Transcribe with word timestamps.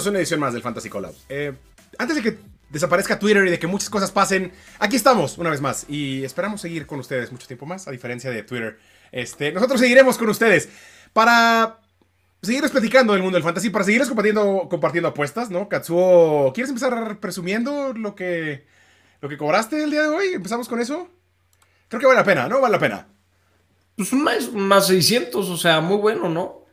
Bienvenidos 0.00 0.12
una 0.12 0.18
edición 0.20 0.40
más 0.40 0.54
del 0.54 0.62
Fantasy 0.62 0.88
Collab. 0.88 1.12
Eh, 1.28 1.52
antes 1.98 2.16
de 2.16 2.22
que 2.22 2.38
desaparezca 2.70 3.18
Twitter 3.18 3.46
y 3.46 3.50
de 3.50 3.58
que 3.58 3.66
muchas 3.66 3.90
cosas 3.90 4.10
pasen, 4.10 4.50
aquí 4.78 4.96
estamos 4.96 5.36
una 5.36 5.50
vez 5.50 5.60
más 5.60 5.84
y 5.90 6.24
esperamos 6.24 6.62
seguir 6.62 6.86
con 6.86 7.00
ustedes 7.00 7.30
mucho 7.30 7.46
tiempo 7.46 7.66
más, 7.66 7.86
a 7.86 7.90
diferencia 7.90 8.30
de 8.30 8.42
Twitter. 8.42 8.78
Este, 9.12 9.52
nosotros 9.52 9.78
seguiremos 9.78 10.16
con 10.16 10.30
ustedes 10.30 10.70
para 11.12 11.80
seguirles 12.40 12.70
platicando 12.70 13.12
del 13.12 13.20
mundo 13.20 13.36
del 13.36 13.42
fantasy, 13.42 13.68
para 13.68 13.84
seguirles 13.84 14.08
compartiendo, 14.08 14.68
compartiendo 14.70 15.08
apuestas, 15.08 15.50
¿no? 15.50 15.68
Katsuo, 15.68 16.50
¿quieres 16.54 16.70
empezar 16.70 17.20
presumiendo 17.20 17.92
lo 17.92 18.14
que, 18.14 18.64
lo 19.20 19.28
que 19.28 19.36
cobraste 19.36 19.84
el 19.84 19.90
día 19.90 20.02
de 20.02 20.08
hoy? 20.08 20.28
¿Empezamos 20.32 20.66
con 20.66 20.80
eso? 20.80 21.10
Creo 21.88 22.00
que 22.00 22.06
vale 22.06 22.20
la 22.20 22.24
pena, 22.24 22.48
¿no? 22.48 22.62
Vale 22.62 22.72
la 22.72 22.78
pena. 22.80 23.06
Pues 23.96 24.14
más, 24.14 24.50
más 24.50 24.86
600, 24.86 25.46
o 25.46 25.56
sea, 25.58 25.82
muy 25.82 25.98
bueno, 25.98 26.30
¿no? 26.30 26.64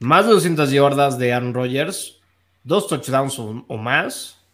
Más 0.00 0.26
de 0.26 0.32
200 0.32 0.70
yardas 0.70 1.16
de 1.16 1.32
Aaron 1.32 1.54
Rodgers, 1.54 2.20
dos 2.64 2.88
touchdowns 2.88 3.38
o, 3.38 3.64
o 3.68 3.76
más, 3.76 4.44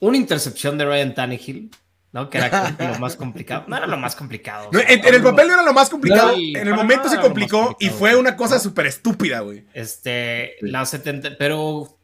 una 0.00 0.18
intercepción 0.18 0.76
de 0.76 0.84
Ryan 0.84 1.14
Tannehill, 1.14 1.70
¿no? 2.12 2.28
Que 2.28 2.38
era 2.38 2.76
lo 2.78 2.98
más 2.98 3.16
complicado. 3.16 3.64
No 3.66 3.76
era 3.76 3.86
lo 3.86 3.96
más 3.96 4.14
complicado. 4.14 4.68
No, 4.70 4.78
o 4.78 4.82
sea, 4.82 4.92
en, 4.92 5.04
en 5.04 5.14
el 5.14 5.22
papel 5.22 5.48
no 5.48 5.54
era 5.54 5.62
lo 5.62 5.72
más 5.72 5.90
complicado. 5.90 6.34
Sí, 6.34 6.52
en 6.54 6.68
el 6.68 6.74
momento 6.74 7.08
se 7.08 7.18
complicó 7.18 7.76
y 7.80 7.88
fue 7.88 8.14
una 8.16 8.36
cosa 8.36 8.58
súper 8.58 8.86
estúpida, 8.86 9.40
güey. 9.40 9.64
Este, 9.72 10.56
la 10.60 10.84
70, 10.84 11.36
pero. 11.38 11.98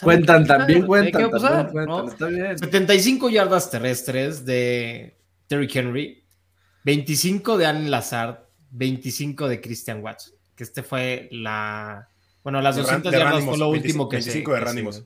Cuentan 0.00 0.46
también, 0.46 0.80
¿Qué 0.80 0.86
cuentan, 0.86 1.22
va 1.24 1.26
a 1.26 1.30
pasar, 1.30 1.50
también 1.50 1.72
cuentan, 1.72 2.06
no? 2.06 2.10
está 2.10 2.26
bien. 2.26 2.58
75 2.58 3.28
yardas 3.28 3.70
terrestres 3.70 4.46
de 4.46 5.18
Terry 5.46 5.68
Henry, 5.70 6.24
25 6.84 7.58
de 7.58 7.66
Allen 7.66 7.90
Lazard, 7.90 8.46
25 8.70 9.46
de 9.48 9.60
Christian 9.60 10.02
Watts. 10.02 10.34
Que 10.54 10.64
este 10.64 10.82
fue 10.82 11.28
la. 11.32 12.09
Bueno, 12.42 12.60
las 12.60 12.76
De 12.76 12.82
Ran- 12.82 13.02
200 13.02 13.12
de 13.12 13.18
yardas 13.18 13.44
fue 13.44 13.58
lo 13.58 13.70
25 13.70 14.02
último 14.04 14.08
que 14.08 14.22
se. 14.22 14.30
25 14.30 14.52
de 14.52 14.58
que 14.58 14.64
Randy 14.64 14.78
se- 14.78 14.84
Moss. 14.84 15.04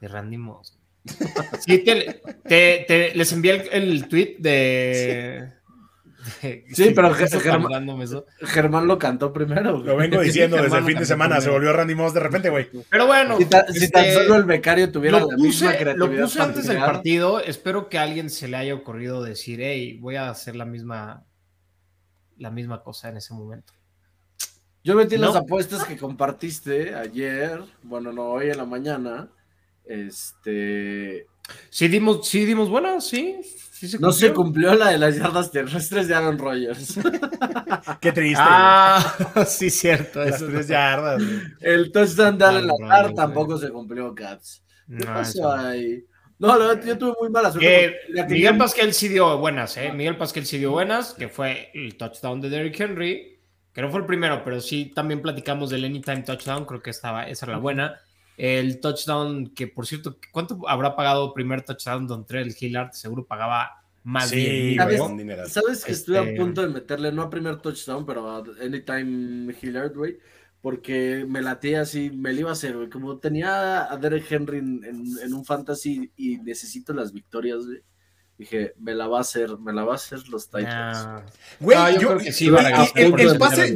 De 0.00 0.08
Randy 0.08 0.36
Moss. 0.38 0.78
Sí, 1.66 1.78
te, 1.78 2.22
te- 2.48 2.84
te- 2.86 3.14
les 3.14 3.32
envié 3.32 3.68
el, 3.72 3.82
el 3.92 4.08
tweet 4.08 4.36
de. 4.38 5.52
de- 6.40 6.64
Sí, 6.72 6.92
pero 6.94 7.12
justo 7.12 7.40
Ger- 7.40 7.42
Germán-. 7.42 8.24
Germán 8.42 8.86
lo 8.86 8.96
cantó 8.98 9.32
primero. 9.32 9.72
güey. 9.74 9.84
Lo 9.86 9.96
vengo 9.96 10.20
diciendo 10.20 10.56
desde 10.62 10.78
el 10.78 10.84
fin 10.84 10.96
de 10.98 11.04
semana. 11.04 11.40
Se 11.40 11.50
volvió 11.50 11.72
Randy 11.72 11.96
Moss 11.96 12.14
de 12.14 12.20
repente, 12.20 12.48
güey. 12.48 12.68
Pero 12.88 13.06
bueno, 13.08 13.36
Si, 13.38 13.44
ta- 13.46 13.66
si 13.68 13.90
tan 13.90 14.04
este, 14.04 14.22
solo 14.22 14.36
el 14.36 14.44
becario 14.44 14.90
tuviera 14.92 15.18
lo 15.18 15.26
la 15.32 15.36
misma 15.36 15.46
puse, 15.72 15.78
creatividad. 15.78 15.96
lo 15.96 16.22
puse 16.24 16.40
antes 16.42 16.66
del 16.68 16.78
partido. 16.78 17.40
Espero 17.40 17.88
que 17.88 17.98
a 17.98 18.02
alguien 18.04 18.30
se 18.30 18.46
le 18.46 18.56
haya 18.56 18.74
ocurrido 18.74 19.22
decir, 19.24 19.60
hey, 19.60 19.98
voy 20.00 20.14
a 20.14 20.30
hacer 20.30 20.54
la 20.54 20.64
misma, 20.64 21.24
la 22.38 22.50
misma 22.52 22.82
cosa 22.84 23.08
en 23.08 23.16
ese 23.16 23.34
momento. 23.34 23.72
Yo 24.84 24.94
metí 24.96 25.16
las 25.16 25.36
apuestas 25.36 25.84
que 25.84 25.96
compartiste 25.96 26.94
ayer, 26.94 27.60
bueno, 27.82 28.12
no, 28.12 28.24
hoy 28.30 28.50
en 28.50 28.56
la 28.56 28.64
mañana. 28.64 29.28
Este. 29.84 31.26
Sí 31.70 31.88
dimos, 31.88 32.26
sí 32.28 32.44
dimos 32.44 32.68
buenas, 32.68 33.06
sí. 33.06 33.36
sí 33.72 33.88
se 33.88 33.98
No 33.98 34.12
se 34.12 34.32
cumplió. 34.32 34.74
la 34.74 34.90
de 34.90 34.98
las 34.98 35.16
yardas 35.16 35.50
terrestres 35.50 36.08
de 36.08 36.14
Aaron 36.14 36.38
Rodgers. 36.38 36.98
Qué 38.00 38.12
triste. 38.12 38.42
Ah, 38.44 39.44
sí, 39.46 39.70
cierto. 39.70 40.24
Las 40.24 40.36
eso 40.36 40.46
tres 40.46 40.68
yardas. 40.68 41.22
güey. 41.22 41.40
El 41.60 41.90
touchdown 41.92 42.38
de 42.38 42.44
Lazard 42.44 42.66
Rodgers, 42.78 43.14
tampoco 43.14 43.58
se 43.58 43.70
cumplió, 43.70 44.14
Cats. 44.14 44.62
¿Qué 44.88 44.94
No, 45.04 45.06
pasó 45.06 45.38
eso- 45.38 45.52
ahí? 45.52 46.04
No, 46.38 46.58
la 46.58 46.66
verdad, 46.66 46.84
yo 46.84 46.98
tuve 46.98 47.12
muy 47.20 47.30
mala 47.30 47.52
suerte. 47.52 47.94
Que 48.16 48.24
Miguel 48.24 48.58
Pascal 48.58 48.92
sí 48.92 49.06
dio 49.08 49.38
buenas, 49.38 49.76
¿eh? 49.76 49.92
Miguel 49.92 50.16
Pascal 50.16 50.44
sí 50.44 50.58
dio 50.58 50.72
buenas, 50.72 51.14
que 51.14 51.28
fue 51.28 51.70
el 51.72 51.96
touchdown 51.96 52.40
de 52.40 52.50
Derrick 52.50 52.80
Henry, 52.80 53.31
que 53.72 53.80
no 53.82 53.90
fue 53.90 54.00
el 54.00 54.06
primero, 54.06 54.42
pero 54.44 54.60
sí 54.60 54.92
también 54.94 55.22
platicamos 55.22 55.70
del 55.70 55.84
Anytime 55.84 56.22
Touchdown, 56.22 56.64
creo 56.66 56.82
que 56.82 56.90
estaba, 56.90 57.28
esa 57.28 57.46
era 57.46 57.54
la 57.54 57.58
buena. 57.60 58.00
El 58.36 58.80
touchdown, 58.80 59.48
que 59.54 59.66
por 59.68 59.86
cierto, 59.86 60.16
¿cuánto 60.32 60.58
habrá 60.68 60.96
pagado 60.96 61.32
primer 61.34 61.62
touchdown 61.62 62.06
Don 62.06 62.24
Trell 62.26 62.54
Hillard? 62.58 62.92
Seguro 62.92 63.26
pagaba 63.26 63.82
más 64.04 64.30
Sí, 64.30 64.74
¿Sabes? 64.76 65.00
un 65.00 65.16
dineral. 65.16 65.48
¿Sabes 65.48 65.84
que 65.84 65.92
estuve 65.92 66.18
Este- 66.18 66.34
a 66.34 66.36
punto 66.36 66.62
de 66.62 66.68
meterle, 66.68 67.12
no 67.12 67.22
a 67.22 67.30
primer 67.30 67.58
touchdown, 67.58 68.04
pero 68.06 68.28
a 68.30 68.42
Anytime 68.60 69.54
Hillard, 69.60 69.94
güey? 69.94 70.18
Porque 70.60 71.24
me 71.28 71.42
latía 71.42 71.82
así, 71.82 72.10
me 72.10 72.32
lo 72.32 72.40
iba 72.40 72.50
a 72.50 72.54
hacer, 72.54 72.76
güey. 72.76 72.88
Como 72.88 73.18
tenía 73.18 73.92
a 73.92 73.96
Derek 73.96 74.30
Henry 74.30 74.58
en, 74.58 74.82
en- 74.84 75.18
en 75.22 75.34
un 75.34 75.44
fantasy 75.44 76.10
y 76.16 76.38
necesito 76.38 76.92
las 76.92 77.12
victorias, 77.12 77.66
güey. 77.66 77.80
Dije, 78.38 78.74
me 78.80 78.94
la 78.94 79.06
va 79.06 79.18
a 79.18 79.20
hacer, 79.20 79.58
me 79.58 79.72
la 79.72 79.84
va 79.84 79.92
a 79.92 79.96
hacer 79.96 80.26
los 80.28 80.48
Titans. 80.50 81.06
Güey, 81.60 81.78
yo 81.94 82.00
yo, 82.00 82.08
creo 82.08 82.18
que 82.20 82.32
sí, 82.32 82.50
van 82.50 82.66
a 82.66 82.68
y- 82.68 82.72
ganar 82.72 82.88
el, 82.96 83.10
por 83.10 83.20
el 83.20 83.26
meter 83.26 83.38
pase, 83.38 83.74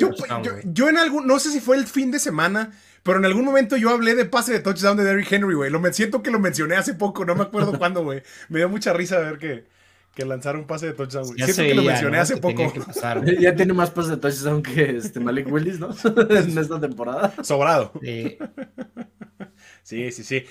yo, 0.64 0.88
en 0.88 0.98
algún, 0.98 1.26
no 1.26 1.38
sé 1.38 1.50
si 1.50 1.60
fue 1.60 1.76
el 1.76 1.86
fin 1.86 2.10
de 2.10 2.18
semana, 2.18 2.72
pero 3.02 3.18
en 3.18 3.26
algún 3.26 3.44
momento 3.44 3.76
yo 3.76 3.90
hablé 3.90 4.14
de 4.16 4.24
pase 4.24 4.52
de 4.52 4.60
touchdown 4.60 4.96
de 4.96 5.04
Derrick 5.04 5.30
Henry, 5.30 5.54
güey. 5.54 5.70
Lo 5.70 5.80
siento 5.92 6.22
que 6.22 6.30
lo 6.32 6.40
mencioné 6.40 6.74
hace 6.74 6.94
poco, 6.94 7.24
no 7.24 7.34
me 7.36 7.42
acuerdo 7.42 7.78
cuándo, 7.78 8.02
güey. 8.02 8.22
Me 8.48 8.58
dio 8.58 8.68
mucha 8.68 8.92
risa 8.92 9.18
ver 9.20 9.38
que, 9.38 9.66
que 10.14 10.24
lanzaron 10.24 10.62
un 10.62 10.66
pase 10.66 10.86
de 10.86 10.92
touchdown, 10.94 11.26
güey. 11.26 11.38
ya 11.38 11.44
Siento 11.46 11.62
que 11.62 11.74
lo 11.74 11.82
mencioné 11.82 12.16
¿no? 12.16 12.22
hace 12.22 12.34
que 12.34 12.40
poco. 12.40 12.72
que. 12.72 12.80
Ya 13.40 13.54
tiene 13.54 13.72
más 13.72 13.90
pases 13.90 14.10
de 14.12 14.16
touchdown 14.16 14.62
que 14.62 14.96
este 14.96 15.20
Malik 15.20 15.52
Willis, 15.52 15.78
¿no? 15.78 15.90
en 16.30 16.58
esta 16.58 16.80
temporada. 16.80 17.32
Sobrado. 17.44 17.92
Sí. 18.02 18.36
Sí, 19.84 20.10
sí, 20.10 20.24
sí. 20.24 20.44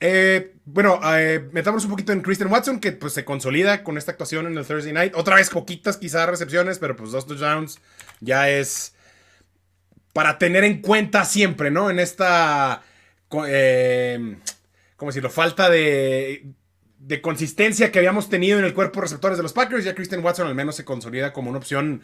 Eh, 0.00 0.54
bueno, 0.66 1.00
eh, 1.16 1.48
metamos 1.52 1.84
un 1.84 1.90
poquito 1.90 2.12
en 2.12 2.20
Christian 2.20 2.50
Watson, 2.50 2.80
que 2.80 2.92
pues 2.92 3.12
se 3.12 3.24
consolida 3.24 3.82
con 3.82 3.96
esta 3.96 4.12
actuación 4.12 4.46
en 4.46 4.58
el 4.58 4.66
Thursday 4.66 4.92
Night. 4.92 5.14
Otra 5.14 5.36
vez 5.36 5.48
poquitas 5.50 5.96
quizás 5.96 6.28
recepciones, 6.28 6.78
pero 6.78 6.96
pues 6.96 7.12
dos 7.12 7.26
touchdowns 7.26 7.80
ya 8.20 8.50
es 8.50 8.94
para 10.12 10.38
tener 10.38 10.64
en 10.64 10.80
cuenta 10.80 11.24
siempre, 11.24 11.70
¿no? 11.70 11.90
En 11.90 11.98
esta, 11.98 12.82
eh, 13.46 14.36
¿cómo 14.96 15.10
decirlo? 15.10 15.30
Falta 15.30 15.70
de, 15.70 16.46
de 16.98 17.20
consistencia 17.20 17.92
que 17.92 17.98
habíamos 17.98 18.28
tenido 18.28 18.58
en 18.58 18.64
el 18.64 18.74
cuerpo 18.74 19.00
receptores 19.00 19.36
de 19.36 19.42
los 19.42 19.52
Packers. 19.52 19.84
Ya 19.84 19.94
Christian 19.94 20.24
Watson 20.24 20.46
al 20.46 20.54
menos 20.54 20.76
se 20.76 20.84
consolida 20.84 21.32
como 21.32 21.50
una 21.50 21.58
opción, 21.58 22.02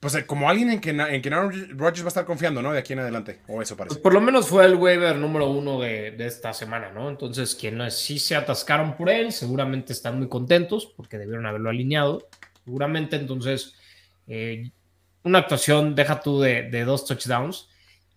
pues 0.00 0.14
eh, 0.14 0.26
como 0.26 0.48
alguien 0.48 0.70
en 0.70 0.78
quien, 0.78 1.00
en 1.00 1.20
quien 1.20 1.34
Aaron 1.34 1.76
Rodgers 1.76 2.02
va 2.02 2.06
a 2.06 2.08
estar 2.08 2.24
confiando, 2.24 2.62
¿no? 2.62 2.72
De 2.72 2.78
aquí 2.78 2.92
en 2.92 3.00
adelante, 3.00 3.40
o 3.48 3.60
eso 3.60 3.76
parece. 3.76 3.94
Pues 3.96 4.02
por 4.02 4.14
lo 4.14 4.20
menos 4.20 4.48
fue 4.48 4.64
el 4.64 4.76
waiver 4.76 5.16
número 5.16 5.50
uno 5.50 5.80
de, 5.80 6.12
de 6.12 6.26
esta 6.26 6.52
semana, 6.52 6.92
¿no? 6.92 7.08
Entonces, 7.08 7.54
quienes 7.54 7.94
sí 7.94 8.18
se 8.18 8.36
atascaron 8.36 8.96
por 8.96 9.10
él, 9.10 9.32
seguramente 9.32 9.92
están 9.92 10.18
muy 10.18 10.28
contentos 10.28 10.86
porque 10.86 11.18
debieron 11.18 11.46
haberlo 11.46 11.70
alineado. 11.70 12.28
Seguramente, 12.64 13.16
entonces, 13.16 13.74
eh, 14.28 14.70
una 15.24 15.40
actuación, 15.40 15.94
deja 15.96 16.20
tú 16.20 16.40
de, 16.40 16.70
de 16.70 16.84
dos 16.84 17.04
touchdowns 17.04 17.68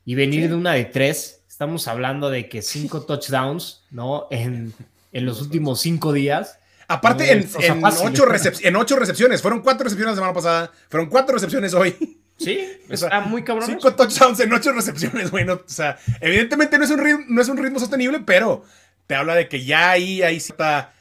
y 0.05 0.13
venir 0.13 0.49
de 0.49 0.55
una 0.55 0.73
de 0.73 0.85
tres. 0.85 1.43
Estamos 1.49 1.87
hablando 1.87 2.29
de 2.29 2.47
que 2.47 2.61
cinco 2.61 3.01
touchdowns, 3.05 3.85
¿no? 3.89 4.27
En, 4.29 4.73
en 5.11 5.25
los 5.25 5.41
últimos 5.41 5.81
cinco 5.81 6.13
días. 6.13 6.59
Aparte, 6.93 7.35
No, 7.35 7.41
en, 7.61 7.83
ocho 7.85 8.25
recep- 8.25 8.59
en 8.63 8.75
ocho 8.75 8.97
recepciones. 8.97 9.41
Fueron 9.41 9.61
cuatro 9.61 9.83
recepciones 9.83 10.13
la 10.13 10.15
semana 10.15 10.33
pasada. 10.33 10.71
Fueron 10.89 11.09
cuatro 11.09 11.33
recepciones 11.35 11.73
hoy. 11.73 12.19
Sí, 12.37 12.67
O 12.91 12.97
sea, 12.97 13.07
está 13.07 13.19
muy 13.21 13.43
cabrón. 13.43 13.67
Cinco 13.69 13.93
touchdowns 13.95 14.39
en 14.39 14.51
ocho 14.53 14.71
recepciones, 14.71 15.31
güey. 15.31 15.45
no, 15.45 15.53
o 15.53 15.63
sea, 15.67 15.97
evidentemente 16.19 16.77
no 16.77 16.83
es, 16.83 16.91
un 16.91 16.99
ritmo, 16.99 17.23
no 17.27 17.41
es 17.41 17.49
un 17.49 17.57
ritmo 17.57 17.79
sostenible, 17.79 18.19
pero 18.25 18.63
te 19.07 19.15
habla 19.15 19.35
de 19.35 19.47
que 19.47 19.63
ya 19.63 19.91
ahí 19.91 20.21
hay 20.21 20.39
cierta 20.39 20.93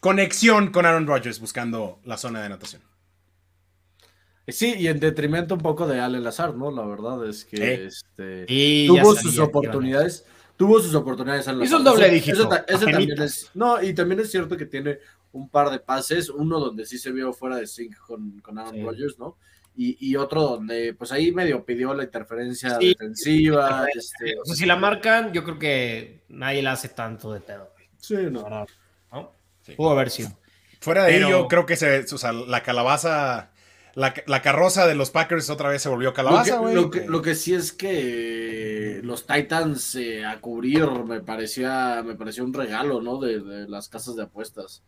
conexión 0.00 0.70
con 0.72 0.84
Aaron 0.86 1.06
Rodgers 1.06 1.40
buscando 1.40 2.00
la 2.04 2.16
zona 2.18 2.40
de 2.40 2.46
anotación. 2.46 2.82
Sí, 4.48 4.74
y 4.78 4.86
en 4.86 5.00
detrimento 5.00 5.54
un 5.54 5.60
poco 5.60 5.88
de 5.88 6.00
Allen 6.00 6.22
Lazard, 6.22 6.54
¿no? 6.54 6.70
La 6.70 6.86
verdad 6.86 7.28
es 7.28 7.44
que 7.44 7.56
Eh. 7.56 7.86
este, 7.86 8.46
tuvo 8.86 9.16
sus 9.16 9.38
oportunidades. 9.40 10.24
Tuvo 10.56 10.80
sus 10.80 10.94
oportunidades. 10.94 11.46
Allen 11.48 11.62
Hizo 11.64 11.76
el 11.78 11.84
Lazard. 11.84 12.00
doble 12.00 12.14
dígito, 12.14 12.50
eso 12.66 12.86
también 12.86 13.22
es. 13.22 13.50
No, 13.54 13.82
y 13.82 13.92
también 13.94 14.20
es 14.20 14.30
cierto 14.30 14.56
que 14.56 14.66
tiene 14.66 14.98
un 15.32 15.48
par 15.50 15.70
de 15.70 15.78
pases. 15.80 16.30
Uno 16.30 16.58
donde 16.58 16.86
sí 16.86 16.98
se 16.98 17.12
vio 17.12 17.32
fuera 17.32 17.56
de 17.56 17.66
sync 17.66 17.96
con, 17.98 18.40
con 18.40 18.58
Aaron 18.58 18.74
Sí. 18.74 18.82
Rodgers, 18.82 19.18
¿no? 19.18 19.36
Y, 19.78 19.98
y 20.00 20.16
otro 20.16 20.40
donde, 20.42 20.94
pues 20.94 21.12
ahí 21.12 21.32
medio 21.32 21.62
pidió 21.64 21.92
la 21.92 22.04
interferencia 22.04 22.78
Sí. 22.80 22.88
defensiva. 22.88 23.86
Este, 23.94 24.38
O 24.40 24.44
sea, 24.46 24.54
si 24.56 24.64
la 24.64 24.76
marcan, 24.76 25.32
yo 25.34 25.44
creo 25.44 25.58
que 25.58 26.22
nadie 26.30 26.62
la 26.62 26.72
hace 26.72 26.88
tanto 26.88 27.30
de 27.34 27.40
pedo, 27.40 27.70
sí, 27.98 28.14
no. 28.30 28.48
¿no? 28.48 28.66
Sí. 29.60 29.72
Pudo 29.74 29.90
haber 29.90 30.08
sido. 30.10 30.30
Fuera 30.80 31.04
de 31.04 31.12
Pero- 31.12 31.26
ello, 31.28 31.48
creo 31.48 31.66
que 31.66 31.76
se, 31.76 32.00
o 32.14 32.18
sea, 32.18 32.32
la 32.32 32.62
calabaza, 32.62 33.50
la, 33.96 34.14
la 34.26 34.42
carroza 34.42 34.86
de 34.86 34.94
los 34.94 35.10
Packers 35.10 35.50
otra 35.50 35.70
vez 35.70 35.82
se 35.82 35.88
volvió 35.88 36.12
calabaza, 36.12 36.58
güey. 36.58 36.74
lo, 36.74 36.90
que, 36.90 37.06
lo 37.06 37.22
que 37.22 37.34
sí 37.34 37.54
es 37.54 37.72
que 37.72 39.00
los 39.02 39.26
Titans 39.26 39.94
eh, 39.96 40.24
a 40.24 40.38
cubrir 40.40 40.86
me 41.06 41.20
parecía, 41.20 42.02
me 42.04 42.14
pareció 42.14 42.44
un 42.44 42.52
regalo, 42.52 43.00
¿no? 43.00 43.18
De, 43.18 43.40
de 43.40 43.66
las 43.68 43.88
casas 43.88 44.14
de 44.14 44.22
apuestas. 44.24 44.82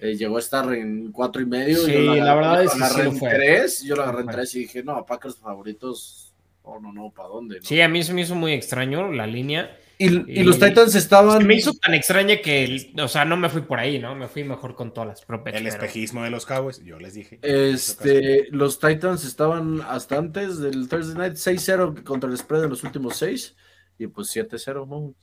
Eh, 0.00 0.16
llegó 0.16 0.36
a 0.36 0.40
estar 0.40 0.72
en 0.72 1.12
cuatro 1.12 1.42
y 1.42 1.46
medio. 1.46 1.76
Sí, 1.76 1.92
yo 1.92 2.14
la 2.14 2.34
verdad 2.34 2.64
es 2.64 2.70
que 2.72 2.78
sí 2.78 2.82
agarré 2.84 3.08
en 3.08 3.16
fue. 3.18 3.30
tres. 3.30 3.82
Yo 3.82 3.96
lo 3.96 4.02
agarré 4.02 4.20
en 4.22 4.26
tres 4.28 4.54
y 4.54 4.58
dije, 4.60 4.82
no, 4.82 5.04
Packers 5.04 5.36
favoritos. 5.36 6.32
Oh, 6.62 6.80
no, 6.80 6.92
no, 6.92 7.10
¿para 7.10 7.28
dónde? 7.28 7.56
no? 7.56 7.64
Sí, 7.64 7.80
a 7.80 7.88
mí 7.88 8.02
se 8.02 8.14
me 8.14 8.22
hizo 8.22 8.34
muy 8.34 8.52
extraño 8.52 9.12
la 9.12 9.26
línea. 9.26 9.76
Y, 10.00 10.40
y 10.40 10.44
los 10.44 10.60
Titans 10.60 10.94
estaban. 10.94 11.38
Se 11.40 11.44
me 11.44 11.56
hizo 11.56 11.72
tan 11.74 11.92
extraña 11.92 12.36
que, 12.40 12.92
o 13.02 13.08
sea, 13.08 13.24
no 13.24 13.36
me 13.36 13.48
fui 13.48 13.62
por 13.62 13.80
ahí, 13.80 13.98
¿no? 13.98 14.14
Me 14.14 14.28
fui 14.28 14.44
mejor 14.44 14.76
con 14.76 14.94
todas 14.94 15.08
las 15.08 15.24
propias. 15.24 15.56
El 15.56 15.64
pero- 15.64 15.74
espejismo 15.74 16.22
de 16.22 16.30
los 16.30 16.46
Cowboys, 16.46 16.78
yo 16.84 16.98
les 17.00 17.14
dije. 17.14 17.40
Este, 17.42 18.46
los 18.52 18.78
Titans 18.78 19.24
estaban 19.24 19.80
hasta 19.82 20.16
antes 20.16 20.58
del 20.60 20.88
Thursday 20.88 21.16
Night 21.16 21.34
6-0 21.34 22.04
contra 22.04 22.30
el 22.30 22.38
spread 22.38 22.64
en 22.64 22.70
los 22.70 22.84
últimos 22.84 23.16
seis. 23.16 23.56
Y 23.98 24.06
pues 24.06 24.28
7-0, 24.34 24.86
¿no? 24.86 25.14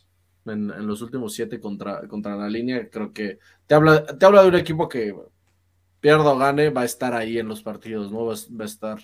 en, 0.51 0.69
en 0.69 0.86
los 0.86 1.01
últimos 1.01 1.33
siete 1.33 1.60
contra, 1.60 2.07
contra 2.10 2.36
la 2.36 2.50
línea. 2.50 2.89
Creo 2.89 3.13
que 3.13 3.39
te 3.66 3.74
habla, 3.75 4.06
te 4.06 4.25
habla 4.25 4.42
de 4.44 4.50
un 4.50 4.56
equipo 4.56 4.89
que 4.89 5.16
pierda 6.01 6.31
o 6.33 6.38
gane, 6.38 6.69
va 6.69 6.81
a 6.81 6.86
estar 6.86 7.13
ahí 7.16 7.39
en 7.39 7.48
los 7.48 7.63
partidos, 7.63 8.12
¿no? 8.12 8.25
Va, 8.25 8.33
a- 8.33 8.56
va 8.60 8.63
a 8.63 8.68
estar, 8.68 8.98
va 9.00 9.04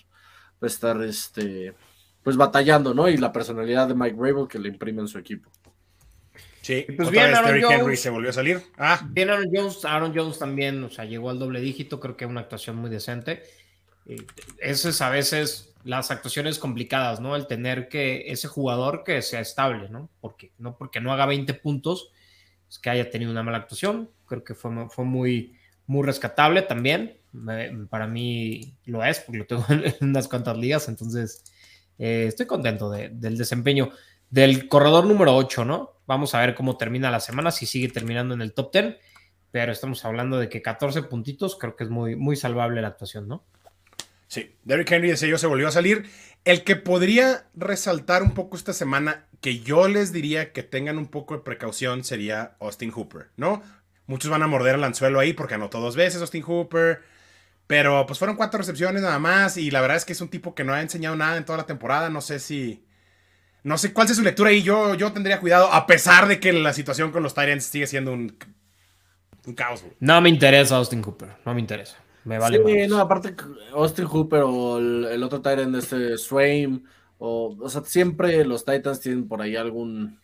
a 0.64 0.68
estar 0.68 1.02
este, 1.02 1.74
pues 2.22 2.36
batallando, 2.38 2.94
¿no? 2.94 3.10
Y 3.10 3.18
la 3.18 3.32
personalidad 3.32 3.88
de 3.88 3.96
Mike 3.96 4.18
Rabel 4.20 4.48
que 4.48 4.60
le 4.60 4.68
imprime 4.70 5.02
en 5.02 5.08
su 5.08 5.18
equipo. 5.18 5.50
Sí, 6.62 6.86
pues 6.96 7.08
otra 7.08 7.12
bien, 7.12 7.26
vez 7.28 7.36
Aaron 7.38 7.48
Derrick 7.50 7.66
Jones. 7.66 7.80
Henry 7.82 7.98
se 7.98 8.10
volvió 8.10 8.30
a 8.30 8.34
salir. 8.34 8.62
Ah, 8.78 9.02
Bien, 9.10 9.30
Aaron 9.30 9.50
Jones, 9.54 9.84
Aaron 9.86 10.14
Jones 10.16 10.38
también, 10.38 10.84
o 10.84 10.90
sea, 10.90 11.06
llegó 11.06 11.30
al 11.30 11.40
doble 11.40 11.60
dígito, 11.60 12.00
creo 12.00 12.16
que 12.16 12.26
una 12.26 12.42
actuación 12.42 12.76
muy 12.76 12.90
decente. 12.90 13.44
Eh, 14.06 14.18
Eso 14.60 14.90
es 14.90 15.02
a 15.02 15.10
veces 15.10 15.74
las 15.84 16.12
actuaciones 16.12 16.60
complicadas, 16.60 17.20
¿no? 17.20 17.36
El 17.36 17.48
tener 17.48 17.88
que 17.90 18.32
ese 18.32 18.48
jugador 18.48 19.04
que 19.04 19.22
sea 19.24 19.40
estable, 19.40 19.90
¿no? 19.90 20.10
Porque 20.22 20.52
no 20.60 20.78
porque 20.78 21.02
no 21.02 21.12
haga 21.12 21.26
20 21.26 21.54
puntos, 21.56 22.12
es 22.70 22.78
que 22.78 22.92
haya 22.92 23.10
tenido 23.10 23.32
una 23.32 23.42
mala 23.44 23.58
actuación. 23.58 24.12
Creo 24.28 24.44
que 24.44 24.54
fue, 24.54 24.72
fue 24.90 25.04
muy, 25.06 25.56
muy 25.88 26.06
rescatable 26.06 26.62
también. 26.62 27.18
Me- 27.32 27.72
para 27.90 28.06
mí 28.06 28.76
lo 28.86 29.04
es, 29.04 29.20
porque 29.22 29.40
lo 29.40 29.46
tengo 29.48 29.66
en 29.70 29.96
unas 30.10 30.28
cuantas 30.28 30.56
ligas, 30.58 30.88
entonces 30.90 31.44
eh, 31.98 32.26
estoy 32.28 32.46
contento 32.46 32.90
de- 32.92 33.10
del 33.10 33.38
desempeño 33.38 33.90
del 34.32 34.68
corredor 34.68 35.06
número 35.06 35.36
8, 35.36 35.64
¿no? 35.64 35.92
Vamos 36.08 36.34
a 36.34 36.40
ver 36.40 36.56
cómo 36.56 36.78
termina 36.78 37.12
la 37.12 37.20
semana, 37.20 37.52
si 37.52 37.68
sigue 37.68 37.90
terminando 37.90 38.34
en 38.34 38.42
el 38.42 38.54
top 38.54 38.74
10, 38.74 38.96
pero 39.52 39.72
estamos 39.72 40.04
hablando 40.04 40.40
de 40.40 40.50
que 40.50 40.64
14 40.64 41.04
puntitos, 41.04 41.56
creo 41.56 41.76
que 41.76 41.84
es 41.84 41.90
muy, 41.90 42.16
muy 42.16 42.36
salvable 42.36 42.82
la 42.82 42.88
actuación, 42.88 43.28
¿no? 43.28 43.44
sí. 44.32 44.56
Derrick 44.64 44.90
Henry 44.90 45.10
de 45.10 45.18
sello 45.18 45.38
se 45.38 45.46
volvió 45.46 45.68
a 45.68 45.72
salir. 45.72 46.10
El 46.46 46.64
que 46.64 46.78
podría 46.78 47.48
resaltar 47.54 48.24
un 48.24 48.34
poco 48.34 48.56
esta 48.56 48.72
semana, 48.72 49.28
que 49.42 49.60
yo 49.60 49.90
les 49.90 50.14
diría 50.14 50.54
que 50.54 50.64
tengan 50.64 50.98
un 50.98 51.08
poco 51.08 51.36
de 51.36 51.44
precaución, 51.44 52.06
sería 52.06 52.56
Austin 52.62 52.92
Hooper, 52.92 53.30
¿no? 53.36 53.62
Muchos 54.08 54.32
van 54.32 54.42
a 54.42 54.48
morder 54.48 54.76
el 54.76 54.84
anzuelo 54.86 55.20
ahí 55.20 55.34
porque 55.34 55.56
anotó 55.56 55.82
dos 55.82 55.98
veces 55.98 56.22
Austin 56.22 56.44
Hooper. 56.44 57.02
Pero 57.68 58.06
pues 58.06 58.20
fueron 58.20 58.38
cuatro 58.38 58.58
recepciones 58.58 59.02
nada 59.02 59.20
más. 59.20 59.58
Y 59.58 59.70
la 59.70 59.82
verdad 59.82 59.98
es 59.98 60.06
que 60.06 60.14
es 60.14 60.22
un 60.22 60.30
tipo 60.30 60.56
que 60.56 60.64
no 60.64 60.74
ha 60.74 60.82
enseñado 60.82 61.16
nada 61.16 61.38
en 61.38 61.46
toda 61.46 61.58
la 61.58 61.66
temporada. 61.66 62.10
No 62.10 62.22
sé 62.22 62.40
si. 62.40 62.86
No 63.64 63.78
sé 63.78 63.94
cuál 63.94 64.10
es 64.10 64.16
su 64.16 64.24
lectura 64.24 64.50
ahí. 64.50 64.64
Yo, 64.64 64.96
yo 64.96 65.12
tendría 65.12 65.40
cuidado. 65.40 65.72
A 65.72 65.86
pesar 65.86 66.28
de 66.28 66.40
que 66.40 66.52
la 66.54 66.74
situación 66.74 67.12
con 67.12 67.24
los 67.24 67.34
Tyrants 67.34 67.66
sigue 67.66 67.88
siendo 67.88 68.12
un, 68.12 68.36
un 69.46 69.54
caos. 69.54 69.82
güey. 69.82 69.96
No 70.00 70.20
me 70.22 70.30
interesa 70.30 70.78
Austin 70.78 71.02
Cooper, 71.02 71.38
no 71.46 71.54
me 71.54 71.60
interesa. 71.60 71.98
Me 72.24 72.38
vale 72.38 72.62
sí, 72.64 72.88
no, 72.88 73.00
aparte 73.00 73.36
Austin 73.74 74.06
Hooper 74.06 74.44
o 74.46 74.78
el, 74.78 75.06
el 75.06 75.24
otro 75.24 75.40
de 75.40 75.80
este 75.80 76.18
Swain, 76.18 76.86
o, 77.18 77.58
o 77.60 77.70
sea, 77.70 77.82
siempre 77.84 78.46
los 78.46 78.64
Titans 78.64 79.00
tienen 79.00 79.28
por 79.28 79.42
ahí 79.42 79.56
algún... 79.56 80.20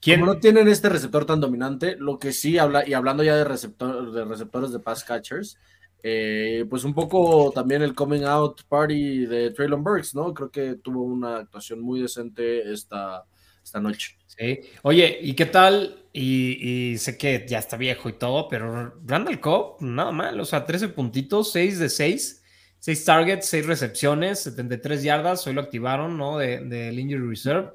¿Quién? 0.00 0.20
Como 0.20 0.34
no 0.34 0.40
tienen 0.40 0.68
este 0.68 0.88
receptor 0.88 1.24
tan 1.24 1.40
dominante, 1.40 1.96
lo 1.98 2.18
que 2.18 2.32
sí 2.32 2.58
habla, 2.58 2.86
y 2.86 2.92
hablando 2.92 3.22
ya 3.24 3.34
de, 3.34 3.44
receptor, 3.44 4.12
de 4.12 4.24
receptores 4.24 4.70
de 4.70 4.78
pass 4.78 5.02
catchers, 5.04 5.58
eh, 6.02 6.64
pues 6.70 6.84
un 6.84 6.94
poco 6.94 7.50
también 7.52 7.82
el 7.82 7.94
coming 7.94 8.22
out 8.22 8.62
party 8.68 9.26
de 9.26 9.50
Traylon 9.50 9.82
Burks, 9.82 10.14
¿no? 10.14 10.32
Creo 10.32 10.50
que 10.50 10.76
tuvo 10.76 11.02
una 11.02 11.38
actuación 11.38 11.80
muy 11.80 12.00
decente 12.00 12.72
esta, 12.72 13.24
esta 13.62 13.80
noche. 13.80 14.16
Sí. 14.26 14.60
Oye, 14.82 15.18
¿y 15.20 15.34
qué 15.34 15.46
tal? 15.46 16.04
Y, 16.12 16.92
y 16.92 16.98
sé 16.98 17.18
que 17.18 17.44
ya 17.48 17.58
está 17.58 17.76
viejo 17.76 18.08
y 18.08 18.12
todo, 18.12 18.48
pero 18.48 18.94
Randall 19.04 19.40
Cobb, 19.40 19.80
nada 19.80 20.12
mal, 20.12 20.40
o 20.40 20.44
sea, 20.44 20.64
13 20.64 20.88
puntitos, 20.88 21.52
6 21.52 21.78
de 21.78 21.88
6, 21.88 22.42
6 22.78 23.04
targets, 23.04 23.46
6 23.46 23.66
recepciones, 23.66 24.40
73 24.40 25.02
yardas, 25.02 25.46
hoy 25.46 25.54
lo 25.54 25.60
activaron, 25.60 26.16
¿no? 26.16 26.38
De, 26.38 26.60
del 26.60 26.98
Injury 26.98 27.28
Reserve. 27.28 27.70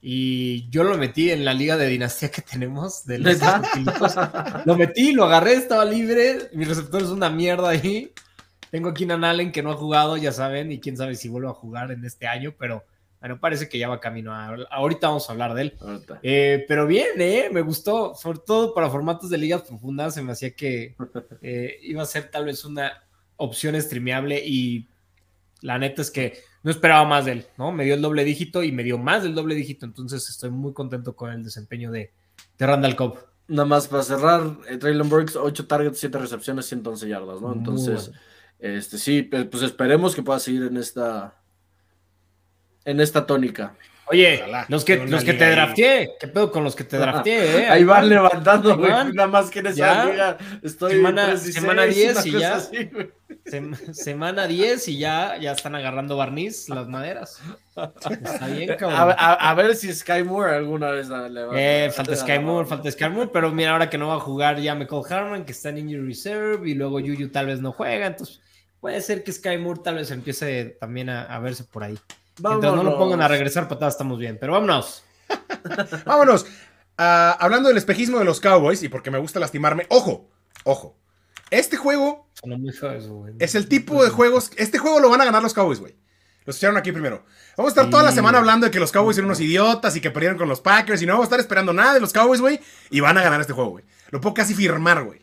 Y 0.00 0.68
yo 0.70 0.84
lo 0.84 0.96
metí 0.96 1.30
en 1.30 1.44
la 1.44 1.52
liga 1.52 1.76
de 1.76 1.88
dinastía 1.88 2.30
que 2.30 2.42
tenemos 2.42 3.04
de 3.04 3.18
los. 3.18 3.38
Lo 4.64 4.76
metí, 4.76 5.12
lo 5.12 5.24
agarré, 5.24 5.54
estaba 5.54 5.84
libre. 5.84 6.50
Mi 6.52 6.64
receptor 6.64 7.02
es 7.02 7.08
una 7.08 7.28
mierda 7.30 7.70
ahí. 7.70 8.12
Tengo 8.70 8.90
a 8.90 8.94
Keenan 8.94 9.24
Allen 9.24 9.50
que 9.50 9.62
no 9.62 9.72
ha 9.72 9.76
jugado, 9.76 10.16
ya 10.16 10.30
saben, 10.30 10.70
y 10.70 10.78
quién 10.78 10.96
sabe 10.96 11.16
si 11.16 11.28
vuelve 11.28 11.48
a 11.48 11.54
jugar 11.54 11.90
en 11.90 12.04
este 12.04 12.26
año, 12.26 12.54
pero 12.56 12.84
bueno, 13.20 13.40
parece 13.40 13.68
que 13.68 13.78
ya 13.78 13.88
va 13.88 13.98
camino. 14.00 14.32
A, 14.32 14.56
ahorita 14.70 15.08
vamos 15.08 15.28
a 15.28 15.32
hablar 15.32 15.54
de 15.54 15.62
él. 15.62 15.78
Eh, 16.22 16.64
pero 16.68 16.86
bien, 16.86 17.20
eh, 17.20 17.48
me 17.52 17.62
gustó, 17.62 18.14
sobre 18.14 18.38
todo 18.46 18.74
para 18.74 18.90
formatos 18.90 19.30
de 19.30 19.38
ligas 19.38 19.62
profundas, 19.62 20.14
se 20.14 20.22
me 20.22 20.32
hacía 20.32 20.54
que 20.54 20.94
eh, 21.42 21.78
iba 21.82 22.02
a 22.02 22.06
ser 22.06 22.30
tal 22.30 22.44
vez 22.44 22.64
una 22.64 23.04
opción 23.36 23.80
streameable 23.80 24.40
y 24.44 24.88
la 25.60 25.78
neta 25.78 26.02
es 26.02 26.10
que 26.10 26.40
no 26.68 26.72
esperaba 26.72 27.06
más 27.06 27.24
de 27.24 27.32
él, 27.32 27.46
¿no? 27.56 27.72
Me 27.72 27.86
dio 27.86 27.94
el 27.94 28.02
doble 28.02 28.24
dígito 28.24 28.62
y 28.62 28.72
me 28.72 28.84
dio 28.84 28.98
más 28.98 29.22
del 29.22 29.34
doble 29.34 29.54
dígito, 29.54 29.86
entonces 29.86 30.28
estoy 30.28 30.50
muy 30.50 30.74
contento 30.74 31.16
con 31.16 31.32
el 31.32 31.42
desempeño 31.42 31.90
de, 31.90 32.12
de 32.58 32.66
Randall 32.66 32.94
Cobb. 32.94 33.20
Nada 33.46 33.64
más 33.64 33.88
para 33.88 34.02
cerrar, 34.02 34.58
eh, 34.68 34.76
Traylon 34.76 35.08
Burks, 35.08 35.34
8 35.34 35.66
targets, 35.66 35.98
7 35.98 36.18
recepciones, 36.18 36.66
111 36.66 37.08
yardas, 37.08 37.40
¿no? 37.40 37.54
Entonces, 37.54 38.10
bueno. 38.10 38.20
este 38.76 38.98
sí, 38.98 39.22
pues 39.22 39.62
esperemos 39.62 40.14
que 40.14 40.22
pueda 40.22 40.38
seguir 40.40 40.64
en 40.64 40.76
esta 40.76 41.40
en 42.84 43.00
esta 43.00 43.24
tónica. 43.24 43.74
Oye, 44.10 44.38
Ojalá, 44.42 44.66
los 44.68 44.84
que, 44.84 44.96
los 45.06 45.22
que 45.24 45.34
te 45.34 45.44
ahí. 45.44 45.50
drafteé, 45.52 46.10
¿qué 46.18 46.28
pedo 46.28 46.50
con 46.50 46.64
los 46.64 46.74
que 46.74 46.84
te 46.84 46.96
drafteé? 46.96 47.62
Eh? 47.64 47.68
Ahí 47.68 47.84
van 47.84 48.08
levantando, 48.08 48.76
güey. 48.76 48.90
Nada 48.90 49.26
más 49.28 49.50
que 49.50 49.58
en 49.60 49.66
esa 49.68 50.04
liga 50.06 50.38
estoy 50.62 50.92
Semana- 50.92 51.26
3 51.26 51.48
y 51.48 51.52
semana 51.52 51.82
6, 51.84 51.94
10 51.96 52.16
una 52.16 52.26
y 52.26 52.40
ya. 52.40 52.54
así, 52.56 52.84
güey. 52.86 53.10
Sem- 53.44 53.92
semana 53.94 54.46
10 54.46 54.88
y 54.88 54.98
ya, 54.98 55.36
ya 55.38 55.52
están 55.52 55.74
agarrando 55.74 56.16
barniz 56.16 56.68
las 56.68 56.86
maderas. 56.88 57.40
Está 58.10 58.46
bien, 58.48 58.72
A, 58.72 58.76
cabrón. 58.76 59.14
a- 59.16 59.50
a 59.50 59.54
ver 59.54 59.74
si 59.76 59.92
Sky 59.92 60.22
Moore 60.24 60.56
alguna 60.56 60.90
vez 60.90 61.08
la 61.08 61.28
levanta. 61.28 61.60
Eh, 61.60 61.90
falta 61.90 62.16
Sky 62.16 62.38
Moore, 62.40 62.66
falta 62.68 62.90
Sky 62.90 63.08
Moore, 63.08 63.30
pero 63.32 63.50
mira, 63.52 63.72
ahora 63.72 63.88
que 63.88 63.96
no 63.98 64.08
va 64.08 64.14
a 64.16 64.20
jugar 64.20 64.58
ya 64.60 64.74
Michael 64.74 65.02
Harman, 65.08 65.44
que 65.44 65.52
está 65.52 65.68
en 65.70 65.78
injury 65.78 66.06
reserve, 66.08 66.68
y 66.68 66.74
luego 66.74 67.00
Yuyu 67.00 67.30
tal 67.30 67.46
vez 67.46 67.60
no 67.60 67.72
juega, 67.72 68.06
entonces 68.06 68.40
puede 68.80 69.00
ser 69.00 69.22
que 69.24 69.32
Sky 69.32 69.56
Moore 69.58 69.80
tal 69.82 69.94
vez 69.96 70.10
empiece 70.10 70.76
también 70.80 71.08
a, 71.08 71.22
a 71.22 71.38
verse 71.38 71.64
por 71.64 71.84
ahí. 71.84 71.98
Mientras 72.40 72.74
no 72.74 72.82
lo 72.82 72.98
pongan 72.98 73.22
a 73.22 73.28
regresar 73.28 73.68
patadas, 73.68 73.94
estamos 73.94 74.18
bien, 74.18 74.38
pero 74.40 74.52
vámonos. 74.52 75.04
Vámonos. 76.06 76.46
Ah, 76.96 77.36
hablando 77.38 77.68
del 77.68 77.76
espejismo 77.76 78.18
de 78.18 78.24
los 78.24 78.40
Cowboys 78.40 78.82
y 78.82 78.88
porque 78.88 79.10
me 79.10 79.18
gusta 79.18 79.38
lastimarme. 79.38 79.86
Ojo, 79.90 80.30
ojo. 80.64 80.98
Este 81.50 81.76
juego 81.76 82.28
eso, 82.66 83.14
güey. 83.14 83.34
es 83.38 83.54
el 83.54 83.68
tipo 83.68 84.02
de 84.04 84.10
juegos. 84.10 84.50
Este 84.56 84.78
juego 84.78 85.00
lo 85.00 85.10
van 85.10 85.20
a 85.20 85.24
ganar 85.24 85.42
los 85.42 85.54
Cowboys, 85.54 85.80
güey. 85.80 85.96
Lo 86.44 86.50
escucharon 86.50 86.76
aquí 86.76 86.92
primero. 86.92 87.24
Vamos 87.56 87.70
a 87.70 87.74
estar 87.74 87.90
toda 87.90 88.02
la 88.02 88.12
semana 88.12 88.38
hablando 88.38 88.64
de 88.64 88.70
que 88.70 88.80
los 88.80 88.90
Cowboys 88.90 89.18
eran 89.18 89.26
unos 89.26 89.40
idiotas 89.40 89.94
y 89.96 90.00
que 90.00 90.10
perdieron 90.10 90.38
con 90.38 90.48
los 90.48 90.60
Packers 90.60 91.02
y 91.02 91.06
no 91.06 91.12
vamos 91.12 91.24
a 91.24 91.28
estar 91.28 91.40
esperando 91.40 91.72
nada 91.72 91.94
de 91.94 92.00
los 92.00 92.12
Cowboys, 92.12 92.40
güey. 92.40 92.60
Y 92.90 93.00
van 93.00 93.18
a 93.18 93.22
ganar 93.22 93.40
este 93.40 93.52
juego, 93.52 93.70
güey. 93.70 93.84
Lo 94.10 94.20
puedo 94.20 94.34
casi 94.34 94.54
firmar, 94.54 95.04
güey. 95.04 95.20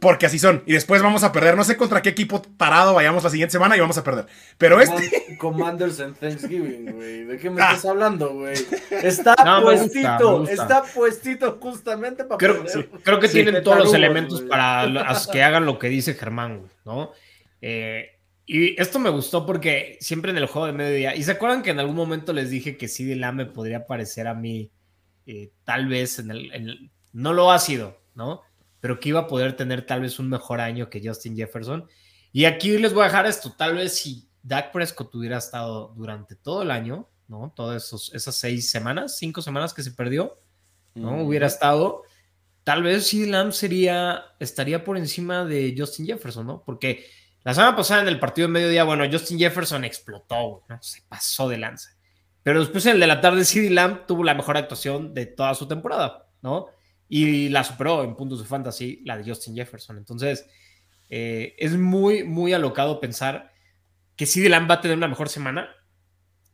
Porque 0.00 0.26
así 0.26 0.38
son. 0.38 0.62
Y 0.66 0.74
después 0.74 1.00
vamos 1.02 1.22
a 1.24 1.32
perder. 1.32 1.56
No 1.56 1.64
sé 1.64 1.76
contra 1.78 2.02
qué 2.02 2.10
equipo 2.10 2.42
parado 2.58 2.92
vayamos 2.92 3.24
la 3.24 3.30
siguiente 3.30 3.52
semana 3.52 3.74
y 3.76 3.80
vamos 3.80 3.96
a 3.96 4.04
perder. 4.04 4.26
Pero 4.58 4.78
este. 4.80 4.94
Command- 5.38 5.38
Commanders 5.38 6.00
en 6.00 6.14
Thanksgiving, 6.14 6.92
güey. 6.92 7.24
¿De 7.24 7.38
qué 7.38 7.48
me 7.48 7.62
Ah. 7.62 7.68
estás 7.70 7.86
hablando, 7.86 8.34
güey? 8.34 8.54
Está 8.90 9.34
No, 9.44 9.62
me 9.62 9.72
gusta, 9.72 9.78
puestito, 10.18 10.38
gusta. 10.40 10.52
está 10.52 10.82
puestito 10.94 11.58
justamente 11.60 12.24
para 12.24 12.36
Creo, 12.38 12.64
creo 13.02 13.18
que 13.20 13.28
Sí, 13.28 13.42
tienen 13.42 13.62
todos 13.64 13.78
los 13.78 13.94
elementos 13.94 14.42
para 14.42 14.84
que 15.32 15.42
hagan 15.42 15.64
lo 15.64 15.78
que 15.78 15.88
dice 15.88 16.14
Germán, 16.14 16.58
güey, 16.58 16.70
¿no? 16.84 17.12
Eh, 17.62 18.10
y 18.46 18.78
esto 18.78 18.98
me 18.98 19.08
gustó 19.08 19.46
porque 19.46 19.96
siempre 20.00 20.30
en 20.32 20.36
el 20.36 20.46
juego 20.46 20.66
de 20.66 20.74
mediodía, 20.74 21.16
y 21.16 21.22
se 21.22 21.30
acuerdan 21.32 21.62
que 21.62 21.70
en 21.70 21.80
algún 21.80 21.96
momento 21.96 22.34
les 22.34 22.50
dije 22.50 22.76
que 22.76 22.88
CD 22.88 23.16
Lamb 23.16 23.38
me 23.38 23.46
podría 23.46 23.86
parecer 23.86 24.26
a 24.26 24.34
mí, 24.34 24.70
eh, 25.24 25.50
tal 25.64 25.86
vez 25.88 26.18
en 26.18 26.30
el, 26.30 26.52
en 26.52 26.68
el- 26.68 26.90
no 27.14 27.32
lo 27.32 27.50
ha 27.50 27.58
sido, 27.58 28.02
¿no? 28.14 28.42
Pero 28.84 29.00
que 29.00 29.08
iba 29.08 29.20
a 29.20 29.26
poder 29.26 29.56
tener 29.56 29.86
tal 29.86 30.02
vez 30.02 30.18
un 30.18 30.28
mejor 30.28 30.60
año 30.60 30.90
que 30.90 31.00
Justin 31.02 31.34
Jefferson. 31.34 31.88
Y 32.32 32.44
aquí 32.44 32.76
les 32.76 32.92
voy 32.92 33.00
a 33.00 33.06
dejar 33.06 33.24
esto, 33.24 33.54
tal 33.56 33.76
vez 33.76 33.94
si 33.96 34.28
Dak 34.42 34.72
Prescott 34.72 35.14
hubiera 35.14 35.38
estado 35.38 35.94
durante 35.96 36.36
todo 36.36 36.60
el 36.60 36.70
año, 36.70 37.08
¿no? 37.26 37.50
Todas 37.56 37.82
esos- 37.82 38.12
esas 38.12 38.36
seis 38.36 38.70
semanas, 38.70 39.16
cinco 39.16 39.40
semanas 39.40 39.72
que 39.72 39.82
se 39.82 39.92
perdió, 39.92 40.38
¿no? 40.94 41.12
Mm. 41.12 41.20
Hubiera 41.26 41.46
estado, 41.46 42.02
tal 42.62 42.82
vez 42.82 43.06
CD 43.06 43.26
Lamb 43.26 43.52
sería, 43.52 44.22
estaría 44.38 44.84
por 44.84 44.98
encima 44.98 45.46
de 45.46 45.74
Justin 45.74 46.04
Jefferson, 46.04 46.46
¿no? 46.46 46.62
Porque 46.62 47.06
la 47.42 47.54
semana 47.54 47.74
pasada 47.74 48.02
en 48.02 48.08
el 48.08 48.20
partido 48.20 48.48
de 48.48 48.52
mediodía, 48.52 48.84
bueno, 48.84 49.04
Justin 49.10 49.38
Jefferson 49.38 49.82
explotó, 49.86 50.62
¿no? 50.68 50.78
Se 50.82 51.00
pasó 51.08 51.48
de 51.48 51.56
lanza. 51.56 51.88
Pero 52.42 52.60
después 52.60 52.84
en 52.84 52.96
el 52.96 53.00
de 53.00 53.06
la 53.06 53.22
tarde, 53.22 53.46
CD 53.46 53.70
Lamb 53.70 54.04
tuvo 54.04 54.24
la 54.24 54.34
mejor 54.34 54.58
actuación 54.58 55.14
de 55.14 55.24
toda 55.24 55.54
su 55.54 55.66
temporada, 55.66 56.28
¿no? 56.42 56.66
Y 57.08 57.48
la 57.50 57.64
superó 57.64 58.02
en 58.02 58.16
puntos 58.16 58.40
de 58.40 58.46
fantasy 58.46 59.02
la 59.04 59.16
de 59.16 59.24
Justin 59.28 59.54
Jefferson. 59.54 59.98
Entonces, 59.98 60.46
eh, 61.08 61.54
es 61.58 61.76
muy, 61.76 62.24
muy 62.24 62.52
alocado 62.52 63.00
pensar 63.00 63.52
que 64.16 64.26
CD 64.26 64.48
Lamb 64.48 64.70
va 64.70 64.76
a 64.76 64.80
tener 64.80 64.96
una 64.96 65.08
mejor 65.08 65.28
semana 65.28 65.68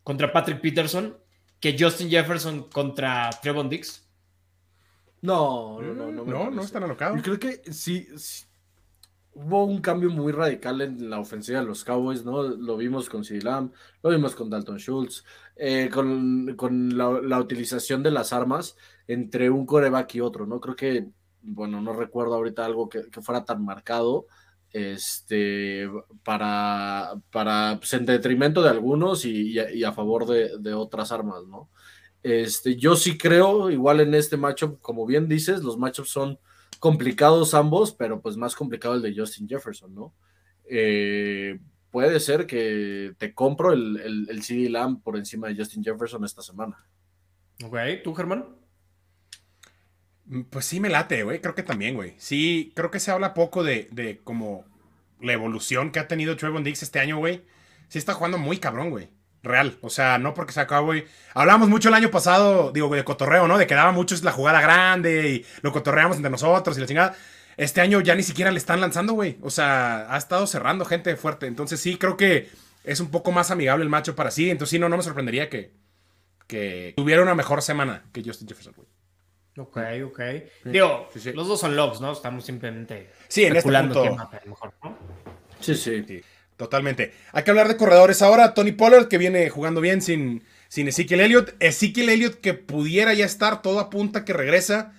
contra 0.02 0.33
Patrick 0.33 0.61
Peterson 0.61 1.16
que 1.61 1.76
Justin 1.78 2.11
Jefferson 2.11 2.69
contra 2.71 3.30
Trevon 3.42 3.69
Dix. 3.69 4.09
No, 5.23 5.80
no, 5.83 5.95
no, 5.95 6.11
no. 6.11 6.25
me 6.25 6.30
No, 6.33 6.38
no 6.38 6.50
parece. 6.50 6.66
están 6.66 6.83
alocados. 6.85 7.16
Yo 7.19 7.23
creo 7.23 7.38
que 7.38 7.73
sí, 7.73 8.09
sí. 8.16 8.45
Hubo 9.33 9.65
un 9.65 9.81
cambio 9.81 10.11
muy 10.11 10.33
radical 10.33 10.81
en 10.81 11.09
la 11.11 11.21
ofensiva 11.21 11.61
de 11.61 11.67
los 11.67 11.85
Cowboys, 11.85 12.25
¿no? 12.25 12.43
Lo 12.43 12.77
vimos 12.77 13.09
con 13.09 13.25
CD 13.25 13.41
lo 14.03 14.11
vimos 14.11 14.35
con 14.35 14.51
Dalton 14.51 14.79
Schultz, 14.79 15.25
eh, 15.57 15.89
con, 15.93 16.55
con 16.57 16.97
la, 16.97 17.39
utilización 17.39 18.03
de 18.03 18.11
las 18.11 18.33
armas 18.33 18.77
entre 19.07 19.51
un 19.51 19.67
coreback 19.67 20.15
y 20.17 20.21
otro, 20.21 20.47
¿no? 20.47 20.61
Creo 20.61 20.77
que, 20.77 21.09
bueno, 21.43 21.81
no 21.81 21.93
recuerdo 21.93 22.35
ahorita 22.35 22.65
algo 22.65 22.89
que, 22.89 23.11
que 23.11 23.23
fuera 23.23 23.45
tan 23.45 23.65
marcado 23.65 24.27
este, 24.73 25.89
para, 26.23 27.15
para 27.31 27.77
pues, 27.79 27.93
en 27.95 28.07
detrimento 28.07 28.63
de 28.63 28.71
algunos 28.71 29.25
y, 29.25 29.59
y 29.59 29.85
a 29.85 29.93
favor 29.93 30.27
de, 30.27 30.59
de, 30.59 30.75
otras 30.75 31.13
armas, 31.13 31.45
¿no? 31.47 31.71
Este, 32.23 32.77
yo 32.77 32.97
sí 32.97 33.17
creo, 33.17 33.71
igual 33.71 34.01
en 34.01 34.15
este 34.15 34.37
matchup, 34.37 34.81
como 34.81 35.07
bien 35.07 35.29
dices, 35.29 35.63
los 35.63 35.79
matchups 35.79 36.11
son 36.11 36.39
complicados 36.81 37.55
ambos, 37.55 37.93
pero 37.93 38.21
pues 38.21 38.37
más 38.37 38.57
complicado 38.57 38.95
el 38.95 39.03
de 39.03 39.15
Justin 39.15 39.49
Jefferson, 39.49 39.95
¿no? 39.95 40.15
Eh, 40.65 41.61
puede 41.91 42.19
ser 42.19 42.47
que 42.47 43.15
te 43.19 43.35
compro 43.35 43.73
el, 43.73 44.01
el, 44.01 44.27
el 44.29 44.43
CD 44.43 44.69
Lamb 44.69 45.03
por 45.03 45.17
encima 45.17 45.47
de 45.47 45.57
Justin 45.57 45.85
Jefferson 45.85 46.25
esta 46.25 46.43
semana. 46.43 46.77
Ok, 47.63 47.77
¿tú, 48.03 48.15
Germán? 48.15 48.57
Pues 50.49 50.65
sí 50.65 50.81
me 50.81 50.89
late, 50.89 51.23
güey. 51.23 51.41
Creo 51.41 51.55
que 51.55 51.63
también, 51.63 51.95
güey. 51.95 52.15
Sí, 52.19 52.73
creo 52.75 52.91
que 52.91 53.01
se 53.01 53.11
habla 53.11 53.35
poco 53.35 53.63
de, 53.63 53.89
de 53.93 54.19
como 54.19 54.65
la 55.21 55.33
evolución 55.35 55.91
que 55.93 55.99
ha 55.99 56.09
tenido 56.09 56.37
Trevon 56.37 56.65
Diggs 56.65 56.83
este 56.83 56.99
año, 56.99 57.19
güey. 57.19 57.45
Sí 57.89 57.99
está 57.99 58.15
jugando 58.15 58.39
muy 58.39 58.59
cabrón, 58.59 58.91
güey. 58.91 59.11
Real. 59.42 59.78
O 59.80 59.88
sea, 59.88 60.18
no 60.18 60.35
porque 60.35 60.52
se 60.52 60.61
acabó, 60.61 60.87
güey. 60.87 61.06
Hablamos 61.35 61.68
mucho 61.68 61.88
el 61.88 61.94
año 61.94 62.11
pasado, 62.11 62.73
digo, 62.73 62.94
de 62.94 63.04
cotorreo, 63.04 63.49
¿no? 63.49 63.56
De 63.56 63.66
que 63.66 63.75
daba 63.75 63.92
mucho 63.92 64.14
la 64.23 64.32
jugada 64.32 64.61
grande 64.61 65.30
y 65.30 65.47
lo 65.62 65.73
cotorreamos 65.73 66.16
entre 66.16 66.30
nosotros 66.30 66.76
y 66.76 66.80
la 66.80 66.87
chingada. 66.87 67.16
Este 67.56 67.80
año 67.80 68.00
ya 68.00 68.14
ni 68.14 68.23
siquiera 68.23 68.50
le 68.50 68.59
están 68.59 68.80
lanzando, 68.80 69.14
güey. 69.14 69.38
O 69.42 69.50
sea, 69.50 70.12
ha 70.12 70.18
estado 70.18 70.47
cerrando 70.47 70.85
gente 70.85 71.16
fuerte. 71.16 71.47
Entonces 71.47 71.80
sí, 71.80 71.97
creo 71.97 72.16
que 72.16 72.50
es 72.85 73.00
un 73.00 73.11
poco 73.11 73.32
más 73.32 73.50
amigable 73.50 73.82
el 73.82 73.90
macho 73.90 74.14
para 74.14 74.30
sí. 74.30 74.50
Entonces 74.50 74.70
sí, 74.70 74.78
no, 74.78 74.88
no 74.88 74.97
me 74.97 75.02
sorprendería 75.02 75.49
que, 75.49 75.73
que 76.47 76.94
tuviera 76.97 77.23
una 77.23 77.35
mejor 77.35 77.62
semana 77.62 78.04
que 78.12 78.23
Justin 78.23 78.49
Jefferson, 78.49 78.75
güey. 78.76 78.88
Ok, 79.59 79.76
ok. 80.06 80.20
Sí, 80.62 80.70
Digo, 80.70 81.09
sí, 81.12 81.20
sí. 81.20 81.32
los 81.32 81.49
dos 81.49 81.61
son 81.61 81.76
logs, 81.76 82.00
¿no? 82.00 82.12
Estamos 82.12 82.44
simplemente 82.44 83.11
sí, 83.28 83.44
en 83.44 83.56
este 83.56 83.70
punto. 83.70 84.02
quién 84.02 84.16
mejor, 84.49 84.73
¿no? 84.82 84.97
Sí, 85.61 85.75
sí. 85.75 86.23
Totalmente. 86.61 87.14
Hay 87.33 87.43
que 87.43 87.50
hablar 87.50 87.69
de 87.69 87.79
corredores 87.79 88.21
ahora. 88.21 88.52
Tony 88.52 88.73
Pollard, 88.73 89.09
que 89.09 89.17
viene 89.17 89.49
jugando 89.49 89.81
bien 89.81 90.02
sin, 90.02 90.45
sin 90.69 90.88
Ezekiel 90.88 91.21
Elliott. 91.21 91.55
Ezekiel 91.59 92.11
Elliott, 92.11 92.35
que 92.43 92.52
pudiera 92.52 93.14
ya 93.14 93.25
estar, 93.25 93.62
todo 93.62 93.81
apunta 93.81 94.26
que 94.26 94.35
regresa. 94.35 94.93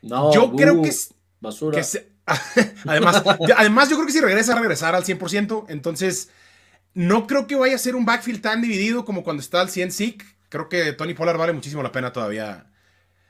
No, 0.00 0.32
yo 0.32 0.46
uh, 0.46 0.56
creo 0.56 0.80
que. 0.80 0.90
Basura. 1.38 1.76
que 1.76 1.84
se, 1.84 2.08
además, 2.86 3.22
además, 3.58 3.90
yo 3.90 3.96
creo 3.96 4.06
que 4.06 4.12
si 4.14 4.22
regresa, 4.22 4.58
regresar 4.58 4.94
al 4.94 5.04
100%. 5.04 5.66
Entonces, 5.68 6.30
no 6.94 7.26
creo 7.26 7.46
que 7.46 7.56
vaya 7.56 7.74
a 7.74 7.78
ser 7.78 7.94
un 7.94 8.06
backfield 8.06 8.40
tan 8.40 8.62
dividido 8.62 9.04
como 9.04 9.22
cuando 9.22 9.42
está 9.42 9.60
al 9.60 9.68
100 9.68 9.92
Zeke. 9.92 10.24
Creo 10.48 10.70
que 10.70 10.94
Tony 10.94 11.12
Pollard 11.12 11.36
vale 11.36 11.52
muchísimo 11.52 11.82
la 11.82 11.92
pena 11.92 12.14
todavía. 12.14 12.71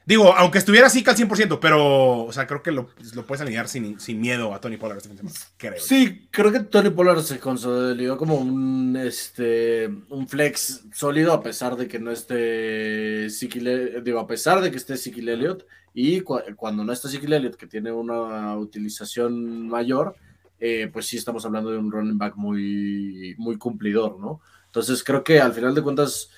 Digo, 0.05 0.35
aunque 0.37 0.59
estuviera 0.59 0.91
Zeke 0.91 1.11
al 1.11 1.17
100%, 1.17 1.59
pero, 1.61 2.25
o 2.25 2.33
sea, 2.33 2.47
creo 2.47 2.63
que 2.63 2.73
lo, 2.73 2.91
lo 3.15 3.25
puedes 3.25 3.41
alinear 3.41 3.69
sin, 3.69 4.01
sin, 4.01 4.21
miedo 4.21 4.53
a 4.53 4.61
Tony 4.61 4.77
Pollard 4.77 4.99
este 4.99 5.17
semana, 5.17 5.35
creo. 5.57 5.81
Sí, 5.81 6.29
creo 6.31 6.51
que 6.51 6.61
Tony 6.61 6.91
Pollard 6.91 7.23
se 7.23 7.39
consolidó 7.39 8.17
como 8.17 8.35
un, 8.35 8.97
este, 8.97 9.89
un 10.09 10.27
flex 10.29 10.85
sólido 10.93 11.33
a 11.33 11.43
pesar 11.43 11.77
de 11.77 11.87
que 11.87 12.01
no 12.01 12.11
esté 12.11 13.31
Zeke, 13.31 14.01
digo, 14.03 14.19
a 14.19 14.27
pesar 14.27 14.61
de 14.61 14.71
que 14.71 14.77
esté 14.77 14.97
Zeke 14.97 15.21
Elliott 15.21 15.67
y 15.95 16.21
cu 16.23 16.41
cuando 16.57 16.85
no 16.85 16.93
está 16.93 17.09
Zeke 17.09 17.27
Elliott, 17.27 17.57
que 17.57 17.69
tiene 17.69 17.93
una 17.93 18.57
utilización 18.57 19.69
mayor, 19.69 20.17
eh, 20.59 20.89
pues 20.93 21.07
sí 21.07 21.17
estamos 21.17 21.45
hablando 21.45 21.71
de 21.71 21.79
un 21.79 21.93
running 21.93 22.19
back 22.19 22.37
muy, 22.37 23.35
muy 23.39 23.57
cumplidor, 23.57 24.19
¿no? 24.19 24.41
Entonces 24.67 25.05
creo 25.05 25.23
que 25.23 25.41
al 25.41 25.53
final 25.53 25.75
de 25.75 25.83
cuentas 25.83 26.31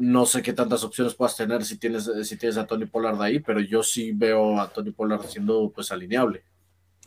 no 0.00 0.24
sé 0.24 0.42
qué 0.42 0.54
tantas 0.54 0.82
opciones 0.82 1.14
puedas 1.14 1.36
tener 1.36 1.62
si 1.64 1.78
tienes, 1.78 2.10
si 2.24 2.36
tienes 2.38 2.56
a 2.56 2.66
Tony 2.66 2.86
Pollard 2.86 3.20
ahí, 3.20 3.38
pero 3.38 3.60
yo 3.60 3.82
sí 3.82 4.12
veo 4.12 4.58
a 4.58 4.72
Tony 4.72 4.92
Pollard 4.92 5.26
siendo 5.26 5.70
pues 5.74 5.92
alineable. 5.92 6.42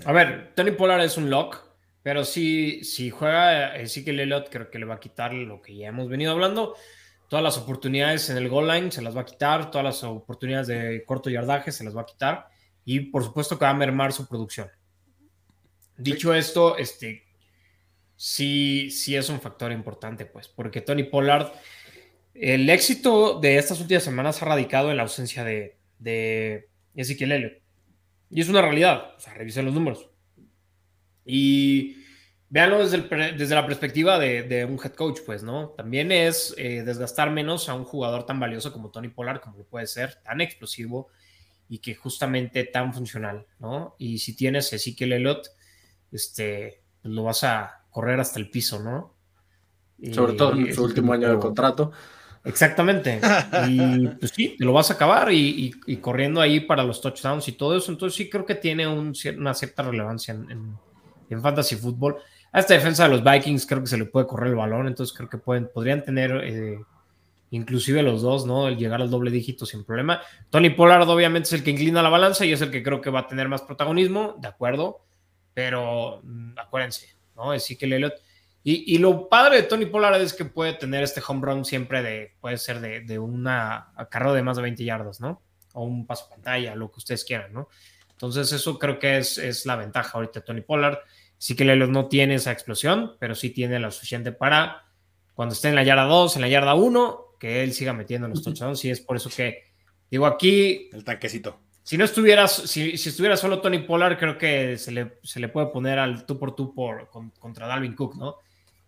A 0.06 0.12
ver, 0.12 0.54
Tony 0.56 0.72
Pollard 0.72 1.04
es 1.04 1.18
un 1.18 1.30
lock, 1.30 1.58
pero 2.04 2.24
si, 2.24 2.84
si 2.84 3.10
juega 3.10 3.76
Ezekiel 3.76 4.20
Elliott, 4.20 4.50
creo 4.50 4.70
que 4.70 4.78
le 4.78 4.86
va 4.86 4.96
a 4.96 5.00
quitar 5.00 5.34
lo 5.34 5.62
que 5.62 5.76
ya 5.76 5.88
hemos 5.88 6.08
venido 6.08 6.32
hablando. 6.32 6.76
Todas 7.30 7.44
las 7.44 7.58
oportunidades 7.58 8.30
en 8.30 8.38
el 8.38 8.48
goal 8.48 8.68
line 8.68 8.92
se 8.92 9.02
las 9.02 9.18
va 9.18 9.22
a 9.22 9.26
quitar, 9.26 9.72
todas 9.72 9.86
las 9.86 10.04
oportunidades 10.04 10.68
de 10.68 11.04
corto 11.04 11.32
yardaje 11.32 11.72
se 11.72 11.84
las 11.84 11.98
va 11.98 12.02
a 12.02 12.06
quitar 12.06 12.48
y 12.86 13.00
por 13.00 13.24
supuesto 13.24 13.58
que 13.58 13.66
va 13.66 13.72
a 13.72 13.76
mermar 13.76 14.14
su 14.14 14.28
producción. 14.28 14.70
Dicho 15.98 16.34
esto, 16.34 16.78
este 16.78 17.24
sí, 18.16 18.92
sí 18.92 19.16
es 19.16 19.30
un 19.30 19.42
factor 19.42 19.72
importante, 19.72 20.28
pues, 20.28 20.48
porque 20.48 20.82
Tony 20.82 21.04
Pollard 21.04 21.52
el 22.34 22.70
éxito 22.70 23.40
de 23.40 23.58
estas 23.58 23.80
últimas 23.80 24.04
semanas 24.04 24.42
ha 24.42 24.46
radicado 24.46 24.92
en 24.92 24.98
la 24.98 25.04
ausencia 25.04 25.44
de, 25.44 25.78
de 26.00 26.70
Ezequiel 26.96 27.32
Elliott. 27.32 27.62
Y 28.30 28.42
es 28.42 28.50
una 28.50 28.62
realidad. 28.62 29.14
O 29.16 29.20
sea, 29.20 29.34
revisen 29.34 29.66
los 29.66 29.74
números. 29.74 30.10
Y 31.26 31.98
véanlo 32.50 32.80
desde, 32.80 32.98
el, 32.98 33.38
desde 33.38 33.56
la 33.56 33.66
perspectiva 33.66 34.20
de, 34.20 34.44
de, 34.44 34.66
un 34.66 34.80
head 34.84 34.94
coach, 34.94 35.20
pues, 35.26 35.44
¿no? 35.44 35.70
También 35.70 36.12
es 36.12 36.54
eh, 36.58 36.84
desgastar 36.84 37.32
menos 37.32 37.70
a 37.70 37.76
un 37.76 37.84
jugador 37.84 38.26
tan 38.26 38.40
valioso 38.40 38.74
como 38.74 38.92
Tony 38.92 39.10
Pollard, 39.10 39.40
como 39.40 39.58
lo 39.58 39.66
puede 39.66 39.88
ser, 39.88 40.16
tan 40.24 40.42
explosivo 40.42 41.10
y 41.70 41.80
que 41.80 41.96
justamente 41.96 42.64
tan 42.66 42.94
funcional, 42.94 43.48
¿no? 43.60 43.96
Y 43.98 44.20
si 44.20 44.36
tienes 44.36 44.74
Ezequiel 44.74 45.14
Elliott, 45.14 45.48
este, 46.12 46.84
pues 47.02 47.14
lo 47.14 47.24
vas 47.24 47.44
a 47.44 47.86
correr 47.90 48.20
hasta 48.20 48.40
el 48.40 48.50
piso, 48.50 48.80
¿no? 48.80 49.16
Sobre 50.12 50.34
todo 50.34 50.54
en 50.54 50.74
su 50.74 50.84
último 50.84 51.14
año 51.14 51.32
de 51.32 51.40
contrato. 51.40 51.92
Exactamente. 52.44 53.22
Y 53.70 54.08
pues 54.08 54.32
sí, 54.36 54.56
te 54.58 54.66
lo 54.66 54.74
vas 54.74 54.92
a 54.92 54.96
acabar 54.96 55.32
y, 55.32 55.38
y, 55.38 55.94
y, 55.94 55.98
corriendo 55.98 56.42
ahí 56.42 56.60
para 56.60 56.84
los 56.84 57.02
touchdowns 57.02 57.48
y 57.48 57.54
todo 57.54 57.78
eso. 57.78 57.92
Entonces 57.92 58.18
sí 58.18 58.30
creo 58.30 58.46
que 58.46 58.56
tiene 58.56 58.88
un, 58.88 59.14
una 59.38 59.54
cierta 59.54 59.84
relevancia 59.84 60.34
en, 60.34 60.52
en, 60.52 60.78
en, 61.30 61.42
fantasy 61.42 61.76
fútbol. 61.76 62.18
A 62.52 62.60
esta 62.60 62.74
defensa 62.74 63.04
de 63.04 63.10
los 63.10 63.24
Vikings 63.24 63.66
creo 63.66 63.82
que 63.82 63.88
se 63.88 63.98
le 63.98 64.06
puede 64.06 64.28
correr 64.28 64.50
el 64.50 64.56
balón, 64.56 64.88
entonces 64.88 65.16
creo 65.16 65.30
que 65.30 65.38
pueden, 65.38 65.70
podrían 65.74 66.04
tener 66.04 66.32
eh, 66.44 66.80
inclusive 67.52 68.04
los 68.04 68.22
dos, 68.22 68.46
¿no? 68.46 68.68
El 68.68 68.78
llegar 68.78 69.02
al 69.02 69.10
doble 69.10 69.32
dígito 69.32 69.66
sin 69.66 69.84
problema. 69.84 70.22
Tony 70.50 70.70
Pollard 70.70 71.08
obviamente 71.10 71.48
es 71.48 71.54
el 71.54 71.64
que 71.64 71.72
inclina 71.72 72.04
la 72.04 72.10
balanza 72.10 72.46
y 72.46 72.52
es 72.52 72.62
el 72.62 72.70
que 72.70 72.84
creo 72.84 73.02
que 73.02 73.10
va 73.10 73.22
a 73.22 73.28
tener 73.28 73.48
más 73.48 73.62
protagonismo, 73.62 74.36
de 74.40 74.48
acuerdo, 74.48 75.02
pero 75.54 76.20
mm, 76.24 76.60
acuérdense, 76.60 77.08
¿no? 77.36 77.54
Es 77.54 77.64
sí 77.64 77.76
que 77.76 77.86
Elliott 77.86 78.16
y, 78.64 78.96
y, 78.96 78.98
lo 78.98 79.28
padre 79.28 79.58
de 79.58 79.64
Tony 79.64 79.86
Pollard 79.86 80.22
es 80.22 80.34
que 80.34 80.46
puede 80.46 80.74
tener 80.74 81.04
este 81.04 81.22
home 81.28 81.42
run 81.46 81.66
siempre 81.66 82.02
de, 82.02 82.36
puede 82.40 82.58
ser 82.58 82.80
de, 82.80 83.02
de 83.02 83.20
una 83.20 83.94
carrera 84.10 84.34
de 84.34 84.44
más 84.44 84.56
de 84.56 84.64
20 84.64 84.84
yardas, 84.86 85.20
¿no? 85.20 85.42
O 85.74 85.84
un 85.84 86.08
paso 86.08 86.30
pantalla, 86.30 86.74
lo 86.76 86.90
que 86.90 87.00
ustedes 87.00 87.26
quieran, 87.26 87.52
¿no? 87.52 87.68
Entonces 88.12 88.52
eso 88.54 88.80
creo 88.80 89.00
que 89.00 89.18
es, 89.18 89.38
es 89.38 89.66
la 89.66 89.76
ventaja 89.76 90.12
ahorita 90.14 90.40
de 90.40 90.46
Tony 90.46 90.62
Pollard. 90.62 91.00
Sí 91.38 91.58
que 91.58 91.66
Lelos 91.66 91.90
no 91.90 92.08
tiene 92.08 92.36
esa 92.36 92.54
explosión, 92.54 93.18
pero 93.20 93.36
sí 93.36 93.50
tiene 93.50 93.80
lo 93.80 93.92
suficiente 93.92 94.32
para 94.32 94.86
cuando 95.34 95.54
esté 95.54 95.70
en 95.70 95.76
la 95.76 95.84
yarda 95.84 96.06
2, 96.06 96.38
en 96.38 96.42
la 96.42 96.48
yarda 96.48 96.76
1, 96.76 97.26
que 97.40 97.64
él 97.64 97.74
siga 97.74 97.92
metiendo 97.92 98.30
los 98.30 98.44
touchdowns. 98.44 98.86
Y 98.86 98.92
es 98.92 99.02
por 99.02 99.18
eso 99.18 99.30
que, 99.30 99.74
digo, 100.10 100.26
aquí... 100.26 100.90
El 100.94 101.04
tanquecito. 101.04 101.60
Si 101.82 101.98
no 101.98 102.06
estuvieras, 102.06 102.54
si, 102.54 102.98
si 102.98 103.10
estuviera 103.10 103.36
solo 103.36 103.60
Tony 103.60 103.80
Pollard, 103.80 104.18
creo 104.18 104.38
que 104.38 104.78
se 104.78 104.92
le, 104.92 105.20
se 105.22 105.42
le 105.42 105.50
puede 105.50 105.68
poner 105.68 106.00
al 106.00 106.26
tú 106.26 106.40
por 106.40 106.56
tú 106.56 106.74
por, 106.74 107.10
con, 107.10 107.32
contra 107.32 107.68
Dalvin 107.68 107.94
Cook, 107.94 108.16
¿no? 108.16 108.38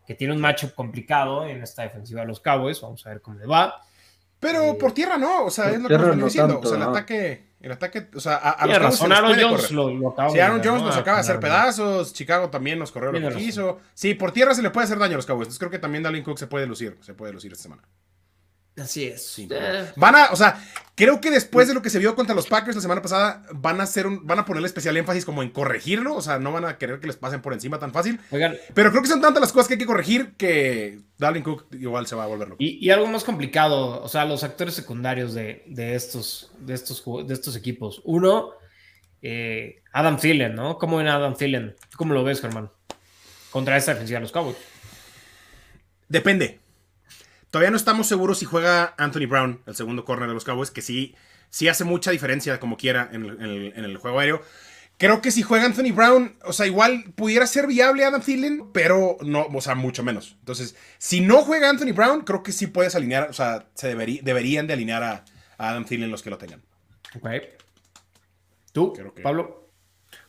Que 0.06 0.16
tiene 0.16 0.34
un 0.34 0.42
matchup 0.42 0.74
complicado 0.74 1.46
en 1.46 1.62
esta 1.64 1.84
defensiva 1.84 2.22
de 2.22 2.28
los 2.28 2.40
Cowboys. 2.40 2.82
Vamos 2.82 3.06
a 3.06 3.10
ver 3.10 3.22
cómo 3.22 3.40
le 3.40 3.46
va. 3.46 3.82
Pero 4.40 4.64
eh, 4.64 4.74
por 4.76 4.92
tierra 4.92 5.18
no, 5.18 5.46
o 5.46 5.50
sea, 5.50 5.72
es 5.72 5.82
lo 5.82 5.88
que 5.88 5.98
nos 5.98 6.18
no 6.18 6.26
diciendo. 6.26 6.54
Tanto, 6.56 6.68
o 6.68 6.72
sea, 6.72 6.78
el 6.78 6.84
¿no? 6.84 6.90
ataque, 6.92 7.46
el 7.60 7.72
ataque, 7.72 8.08
o 8.14 8.20
sea, 8.20 8.36
a, 8.36 8.52
a 8.52 8.68
los 8.68 8.80
razón, 8.80 9.12
Aaron 9.12 9.36
Jones 9.40 9.72
lo, 9.72 9.94
lo 9.94 10.10
acaba 10.10 10.30
Sí, 10.30 10.40
Aaron 10.40 10.62
Jones 10.64 10.84
nos 10.84 10.98
acaba 10.98 11.18
de 11.18 11.22
hacer 11.22 11.40
pedazos, 11.40 12.14
Chicago 12.14 12.50
también 12.50 12.78
nos 12.78 12.92
corrió 12.92 13.12
lo 13.12 13.30
que 13.30 13.36
quiso. 13.36 13.80
Sí, 13.94 14.14
por 14.14 14.32
tierra 14.32 14.54
se 14.54 14.62
le 14.62 14.70
puede 14.70 14.86
hacer 14.86 15.00
daño 15.00 15.14
a 15.14 15.18
los 15.18 15.26
Cowboys. 15.26 15.48
Entonces 15.48 15.60
creo 15.60 15.72
que 15.72 15.80
también 15.80 16.04
Dalvin 16.04 16.24
Cook 16.24 16.38
se 16.38 16.48
puede 16.48 16.68
lucir, 16.68 16.98
se 17.02 17.14
puede 17.14 17.34
lucir 17.34 17.52
esta 17.54 17.64
semana. 17.64 17.84
Así 18.78 19.06
es. 19.06 19.26
Sí. 19.26 19.48
Eh. 19.50 19.92
Van 19.96 20.16
a, 20.16 20.32
o 20.32 20.36
sea, 20.36 20.62
creo 20.96 21.22
que 21.22 21.32
después 21.32 21.68
de 21.68 21.74
lo 21.74 21.82
que 21.82 21.90
se 21.90 22.00
vio 22.00 22.14
contra 22.14 22.36
los 22.36 22.48
Packers 22.48 22.76
la 22.76 22.82
semana 22.82 23.02
pasada, 23.02 23.46
van 23.54 23.80
a 23.80 23.84
hacer 23.84 24.06
un, 24.06 24.28
van 24.28 24.40
a 24.40 24.46
ponerle 24.46 24.68
especial 24.68 24.98
énfasis 24.98 25.24
como 25.24 25.44
en 25.44 25.50
corregirlo. 25.50 26.16
O 26.16 26.22
sea, 26.22 26.40
no 26.40 26.52
van 26.52 26.66
a 26.66 26.78
querer 26.78 27.00
que 27.00 27.08
les 27.08 27.16
pasen 27.16 27.42
por 27.42 27.54
encima 27.54 27.80
tan 27.80 27.94
fácil. 27.94 28.20
Oigan, 28.32 28.56
Pero 28.74 28.92
creo 28.92 29.02
que 29.02 29.08
son 29.08 29.22
tantas 29.22 29.40
las 29.40 29.54
cosas 29.54 29.70
que 29.70 29.76
hay 29.76 29.80
que 29.80 29.86
corregir 29.86 30.34
que 30.38 31.00
Dalvin 31.18 31.44
Cook 31.44 31.68
igual 31.74 32.06
se 32.06 32.16
va 32.16 32.26
a 32.26 32.28
volver 32.28 32.50
loco. 32.50 32.62
Y, 32.62 32.86
y, 32.86 32.92
algo 32.92 33.08
más 33.08 33.24
complicado, 33.24 34.02
o 34.04 34.10
sea, 34.10 34.26
los 34.26 34.44
actores 34.44 34.74
secundarios 34.74 35.34
de, 35.34 35.64
de 35.68 35.96
estos, 35.96 36.52
de, 36.60 36.74
estos, 36.74 37.04
de 37.26 37.34
estos 37.34 37.56
equipos. 37.56 38.02
Uno, 38.04 38.52
eh, 39.22 39.82
Adam 39.94 40.18
Thielen, 40.18 40.54
¿no? 40.54 40.78
¿Cómo 40.78 40.98
ven 40.98 41.08
a 41.08 41.16
Adam 41.16 41.36
Thielen? 41.36 41.76
¿Cómo 41.96 42.14
lo 42.14 42.26
ves, 42.26 42.42
Germán? 42.42 42.70
Contra 43.52 43.78
esta 43.78 43.94
defensiva 43.94 44.18
de 44.18 44.24
los 44.24 44.34
Cowboys. 44.34 44.58
Depende. 46.10 46.60
Todavía 47.56 47.72
no 47.72 47.78
estamos 47.78 48.08
seguros 48.08 48.40
si 48.40 48.44
juega 48.46 48.96
Anthony 48.98 49.28
Brown, 49.30 49.62
el 49.66 49.78
segundo 49.78 50.04
corner 50.04 50.28
de 50.28 50.34
los 50.34 50.44
Cowboys, 50.44 50.72
que 50.72 50.82
sí, 50.82 51.16
sí 51.50 51.70
hace 51.70 51.86
mucha 51.86 52.12
diferencia 52.12 52.60
como 52.60 52.76
quiera 52.76 53.08
en 53.14 53.24
el, 53.24 53.30
en 53.38 53.42
el, 53.44 53.74
en 53.78 53.86
el 53.86 53.96
juego 53.96 54.20
aéreo. 54.20 54.42
Creo 54.98 55.22
que 55.22 55.32
si 55.32 55.42
juega 55.42 55.64
Anthony 55.64 55.94
Brown, 55.94 56.36
o 56.44 56.52
sea, 56.52 56.66
igual 56.66 57.14
pudiera 57.16 57.48
ser 57.48 57.66
viable 57.68 58.04
Adam 58.04 58.22
Thielen, 58.22 58.72
pero 58.74 59.16
no, 59.22 59.44
o 59.46 59.62
sea, 59.62 59.74
mucho 59.74 60.04
menos. 60.04 60.36
Entonces, 60.40 60.76
si 60.98 61.22
no 61.22 61.44
juega 61.44 61.70
Anthony 61.70 61.94
Brown, 61.94 62.26
creo 62.26 62.44
que 62.44 62.52
sí 62.52 62.68
puedes 62.68 62.94
alinear, 62.94 63.30
o 63.30 63.34
sea, 63.34 63.68
se 63.74 63.88
debería, 63.88 64.20
deberían 64.22 64.68
de 64.68 64.74
alinear 64.74 65.04
a, 65.04 65.24
a 65.58 65.70
Adam 65.70 65.86
Thielen 65.86 66.12
los 66.12 66.24
que 66.24 66.32
lo 66.32 66.38
tengan. 66.38 66.62
Ok. 67.16 67.30
¿Tú, 68.74 68.92
Creo 68.92 69.14
que- 69.14 69.22
Pablo? 69.22 69.65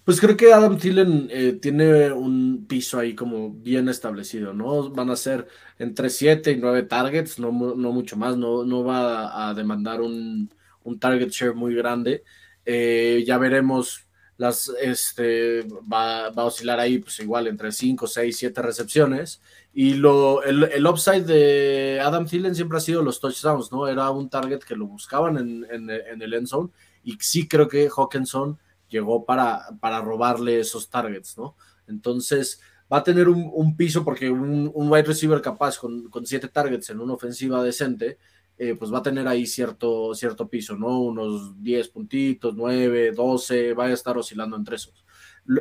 Pues 0.06 0.20
creo 0.20 0.36
que 0.36 0.52
Adam 0.52 0.78
Thielen 0.78 1.26
eh, 1.32 1.54
tiene 1.60 2.12
un 2.12 2.66
piso 2.68 2.98
ahí 3.00 3.16
como 3.16 3.50
bien 3.52 3.88
establecido, 3.88 4.52
¿no? 4.54 4.88
Van 4.90 5.10
a 5.10 5.16
ser 5.16 5.48
entre 5.80 6.10
7 6.10 6.52
y 6.52 6.56
9 6.58 6.84
targets, 6.84 7.40
no, 7.40 7.50
mu- 7.50 7.74
no 7.74 7.90
mucho 7.90 8.16
más, 8.16 8.36
no, 8.36 8.64
no 8.64 8.84
va 8.84 9.26
a, 9.26 9.48
a 9.50 9.54
demandar 9.54 10.00
un, 10.00 10.48
un 10.84 10.98
target 11.00 11.30
share 11.30 11.54
muy 11.56 11.74
grande. 11.74 12.22
Eh, 12.64 13.24
ya 13.26 13.36
veremos, 13.38 14.06
las, 14.38 14.68
este, 14.80 15.62
va, 15.92 16.30
va 16.30 16.42
a 16.42 16.46
oscilar 16.46 16.78
ahí 16.78 16.98
pues 17.00 17.18
igual 17.18 17.48
entre 17.48 17.72
5, 17.72 18.06
6, 18.06 18.36
7 18.38 18.62
recepciones. 18.62 19.42
Y 19.74 19.94
lo, 19.94 20.44
el, 20.44 20.62
el 20.72 20.86
upside 20.86 21.24
de 21.24 22.00
Adam 22.00 22.26
Thielen 22.26 22.54
siempre 22.54 22.78
ha 22.78 22.80
sido 22.80 23.02
los 23.02 23.18
touchdowns, 23.20 23.72
¿no? 23.72 23.88
Era 23.88 24.08
un 24.10 24.30
target 24.30 24.60
que 24.60 24.76
lo 24.76 24.86
buscaban 24.86 25.36
en, 25.36 25.66
en, 25.68 25.90
en 25.90 26.22
el 26.22 26.32
end 26.34 26.46
zone 26.46 26.70
y 27.02 27.16
sí 27.20 27.48
creo 27.48 27.66
que 27.68 27.88
Hawkinson 27.94 28.58
llegó 28.96 29.24
para, 29.24 29.66
para 29.80 30.00
robarle 30.00 30.60
esos 30.60 30.90
targets, 30.90 31.36
¿no? 31.38 31.56
Entonces 31.86 32.60
va 32.92 32.98
a 32.98 33.04
tener 33.04 33.28
un, 33.28 33.76
piso 33.76 34.04
porque 34.04 34.30
un, 34.30 34.70
wide 34.74 35.04
receiver 35.04 35.40
capaz 35.40 35.78
con, 35.78 36.08
con 36.08 36.26
siete 36.26 36.48
targets 36.48 36.90
en 36.90 37.00
una 37.00 37.14
ofensiva 37.14 37.62
decente, 37.62 38.18
eh, 38.58 38.74
pues 38.74 38.92
va 38.92 38.98
a 38.98 39.02
tener 39.02 39.28
ahí 39.28 39.46
cierto, 39.46 40.14
cierto 40.14 40.48
piso, 40.48 40.76
¿no? 40.76 41.00
Unos 41.00 41.62
10 41.62 41.88
puntitos, 41.88 42.54
9, 42.54 43.12
12, 43.12 43.74
va 43.74 43.86
a 43.86 43.92
estar 43.92 44.16
oscilando 44.16 44.56
entre 44.56 44.76
esos. 44.76 45.04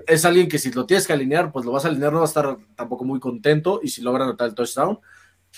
Es 0.08 0.24
alguien 0.24 0.48
que 0.48 0.60
si 0.60 0.72
lo 0.72 0.86
tienes 0.86 1.06
que 1.06 1.14
alinear, 1.14 1.52
pues 1.52 1.66
lo 1.66 1.72
vas 1.72 1.86
a 1.86 1.90
alinear, 1.90 2.14
no 2.14 2.20
va 2.20 2.26
a 2.26 2.28
estar 2.28 2.58
tampoco 2.76 3.04
muy 3.04 3.20
contento 3.20 3.82
y 3.84 3.90
si 3.90 4.02
logra 4.02 4.24
anotar 4.24 4.48
el 4.48 4.56
touchdown, 4.56 5.00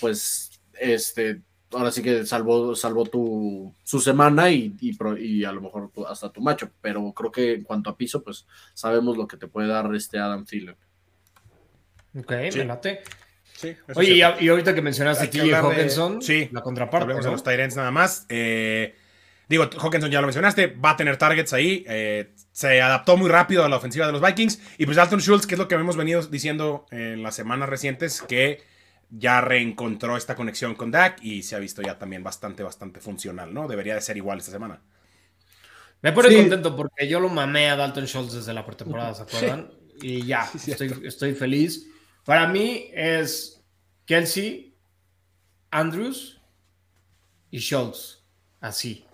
pues 0.00 0.60
este, 0.80 1.42
ahora 1.72 1.90
sí 1.90 2.02
que 2.02 2.24
salvó, 2.26 2.74
salvó 2.74 3.04
tu, 3.04 3.74
su 3.84 4.00
semana 4.00 4.50
y, 4.50 4.74
y, 4.80 4.94
pro- 4.96 5.16
y 5.18 5.44
a 5.44 5.52
lo 5.52 5.60
mejor 5.60 5.90
tu- 5.90 6.06
hasta 6.06 6.30
tu 6.32 6.40
macho, 6.40 6.70
pero 6.80 7.12
creo 7.12 7.30
que 7.32 7.54
en 7.54 7.62
cuanto 7.62 7.90
a 7.90 7.96
piso, 7.96 8.22
pues 8.22 8.46
sabemos 8.74 9.16
lo 9.16 9.26
que 9.28 9.36
te 9.36 9.46
puede 9.48 9.68
dar 9.68 9.94
este 9.94 10.18
Adam 10.18 10.44
Thielen. 10.44 10.76
Ok, 12.18 12.32
Sí. 12.50 12.58
me 12.58 12.64
late. 12.64 13.00
Sí, 13.54 13.74
Oye, 13.96 14.14
y, 14.14 14.22
a- 14.22 14.36
ahorita 14.50 14.74
que 14.74 14.82
mencionaste 14.82 15.28
que 15.30 15.38
TJ 15.40 15.46
de- 15.48 15.54
Hawkinson, 15.56 16.22
sí, 16.22 16.48
la 16.52 16.60
contraparte, 16.62 17.02
Hablemos 17.02 17.24
¿no? 17.24 17.30
de 17.30 17.34
los 17.36 17.42
Tyrants 17.44 17.74
nada 17.76 17.90
más. 17.90 18.24
Eh, 18.28 18.94
digo, 19.48 19.64
Hawkinson 19.80 20.10
ya 20.10 20.20
lo 20.20 20.28
mencionaste, 20.28 20.68
va 20.68 20.90
a 20.90 20.96
tener 20.96 21.16
targets 21.16 21.52
ahí. 21.52 21.84
eh, 21.88 22.32
se 22.52 22.80
adaptó 22.80 23.16
muy 23.16 23.28
rápido 23.28 23.64
a 23.64 23.68
la 23.68 23.76
ofensiva 23.76 24.06
de 24.06 24.12
los 24.12 24.20
Vikings. 24.22 24.60
Y 24.78 24.84
pues 24.84 24.96
Dalton 24.96 25.20
Schultz, 25.20 25.46
que 25.46 25.54
es 25.54 25.58
lo 25.58 25.68
que 25.68 25.74
hemos 25.76 25.96
venido 25.96 26.22
diciendo 26.22 26.86
en 26.90 27.22
las 27.22 27.34
semanas 27.36 27.68
recientes, 27.68 28.22
que 28.22 28.62
ya 29.10 29.40
reencontró 29.40 30.16
esta 30.16 30.34
conexión 30.36 30.74
con 30.74 30.90
Dak 30.90 31.22
y 31.22 31.42
se 31.42 31.56
ha 31.56 31.58
visto 31.58 31.80
ya 31.82 31.98
también 31.98 32.22
bastante, 32.22 32.62
bastante 32.62 33.00
funcional, 33.00 33.52
¿no? 33.54 33.66
Debería 33.68 33.94
de 33.94 34.00
ser 34.02 34.16
igual 34.16 34.38
esta 34.38 34.50
semana. 34.52 34.80
Me 36.02 36.12
pone 36.12 36.28
Sí. 36.28 36.36
contento 36.36 36.76
porque 36.76 37.08
yo 37.08 37.18
lo 37.18 37.28
mamé 37.28 37.70
a 37.70 37.76
Dalton 37.76 38.06
Schultz 38.06 38.32
desde 38.34 38.52
la 38.54 38.64
pretemporada, 38.64 39.14
¿se 39.14 39.22
acuerdan? 39.22 39.70
Y 40.00 40.24
ya, 40.24 40.46
Sí, 40.46 40.72
estoy, 41.02 41.34
feliz. 41.34 41.88
Para 42.24 42.46
mí 42.46 42.90
es 42.92 43.64
Kelsey, 44.04 44.76
Andrews 45.70 46.40
y 47.50 47.58
Schultz. 47.58 48.22
Así. 48.60 49.04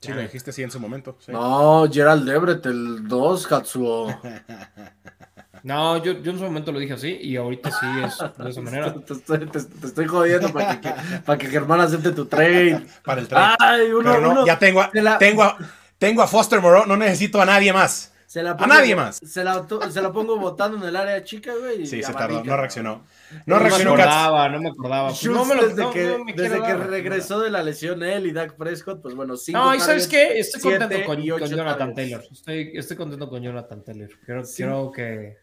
Sí, 0.00 0.12
lo 0.12 0.20
dijiste 0.22 0.50
así 0.50 0.62
en 0.62 0.70
su 0.70 0.80
momento. 0.80 1.18
sí. 1.20 1.30
No, 1.32 1.86
Gerald 1.90 2.28
Everett, 2.28 2.64
el 2.66 3.06
2, 3.08 3.46
Katsuo. 3.46 4.06
No, 5.62 6.02
yo, 6.02 6.12
yo 6.22 6.30
en 6.32 6.38
su 6.38 6.44
momento 6.44 6.72
lo 6.72 6.78
dije 6.78 6.94
así 6.94 7.18
y 7.20 7.36
ahorita 7.36 7.70
sí 7.70 7.86
es 8.04 8.18
de 8.38 8.50
esa 8.50 8.60
manera. 8.62 8.94
Te, 8.94 9.12
estoy, 9.14 9.38
te- 9.46 9.62
te 9.62 9.86
estoy 9.86 10.06
jodiendo 10.06 10.52
para 10.52 10.80
que, 10.80 10.92
para 11.24 11.38
que 11.38 11.46
Germán 11.48 11.80
acepte 11.80 12.12
tu 12.12 12.26
trade. 12.26 12.84
Para 13.04 13.20
el 13.20 13.28
trade. 13.28 13.56
Ay, 13.58 13.92
uno, 13.92 14.10
Pero 14.10 14.20
no, 14.22 14.30
uno- 14.30 14.46
ya 14.46 14.58
tengo 14.58 14.80
a, 14.80 14.90
la- 14.92 15.18
tengo, 15.18 15.42
a, 15.42 15.56
tengo 15.98 16.22
a 16.22 16.26
Foster 16.26 16.60
Moreau, 16.60 16.86
no 16.86 16.96
necesito 16.96 17.40
a 17.40 17.44
nadie 17.44 17.72
más. 17.72 18.12
se 18.26 18.42
la 18.44 18.52
a 18.52 18.66
nadie 18.66 18.94
más. 18.94 19.16
Se 19.26 19.42
la, 19.42 19.66
se 19.90 20.00
la 20.00 20.12
pongo 20.12 20.38
votando 20.38 20.76
en 20.78 20.84
el 20.84 20.94
área 20.96 21.22
chica, 21.24 21.52
güey. 21.60 21.82
y 21.82 21.86
Sí, 21.86 22.00
se 22.02 22.12
tardó, 22.12 22.42
no 22.44 22.56
reaccionó. 22.56 23.02
No 23.44 23.56
No 23.56 23.56
me 23.56 23.62
reaccionó 23.64 23.90
acordaba, 23.94 24.48
no 24.48 24.60
me 24.60 24.68
acordaba. 24.70 25.08
Pues 25.08 25.18
Schultz, 25.20 25.36
no 25.36 25.44
me 25.44 25.54
lo 25.56 25.68
desde 25.68 25.82
no, 25.82 25.90
que, 25.90 26.04
no 26.06 26.24
me 26.24 26.32
desde 26.32 26.62
que 26.62 26.74
regresó 26.74 27.40
de 27.40 27.50
la 27.50 27.62
lesión 27.64 28.02
él 28.04 28.26
y 28.26 28.32
Dak 28.32 28.54
Prescott, 28.56 29.02
pues 29.02 29.14
bueno, 29.16 29.36
cinco 29.36 29.58
No, 29.58 29.74
y 29.74 29.80
sabes 29.80 30.06
qué, 30.08 30.38
estoy 30.38 30.60
contento 30.62 30.96
con, 31.06 31.16
con 31.16 31.48
Jonathan. 31.48 31.94
Taylor. 31.94 32.22
Estoy, 32.30 32.70
estoy 32.74 32.96
contento 32.96 33.28
con 33.28 33.42
Jonathan 33.42 33.82
Taylor. 33.84 34.08
Creo, 34.24 34.44
Sí. 34.44 34.62
creo 34.62 34.90
que 34.92 35.36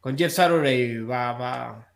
con 0.00 0.16
Jeff 0.16 0.32
Saturday 0.32 0.98
va, 0.98 1.32
va 1.32 1.88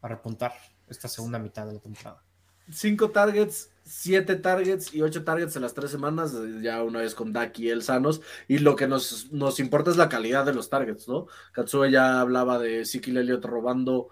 a 0.00 0.08
repuntar 0.08 0.52
esta 0.88 1.08
segunda 1.08 1.38
mitad 1.38 1.66
de 1.66 1.74
la 1.74 1.80
temporada. 1.80 2.22
Cinco 2.70 3.10
targets, 3.10 3.70
siete 3.82 4.36
targets 4.36 4.92
y 4.92 5.00
ocho 5.00 5.24
targets 5.24 5.56
en 5.56 5.62
las 5.62 5.72
tres 5.72 5.90
semanas, 5.90 6.34
ya 6.60 6.82
una 6.82 7.00
vez 7.00 7.14
con 7.14 7.32
Dak 7.32 7.58
y 7.58 7.70
él 7.70 7.82
sanos. 7.82 8.20
Y 8.46 8.58
lo 8.58 8.76
que 8.76 8.86
nos, 8.86 9.32
nos 9.32 9.58
importa 9.58 9.90
es 9.90 9.96
la 9.96 10.10
calidad 10.10 10.44
de 10.44 10.52
los 10.52 10.68
targets, 10.68 11.08
¿no? 11.08 11.26
Katsue 11.52 11.90
ya 11.90 12.20
hablaba 12.20 12.58
de 12.58 12.82
Ezekiel 12.82 13.16
Elliott 13.18 13.44
robando 13.44 14.08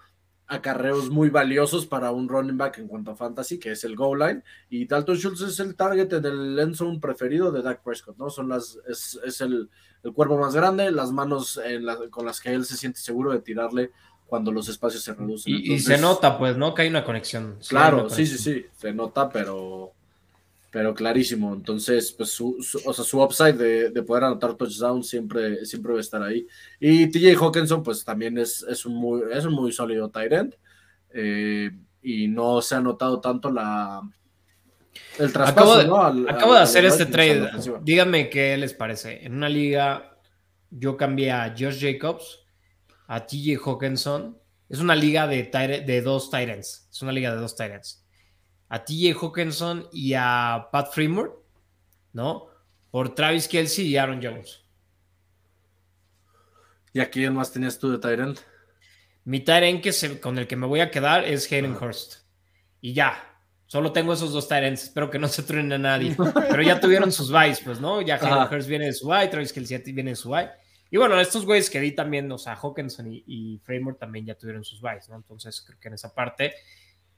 acarreos 0.49 1.11
muy 1.11 1.29
valiosos 1.29 1.87
para 1.87 2.13
un 2.13 2.29
running 2.29 2.57
back 2.57 2.79
en 2.79 2.87
cuanto 2.87 3.11
a 3.11 3.17
fantasy, 3.17 3.59
que 3.59 3.73
es 3.73 3.83
el 3.85 3.97
goal 3.97 4.19
line. 4.21 4.43
Y 4.71 4.87
Dalton 4.87 5.17
Schultz 5.17 5.41
es 5.43 5.59
el 5.61 5.75
target 5.75 6.13
en 6.13 6.25
el 6.25 6.59
end 6.59 6.75
zone 6.77 7.01
preferido 7.01 7.51
de 7.51 7.63
Dak 7.63 7.83
Prescott, 7.83 8.17
¿no? 8.17 8.31
Son 8.31 8.49
las, 8.49 8.79
es, 8.89 9.19
es 9.25 9.41
el, 9.41 9.69
el 10.05 10.13
cuerpo 10.13 10.39
más 10.39 10.55
grande, 10.55 10.91
las 10.93 11.11
manos 11.11 11.61
en 11.65 11.85
la- 11.85 11.99
con 12.11 12.25
las 12.27 12.41
que 12.41 12.53
él 12.55 12.65
se 12.65 12.77
siente 12.77 13.01
seguro 13.01 13.33
de 13.33 13.41
tirarle 13.41 13.91
cuando 14.27 14.53
los 14.53 14.69
espacios 14.69 15.03
se 15.03 15.15
reducen. 15.15 15.55
Y, 15.55 15.79
se 15.81 15.99
nota, 15.99 16.39
pues, 16.39 16.57
¿no? 16.57 16.75
Que 16.75 16.83
hay 16.83 16.89
una 16.89 17.05
conexión. 17.05 17.57
Sí, 17.61 17.75
hay 17.75 17.81
Claro, 17.81 18.11
sí, 18.11 18.27
sí, 18.27 18.39
sí, 18.39 18.67
se 18.77 18.93
nota, 18.93 19.29
pero, 19.29 19.93
pero 20.77 20.93
clarísimo. 20.95 21.55
Entonces, 21.55 22.13
pues 22.13 22.29
su, 22.33 22.59
su- 22.61 22.83
o 22.85 22.93
sea, 22.93 23.03
su 23.03 23.23
upside 23.23 23.55
de, 23.55 23.89
de 23.89 24.03
poder 24.03 24.25
anotar 24.25 24.55
touchdown 24.57 25.03
siempre, 25.03 25.65
siempre 25.65 25.93
va 25.93 25.99
a 25.99 26.03
estar 26.03 26.23
ahí. 26.23 26.47
Y 26.79 27.07
TJ 27.11 27.35
Hawkinson, 27.43 27.83
pues 27.83 28.05
también 28.05 28.37
es, 28.37 28.63
es, 28.69 28.85
un, 28.85 28.95
muy, 28.95 29.23
es 29.33 29.47
un 29.47 29.55
muy 29.55 29.73
sólido 29.73 30.11
tight 30.11 30.33
end. 30.33 30.55
eh, 31.15 31.71
y 32.03 32.29
no 32.29 32.61
se 32.61 32.75
ha 32.75 32.81
notado 32.83 33.23
tanto 33.23 33.51
la 33.51 34.03
el 35.19 35.33
traspaso, 35.33 35.73
Acabo 35.73 35.77
de, 35.79 35.87
¿no? 35.87 36.03
Al- 36.05 36.29
acabo 36.29 36.53
al- 36.53 36.59
de 36.59 36.63
hacer 36.65 36.85
este 36.85 37.07
trade. 37.07 37.51
Díganme 37.83 38.29
qué 38.29 38.55
les 38.59 38.75
parece. 38.75 39.25
En 39.25 39.33
una 39.35 39.49
liga, 39.49 40.19
yo 40.71 40.99
cambié 40.99 41.33
a 41.33 41.55
Josh 41.59 41.81
Jacobs, 41.81 42.41
a 43.07 43.25
TJ 43.27 43.57
Hawkinson. 43.65 44.37
Es 44.69 44.81
una 44.81 44.95
liga 44.95 45.27
de, 45.27 45.51
tight- 45.51 45.87
de 45.87 46.03
dos 46.03 46.31
Titans. 46.31 46.87
Es 46.93 47.01
una 47.01 47.13
liga 47.13 47.35
de 47.35 47.41
dos 47.41 47.57
Titans. 47.57 48.06
A 48.69 48.85
TJ 48.85 49.15
Hawkinson 49.21 49.89
y 49.93 50.15
a 50.15 50.69
Pat 50.73 50.93
Fremont, 50.93 51.31
¿no? 52.13 52.47
Por 52.91 53.15
Travis 53.15 53.47
Kelsey 53.49 53.87
y 53.87 53.97
Aaron 53.97 54.21
Jones. 54.23 54.65
¿Y 56.93 57.01
a 57.01 57.11
quién 57.11 57.35
más 57.35 57.53
tenías 57.53 57.79
tú 57.79 57.99
de 57.99 58.15
end? 58.15 58.39
Mi 59.25 59.41
Tyrant 59.41 59.83
que 59.83 59.93
se- 59.93 60.21
con 60.21 60.39
el 60.39 60.47
que 60.47 60.57
me 60.57 60.67
voy 60.67 60.81
a 60.81 60.91
quedar 60.91 61.25
es 61.25 61.51
Hayden 61.53 61.77
Hurst. 61.77 62.23
Y 62.81 62.95
ya. 62.95 63.23
Solo 63.67 63.93
tengo 63.93 64.13
esos 64.13 64.33
dos 64.33 64.49
Tyrants. 64.49 64.85
Espero 64.85 65.11
que 65.11 65.19
no 65.19 65.29
se 65.29 65.43
truenen 65.43 65.73
a 65.75 65.79
nadie. 65.79 66.17
Pero 66.49 66.63
ya 66.63 66.81
tuvieron 66.81 67.13
sus 67.13 67.31
buys, 67.31 67.61
pues, 67.61 67.81
¿no? 67.81 68.01
Ya 68.01 68.15
Hayden 68.15 68.33
Ajá. 68.33 68.55
Hurst 68.55 68.69
viene 68.69 68.87
de 68.87 68.93
su 68.93 69.09
buy, 69.09 69.29
Travis 69.29 69.53
Kelsey 69.53 69.83
viene 69.93 70.11
de 70.11 70.17
su 70.17 70.29
buy. 70.31 70.47
Y 70.91 70.97
bueno, 70.97 71.21
estos 71.21 71.45
güeyes 71.45 71.69
que 71.69 71.81
di 71.81 71.93
también, 71.93 72.31
o 72.31 72.39
sea, 72.39 72.55
Hawkinson 72.55 73.13
y, 73.13 73.25
y 73.27 73.59
Framer 73.59 73.97
también 73.97 74.25
ya 74.25 74.37
tuvieron 74.39 74.65
sus 74.65 74.81
buys, 74.81 75.09
¿no? 75.09 75.17
Entonces 75.17 75.61
creo 75.67 75.79
que 75.81 75.89
en 75.89 75.95
esa 75.95 76.15
parte. 76.15 76.55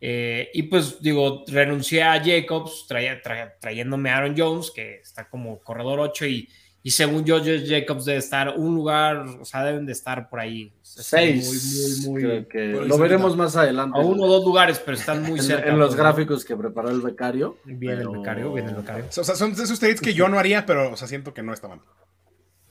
Eh, 0.01 0.49
y 0.55 0.63
pues 0.65 1.01
digo, 1.03 1.45
renuncié 1.49 2.03
a 2.03 2.23
Jacobs 2.25 2.87
traía- 2.89 3.21
traía- 3.23 3.55
trayéndome 3.59 4.11
a 4.11 4.19
Aaron 4.19 4.35
Jones, 4.37 4.71
que 4.71 4.97
está 4.97 5.29
como 5.29 5.59
corredor 5.61 5.99
8 6.01 6.27
y, 6.27 6.49
y 6.83 6.91
según 6.93 7.25
yo, 7.25 7.39
Jacobs 7.43 8.05
debe 8.05 8.19
estar 8.19 8.55
un 8.57 8.75
lugar, 8.77 9.19
o 9.41 9.45
sea, 9.45 9.65
deben 9.65 9.85
de 9.85 9.93
estar 9.93 10.29
por 10.31 10.39
ahí. 10.41 10.73
Seis. 10.81 12.05
Muy, 12.07 12.23
muy, 12.23 12.23
muy. 12.33 12.45
que 12.47 12.67
lo 12.69 12.97
veremos 12.97 13.37
más 13.37 13.57
adelante. 13.57 13.99
A 13.99 14.03
uno 14.03 14.23
o 14.23 14.27
dos 14.29 14.45
lugares, 14.45 14.79
pero 14.79 14.97
están 14.97 15.23
muy 15.25 15.41
cerca. 15.41 15.69
en 15.69 15.79
los 15.79 15.97
¿no? 15.97 16.03
gráficos 16.03 16.45
que 16.45 16.57
preparó 16.57 16.91
el 16.91 17.01
becario. 17.01 17.59
Viene 17.65 18.03
el 18.03 18.09
becario, 18.09 18.53
viene 18.53 18.71
el 18.71 18.77
becario. 18.77 19.05
O 19.09 19.13
sea, 19.13 19.35
son 19.35 19.55
de 19.55 19.65
esos 19.65 19.79
trades 19.81 20.01
que 20.01 20.15
yo 20.15 20.29
no 20.29 20.39
haría, 20.39 20.65
pero 20.65 20.93
o 20.93 20.97
sea, 20.97 21.09
siento 21.09 21.35
que 21.35 21.43
no 21.43 21.53
está 21.53 21.69
mal. 21.69 21.81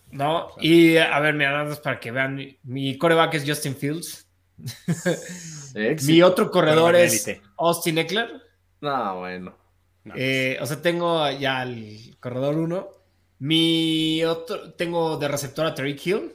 No, 0.09 0.47
y 0.61 0.95
a 0.97 1.19
ver, 1.19 1.33
mira, 1.33 1.51
nada 1.51 1.65
más 1.65 1.79
para 1.79 1.99
que 1.99 2.11
vean, 2.11 2.35
mi, 2.35 2.57
mi 2.63 2.97
coreback 2.97 3.33
es 3.35 3.43
Justin 3.45 3.75
Fields. 3.75 4.26
Mi 6.07 6.21
otro 6.21 6.49
corredor 6.51 6.93
Pero 6.93 7.03
es. 7.03 7.29
Austin 7.57 7.97
Eckler. 7.99 8.41
No, 8.81 9.19
bueno. 9.19 9.55
No, 10.03 10.13
Eh, 10.15 10.57
o 10.61 10.65
sea, 10.65 10.81
tengo 10.81 11.29
ya 11.31 11.63
el 11.63 12.15
corredor 12.19 12.55
1. 12.55 12.87
Mi 13.39 14.23
otro, 14.25 14.73
tengo 14.73 15.17
de 15.17 15.27
receptor 15.27 15.65
a 15.65 15.75
Tariq 15.75 16.05
Hill. 16.07 16.33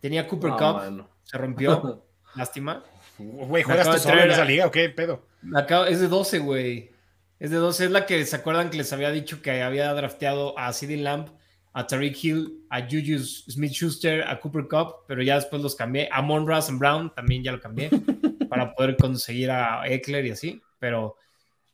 Tenía 0.00 0.26
Cooper 0.26 0.50
No, 0.50 0.56
Cup, 0.56 0.72
bueno. 0.82 1.08
se 1.22 1.38
rompió. 1.38 2.04
Lástima. 2.34 2.82
Güey, 3.18 3.62
¿juegas 3.62 3.90
tú 3.90 3.98
solo 3.98 4.22
en 4.22 4.30
esa 4.30 4.42
a- 4.42 4.46
liga 4.46 4.66
o 4.66 4.70
qué 4.70 4.88
pedo? 4.88 5.26
Acabo- 5.54 5.86
es 5.86 6.00
de 6.00 6.08
12, 6.08 6.38
güey. 6.40 6.90
Es 7.38 7.50
de 7.50 7.56
12. 7.56 7.86
Es 7.86 7.90
la 7.90 8.06
que 8.06 8.24
se 8.26 8.36
acuerdan 8.36 8.70
que 8.70 8.76
les 8.78 8.92
había 8.92 9.10
dicho 9.10 9.40
que 9.42 9.62
había 9.62 9.92
drafteado 9.94 10.58
a 10.58 10.72
CD 10.72 10.96
Lamb 10.96 11.28
a 11.72 11.86
Tariq 11.86 12.24
Hill, 12.24 12.64
a 12.68 12.82
Juju 12.82 13.18
Smith 13.18 13.72
Schuster, 13.72 14.22
a 14.26 14.40
Cooper 14.40 14.66
Cup, 14.66 15.04
pero 15.06 15.22
ya 15.22 15.36
después 15.36 15.62
los 15.62 15.74
cambié. 15.74 16.08
A 16.10 16.22
Monra 16.22 16.60
Brown 16.72 17.14
también 17.14 17.42
ya 17.42 17.52
lo 17.52 17.60
cambié 17.60 17.90
para 18.48 18.74
poder 18.74 18.96
conseguir 18.96 19.50
a 19.50 19.86
Eckler 19.86 20.26
y 20.26 20.30
así. 20.30 20.60
Pero 20.78 21.16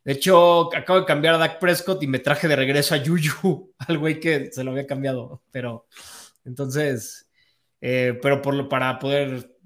de 0.07 0.13
hecho, 0.13 0.73
acabo 0.73 1.01
de 1.01 1.05
cambiar 1.05 1.35
a 1.35 1.37
Dak 1.37 1.59
Prescott 1.59 2.01
y 2.01 2.07
me 2.07 2.19
traje 2.19 2.47
de 2.47 2.55
regreso 2.55 2.95
a 2.95 2.99
Juju, 2.99 3.73
al 3.87 3.97
güey 3.97 4.19
que 4.19 4.51
se 4.53 4.63
lo 4.63 4.71
había 4.71 4.87
cambiado. 4.87 5.41
Pero 5.51 5.87
entonces, 6.45 7.29
eh, 7.81 8.17
pero 8.21 8.41
por 8.41 8.53
lo, 8.53 8.69
para 8.69 8.99
poder 8.99 9.56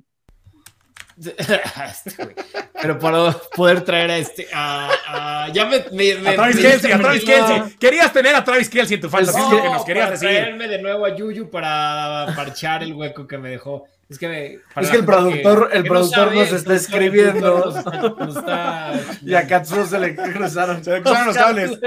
este 1.30 2.36
pero 2.82 2.98
para 3.00 3.32
poder 3.56 3.82
traer 3.82 4.12
a 4.12 4.18
este. 4.18 4.48
A, 4.54 5.48
ya 5.54 5.66
me. 5.66 5.78
a 5.78 6.36
Travis 6.36 6.58
Kelsey, 6.58 6.92
a 6.92 7.00
Travis 7.00 7.24
Kelsey. 7.24 7.78
Querías 7.80 8.12
tener 8.12 8.36
a 8.36 8.44
Travis 8.44 8.70
Kelsey 8.70 8.96
en 8.96 9.02
tu 9.02 9.10
falta. 9.10 9.32
No, 9.32 9.50
que 9.62 9.70
nos 9.70 9.86
querías 9.86 10.08
para 10.08 10.20
traerme 10.20 10.68
de 10.68 10.82
nuevo 10.82 11.06
a 11.06 11.16
Yuyu 11.16 11.50
para 11.50 12.34
parchar 12.36 12.84
el 12.84 12.94
hueco 12.94 13.28
que 13.28 13.38
me 13.38 13.50
dejó. 13.50 13.88
Es 14.12 14.20
que, 14.20 14.28
me, 14.28 14.60
es 14.82 14.90
que 14.90 14.98
el 14.98 15.06
productor, 15.06 15.70
el 15.72 15.84
productor 15.86 16.36
nos 16.36 16.52
está 16.52 16.74
escribiendo. 16.74 17.74
y 19.22 19.34
a 19.34 19.48
Katsuo 19.48 19.86
se 19.86 20.00
le 20.00 20.16
cruzaron, 20.18 20.84
se 20.84 20.92
le 20.92 21.02
cruzaron 21.02 21.28
los 21.28 21.38
cables. 21.38 21.72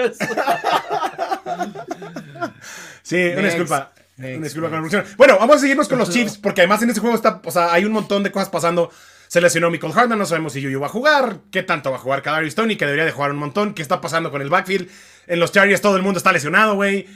sí, 3.02 3.26
una 3.36 3.42
disculpa. 3.42 3.92
Una 4.16 4.38
disculpa 4.38 4.70
con 4.70 4.90
la 4.90 5.04
Bueno, 5.18 5.36
vamos 5.38 5.56
a 5.56 5.58
seguirnos 5.58 5.86
con 5.86 5.98
los 5.98 6.08
Chiefs, 6.08 6.38
porque 6.38 6.62
además 6.62 6.80
en 6.82 6.88
este 6.88 7.02
juego 7.02 7.14
está, 7.14 7.42
o 7.44 7.50
sea, 7.50 7.74
hay 7.74 7.84
un 7.84 7.92
montón 7.92 8.22
de 8.22 8.32
cosas 8.32 8.48
pasando. 8.48 8.90
Se 9.28 9.40
lesionó 9.40 9.70
Michael 9.70 9.92
Hartman, 9.94 10.18
no 10.18 10.26
sabemos 10.26 10.52
si 10.52 10.60
Yuyu 10.60 10.80
va 10.80 10.86
a 10.86 10.90
jugar, 10.90 11.38
qué 11.50 11.62
tanto 11.62 11.90
va 11.90 11.96
a 11.96 12.00
jugar 12.00 12.22
Kadarius 12.22 12.52
Stoney, 12.52 12.76
que 12.76 12.84
debería 12.84 13.04
de 13.04 13.12
jugar 13.12 13.30
un 13.32 13.38
montón, 13.38 13.74
qué 13.74 13.82
está 13.82 14.00
pasando 14.00 14.30
con 14.30 14.42
el 14.42 14.50
backfield. 14.50 14.88
En 15.26 15.40
los 15.40 15.52
Chargers 15.52 15.80
todo 15.80 15.96
el 15.96 16.02
mundo 16.02 16.18
está 16.18 16.32
lesionado, 16.32 16.74
güey. 16.74 17.06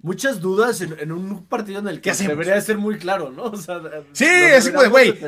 Muchas 0.00 0.40
dudas 0.40 0.80
en, 0.80 1.12
un 1.12 1.46
partido 1.46 1.78
en 1.78 1.86
el 1.86 2.00
que 2.00 2.12
debería 2.12 2.60
ser 2.60 2.76
muy 2.76 2.98
claro, 2.98 3.30
¿no? 3.30 3.44
O 3.52 3.56
sea, 3.56 3.80
sí, 4.12 4.24
es 4.24 4.68
como 4.70 4.82
de, 4.82 4.88
güey. 4.88 5.18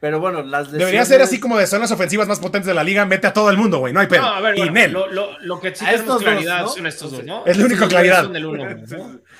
Pero 0.00 0.18
bueno, 0.18 0.42
las 0.42 0.72
Debería 0.72 1.04
ser 1.04 1.20
así 1.20 1.38
como 1.38 1.58
de 1.58 1.66
zonas 1.66 1.90
ofensivas 1.90 2.26
más 2.26 2.40
potentes 2.40 2.66
de 2.66 2.72
la 2.72 2.82
liga, 2.82 3.04
mete 3.04 3.26
a 3.26 3.34
todo 3.34 3.50
el 3.50 3.58
mundo, 3.58 3.80
güey, 3.80 3.92
no 3.92 4.00
hay 4.00 4.06
pedo. 4.06 4.22
No, 4.22 4.28
a 4.28 4.40
ver, 4.40 4.58
y 4.58 4.88
Lo, 4.88 5.06
lo, 5.08 5.38
lo, 5.40 5.60
que 5.60 5.74
sí 5.74 5.84
tenemos 5.84 6.22
claridad 6.22 6.66
son 6.66 6.86
estos 6.86 7.12
dos, 7.12 7.24
¿no? 7.24 7.44
Es 7.44 7.58
la 7.58 7.66
única 7.66 7.86
claridad. 7.86 8.34
el 8.34 8.46
uno, 8.46 8.64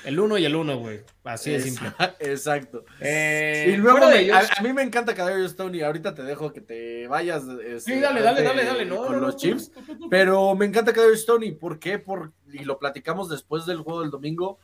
El 0.03 0.19
uno 0.19 0.37
y 0.37 0.45
el 0.45 0.55
uno, 0.55 0.77
güey. 0.77 1.01
Así 1.23 1.51
de 1.51 1.61
simple. 1.61 1.91
Exacto. 2.19 2.85
Eh, 2.99 3.71
y 3.73 3.77
luego, 3.77 3.99
a, 4.05 4.61
mí 4.61 4.73
me 4.73 4.81
encanta 4.81 5.13
Kadarius 5.13 5.51
Stoney. 5.51 5.81
Ahorita 5.81 6.13
te 6.13 6.23
dejo 6.23 6.51
que 6.51 6.61
te 6.61 7.07
vayas. 7.07 7.43
Este, 7.43 7.93
sí, 7.93 7.99
dale, 7.99 8.21
dale, 8.21 8.41
dale, 8.43 8.65
dale, 8.65 8.85
no, 8.85 9.05
Con 9.05 9.21
los 9.21 9.35
Chiefs. 9.35 9.71
Pero 10.09 10.55
me 10.55 10.65
encanta 10.65 10.93
Kadarius 10.93 11.21
Stoney. 11.21 11.51
¿Por 11.51 11.79
qué? 11.79 11.99
Por, 11.99 12.31
y 12.51 12.63
lo 12.63 12.79
platicamos 12.79 13.29
después 13.29 13.65
del 13.65 13.79
juego 13.79 14.01
del 14.01 14.11
domingo. 14.11 14.59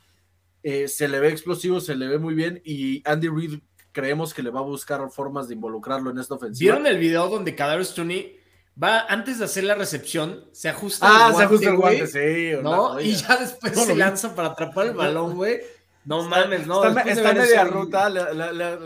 Eh, 0.63 0.87
se 0.87 1.07
le 1.07 1.19
ve 1.19 1.29
explosivo, 1.29 1.79
se 1.79 1.95
le 1.95 2.07
ve 2.07 2.17
muy 2.17 2.33
bien. 2.33 2.61
Y 2.65 3.01
Andy 3.07 3.29
Reid 3.29 3.59
creemos 3.91 4.33
que 4.33 4.43
le 4.43 4.49
va 4.49 4.59
a 4.59 4.63
buscar 4.63 5.01
formas 5.09 5.47
de 5.47 5.55
involucrarlo 5.55 6.11
en 6.11 6.17
esta 6.19 6.35
ofensiva. 6.35 6.75
¿Vieron 6.75 6.87
el 6.87 6.99
video 6.99 7.29
donde 7.29 7.55
Kadarius 7.55 7.89
Stoney 7.89 8.37
va 8.81 9.05
antes 9.07 9.39
de 9.39 9.45
hacer 9.45 9.63
la 9.63 9.75
recepción, 9.75 10.45
se 10.51 10.69
ajusta 10.69 11.07
ah, 11.07 11.27
el 11.27 11.33
guante, 11.33 11.37
se 11.37 11.43
ajusta 11.43 11.69
el 11.69 11.75
guante, 11.77 12.07
sí. 12.07 12.63
¿no? 12.63 12.99
y 12.99 13.15
ya 13.15 13.37
después 13.37 13.73
se 13.79 13.95
lanza 13.95 14.35
para 14.35 14.49
atrapar 14.49 14.87
el 14.87 14.93
balón, 14.93 15.35
güey. 15.35 15.59
No 16.05 16.23
mames, 16.23 16.65
no. 16.65 16.85
Está, 16.85 17.01
está 17.01 17.31
en 17.31 17.37
media 17.37 17.63
ruta, 17.65 18.05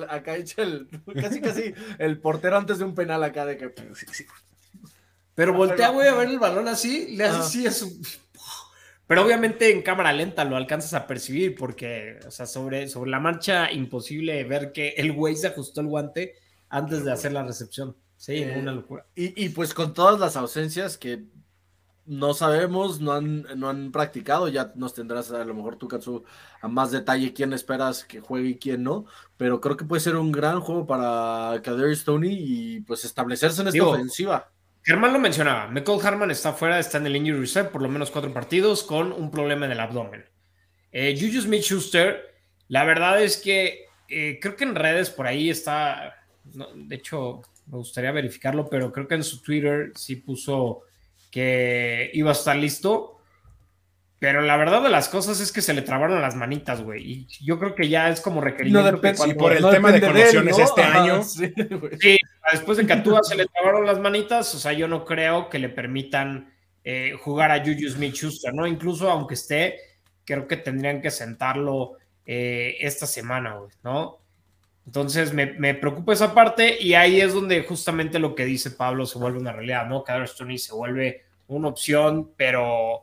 acá 0.10 0.36
echa 0.38 0.64
el, 0.64 0.88
casi 1.22 1.40
casi 1.40 1.74
el 2.00 2.20
portero 2.20 2.58
antes 2.58 2.80
de 2.80 2.86
un 2.86 2.96
penal 2.96 3.24
acá 3.24 3.46
de 3.46 3.58
que... 3.58 3.72
Pero 5.36 5.54
voltea, 5.54 5.90
güey, 5.90 6.08
a 6.08 6.16
ver 6.16 6.30
el 6.30 6.40
balón 6.40 6.68
así, 6.68 7.16
le 7.16 7.26
hace 7.26 7.38
así 7.38 7.68
a 7.68 7.72
su 7.72 8.02
pero 9.12 9.26
obviamente 9.26 9.70
en 9.70 9.82
cámara 9.82 10.14
lenta 10.14 10.46
lo 10.46 10.56
alcanzas 10.56 10.94
a 10.94 11.06
percibir 11.06 11.54
porque, 11.56 12.18
o 12.26 12.32
sea, 12.32 12.46
sobre, 12.46 12.88
sobre 12.88 13.12
la 13.12 13.20
marcha 13.20 13.70
imposible 13.70 14.42
ver 14.46 14.72
que 14.72 14.94
el 14.96 15.12
güey 15.12 15.36
se 15.36 15.48
ajustó 15.48 15.82
el 15.82 15.88
guante 15.88 16.36
antes 16.70 17.04
de 17.04 17.12
hacer 17.12 17.34
la 17.34 17.44
recepción. 17.44 17.98
Sí, 18.22 18.34
eh, 18.34 18.56
una 18.56 18.72
locura. 18.72 19.08
Y, 19.16 19.50
pues 19.50 19.74
con 19.74 19.96
todas 19.96 20.20
las 20.20 20.36
ausencias 20.36 20.96
que 20.96 21.24
no 22.06 22.36
sabemos, 22.36 23.02
no 23.02 23.14
han, 23.14 23.48
no 23.58 23.68
han 23.68 23.92
practicado, 23.92 24.48
ya 24.48 24.74
nos 24.76 24.94
tendrás 24.94 25.32
a 25.32 25.44
lo 25.44 25.56
mejor 25.56 25.78
tú, 25.78 25.88
Katsu, 25.88 26.24
a 26.62 26.68
más 26.68 26.92
detalle 26.92 27.34
quién 27.34 27.52
esperas 27.52 28.06
que 28.06 28.20
juegue 28.20 28.50
y 28.50 28.60
quién 28.60 28.84
no, 28.84 29.08
pero 29.38 29.60
creo 29.60 29.76
que 29.76 29.86
puede 29.86 30.02
ser 30.02 30.18
un 30.18 30.32
gran 30.32 30.60
juego 30.60 30.86
para 30.86 31.64
Kader 31.64 31.96
Stoney 31.96 32.32
y 32.32 32.82
pues 32.82 33.06
establecerse 33.06 33.64
en 33.64 33.70
esta 33.70 33.88
ofensiva. 33.88 34.52
Germán 34.84 35.14
lo 35.14 35.20
mencionaba, 35.20 35.68
Michael 35.70 36.06
Harman 36.06 36.30
está 36.30 36.54
fuera, 36.54 36.78
está 36.78 37.00
en 37.00 37.08
el 37.08 37.16
injury 37.16 37.40
reserve 37.40 37.72
por 37.72 37.82
lo 37.82 37.90
menos 37.90 38.12
cuatro 38.12 38.32
partidos 38.32 38.84
con 38.84 39.12
un 39.14 39.32
problema 39.32 39.66
en 39.66 39.72
el 39.72 39.80
abdomen. 39.80 40.26
Eh, 40.92 41.18
Juju 41.20 41.42
Smith-Schuster, 41.42 42.22
la 42.68 42.84
verdad 42.84 43.20
es 43.20 43.38
que 43.38 43.86
eh, 44.10 44.38
creo 44.40 44.56
que 44.56 44.66
en 44.66 44.76
redes 44.76 45.10
por 45.10 45.26
ahí 45.26 45.50
está, 45.50 46.24
de 46.44 46.96
hecho 46.96 47.42
me 47.72 47.78
gustaría 47.78 48.12
verificarlo, 48.12 48.70
pero 48.70 48.92
creo 48.92 49.08
que 49.08 49.16
en 49.16 49.24
su 49.24 49.42
Twitter 49.42 49.94
sí 49.96 50.18
puso 50.18 50.82
que 51.32 52.12
iba 52.14 52.30
a 52.30 52.34
estar 52.34 52.56
listo. 52.56 53.18
Pero 54.20 54.42
la 54.42 54.56
verdad 54.56 54.84
de 54.84 54.90
las 54.90 55.10
cosas 55.10 55.40
es 55.40 55.52
que 55.52 55.62
se 55.62 55.74
le 55.74 55.82
trabaron 55.82 56.22
las 56.22 56.36
manitas, 56.36 56.84
güey. 56.84 57.12
Y 57.12 57.28
yo 57.44 57.58
creo 57.58 57.74
que 57.74 57.90
ya 57.90 58.10
es 58.10 58.22
como 58.22 58.40
requerimiento. 58.40 58.92
No 58.92 59.00
por 59.36 59.54
el 59.54 59.68
tema 59.68 59.92
de 59.92 60.02
conmociones 60.02 60.60
este 60.60 60.84
año. 60.84 61.24
Sí, 62.00 62.18
después 62.52 62.78
de 62.78 62.86
que 62.86 62.94
a 62.94 63.02
Tua 63.02 63.24
se 63.24 63.36
le 63.36 63.48
trabaron 63.48 63.88
las 63.88 64.00
manitas, 64.00 64.54
o 64.54 64.60
sea, 64.60 64.74
yo 64.74 64.88
no 64.88 65.06
creo 65.06 65.50
que 65.50 65.58
le 65.58 65.70
permitan 65.70 66.54
eh, 66.84 67.16
jugar 67.20 67.52
a 67.52 67.60
Juju 67.66 67.90
Smith-Schuster, 67.90 68.54
¿no? 68.54 68.68
Incluso 68.68 69.10
aunque 69.10 69.34
esté, 69.34 69.78
creo 70.26 70.48
que 70.48 70.58
tendrían 70.58 71.02
que 71.02 71.10
sentarlo 71.10 71.94
eh, 72.26 72.78
esta 72.82 73.08
semana, 73.08 73.56
güey, 73.56 73.72
¿no? 73.84 74.21
Entonces 74.86 75.34
me, 75.34 75.46
me, 75.54 75.76
preocupa 75.76 76.14
esa 76.14 76.34
parte 76.34 76.78
y 76.82 76.96
ahí 76.96 77.22
es 77.22 77.34
donde 77.34 77.64
justamente 77.64 78.20
lo 78.20 78.34
que 78.36 78.46
dice 78.46 78.72
Pablo 78.72 79.06
se 79.06 79.20
vuelve 79.20 79.40
una 79.40 79.54
realidad, 79.54 79.88
¿no? 79.88 80.04
Kadar 80.04 80.28
Stoney 80.28 80.58
se 80.58 80.74
vuelve 80.74 81.24
una 81.48 81.68
opción, 81.68 82.32
pero 82.36 83.02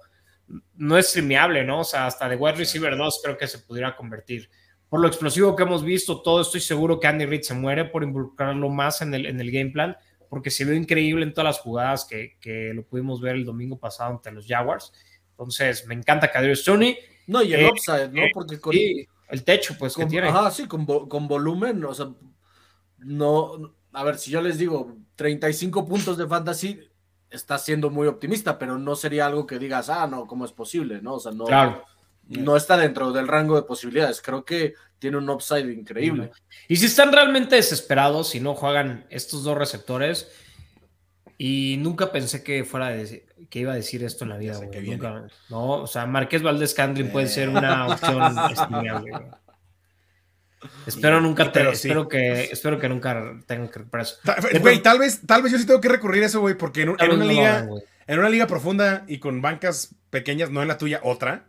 no 0.77 0.99
es 0.99 1.09
streameable, 1.09 1.64
¿no? 1.64 1.81
O 1.81 1.85
sea, 1.85 2.07
hasta 2.07 2.29
de 2.29 2.37
wide 2.37 2.57
receiver 2.57 2.97
2 2.97 3.21
creo 3.23 3.37
que 3.37 3.47
se 3.47 3.59
pudiera 3.59 3.95
convertir. 3.97 4.51
Por 4.88 5.01
lo 5.01 5.09
explosivo 5.09 5.55
que 5.55 5.62
hemos 5.62 5.85
visto, 5.85 6.23
todo 6.23 6.41
estoy 6.41 6.61
seguro 6.61 6.99
que 6.99 7.07
Andy 7.07 7.27
Reid 7.27 7.43
se 7.43 7.55
muere 7.55 7.85
por 7.85 8.03
involucrarlo 8.03 8.69
más 8.71 9.03
en 9.03 9.12
el, 9.14 9.27
en 9.27 9.41
el 9.41 9.51
game 9.51 9.71
plan, 9.71 9.97
porque 10.31 10.51
se 10.51 10.64
vio 10.64 10.75
increíble 10.75 11.25
en 11.25 11.33
todas 11.33 11.57
las 11.57 11.61
jugadas 11.61 12.07
que, 12.07 12.38
que 12.41 12.73
lo 12.75 12.85
pudimos 12.85 13.21
ver 13.21 13.37
el 13.37 13.45
domingo 13.45 13.79
pasado 13.79 14.11
ante 14.11 14.33
los 14.33 14.47
Jaguars. 14.47 14.93
Entonces, 15.31 15.87
me 15.87 15.95
encanta 15.95 16.31
Kadir 16.31 16.57
Stoney. 16.57 16.99
No, 17.27 17.43
y 17.43 17.53
el 17.53 17.61
eh, 17.61 17.69
upside, 17.69 18.11
¿no? 18.11 18.23
Eh, 18.23 18.31
porque 18.33 18.59
con, 18.59 18.75
el 19.29 19.45
techo, 19.45 19.75
pues, 19.79 19.95
que 19.95 20.07
tiene. 20.07 20.29
Ajá, 20.29 20.51
sí, 20.51 20.67
con, 20.67 20.87
con 20.87 21.29
volumen, 21.29 21.85
o 21.85 21.95
sea, 21.95 22.09
no, 22.99 23.75
a 23.93 24.05
ver, 24.05 24.19
si 24.19 24.31
yo 24.31 24.41
les 24.41 24.59
digo 24.59 24.97
35 25.17 25.87
puntos 25.87 26.17
de 26.17 26.27
fantasy, 26.27 26.81
está 27.31 27.59
siendo 27.59 27.91
muy 27.91 28.07
optimista, 28.07 28.59
pero 28.59 28.79
no 28.79 28.97
sería 28.97 29.27
algo 29.27 29.47
que 29.47 29.59
digas, 29.59 29.88
ah, 29.88 30.07
no, 30.07 30.27
¿cómo 30.27 30.45
es 30.45 30.53
posible? 30.53 31.01
¿No? 31.03 31.14
O 31.14 31.21
sea, 31.21 31.33
no, 31.33 31.47
no 32.29 32.57
está 32.57 32.77
dentro 32.77 33.12
del 33.12 33.29
rango 33.29 33.57
de 33.57 33.62
posibilidades. 33.62 34.23
Creo 34.23 34.45
que 34.45 34.75
tiene 34.99 35.17
un 35.17 35.29
upside 35.29 35.71
increíble. 35.73 36.31
Y 36.69 36.77
si 36.77 36.87
están 36.87 37.12
realmente 37.12 37.57
desesperados 37.57 38.35
y 38.35 38.41
no 38.41 38.55
juegan 38.55 39.07
estos 39.11 39.45
dos 39.45 39.57
receptores, 39.57 40.31
y 41.37 41.77
nunca 41.79 42.11
pensé 42.11 42.43
que 42.43 42.64
fuera 42.64 42.91
que 43.51 43.61
iba 43.61 43.72
a 43.72 43.77
decir 43.77 44.03
esto 44.05 44.24
en 44.24 44.31
la 44.31 44.37
vida, 44.37 44.61
no, 45.48 45.70
o 45.83 45.87
sea, 45.87 46.07
Marqués 46.07 46.42
Valdés 46.42 46.74
Candrin 46.74 47.11
puede 47.11 47.29
ser 47.29 47.48
una 47.48 47.87
opción 47.87 48.22
estimable, 48.51 49.12
Espero 50.87 51.20
nunca 51.20 51.53
te, 51.53 51.68
espero 51.70 52.09
que 52.09 52.44
espero 52.44 52.81
que 52.81 52.88
nunca 52.88 53.37
tenga 53.46 53.70
que 53.70 53.79
recuperar 53.79 54.07
Güey, 54.61 54.83
tal 54.83 54.98
vez, 54.98 55.20
tal 55.24 55.42
vez 55.42 55.53
yo 55.53 55.59
sí 55.59 55.66
tengo 55.66 55.81
que 55.81 55.88
recurrir 55.88 56.24
a 56.24 56.27
eso, 56.27 56.40
güey, 56.40 56.57
porque 56.57 56.83
en, 56.83 56.88
una 56.88 57.24
liga, 57.24 57.68
en 58.07 58.18
una 58.18 58.29
liga 58.29 58.46
profunda 58.48 59.05
y 59.07 59.18
con 59.18 59.40
bancas 59.40 59.94
pequeñas, 60.11 60.51
no 60.51 60.62
en 60.62 60.68
la 60.68 60.79
tuya, 60.79 61.01
otra. 61.05 61.46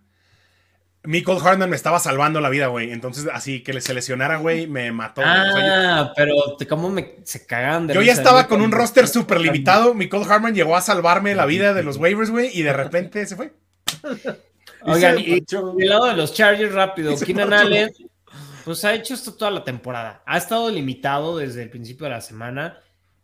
Michael 1.04 1.38
Hartman 1.42 1.70
me 1.70 1.76
estaba 1.76 2.00
salvando 2.00 2.42
la 2.42 2.50
vida, 2.50 2.68
güey. 2.68 2.92
Entonces, 2.92 3.28
así 3.32 3.64
que 3.64 3.80
se 3.82 3.94
lesionara, 3.94 4.38
güey, 4.38 4.68
me 4.68 4.92
mató. 4.92 5.22
Ah, 5.24 6.12
pero 6.16 6.36
¿cómo 6.68 6.90
me 6.90 7.16
se 7.24 7.46
cagan 7.46 7.88
de 7.88 7.94
Yo 7.94 8.02
ya 8.02 8.14
estaba 8.14 8.48
con 8.48 8.62
un 8.62 8.72
roster 8.72 9.08
súper 9.08 9.40
limitado. 9.40 9.94
Michael 9.94 10.24
Hartman 10.30 10.56
llegó 10.56 10.76
a 10.76 10.82
salvarme 10.82 11.36
la 11.36 11.46
vida 11.46 11.74
de 11.74 11.84
los 11.84 11.98
waivers, 11.98 12.32
güey, 12.32 12.50
y 12.54 12.64
de 12.64 12.74
repente 12.74 13.26
se 13.26 13.36
fue. 13.36 13.54
Oigan, 14.82 15.20
y, 15.20 15.42
del 15.42 15.90
lado 15.90 16.06
de 16.06 16.16
los 16.16 16.34
Chargers, 16.34 16.74
rápido. 16.74 17.18
Keenan 17.18 17.54
Allen 17.54 17.92
pues 18.70 18.86
ha 18.86 18.94
hecho 18.94 19.16
esto 19.16 19.34
toda 19.34 19.50
la 19.50 19.64
temporada. 19.64 20.22
Ha 20.28 20.38
estado 20.38 20.70
limitado 20.70 21.38
desde 21.38 21.64
el 21.64 21.72
principio 21.72 22.06
de 22.06 22.12
la 22.12 22.22
semana. 22.22 22.78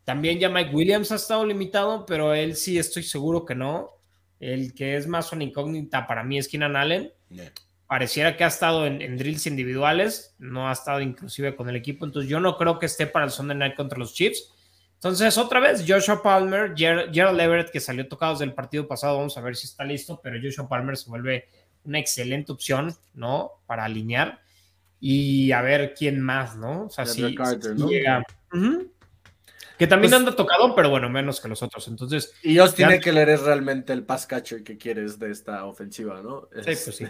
También 0.03 0.39
ya 0.39 0.49
Mike 0.49 0.73
Williams 0.73 1.11
ha 1.11 1.15
estado 1.15 1.45
limitado, 1.45 2.05
pero 2.05 2.33
él 2.33 2.55
sí 2.55 2.79
estoy 2.79 3.03
seguro 3.03 3.45
que 3.45 3.53
no. 3.53 3.91
El 4.39 4.73
que 4.73 4.97
es 4.97 5.07
más 5.07 5.31
una 5.31 5.43
incógnita 5.43 6.07
para 6.07 6.23
mí 6.23 6.39
es 6.39 6.47
Keenan 6.47 6.75
Allen. 6.75 7.11
Pareciera 7.87 8.35
que 8.35 8.43
ha 8.43 8.47
estado 8.47 8.87
en, 8.87 9.17
drills 9.17 9.45
individuales, 9.45 10.35
no 10.39 10.69
ha 10.69 10.73
estado 10.73 11.01
inclusive 11.01 11.55
con 11.55 11.69
el 11.69 11.75
equipo, 11.75 12.05
entonces 12.05 12.29
yo 12.29 12.39
no 12.39 12.57
creo 12.57 12.79
que 12.79 12.87
esté 12.87 13.05
para 13.05 13.25
el 13.25 13.31
Sunday 13.31 13.57
Night 13.57 13.75
contra 13.75 13.99
los 13.99 14.13
Chiefs. 14.13 14.51
Entonces, 14.95 15.37
otra 15.37 15.59
vez, 15.59 15.85
Joshua 15.87 16.23
Palmer, 16.23 16.73
Gerald 16.75 17.39
Everett, 17.39 17.69
que 17.69 17.79
salió 17.79 18.07
tocado 18.07 18.33
desde 18.33 18.45
el 18.45 18.53
partido 18.53 18.87
pasado, 18.87 19.17
vamos 19.17 19.37
a 19.37 19.41
ver 19.41 19.55
si 19.55 19.67
está 19.67 19.83
listo, 19.83 20.19
pero 20.23 20.39
Joshua 20.41 20.67
Palmer 20.67 20.97
se 20.97 21.09
vuelve 21.09 21.47
una 21.83 21.99
excelente 21.99 22.51
opción, 22.51 22.95
¿no? 23.13 23.51
Para 23.67 23.85
alinear 23.85 24.41
y 24.99 25.51
a 25.51 25.61
ver 25.61 25.93
quién 25.93 26.19
más, 26.19 26.55
¿no? 26.55 26.85
O 26.85 26.89
sea, 26.89 27.05
si, 27.05 27.21
llega. 27.21 28.23
Que 29.77 29.87
también 29.87 30.13
anda 30.13 30.35
tocado, 30.35 30.73
pero 30.73 30.89
bueno, 30.89 31.09
menos 31.09 31.41
que 31.41 31.49
los 31.49 31.61
otros. 31.61 31.87
Entonces. 31.87 32.33
Y 32.41 32.57
Austin 32.57 32.91
Eckler 32.91 33.29
es 33.29 33.41
realmente 33.41 33.93
el 33.93 34.03
pass 34.03 34.25
catcher 34.25 34.63
que 34.63 34.77
quieres 34.77 35.19
de 35.19 35.31
esta 35.31 35.65
ofensiva, 35.65 36.21
¿no? 36.21 36.47
Sí, 36.53 36.61
pues 36.63 36.95
sí. 36.95 37.05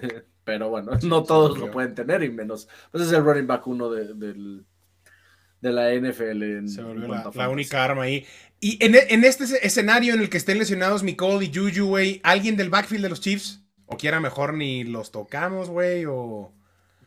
Pero 0.45 0.69
bueno, 0.69 0.91
no 1.03 1.23
todos 1.23 1.57
lo 1.57 1.69
pueden 1.69 1.93
tener 1.93 2.23
y 2.23 2.29
menos. 2.29 2.69
Pues 2.91 3.07
es 3.07 3.11
el 3.11 3.25
running 3.25 3.47
back 3.47 3.67
uno 3.67 3.89
de, 3.89 4.13
de 4.13 5.71
la 5.71 5.93
NFL. 5.93 6.43
En, 6.43 6.69
Se 6.69 6.81
volvió 6.81 7.07
la, 7.07 7.49
única 7.49 7.83
arma 7.83 8.03
ahí. 8.03 8.25
Y 8.61 8.83
en, 8.83 8.95
en, 8.95 9.25
este 9.25 9.43
escenario 9.65 10.13
en 10.13 10.21
el 10.21 10.29
que 10.29 10.37
estén 10.37 10.59
lesionados 10.59 11.03
Nicole 11.03 11.45
y 11.45 11.53
Juju, 11.53 11.87
güey, 11.87 12.21
¿alguien 12.23 12.55
del 12.55 12.69
backfield 12.69 13.03
de 13.03 13.09
los 13.09 13.19
Chiefs? 13.19 13.61
¿O 13.87 13.97
quiera 13.97 14.19
mejor 14.19 14.53
ni 14.53 14.83
los 14.83 15.11
tocamos, 15.11 15.69
güey? 15.69 16.05
O. 16.05 16.53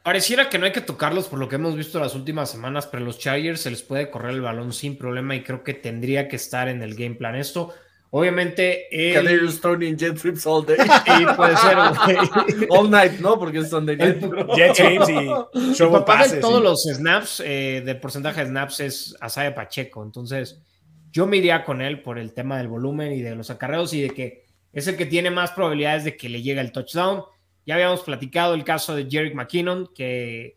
Pareciera 0.03 0.48
que 0.48 0.59
no 0.59 0.66
hay 0.66 0.72
que 0.72 0.81
tocarlos 0.81 1.27
por 1.27 1.38
lo 1.38 1.48
que 1.48 1.57
hemos 1.57 1.77
visto 1.77 1.98
las 2.01 2.14
últimas 2.14 2.51
semanas, 2.51 2.87
pero 2.87 3.05
los 3.05 3.18
Chargers 3.18 3.61
se 3.61 3.70
les 3.70 3.83
puede 3.83 4.11
correr 4.11 4.33
el 4.33 4.40
balón 4.40 4.72
sin 4.72 4.96
problema 4.96 5.35
y 5.35 5.42
creo 5.42 5.64
que 5.64 5.74
tendría 5.74 6.29
que 6.29 6.37
estar 6.37 6.68
en 6.68 6.83
el 6.83 6.94
game 6.94 7.16
plan. 7.16 7.35
Esto, 7.35 7.74
obviamente. 8.11 8.87
El... 8.90 9.61
Throwing 9.61 9.97
jet 9.97 10.21
trips 10.21 10.47
all 10.47 10.64
day. 10.64 10.77
y 11.21 11.27
puede 11.35 11.57
ser, 11.57 11.77
All 12.71 12.90
night, 12.90 13.21
¿no? 13.21 13.38
Porque 13.38 13.59
es 13.59 13.71
Sunday 13.71 13.97
night. 13.97 14.21
jet 14.57 14.75
trips 14.75 15.09
y 15.09 15.75
show 15.75 16.05
todos 16.40 16.62
los 16.62 16.83
snaps, 16.83 17.42
eh, 17.44 17.83
del 17.85 18.01
porcentaje 18.01 18.40
de 18.40 18.47
snaps 18.51 18.81
es 18.81 19.16
Asaya 19.21 19.55
Pacheco. 19.55 20.03
Entonces, 20.03 20.61
yo 21.11 21.27
me 21.27 21.38
iría 21.38 21.64
con 21.64 21.81
él 21.81 22.03
por 22.03 22.18
el 22.18 22.33
tema 22.33 22.59
del 22.59 22.68
volumen 22.68 23.12
y 23.12 23.23
de 23.23 23.35
los 23.35 23.51
acarreos 23.51 23.92
y 23.94 24.03
de 24.03 24.11
que 24.11 24.47
es 24.73 24.87
el 24.87 24.97
que 24.97 25.07
tiene 25.07 25.31
más 25.31 25.53
probabilidades 25.53 26.05
de 26.05 26.16
que 26.16 26.29
le 26.29 26.42
llegue 26.42 26.61
el 26.61 26.73
touchdown 26.73 27.25
ya 27.68 27.75
habíamos 27.75 28.01
platicado 28.01 28.55
el 28.55 28.64
caso 28.64 28.97
de 28.97 29.11
Jerick 29.11 29.35
McKinnon, 29.35 29.90
que 29.94 30.57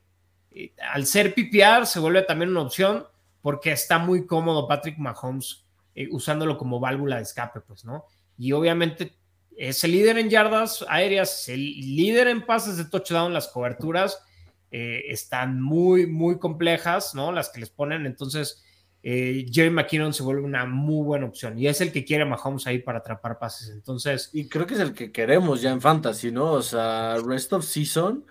eh, 0.52 0.74
al 0.94 1.06
ser 1.06 1.36
PPR 1.36 1.86
se 1.86 2.00
vuelve 2.00 2.22
también 2.22 2.52
una 2.52 2.62
opción 2.62 3.06
porque 3.42 3.74
está 3.74 4.00
muy 4.00 4.26
cómodo 4.26 4.66
Patrick 4.66 4.98
Mahomes 4.98 5.66
eh, 5.96 6.08
usándolo 6.12 6.58
como 6.58 6.80
válvula 6.80 7.18
de 7.18 7.24
escape, 7.24 7.62
pues, 7.62 7.86
¿no? 7.86 8.06
Y 8.38 8.52
obviamente 8.54 9.18
es 9.58 9.84
el 9.84 9.92
líder 9.92 10.18
en 10.18 10.30
yardas 10.30 10.86
aéreas, 10.88 11.50
el 11.50 11.62
líder 11.96 12.28
en 12.28 12.46
pases 12.46 12.78
de 12.78 12.86
touchdown, 12.86 13.34
las 13.34 13.48
coberturas 13.50 14.24
eh, 14.72 15.04
están 15.10 15.62
muy, 15.62 16.08
muy 16.08 16.40
complejas, 16.40 17.14
¿no? 17.14 17.32
Las 17.32 17.50
que 17.50 17.60
les 17.60 17.70
ponen, 17.70 18.06
entonces 18.06 18.64
eh, 19.04 19.46
Jerry 19.52 19.72
McKinnon 19.72 20.14
se 20.14 20.24
vuelve 20.24 20.44
una 20.44 20.66
muy 20.66 21.04
buena 21.04 21.26
opción 21.26 21.58
y 21.58 21.68
es 21.68 21.82
el 21.82 21.92
que 21.92 22.06
quiere 22.06 22.24
Mahomes 22.24 22.68
ahí 22.68 22.80
para 22.80 23.00
atrapar 23.00 23.40
pases. 23.40 23.70
Entonces, 23.70 24.30
y 24.32 24.48
creo 24.48 24.66
que 24.66 24.76
es 24.76 24.80
el 24.80 24.94
que 24.94 25.12
queremos 25.12 25.62
ya 25.62 25.72
en 25.72 25.82
fantasy, 25.82 26.32
¿no? 26.32 26.52
O 26.52 26.62
sea, 26.62 27.18
rest 27.18 27.52
of 27.54 27.66
season 27.66 28.24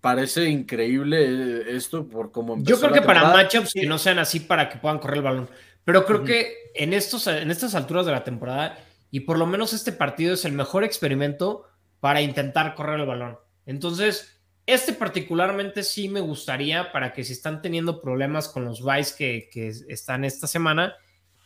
parece 0.00 0.48
increíble 0.48 1.76
esto 1.76 2.06
por 2.06 2.30
cómo 2.30 2.62
Yo 2.62 2.78
creo 2.78 2.92
que 2.92 3.02
para 3.02 3.32
matchups 3.32 3.72
que 3.72 3.86
no 3.86 3.98
sean 3.98 4.18
así 4.18 4.40
para 4.40 4.68
que 4.68 4.76
puedan 4.76 4.98
correr 4.98 5.18
el 5.18 5.22
balón, 5.22 5.48
pero 5.84 6.04
creo 6.04 6.24
que 6.24 6.70
en 6.74 6.92
estos 6.92 7.26
en 7.26 7.50
estas 7.50 7.74
alturas 7.74 8.06
de 8.06 8.12
la 8.12 8.24
temporada 8.24 8.78
y 9.10 9.20
por 9.20 9.38
lo 9.38 9.46
menos 9.46 9.72
este 9.72 9.92
partido 9.92 10.34
es 10.34 10.44
el 10.44 10.52
mejor 10.52 10.84
experimento 10.84 11.66
para 12.00 12.22
intentar 12.22 12.74
correr 12.74 13.00
el 13.00 13.06
balón. 13.06 13.38
Entonces, 13.66 14.40
este 14.66 14.92
particularmente 14.92 15.82
sí 15.82 16.08
me 16.08 16.20
gustaría 16.20 16.92
para 16.92 17.12
que 17.12 17.24
si 17.24 17.32
están 17.32 17.62
teniendo 17.62 18.00
problemas 18.00 18.48
con 18.48 18.64
los 18.64 18.80
buys 18.80 19.12
que, 19.12 19.48
están 19.88 20.24
esta 20.24 20.46
semana, 20.46 20.94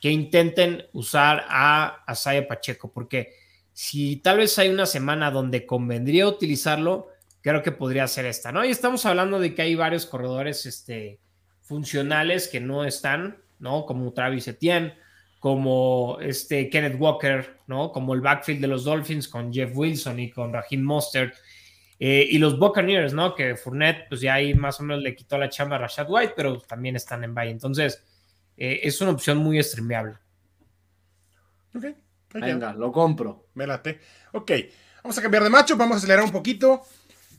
que 0.01 0.11
intenten 0.11 0.87
usar 0.92 1.44
a 1.49 2.05
Asaya 2.07 2.46
Pacheco, 2.46 2.92
porque 2.92 3.33
si 3.72 4.16
tal 4.16 4.38
vez 4.38 4.59
hay 4.59 4.68
una 4.68 4.87
semana 4.87 5.31
donde 5.31 5.66
convendría 5.66 6.29
utilizarlo, 6.29 7.09
creo 7.40 7.62
que 7.62 7.72
podría 7.72 8.07
ser 8.07 8.27
esta, 8.27 8.53
¿no? 8.53 8.64
Y 8.64 8.70
estamos 8.70 9.07
hablando 9.07 9.38
de 9.40 9.55
que 9.55 9.62
hay 9.62 9.75
varios 9.75 10.07
corredores 10.07 10.66
este, 10.66 11.20
funcionales 11.62 12.49
que 12.49 12.61
no 12.61 12.85
están, 12.85 13.38
¿no? 13.58 13.86
Como 13.86 14.12
Travis 14.12 14.48
Etienne, 14.48 14.94
como 15.38 16.18
este 16.20 16.68
Kenneth 16.70 16.96
Walker, 16.98 17.58
¿no? 17.66 17.92
Como 17.92 18.14
el 18.14 18.20
backfield 18.20 18.60
de 18.60 18.68
los 18.68 18.84
Dolphins 18.84 19.28
con 19.28 19.52
Jeff 19.52 19.70
Wilson 19.74 20.18
y 20.18 20.30
con 20.30 20.52
Raheem 20.52 20.82
Mostert 20.82 21.34
eh, 21.98 22.26
y 22.28 22.38
los 22.38 22.58
Buccaneers, 22.58 23.12
¿no? 23.12 23.34
Que 23.34 23.56
Fournette, 23.56 24.08
pues 24.08 24.20
ya 24.20 24.34
ahí 24.34 24.54
más 24.54 24.80
o 24.80 24.82
menos 24.82 25.02
le 25.02 25.14
quitó 25.14 25.38
la 25.38 25.48
chamba 25.48 25.76
a 25.76 25.80
Rashad 25.80 26.06
White, 26.08 26.34
pero 26.36 26.58
también 26.60 26.96
están 26.96 27.24
en 27.24 27.34
bye. 27.34 27.50
Entonces, 27.50 28.04
eh, 28.56 28.80
es 28.82 29.00
una 29.00 29.12
opción 29.12 29.38
muy 29.38 29.62
streameable. 29.62 30.14
Ok. 31.74 31.86
Venga, 32.34 32.74
lo 32.74 32.92
compro. 32.92 33.48
Me 33.54 33.66
late. 33.66 34.00
Ok, 34.32 34.50
vamos 35.02 35.16
a 35.16 35.22
cambiar 35.22 35.42
de 35.42 35.50
macho, 35.50 35.76
vamos 35.76 35.94
a 35.94 35.98
acelerar 35.98 36.24
un 36.24 36.32
poquito. 36.32 36.82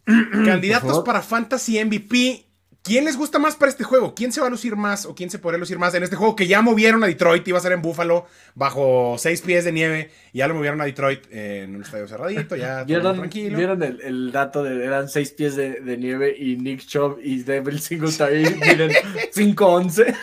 Candidatos 0.45 1.03
para 1.03 1.21
Fantasy 1.21 1.83
MVP. 1.83 2.46
¿Quién 2.87 3.03
les 3.03 3.17
gusta 3.17 3.37
más 3.37 3.57
para 3.57 3.69
este 3.69 3.83
juego? 3.83 4.15
¿Quién 4.15 4.31
se 4.31 4.39
va 4.39 4.47
a 4.47 4.49
lucir 4.49 4.77
más 4.77 5.05
o 5.05 5.13
quién 5.13 5.29
se 5.29 5.39
podría 5.39 5.59
lucir 5.59 5.77
más 5.77 5.93
en 5.93 6.03
este 6.03 6.15
juego 6.15 6.37
que 6.37 6.47
ya 6.47 6.61
movieron 6.61 7.03
a 7.03 7.07
Detroit? 7.07 7.45
Iba 7.45 7.57
a 7.57 7.61
ser 7.61 7.73
en 7.73 7.81
Buffalo 7.81 8.25
bajo 8.55 9.17
seis 9.19 9.41
pies 9.41 9.65
de 9.65 9.73
nieve 9.73 10.09
y 10.31 10.37
ya 10.37 10.47
lo 10.47 10.53
movieron 10.53 10.79
a 10.79 10.85
Detroit 10.85 11.25
en 11.29 11.75
un 11.75 11.81
estadio 11.81 12.07
cerradito, 12.07 12.55
ya 12.55 12.85
¿Vieron, 12.85 13.17
tranquilo. 13.17 13.57
¿Vieron 13.57 13.83
el, 13.83 14.31
dato 14.31 14.63
de 14.63 14.85
eran 14.85 15.09
seis 15.09 15.31
pies 15.31 15.57
de, 15.57 15.97
nieve 15.97 16.33
y 16.39 16.55
Nick 16.55 16.85
Chubb 16.85 17.19
y 17.21 17.43
Devil 17.43 17.81
Singletary 17.81 18.55
miren 18.55 18.91
5-11? 19.35 20.15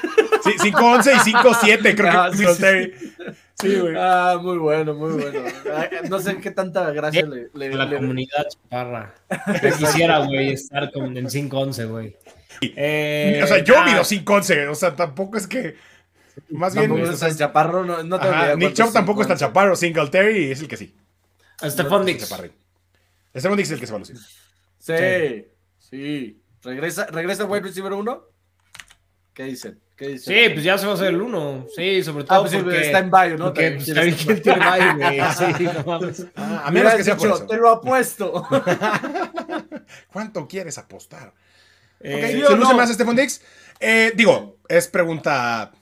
Sí, 0.43 0.71
5-11 0.71 1.13
y 1.27 1.33
5-7 1.33 1.95
creo 1.95 2.11
ah, 2.11 2.31
que 2.31 2.37
Singletary. 2.39 2.95
Sí, 2.99 3.15
güey. 3.69 3.95
Ah, 3.97 4.39
muy 4.41 4.59
bueno, 4.59 4.95
muy 4.95 5.13
bueno. 5.13 5.41
No 6.09 6.19
sé 6.21 6.39
qué 6.39 6.51
tanta 6.51 6.91
gracia 6.93 7.27
le, 7.27 7.51
le 7.55 7.75
La 7.75 7.89
comunidad 7.89 8.47
chaparra. 8.49 9.15
quisiera, 9.79 10.19
güey, 10.25 10.53
estar 10.53 10.91
con, 10.93 11.17
en 11.17 11.27
5-11, 11.27 11.89
güey. 11.89 12.17
Eh, 12.61 13.41
o 13.43 13.47
sea, 13.47 13.59
yo 13.65 13.79
ah, 13.79 13.85
mido 13.85 14.03
5'11, 14.03 14.69
o 14.69 14.75
sea, 14.75 14.95
tampoco 14.95 15.37
es 15.37 15.47
que. 15.47 15.77
Más 16.51 16.75
bien. 16.75 16.97
Es 16.99 17.23
el 17.23 17.37
chaparro, 17.37 17.85
no, 17.85 18.03
no 18.03 18.57
Nick 18.57 18.75
Chubb 18.75 18.93
tampoco 18.93 19.23
está 19.23 19.37
chaparro, 19.37 19.77
Singletary 19.77 20.51
es 20.51 20.61
el 20.61 20.69
que 20.69 20.77
sí. 20.77 20.95
Stephon 21.63 22.05
Dix. 22.05 22.25
Stephon 22.25 23.57
Dix 23.57 23.69
es 23.69 23.73
el 23.73 23.81
que 23.81 23.87
se 23.87 23.93
va 23.93 23.97
a 23.97 24.01
lucir. 24.01 24.17
Sí, 24.79 25.47
sí. 25.79 26.41
¿Regresa, 26.63 27.07
¿Regresa 27.07 27.45
el 27.45 27.51
wide 27.51 27.63
receiver 27.63 27.93
1? 27.93 28.25
¿Qué 29.35 29.45
dicen? 29.45 29.81
Sí, 29.97 30.49
pues 30.53 30.65
ya 30.65 30.77
se 30.77 30.87
va 30.87 30.93
a 30.93 30.95
hacer 30.97 31.09
el 31.09 31.23
1. 31.23 31.67
Sí, 31.75 32.03
sobre 32.03 32.25
todo 32.25 32.39
ah, 32.39 32.43
pues 32.43 32.57
porque 32.57 32.81
está 32.81 32.99
en 32.99 33.11
Bayo, 33.11 33.39
¿no? 33.39 33.45
Porque 33.47 33.73
pues, 33.73 34.43
tiene 34.43 34.59
Bayo, 34.59 34.97
güey. 34.97 35.21
Sí, 35.57 35.65
no 35.87 36.01
ah, 36.37 36.63
a 36.67 36.71
menos 36.73 36.95
que 36.95 37.05
sea 37.05 37.17
por 37.17 37.29
eso. 37.29 37.47
Te 37.47 37.57
lo 37.57 37.71
apuesto. 37.71 38.47
¿Cuánto 40.13 40.49
quieres 40.49 40.79
apostar? 40.79 41.33
Eh, 42.01 42.43
¿Se 42.47 42.57
luce 42.57 42.75
más 42.75 42.93
Stephon 42.93 43.15
Dix? 43.15 43.41
Eh, 43.79 44.13
digo, 44.17 44.59
es 44.69 44.89
pregunta. 44.89 45.73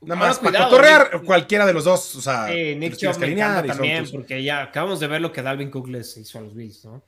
Nada 0.00 0.18
más 0.18 0.38
para 0.38 0.68
correr 0.70 1.20
cualquiera 1.26 1.66
de 1.66 1.74
los 1.74 1.84
dos. 1.84 2.16
O 2.16 2.22
sea, 2.22 2.46
Nick 2.48 2.96
Chubb 2.96 3.18
me 3.18 3.36
también, 3.36 4.06
porque 4.10 4.42
ya 4.42 4.62
acabamos 4.62 5.00
de 5.00 5.06
ver 5.06 5.20
lo 5.20 5.32
que 5.32 5.42
Dalvin 5.42 5.70
Cook 5.70 5.88
les 5.88 6.16
hizo 6.16 6.38
a 6.38 6.40
los 6.40 6.54
Bills, 6.54 6.86
¿no? 6.86 7.04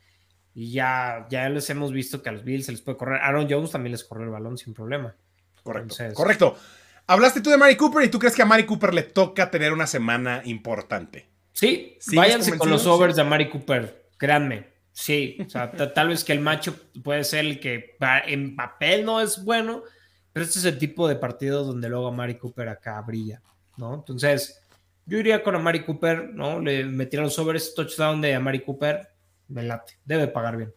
Y 0.55 0.71
ya, 0.73 1.27
ya 1.31 1.49
les 1.49 1.71
hemos 1.71 1.93
visto 1.93 2.23
que 2.23 2.29
a 2.29 2.33
los 2.33 2.45
Bills 2.45 2.67
se 2.67 2.73
les 2.73 2.83
puede 2.83 2.99
correr. 2.99 3.23
Aaron 3.23 3.49
Jones 3.49 3.71
también 3.71 3.93
les 3.93 4.05
corre 4.05 4.25
el 4.25 4.31
balón 4.31 4.59
sin 4.59 4.75
problema. 4.75 5.17
Correcto. 5.63 5.97
Correcto. 6.15 6.57
Hablaste 7.07 7.41
tú 7.41 7.51
de 7.51 7.57
Mari 7.57 7.77
Cooper 7.77 8.05
y 8.05 8.09
tú 8.09 8.19
crees 8.19 8.35
que 8.35 8.43
a 8.43 8.47
Mari 8.47 8.65
Cooper 8.65 8.95
le 8.95 9.03
toca 9.03 9.51
tener 9.51 9.73
una 9.73 9.87
semana 9.87 10.43
importante. 10.45 11.29
Sí, 11.53 11.99
váyanse 12.15 12.57
con 12.57 12.71
los 12.71 12.87
overs 12.87 13.17
de 13.17 13.25
Mari 13.25 13.51
Cooper, 13.51 14.09
créanme. 14.17 14.73
Sí, 14.93 15.39
o 15.45 15.49
sea, 15.49 15.73
tal 15.73 16.09
vez 16.09 16.23
que 16.23 16.33
el 16.33 16.41
macho 16.41 16.75
puede 17.03 17.25
ser 17.25 17.47
el 17.47 17.61
que 17.61 17.97
en 18.27 18.57
papel 18.57 19.05
no 19.05 19.21
es 19.21 19.43
bueno, 19.43 19.83
pero 20.33 20.45
este 20.45 20.59
es 20.59 20.65
el 20.65 20.79
tipo 20.79 21.09
de 21.09 21.17
partido 21.17 21.65
donde 21.65 21.89
luego 21.89 22.09
Amari 22.09 22.37
Cooper 22.37 22.69
acá 22.69 23.01
brilla, 23.01 23.43
¿no? 23.77 23.95
Entonces, 23.95 24.63
yo 25.07 25.19
iría 25.19 25.43
con 25.43 25.55
Amari 25.55 25.85
Cooper, 25.85 26.31
¿no? 26.35 26.61
Le 26.61 26.85
metieron 26.85 27.31
sobre 27.31 27.59
ese 27.59 27.73
touchdown 27.75 28.21
de 28.21 28.35
Amari 28.35 28.61
Cooper, 28.61 29.09
me 29.49 29.63
late, 29.63 29.99
debe 30.05 30.29
pagar 30.29 30.57
bien. 30.57 30.75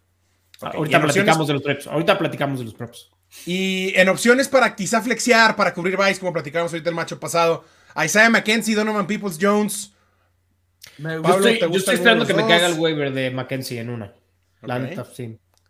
Ahorita 0.60 1.00
platicamos 1.00 1.46
de 1.46 1.52
los 1.52 1.62
props. 1.62 1.86
Ahorita 1.86 2.18
platicamos 2.18 2.58
de 2.58 2.64
los 2.64 2.74
props. 2.74 3.10
Y 3.44 3.92
en 3.94 4.08
opciones 4.08 4.48
para 4.48 4.74
quizá 4.74 5.02
flexear, 5.02 5.56
para 5.56 5.74
cubrir 5.74 5.96
Vice, 5.96 6.20
como 6.20 6.32
platicamos 6.32 6.72
ahorita 6.72 6.90
el 6.90 6.96
macho 6.96 7.20
pasado, 7.20 7.64
Isaiah 8.02 8.30
McKenzie, 8.30 8.74
Donovan 8.74 9.06
Peoples 9.06 9.38
Jones, 9.40 9.92
yo 10.98 11.74
estoy, 11.74 11.94
esperando 11.96 12.26
que 12.26 12.34
me 12.34 12.46
caiga 12.46 12.68
el 12.68 12.78
waiver 12.78 13.12
de 13.12 13.30
Mackenzie 13.30 13.80
en 13.80 13.90
una. 13.90 14.14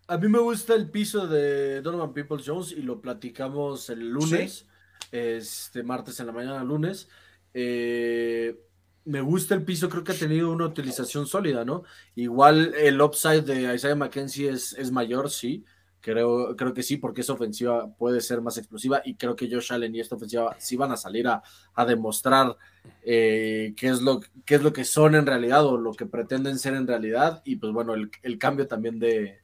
A 0.08 0.18
mí 0.18 0.28
me 0.28 0.38
gusta 0.38 0.74
el 0.74 0.90
piso 0.90 1.26
de 1.26 1.80
Donovan 1.80 2.12
Peoples 2.12 2.46
Jones 2.46 2.72
y 2.72 2.82
lo 2.82 3.00
platicamos 3.00 3.90
el 3.90 4.08
lunes, 4.08 4.66
este 5.10 5.82
martes 5.82 6.20
en 6.20 6.26
la 6.26 6.32
mañana, 6.32 6.62
lunes. 6.62 7.08
Eh, 7.52 8.56
me 9.04 9.20
gusta 9.20 9.54
el 9.54 9.64
piso, 9.64 9.88
creo 9.88 10.04
que 10.04 10.12
ha 10.12 10.18
tenido 10.18 10.50
una 10.50 10.66
utilización 10.66 11.26
sólida, 11.26 11.64
¿no? 11.64 11.82
Igual 12.14 12.74
el 12.76 13.00
upside 13.00 13.42
de 13.42 13.74
Isaiah 13.74 13.96
McKenzie 13.96 14.50
es, 14.50 14.72
es 14.74 14.92
mayor, 14.92 15.30
sí, 15.30 15.64
Creo, 16.06 16.54
creo 16.54 16.72
que 16.72 16.84
sí, 16.84 16.98
porque 16.98 17.22
esa 17.22 17.32
ofensiva 17.32 17.88
puede 17.98 18.20
ser 18.20 18.40
más 18.40 18.56
explosiva 18.58 19.02
y 19.04 19.16
creo 19.16 19.34
que 19.34 19.50
Josh 19.50 19.72
Allen 19.72 19.92
y 19.92 19.98
esta 19.98 20.14
ofensiva 20.14 20.54
sí 20.60 20.76
van 20.76 20.92
a 20.92 20.96
salir 20.96 21.26
a, 21.26 21.42
a 21.74 21.84
demostrar 21.84 22.56
eh, 23.02 23.74
qué, 23.76 23.88
es 23.88 24.00
lo, 24.02 24.20
qué 24.44 24.54
es 24.54 24.62
lo 24.62 24.72
que 24.72 24.84
son 24.84 25.16
en 25.16 25.26
realidad 25.26 25.66
o 25.66 25.76
lo 25.76 25.92
que 25.94 26.06
pretenden 26.06 26.60
ser 26.60 26.74
en 26.74 26.86
realidad. 26.86 27.42
Y 27.44 27.56
pues 27.56 27.72
bueno, 27.72 27.94
el, 27.94 28.08
el 28.22 28.38
cambio 28.38 28.68
también 28.68 29.00
de, 29.00 29.40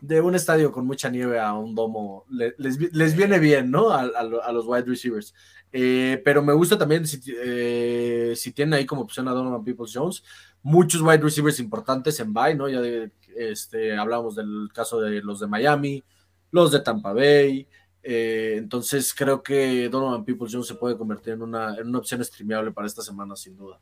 de 0.00 0.20
un 0.20 0.34
estadio 0.34 0.72
con 0.72 0.86
mucha 0.86 1.08
nieve 1.10 1.40
a 1.40 1.54
un 1.54 1.74
domo 1.74 2.26
le- 2.30 2.54
les, 2.58 2.78
les 2.92 3.16
viene 3.16 3.38
bien, 3.38 3.70
¿no? 3.70 3.90
A, 3.90 4.02
a 4.02 4.52
los 4.52 4.66
wide 4.66 4.84
receivers. 4.86 5.34
Eh, 5.72 6.20
pero 6.24 6.42
me 6.42 6.52
gusta 6.52 6.78
también 6.78 7.06
si, 7.06 7.20
eh, 7.42 8.34
si 8.36 8.52
tienen 8.52 8.74
ahí 8.74 8.86
como 8.86 9.02
opción 9.02 9.26
a 9.28 9.32
Donovan 9.32 9.64
Peoples 9.64 9.92
Jones, 9.94 10.22
muchos 10.62 11.00
wide 11.02 11.18
receivers 11.18 11.60
importantes 11.60 12.20
en 12.20 12.32
bye, 12.34 12.54
¿no? 12.54 12.68
Ya 12.68 12.80
de, 12.80 13.10
este, 13.36 13.96
hablamos 13.96 14.34
del 14.36 14.68
caso 14.72 15.00
de 15.00 15.20
los 15.22 15.40
de 15.40 15.46
Miami, 15.46 16.02
los 16.50 16.70
de 16.72 16.80
Tampa 16.80 17.12
Bay. 17.12 17.66
eh, 18.02 18.54
entonces 18.58 19.14
creo 19.14 19.42
que 19.42 19.88
Donovan 19.88 20.24
Peoples 20.24 20.52
Jones 20.52 20.66
se 20.68 20.74
puede 20.74 20.96
convertir 20.96 21.32
en 21.34 21.42
una, 21.42 21.74
en 21.76 21.88
una 21.88 21.98
opción 21.98 22.22
streameable 22.24 22.70
para 22.72 22.86
esta 22.86 23.02
semana, 23.02 23.34
sin 23.36 23.56
duda. 23.56 23.80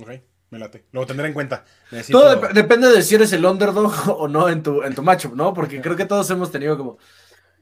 Ok, 0.00 0.10
me 0.50 0.58
late. 0.58 0.84
Lo 0.92 1.06
tendré 1.06 1.28
en 1.28 1.34
cuenta. 1.34 1.64
Necesito- 1.90 2.20
Todo 2.20 2.40
dep- 2.42 2.52
depende 2.52 2.88
de 2.88 3.02
si 3.02 3.14
eres 3.14 3.32
el 3.32 3.44
underdog 3.44 3.92
o 4.18 4.28
no 4.28 4.48
en 4.48 4.62
tu, 4.62 4.82
en 4.82 4.94
tu 4.94 5.02
matchup, 5.02 5.34
¿no? 5.34 5.54
Porque 5.54 5.80
creo 5.80 5.96
que 5.96 6.04
todos 6.06 6.28
hemos 6.30 6.50
tenido 6.50 6.76
como 6.76 6.98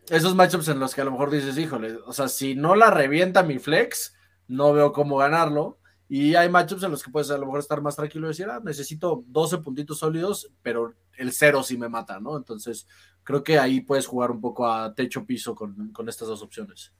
esos 0.08 0.34
matchups 0.34 0.68
en 0.68 0.80
los 0.80 0.94
que 0.94 1.00
a 1.00 1.04
lo 1.04 1.12
mejor 1.12 1.30
dices, 1.30 1.56
híjole, 1.56 1.96
o 2.06 2.12
sea, 2.12 2.28
si 2.28 2.54
no 2.54 2.74
la 2.74 2.90
revienta 2.90 3.42
mi 3.42 3.58
flex, 3.58 4.14
no 4.48 4.72
veo 4.72 4.92
cómo 4.92 5.16
ganarlo. 5.16 5.78
Y 6.08 6.34
hay 6.34 6.48
matchups 6.48 6.82
en 6.82 6.90
los 6.90 7.02
que 7.02 7.10
puedes 7.10 7.30
a 7.30 7.38
lo 7.38 7.46
mejor 7.46 7.60
estar 7.60 7.80
más 7.80 7.96
tranquilo 7.96 8.26
y 8.26 8.28
decir, 8.28 8.46
ah, 8.50 8.60
necesito 8.62 9.24
12 9.26 9.58
puntitos 9.58 9.98
sólidos, 9.98 10.50
pero 10.62 10.94
el 11.16 11.32
cero 11.32 11.62
sí 11.62 11.78
me 11.78 11.88
mata, 11.88 12.20
¿no? 12.20 12.36
Entonces, 12.36 12.86
creo 13.22 13.42
que 13.42 13.58
ahí 13.58 13.80
puedes 13.80 14.06
jugar 14.06 14.30
un 14.30 14.40
poco 14.40 14.66
a 14.66 14.94
techo 14.94 15.24
piso 15.24 15.54
con, 15.54 15.92
con 15.92 16.08
estas 16.08 16.28
dos 16.28 16.42
opciones. 16.42 16.92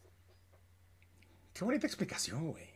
Qué 1.53 1.65
bonita 1.65 1.87
explicación, 1.87 2.51
güey. 2.51 2.74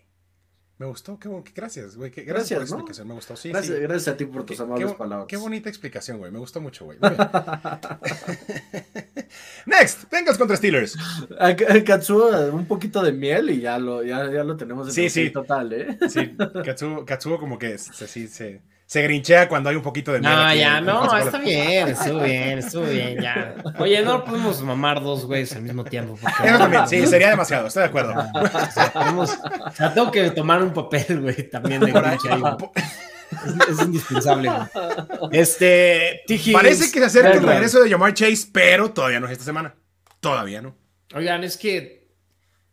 Me 0.78 0.86
gustó, 0.86 1.18
qué, 1.18 1.28
bon- 1.28 1.42
qué- 1.42 1.52
gracias, 1.54 1.96
güey. 1.96 2.10
Gracias, 2.10 2.26
Gracias, 2.26 2.58
por 2.60 2.68
¿no? 2.70 2.74
explicación, 2.76 3.08
me 3.08 3.14
gustó. 3.14 3.36
Sí, 3.36 3.48
gracias, 3.48 3.76
sí. 3.76 3.82
gracias 3.82 4.14
a 4.14 4.16
ti 4.16 4.24
por 4.26 4.44
tus 4.46 4.60
amables 4.60 4.92
qué, 4.92 4.98
palabras. 4.98 5.26
Qué 5.28 5.36
bonita 5.36 5.68
explicación, 5.68 6.18
güey. 6.18 6.30
Me 6.30 6.38
gustó 6.38 6.60
mucho, 6.60 6.84
güey. 6.84 6.98
Next, 9.66 10.10
Bengals 10.10 10.38
contra 10.38 10.56
Steelers. 10.56 10.96
Katsuo, 11.84 12.30
un 12.52 12.66
poquito 12.66 13.02
de 13.02 13.12
miel 13.12 13.50
y 13.50 13.60
ya 13.60 13.78
lo, 13.78 14.02
ya, 14.04 14.30
ya 14.30 14.44
lo 14.44 14.56
tenemos 14.56 14.86
en 14.88 14.94
Sí, 14.94 15.10
sí. 15.10 15.30
total, 15.30 15.72
¿eh? 15.72 15.98
Sí, 16.08 16.34
Katsuo, 16.64 17.04
Katsuo 17.04 17.38
como 17.38 17.58
que 17.58 17.76
se, 17.78 18.06
sí, 18.06 18.28
se, 18.28 18.62
se 18.88 19.03
grinchea 19.03 19.51
cuando 19.51 19.68
hay 19.68 19.77
un 19.77 19.83
poquito 19.83 20.12
de 20.14 20.20
miel 20.20 20.33
No, 20.33 20.44
aquí 20.46 20.59
ya, 20.61 20.81
no, 20.81 21.18
está 21.18 21.37
bien, 21.38 21.88
estuvo 21.88 22.20
bien, 22.20 22.59
estuvo 22.59 22.85
bien, 22.87 23.20
ya. 23.20 23.55
Oye, 23.79 24.01
no 24.03 24.24
podemos 24.24 24.62
mamar 24.62 25.03
dos 25.03 25.27
güeyes 25.27 25.53
al 25.55 25.61
mismo 25.62 25.85
tiempo. 25.85 26.18
porque- 26.20 26.48
Eso 26.48 26.57
también, 26.59 26.88
sí, 26.88 27.07
sería 27.07 27.29
demasiado, 27.29 27.66
estoy 27.66 27.83
de 27.83 27.88
acuerdo. 27.90 28.14
O 28.14 28.70
sea, 28.72 28.90
tenemos- 28.92 29.31
o 29.66 29.70
sea, 29.72 29.92
tengo 29.92 30.11
que 30.11 30.31
tomar 30.31 30.62
un 30.62 30.72
papel, 30.72 31.20
güey, 31.20 31.51
también 31.51 31.83
de 31.83 31.92
Por 31.92 32.03
ahí- 32.03 32.16
Grinch 32.16 32.33
ahí, 32.33 32.40
güey. 32.40 32.55
Es, 33.68 33.68
es 33.79 33.85
indispensable, 33.85 34.48
güey. 34.48 35.29
Este, 35.33 36.22
T. 36.27 36.35
Higgins- 36.37 36.53
Parece 36.55 36.90
que 36.90 36.98
se 36.98 37.05
acerca 37.05 37.33
el 37.33 37.42
regreso 37.46 37.83
de 37.83 37.90
Jamar 37.90 38.14
Chase, 38.14 38.48
pero 38.51 38.90
todavía 38.90 39.20
no 39.20 39.27
es 39.27 39.33
esta 39.33 39.44
semana. 39.44 39.74
Todavía 40.20 40.62
no. 40.62 40.74
Oigan, 41.14 41.44
es 41.44 41.59
que 41.59 41.97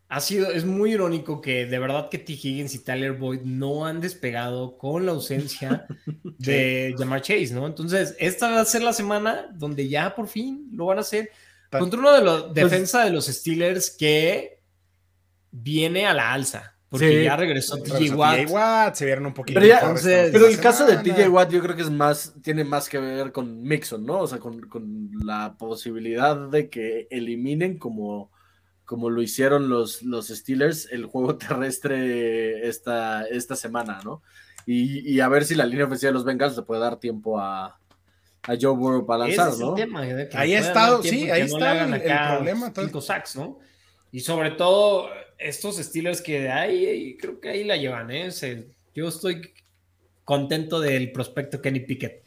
ha 0.08 0.20
sido, 0.20 0.52
es 0.52 0.66
muy 0.66 0.94
irónico 0.94 1.42
que 1.42 1.66
de 1.66 1.80
verdad 1.80 2.10
que 2.10 2.20
T. 2.20 2.34
Higgins 2.34 2.76
y 2.76 2.80
Tyler 2.84 3.14
Boyd 3.14 3.42
no 3.42 3.86
han 3.86 4.02
despegado 4.02 4.78
con 4.78 5.06
la 5.06 5.14
ausencia 5.14 5.88
de 6.38 6.94
Jamar 6.98 7.22
Chase, 7.22 7.54
¿no? 7.54 7.66
Entonces, 7.66 8.16
esta 8.20 8.50
va 8.52 8.62
a 8.62 8.66
ser 8.66 8.84
la 8.84 8.94
semana 8.94 9.48
donde 9.54 9.88
ya 9.90 10.14
por 10.16 10.28
fin 10.28 10.70
lo 10.74 10.86
van 10.86 11.00
a 11.00 11.02
hacer 11.02 11.30
contra 11.72 12.00
uno 12.00 12.14
de 12.14 12.22
los 12.24 12.54
defensa 12.54 13.04
de 13.04 13.12
los 13.12 13.26
Steelers 13.26 13.90
que 13.90 14.60
viene 15.52 16.06
a 16.06 16.14
la 16.14 16.32
alza, 16.34 16.76
porque 16.90 17.10
Sí. 17.20 17.24
ya 17.24 17.36
regresó 17.36 17.78
TJ 17.82 18.14
Watt. 18.16 18.36
TJ 18.38 18.52
Watt, 18.54 18.96
se 18.96 19.06
vieron 19.06 19.26
un 19.26 19.34
poquito. 19.34 19.60
Pero, 19.60 19.68
ya- 19.74 19.80
entonces- 19.80 20.34
el 20.34 20.60
caso 20.60 20.86
de. 20.86 20.98
TJ 20.98 21.28
Watt 21.30 21.52
yo 21.52 21.62
creo 21.62 21.76
que 21.76 21.82
es 21.82 21.90
más, 21.90 22.34
tiene 22.42 22.64
más 22.64 22.88
que 22.90 23.00
ver 23.00 23.32
con 23.32 23.62
Mixon, 23.64 24.06
¿no? 24.06 24.20
O 24.22 24.28
sea, 24.28 24.38
con, 24.40 24.62
con 24.62 25.10
la 25.24 25.56
posibilidad 25.58 26.38
de 26.50 26.70
que 26.70 27.08
eliminen 27.10 27.78
como, 27.78 28.32
como 28.86 29.10
lo 29.10 29.22
hicieron 29.22 29.68
los, 29.70 30.04
los 30.04 30.28
Steelers 30.28 30.88
el 30.92 31.06
juego 31.06 31.38
terrestre 31.38 32.68
esta, 32.68 33.26
esta 33.28 33.56
semana, 33.56 34.00
¿no? 34.04 34.22
Y, 34.66 35.08
y 35.12 35.20
a 35.20 35.28
ver 35.28 35.46
si 35.46 35.56
la 35.56 35.66
línea 35.66 35.86
ofensiva 35.86 36.10
de 36.10 36.14
los 36.14 36.26
Bengals 36.26 36.56
le 36.56 36.64
puede 36.64 36.82
dar 36.82 37.00
tiempo 37.00 37.40
a, 37.40 37.66
a 38.44 38.56
Joe 38.60 38.76
Burrow 38.76 39.06
para 39.06 39.28
Ese 39.28 39.38
lanzar, 39.38 39.54
es 39.54 39.60
el 39.60 39.66
¿no? 39.68 39.76
tema, 39.76 40.02
de 40.02 40.30
que 40.30 40.38
Ahí 40.38 40.54
ha 40.56 40.60
estado, 40.60 41.04
sí, 41.04 41.30
ahí 41.30 41.42
no 41.42 41.48
está 41.48 41.84
el- 41.84 42.36
problema, 42.36 42.74
cinco 42.76 43.02
sacks, 43.02 43.36
¿no? 43.36 43.60
Y 44.12 44.22
sobre 44.22 44.52
todo 44.52 45.10
estos 45.38 45.78
Steelers 45.78 46.22
que 46.22 46.50
hay, 46.50 46.86
ahí, 46.86 47.18
creo 47.18 47.40
que 47.40 47.50
ahí 47.50 47.64
la 47.64 47.76
llevan, 47.78 48.10
¿eh? 48.12 48.32
Se- 48.32 48.70
yo 48.96 49.08
estoy 49.10 49.54
contento 50.24 50.80
del 50.80 51.12
prospecto 51.12 51.62
Kenny 51.62 51.82
Pickett, 51.82 52.24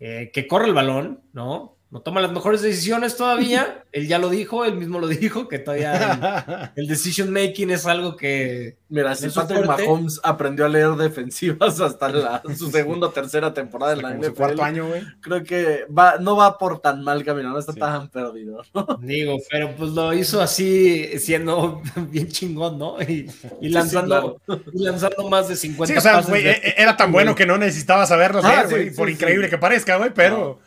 eh, 0.00 0.30
que 0.32 0.46
corre 0.48 0.66
el 0.66 0.74
balón, 0.74 1.22
¿no? 1.32 1.75
No 1.88 2.00
toma 2.00 2.20
las 2.20 2.32
mejores 2.32 2.62
decisiones 2.62 3.16
todavía. 3.16 3.84
él 3.92 4.08
ya 4.08 4.18
lo 4.18 4.28
dijo, 4.28 4.64
él 4.64 4.74
mismo 4.76 4.98
lo 4.98 5.06
dijo, 5.08 5.46
que 5.48 5.58
todavía 5.60 6.70
el, 6.76 6.82
el 6.82 6.88
decision 6.88 7.32
making 7.32 7.70
es 7.70 7.86
algo 7.86 8.16
que 8.16 8.76
Mira, 8.88 9.14
si 9.16 9.26
¿No 9.26 9.32
Patrick? 9.34 9.64
Mahomes 9.66 10.20
aprendió 10.22 10.64
a 10.64 10.68
leer 10.68 10.90
defensivas 10.96 11.80
hasta 11.80 12.08
la, 12.10 12.42
su 12.56 12.70
segunda 12.70 13.06
o 13.08 13.10
tercera 13.10 13.52
temporada 13.54 13.94
en 13.94 14.02
la 14.02 14.14
NFL, 14.14 14.32
cuarto 14.36 14.62
año, 14.62 14.86
güey. 14.88 15.02
creo 15.20 15.42
que 15.44 15.86
va, 15.86 16.18
no 16.20 16.36
va 16.36 16.56
por 16.58 16.80
tan 16.80 17.02
mal 17.02 17.24
camino, 17.24 17.50
no 17.50 17.58
está 17.58 17.72
Sí. 17.72 17.80
tan 17.80 18.08
perdido. 18.10 18.62
Digo, 19.00 19.38
pero 19.50 19.74
pues 19.76 19.90
lo 19.92 20.12
hizo 20.12 20.40
así, 20.40 21.18
siendo 21.18 21.82
bien 22.10 22.28
chingón, 22.28 22.78
¿no? 22.78 23.00
Y, 23.02 23.30
y 23.60 23.68
lanzando, 23.70 24.40
y 24.72 24.82
lanzando 24.84 25.28
más 25.28 25.48
de 25.48 25.56
50 25.56 25.92
Sí, 25.94 25.98
o 25.98 26.00
sea, 26.00 26.12
pases 26.14 26.30
güey, 26.30 26.42
de- 26.44 26.50
e- 26.50 26.68
e- 26.68 26.74
era 26.78 26.96
tan 26.96 27.10
bueno 27.12 27.34
que 27.34 27.46
no 27.46 27.56
necesitaba 27.58 28.06
saberlo 28.06 28.40
Ah, 28.44 28.64
sí, 28.68 28.90
por 28.96 29.06
sí. 29.08 29.14
increíble 29.14 29.48
que 29.48 29.58
parezca, 29.58 29.96
güey, 29.96 30.10
pero... 30.14 30.60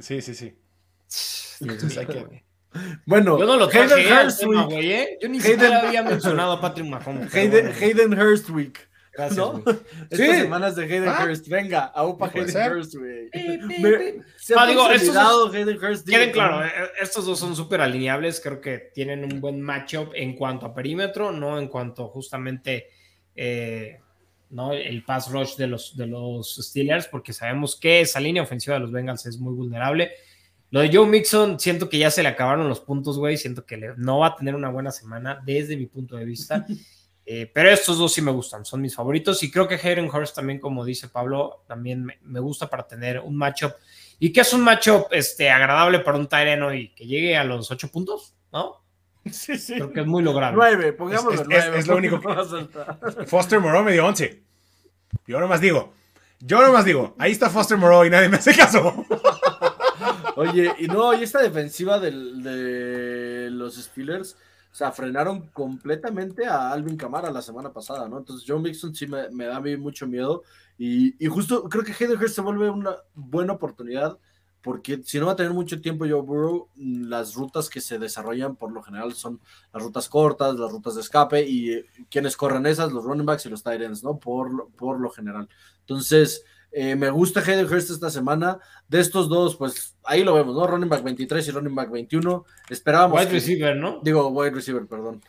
Sí, 0.00 0.20
sí, 0.22 0.34
sí. 0.34 0.54
Entonces 1.60 1.96
hay 1.98 2.06
que-. 2.06 2.44
Bueno, 3.06 3.38
Yo 3.38 3.46
no 3.46 3.56
lo 3.56 3.66
Hayden 3.68 3.88
traje 3.88 4.10
al 4.10 4.26
Hurst 4.26 4.40
tema, 4.40 4.66
Week. 4.66 4.74
güey, 4.74 4.92
¿eh? 4.92 5.18
Yo 5.22 5.28
ni 5.28 5.38
Hayden- 5.38 5.52
siquiera 5.52 5.80
había 5.88 6.02
mencionado 6.02 6.52
a 6.52 6.60
Patrick 6.60 6.86
Mahomes. 6.86 7.34
Hayden, 7.34 7.66
bueno, 7.66 7.78
Hayden 7.80 8.18
Hurst 8.20 8.50
Week. 8.50 8.88
gracias, 9.14 9.38
¿no? 9.38 9.62
Estas 10.10 10.18
Sí. 10.18 10.40
semanas 10.42 10.76
de 10.76 10.84
Hayden 10.84 11.08
Ah. 11.08 11.24
Hurst. 11.24 11.48
Venga, 11.48 11.84
aupa 11.86 12.26
Hayden 12.26 12.50
ser. 12.50 12.72
Hurst, 12.72 12.96
güey. 12.96 13.30
Se 14.36 14.54
ha 14.54 14.62
Ah, 14.62 14.66
digo, 14.66 14.90
estos 14.90 15.54
Hayden 15.54 15.82
Hurst. 15.82 16.06
Queden 16.06 16.32
claro, 16.32 16.62
eh, 16.66 16.70
estos 17.00 17.24
dos 17.24 17.38
son 17.38 17.56
súper 17.56 17.80
alineables, 17.80 18.40
creo 18.40 18.60
que 18.60 18.90
tienen 18.92 19.24
un 19.24 19.40
buen 19.40 19.62
matchup 19.62 20.10
en 20.14 20.34
cuanto 20.36 20.66
a 20.66 20.74
perímetro, 20.74 21.32
no 21.32 21.58
en 21.58 21.68
cuanto 21.68 22.08
justamente 22.08 22.88
eh, 23.34 24.00
¿no? 24.50 24.72
el 24.72 25.04
pass 25.04 25.30
rush 25.30 25.56
de 25.56 25.66
los, 25.66 25.96
de 25.96 26.06
los 26.06 26.56
Steelers, 26.56 27.06
porque 27.08 27.32
sabemos 27.32 27.76
que 27.76 28.00
esa 28.00 28.20
línea 28.20 28.42
ofensiva 28.42 28.74
de 28.74 28.80
los 28.80 28.92
Bengals 28.92 29.26
es 29.26 29.38
muy 29.38 29.54
vulnerable. 29.54 30.10
Lo 30.70 30.80
de 30.80 30.90
Joe 30.92 31.06
Mixon, 31.06 31.60
siento 31.60 31.88
que 31.88 31.98
ya 31.98 32.10
se 32.10 32.22
le 32.22 32.28
acabaron 32.28 32.68
los 32.68 32.80
puntos, 32.80 33.18
güey, 33.18 33.36
siento 33.36 33.64
que 33.64 33.76
le- 33.76 33.94
no 33.96 34.18
va 34.18 34.28
a 34.28 34.36
tener 34.36 34.54
una 34.54 34.68
buena 34.68 34.90
semana 34.90 35.40
desde 35.44 35.76
mi 35.76 35.86
punto 35.86 36.16
de 36.16 36.24
vista. 36.24 36.66
Eh, 37.28 37.50
pero 37.52 37.68
estos 37.68 37.98
dos 37.98 38.12
sí 38.14 38.22
me 38.22 38.30
gustan, 38.30 38.64
son 38.64 38.80
mis 38.80 38.94
favoritos. 38.94 39.42
Y 39.42 39.50
creo 39.50 39.66
que 39.66 39.74
Hayden 39.74 40.08
Hurst 40.08 40.36
también, 40.36 40.60
como 40.60 40.84
dice 40.84 41.08
Pablo, 41.08 41.64
también 41.66 42.04
me, 42.04 42.20
me 42.22 42.38
gusta 42.38 42.70
para 42.70 42.86
tener 42.86 43.18
un 43.18 43.34
matchup. 43.36 43.72
Y 44.20 44.32
que 44.32 44.42
es 44.42 44.52
un 44.52 44.60
matchup 44.60 45.08
este, 45.10 45.50
agradable 45.50 45.98
para 45.98 46.18
un 46.18 46.28
Tyreno 46.28 46.72
y 46.72 46.94
que 46.94 47.04
llegue 47.04 47.36
a 47.36 47.42
los 47.42 47.68
ocho 47.72 47.90
puntos, 47.90 48.36
¿no? 48.52 48.80
Sí, 49.32 49.58
sí. 49.58 49.74
Creo 49.74 49.92
que 49.92 50.00
es 50.00 50.06
muy 50.06 50.22
lograble. 50.22 50.56
Nueve, 50.56 50.92
pongámoslo 50.92 51.32
Es- 51.32 51.40
es- 51.40 51.46
nueve. 51.48 51.78
es 51.78 51.86
lo 51.86 51.96
único 51.96 52.20
que- 52.20 52.28
no. 52.28 53.26
Foster 53.26 53.60
Moreau 53.60 53.82
me 53.84 53.92
dio 53.92 54.06
11. 54.06 54.42
Yo 55.26 55.40
nomás 55.40 55.60
digo. 55.60 55.92
Yo 56.40 56.60
nomás 56.60 56.84
digo. 56.84 57.14
Ahí 57.18 57.32
está 57.32 57.48
Foster 57.50 57.78
Moreau 57.78 58.04
y 58.04 58.10
nadie 58.10 58.28
me 58.28 58.36
hace 58.36 58.54
caso. 58.54 59.04
Oye, 60.36 60.70
y 60.78 60.86
no, 60.86 61.14
y 61.14 61.22
esta 61.22 61.40
defensiva 61.42 61.98
del- 61.98 62.42
de 62.42 63.48
los 63.50 63.76
Steelers, 63.76 64.34
o 64.70 64.74
sea, 64.74 64.92
frenaron 64.92 65.46
completamente 65.52 66.46
a 66.46 66.70
Alvin 66.72 66.96
Kamara 66.96 67.30
la 67.30 67.40
semana 67.40 67.72
pasada, 67.72 68.08
¿no? 68.08 68.18
Entonces, 68.18 68.44
Joe 68.46 68.60
Mixon 68.60 68.94
sí 68.94 69.06
me, 69.06 69.30
me 69.30 69.46
da 69.46 69.56
a 69.56 69.60
mí 69.60 69.76
mucho 69.76 70.06
miedo. 70.06 70.42
Y, 70.78 71.14
y 71.24 71.28
justo 71.28 71.64
creo 71.70 71.82
que 71.82 71.92
Hayden 71.92 72.18
Hurst 72.20 72.34
se 72.34 72.42
vuelve 72.42 72.68
una 72.68 72.94
buena 73.14 73.54
oportunidad, 73.54 74.18
porque 74.66 75.00
si 75.04 75.20
no 75.20 75.26
va 75.26 75.32
a 75.32 75.36
tener 75.36 75.52
mucho 75.52 75.80
tiempo 75.80 76.04
Joe 76.08 76.20
Burrow, 76.22 76.68
mm, 76.74 77.08
las 77.08 77.34
rutas 77.34 77.70
que 77.70 77.80
se 77.80 78.00
desarrollan 78.00 78.56
por 78.56 78.72
lo 78.72 78.82
general 78.82 79.14
son 79.14 79.40
las 79.72 79.80
rutas 79.80 80.08
cortas, 80.08 80.56
las 80.58 80.72
rutas 80.72 80.96
de 80.96 81.02
escape, 81.02 81.46
y 81.48 81.70
eh, 81.72 81.86
quienes 82.10 82.36
corren 82.36 82.66
esas, 82.66 82.90
los 82.92 83.04
running 83.04 83.24
backs 83.24 83.46
y 83.46 83.48
los 83.48 83.62
tight 83.62 83.80
ends, 83.80 84.02
¿no? 84.02 84.18
Por, 84.18 84.52
lo- 84.52 84.68
por 84.70 84.98
lo 84.98 85.08
general. 85.10 85.48
Entonces, 85.82 86.42
eh, 86.72 86.96
me 86.96 87.08
gusta 87.10 87.40
Hayden 87.40 87.64
Hurst 87.72 87.90
esta 87.90 88.10
semana. 88.10 88.58
De 88.88 88.98
estos 89.00 89.28
dos, 89.28 89.54
pues 89.56 89.94
ahí 90.02 90.24
lo 90.24 90.34
vemos, 90.34 90.54
¿no? 90.56 90.66
Running 90.66 90.88
back 90.88 91.02
23 91.04 91.46
y 91.46 91.50
running 91.52 91.74
back 91.74 91.90
21. 91.90 92.44
Esperábamos. 92.68 93.16
Wide 93.18 93.28
que- 93.28 93.34
receiver, 93.34 93.76
¿no? 93.76 94.00
Digo, 94.02 94.26
wide 94.28 94.50
receiver, 94.50 94.84
perdón. 94.86 95.22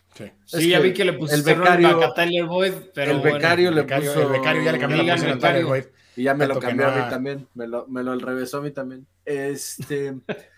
Sí. 0.45 0.67
Ya 0.69 0.79
vi 0.79 0.93
que 0.93 1.05
le 1.05 1.13
pusiste 1.13 1.51
el 1.51 1.59
becario- 1.59 1.89
running 1.89 2.01
back 2.01 2.09
a 2.09 2.13
Tyler 2.15 2.45
Boyd, 2.47 2.73
pero 2.93 3.11
el 3.11 3.19
bueno. 3.19 3.35
becario 3.35 3.69
El 3.69 3.75
le 3.75 3.81
becario, 3.81 4.11
puso- 4.13 4.21
el 4.23 4.29
becario 4.39 4.63
ya 4.63 4.71
le 4.71 4.79
cambió 4.79 5.03
la 5.03 5.13
posición 5.13 5.37
a. 5.37 5.39
Tyler 5.39 5.65
Boyd. 5.65 5.83
Y 6.17 6.23
ya 6.23 6.33
me 6.33 6.47
lo 6.47 6.55
Tanto 6.55 6.67
cambió 6.67 6.87
no 6.87 6.93
a 6.93 6.95
mí 7.05 7.09
también. 7.09 7.47
Me 7.53 7.67
lo, 7.67 7.87
me 7.87 8.03
lo 8.03 8.17
revesó 8.17 8.57
a 8.57 8.61
mí 8.61 8.71
también. 8.71 9.07
Este. 9.23 10.15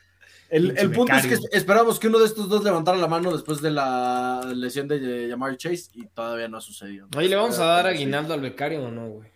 El, 0.49 0.75
el 0.79 0.89
punto 0.89 1.13
es 1.13 1.27
que 1.27 1.37
esperamos 1.55 1.99
que 1.99 2.07
uno 2.07 2.17
de 2.17 2.25
estos 2.25 2.49
dos 2.49 2.63
levantara 2.63 2.97
la 2.97 3.07
mano 3.07 3.31
después 3.31 3.61
de 3.61 3.69
la 3.69 4.41
lesión 4.55 4.87
de 4.87 5.27
Jamar 5.29 5.55
Chase 5.57 5.91
y 5.93 6.07
todavía 6.07 6.47
no 6.47 6.57
ha 6.57 6.61
sucedido. 6.61 7.07
Oye, 7.15 7.29
¿le 7.29 7.35
vamos 7.35 7.59
a 7.59 7.65
dar 7.65 7.85
aguinaldo 7.85 8.33
al 8.33 8.41
becario 8.41 8.83
o 8.83 8.89
no, 8.89 9.09
güey? 9.09 9.29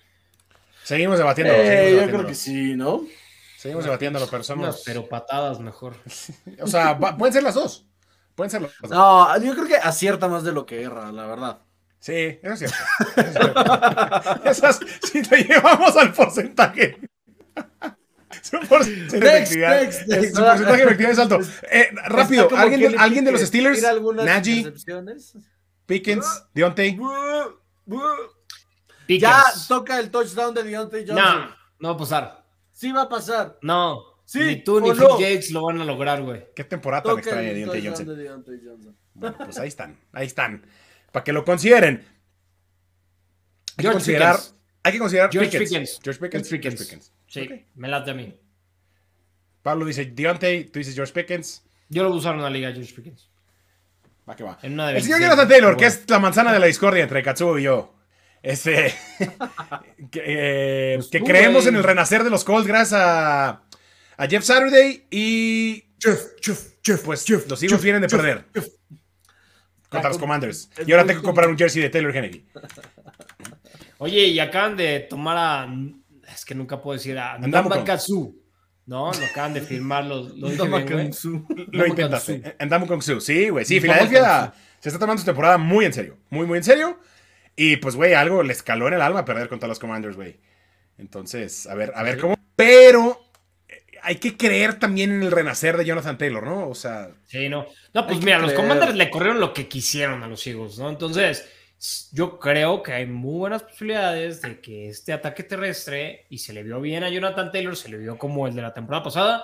Seguimos 0.83 1.19
debatiéndolo. 1.19 1.59
Eh, 1.59 1.67
seguimos 1.67 2.05
yo 2.05 2.11
creo 2.11 2.25
que 2.25 2.33
sí, 2.33 2.75
¿no? 2.75 3.05
Seguimos 3.57 3.83
debatiéndolo, 3.83 4.25
pero 4.25 4.37
Unas 4.37 4.47
somos. 4.47 4.83
pero 4.87 5.07
patadas 5.07 5.59
mejor. 5.59 5.97
O 6.61 6.65
sea, 6.65 6.97
pueden 6.97 7.31
ser 7.31 7.43
las 7.43 7.53
dos. 7.53 7.85
Pueden 8.33 8.49
ser 8.49 8.63
las 8.63 8.71
dos. 8.81 8.89
No, 8.89 9.37
yo 9.39 9.53
creo 9.53 9.67
que 9.67 9.75
acierta 9.75 10.27
más 10.27 10.43
de 10.43 10.51
lo 10.51 10.65
que 10.65 10.81
erra, 10.81 11.11
la 11.11 11.27
verdad. 11.27 11.59
Sí, 12.03 12.37
eso 12.43 12.51
es 12.51 12.59
cierto. 12.59 12.75
Eso 13.15 13.21
es 13.21 13.33
cierto. 13.33 14.43
Esas, 14.49 14.79
si 15.09 15.21
te 15.21 15.37
llevamos 15.45 15.95
al 15.95 16.11
porcentaje. 16.11 16.97
Su 18.41 18.59
porcentaje 18.67 19.19
Next, 19.19 19.51
efectividad, 19.53 19.81
next, 19.81 20.01
es- 20.01 20.07
next. 20.09 20.35
su 20.35 20.43
porcentaje 20.43 20.77
de 20.77 20.83
efectividad 20.83 21.11
es 21.13 21.19
alto. 21.19 21.39
Eh, 21.71 21.89
rápido, 22.07 22.49
¿alguien, 22.57 22.99
alguien 22.99 23.23
de 23.23 23.31
los 23.31 23.41
Steelers? 23.41 23.81
Najee. 24.25 24.73
Pickens, 25.85 26.43
Deontay. 26.53 26.97
Ya 26.97 27.45
Pickens. 29.07 29.67
toca 29.69 29.97
el 29.99 30.09
touchdown 30.11 30.53
de 30.53 30.63
Deontay 30.63 31.05
No, 31.05 31.13
Johnson. 31.13 31.55
no 31.79 31.87
va 31.89 31.93
a 31.93 31.97
pasar. 31.97 32.45
Sí 32.73 32.91
va 32.91 33.03
a 33.03 33.09
pasar. 33.09 33.57
No. 33.61 34.01
Sí, 34.25 34.39
ni 34.39 34.63
tú 34.63 34.81
ni 34.81 34.91
Phil 34.91 34.99
no. 34.99 35.19
Yates 35.19 35.51
lo 35.51 35.63
van 35.63 35.79
a 35.79 35.85
lograr, 35.85 36.21
güey. 36.21 36.47
Qué 36.53 36.63
temporada 36.65 37.03
tan 37.03 37.17
extraña 37.17 37.41
de 37.49 37.53
Deontay 37.53 37.85
Johnson. 37.85 38.07
de 38.07 38.15
Deontay 38.23 38.59
Johnson. 38.65 38.97
Bueno, 39.13 39.37
pues 39.37 39.57
ahí 39.57 39.67
están, 39.69 39.97
ahí 40.11 40.25
están. 40.27 40.65
Para 41.13 41.23
que 41.23 41.31
lo 41.31 41.45
consideren. 41.45 42.03
Hay 43.77 43.85
que 43.85 43.91
considerar. 43.91 44.35
Pickens. 44.35 44.55
Hay 44.83 44.91
que 44.91 44.99
considerar 44.99 45.29
George 45.31 45.51
Pickens. 45.51 45.69
Pickens. 45.69 45.99
George 46.03 46.19
Pickens. 46.19 46.49
George 46.49 46.63
George 46.63 46.77
Pickens. 46.79 46.89
Pickens. 46.89 47.13
Sí, 47.27 47.65
me 47.75 47.87
late 47.87 48.11
a 48.11 48.13
mí. 48.15 48.37
Pablo 49.61 49.85
dice 49.85 50.05
Deontay, 50.05 50.65
tú 50.65 50.79
dices 50.79 50.95
George 50.95 51.13
Pickens. 51.13 51.63
Yo 51.87 52.03
lo 52.03 52.09
voy 52.09 52.17
a 52.17 52.19
usar 52.19 52.33
en 52.33 52.39
una 52.39 52.49
liga, 52.49 52.71
George 52.73 52.93
Pickens. 52.93 53.29
Va 54.27 54.35
que 54.35 54.43
va. 54.43 54.57
En 54.63 54.73
una 54.73 54.87
de 54.87 54.97
El 54.97 55.03
señor 55.03 55.19
26, 55.19 55.29
Jonathan 55.29 55.47
Taylor, 55.47 55.77
que 55.77 55.85
es 55.85 56.09
la 56.09 56.19
manzana 56.19 56.51
de 56.51 56.59
la 56.59 56.65
discordia 56.65 57.03
entre 57.03 57.21
Katsuo 57.21 57.59
y 57.59 57.63
yo. 57.63 57.95
Este. 58.41 58.93
que 60.11 60.23
eh, 60.25 60.95
Pues 60.97 61.09
que 61.09 61.19
tú, 61.19 61.25
creemos 61.25 61.67
en 61.67 61.75
el 61.75 61.83
renacer 61.83 62.23
de 62.23 62.31
los 62.31 62.43
Colts 62.43 62.67
gracias 62.67 62.99
a, 62.99 63.63
a 64.17 64.27
Jeff 64.27 64.43
Saturday 64.43 65.05
y. 65.11 65.85
Jeff, 65.99 66.19
Jeff, 66.41 66.59
Jeff. 66.83 67.01
Pues 67.03 67.29
los 67.29 67.61
Eagles 67.61 67.83
vienen 67.83 68.01
de 68.01 68.09
perder. 68.09 68.45
Contra 69.93 70.09
los 70.09 70.17
Commanders. 70.17 70.69
Y 70.85 70.91
ahora 70.91 71.05
tengo 71.05 71.21
que 71.21 71.25
comprar 71.25 71.47
un 71.47 71.57
jersey 71.57 71.81
de 71.81 71.89
Taylor 71.89 72.11
Kennedy. 72.11 72.45
Oye, 73.99 74.25
y 74.25 74.39
acaban 74.39 74.75
de 74.75 74.99
tomar 75.01 75.37
a. 75.37 75.73
Es 76.33 76.43
que 76.43 76.55
nunca 76.55 76.81
puedo 76.81 76.97
decir 76.97 77.17
a. 77.17 77.37
Ndamba 77.37 77.83
Katsu. 77.83 78.41
No, 78.85 79.11
lo 79.13 79.25
acaban 79.25 79.53
de 79.53 79.61
firmar 79.61 80.03
los. 80.03 80.35
Lo 80.37 80.49
dije 80.49 80.67
Ndamba. 80.67 80.83
Lo 81.71 81.87
intentaste. 81.87 82.55
Andamos 82.59 82.89
con 82.89 83.01
Su. 83.01 83.21
Sí, 83.21 83.49
güey. 83.49 83.63
Sí, 83.63 83.79
Filadelfia 83.79 84.53
se 84.83 84.89
está 84.89 84.99
tomando 84.99 85.21
su 85.21 85.25
temporada 85.25 85.57
muy 85.57 85.85
en 85.85 85.93
serio. 85.93 86.17
Muy, 86.29 86.45
muy 86.45 86.57
en 86.57 86.63
serio. 86.65 86.99
Y 87.55 87.77
pues, 87.77 87.95
güey, 87.95 88.15
algo 88.15 88.43
les 88.43 88.61
caló 88.61 88.89
en 88.89 88.95
el 88.95 89.01
alma 89.01 89.23
perder 89.23 89.47
contra 89.47 89.69
los 89.69 89.79
Commanders, 89.79 90.17
güey. 90.17 90.41
Entonces, 90.97 91.67
a 91.67 91.75
ver, 91.75 91.93
a 91.95 92.03
ver 92.03 92.17
cómo. 92.19 92.37
Pero 92.57 93.22
hay 94.03 94.17
que 94.17 94.35
creer 94.37 94.79
también 94.79 95.11
en 95.11 95.23
el 95.23 95.31
renacer 95.31 95.77
de 95.77 95.85
Jonathan 95.85 96.17
Taylor, 96.17 96.43
¿no? 96.43 96.67
O 96.67 96.75
sea, 96.75 97.09
Sí, 97.25 97.49
no. 97.49 97.65
No, 97.93 98.05
pues 98.05 98.19
mira, 98.23 98.39
los. 98.39 98.53
Commanders 98.53 98.95
le 98.95 99.09
corrieron 99.09 99.39
lo 99.39 99.53
que 99.53 99.67
quisieron 99.67 100.21
a 100.23 100.27
los 100.27 100.45
Eagles, 100.45 100.77
¿no? 100.77 100.89
Entonces, 100.89 101.49
yo 102.11 102.39
creo 102.39 102.83
que 102.83 102.93
hay 102.93 103.05
muy 103.05 103.39
buenas 103.39 103.63
posibilidades 103.63 104.41
de 104.41 104.61
que 104.61 104.89
este 104.89 105.13
ataque 105.13 105.43
terrestre, 105.43 106.25
y 106.29 106.37
se 106.37 106.53
le 106.53 106.63
vio 106.63 106.79
bien 106.81 107.03
a 107.03 107.09
Jonathan 107.09 107.51
Taylor, 107.51 107.75
se 107.75 107.89
le 107.89 107.97
vio 107.97 108.17
como 108.17 108.47
el 108.47 108.55
de 108.55 108.61
la 108.61 108.73
temporada 108.73 109.03
pasada, 109.03 109.43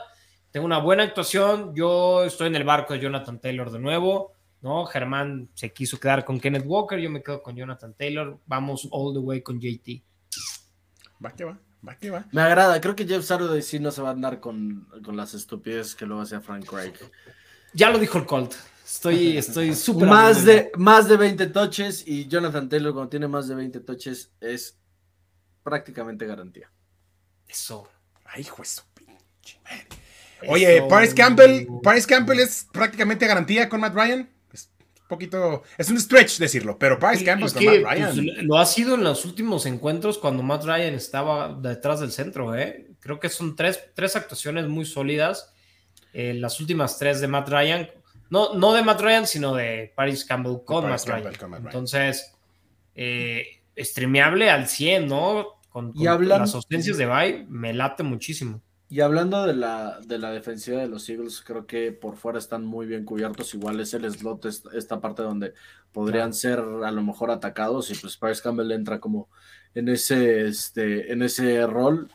tenga 0.51 0.65
una 0.65 0.79
buena 0.79 1.03
actuación. 1.03 1.73
Yo 1.75 2.23
estoy 2.23 2.47
en 2.47 2.55
el 2.55 2.63
barco 2.63 2.93
de 2.93 2.99
Jonathan 2.99 3.39
Taylor 3.39 3.71
de 3.71 3.79
nuevo, 3.79 4.33
¿no? 4.61 4.85
Germán 4.85 5.49
se 5.53 5.71
quiso 5.71 5.99
quedar 5.99 6.25
con 6.25 6.39
Kenneth 6.39 6.65
Walker, 6.65 6.99
yo 6.99 7.09
me 7.09 7.23
quedo 7.23 7.41
con 7.41 7.55
Jonathan 7.55 7.93
Taylor. 7.93 8.39
Vamos 8.45 8.87
all 8.91 9.13
the 9.13 9.19
way 9.19 9.41
con 9.41 9.59
JT. 9.59 10.03
va 11.23 11.31
que 11.35 11.43
va, 11.43 11.59
va 11.87 11.95
que 11.95 12.09
va. 12.09 12.25
Me 12.31 12.41
agrada, 12.41 12.79
creo 12.81 12.95
que 12.95 13.07
Jeff 13.07 13.25
Saturday 13.25 13.61
sí 13.61 13.79
no 13.79 13.91
se 13.91 14.01
va 14.01 14.09
a 14.09 14.11
andar 14.13 14.39
con, 14.39 14.87
con 15.03 15.15
las 15.15 15.33
estupideces 15.33 15.95
que 15.95 16.05
luego 16.05 16.21
hacía 16.23 16.41
Frank 16.41 16.71
Reich. 16.71 16.99
Ya 17.73 17.89
lo 17.89 17.99
dijo 17.99 18.17
el 18.17 18.25
Colt. 18.25 18.53
Estoy 18.85 19.37
estoy 19.37 19.73
súper 19.75 20.07
Más 20.07 20.45
de, 20.45 20.71
más 20.77 21.07
de 21.07 21.17
20 21.17 21.47
touches 21.47 22.03
y 22.07 22.27
Jonathan 22.27 22.67
Taylor 22.67 22.93
cuando 22.93 23.09
tiene 23.09 23.27
más 23.27 23.47
de 23.47 23.55
20 23.55 23.79
touches 23.81 24.31
es 24.41 24.77
prácticamente 25.63 26.25
garantía. 26.25 26.71
Eso. 27.47 27.87
Ay, 28.25 28.41
hijo 28.41 28.61
de 28.61 28.67
su 28.67 28.81
pinche 28.93 29.59
madre. 29.63 29.87
Oye, 30.47 30.77
Eso. 30.77 30.87
Paris 30.87 31.13
Campbell, 31.13 31.67
Paris 31.83 32.07
Campbell 32.07 32.39
es 32.39 32.67
prácticamente 32.71 33.27
garantía 33.27 33.67
con 33.67 33.81
Matt 33.81 33.93
Ryan. 33.93 34.29
Poquito, 35.09 35.63
es 35.75 35.89
un 35.89 35.99
stretch 35.99 36.37
decirlo, 36.37 36.77
pero 36.77 36.99
Paris 36.99 37.23
Campbell 37.23 37.51
con 37.51 37.59
que, 37.59 37.79
Matt 37.81 37.93
Ryan. 37.93 38.13
pues, 38.13 38.43
lo 38.43 38.59
ha 38.59 38.65
sido 38.67 38.93
en 38.93 39.03
los 39.03 39.25
últimos 39.25 39.65
encuentros 39.65 40.19
cuando 40.19 40.43
Matt 40.43 40.63
Ryan 40.65 40.93
estaba 40.93 41.51
detrás 41.51 41.99
del 41.99 42.11
centro, 42.11 42.55
¿eh? 42.55 42.85
Creo 42.99 43.19
que 43.19 43.27
son 43.27 43.55
tres, 43.55 43.83
tres 43.95 44.15
actuaciones 44.15 44.67
muy 44.67 44.85
sólidas. 44.85 45.51
Eh, 46.13 46.35
las 46.35 46.59
últimas 46.59 46.99
tres 46.99 47.21
de 47.21 47.27
Matt 47.27 47.49
Ryan. 47.49 47.89
No, 48.29 48.53
no 48.53 48.71
de 48.73 48.83
Matt 48.83 49.01
Ryan, 49.01 49.25
sino 49.25 49.55
de 49.55 49.91
Paris 49.95 50.23
Campbell 50.25 50.57
con, 50.63 50.83
Paris 50.83 51.07
Matt, 51.07 51.15
Campbell 51.15 51.23
Ryan. 51.23 51.39
con 51.39 51.49
Matt 51.49 51.59
Ryan. 51.61 51.67
Entonces, 51.71 52.35
eh, 52.93 53.47
streameable 53.77 54.51
al 54.51 54.67
100, 54.67 55.07
¿no? 55.07 55.59
Con, 55.69 55.89
Y 55.95 56.05
con 56.05 56.07
hablan- 56.07 56.39
las 56.41 56.53
ausencias 56.53 56.97
de 56.97 57.07
Bay, 57.07 57.45
me 57.49 57.73
late 57.73 58.03
muchísimo. 58.03 58.61
Y 58.91 59.01
hablando 59.01 59.45
de 59.45 59.53
la, 59.55 59.99
de 60.03 60.17
la 60.17 60.31
defensiva 60.31 60.81
de 60.81 60.87
los 60.87 61.07
Eagles, 61.09 61.41
creo 61.45 61.67
que 61.67 61.91
por 61.91 62.15
fuera 62.17 62.39
están 62.39 62.65
muy 62.65 62.87
bien 62.87 63.05
cubiertos. 63.05 63.53
Igual 63.53 63.79
es 63.79 63.93
el 63.93 64.09
slot, 64.11 64.45
es- 64.45 64.63
esta 64.73 64.99
parte 64.99 65.21
donde 65.21 65.53
podrían 65.91 66.33
ser 66.33 66.57
a 66.59 66.91
lo 66.91 67.03
mejor 67.03 67.29
atacados. 67.29 67.91
Y 67.91 67.95
pues 67.95 68.17
Paris 68.17 68.41
Campbell 68.41 68.71
entra 68.71 68.99
como 68.99 69.29
en 69.75 69.89
ese, 69.89 70.47
este, 70.47 71.11
en 71.11 71.21
ese 71.21 71.65
rol. 71.67 72.09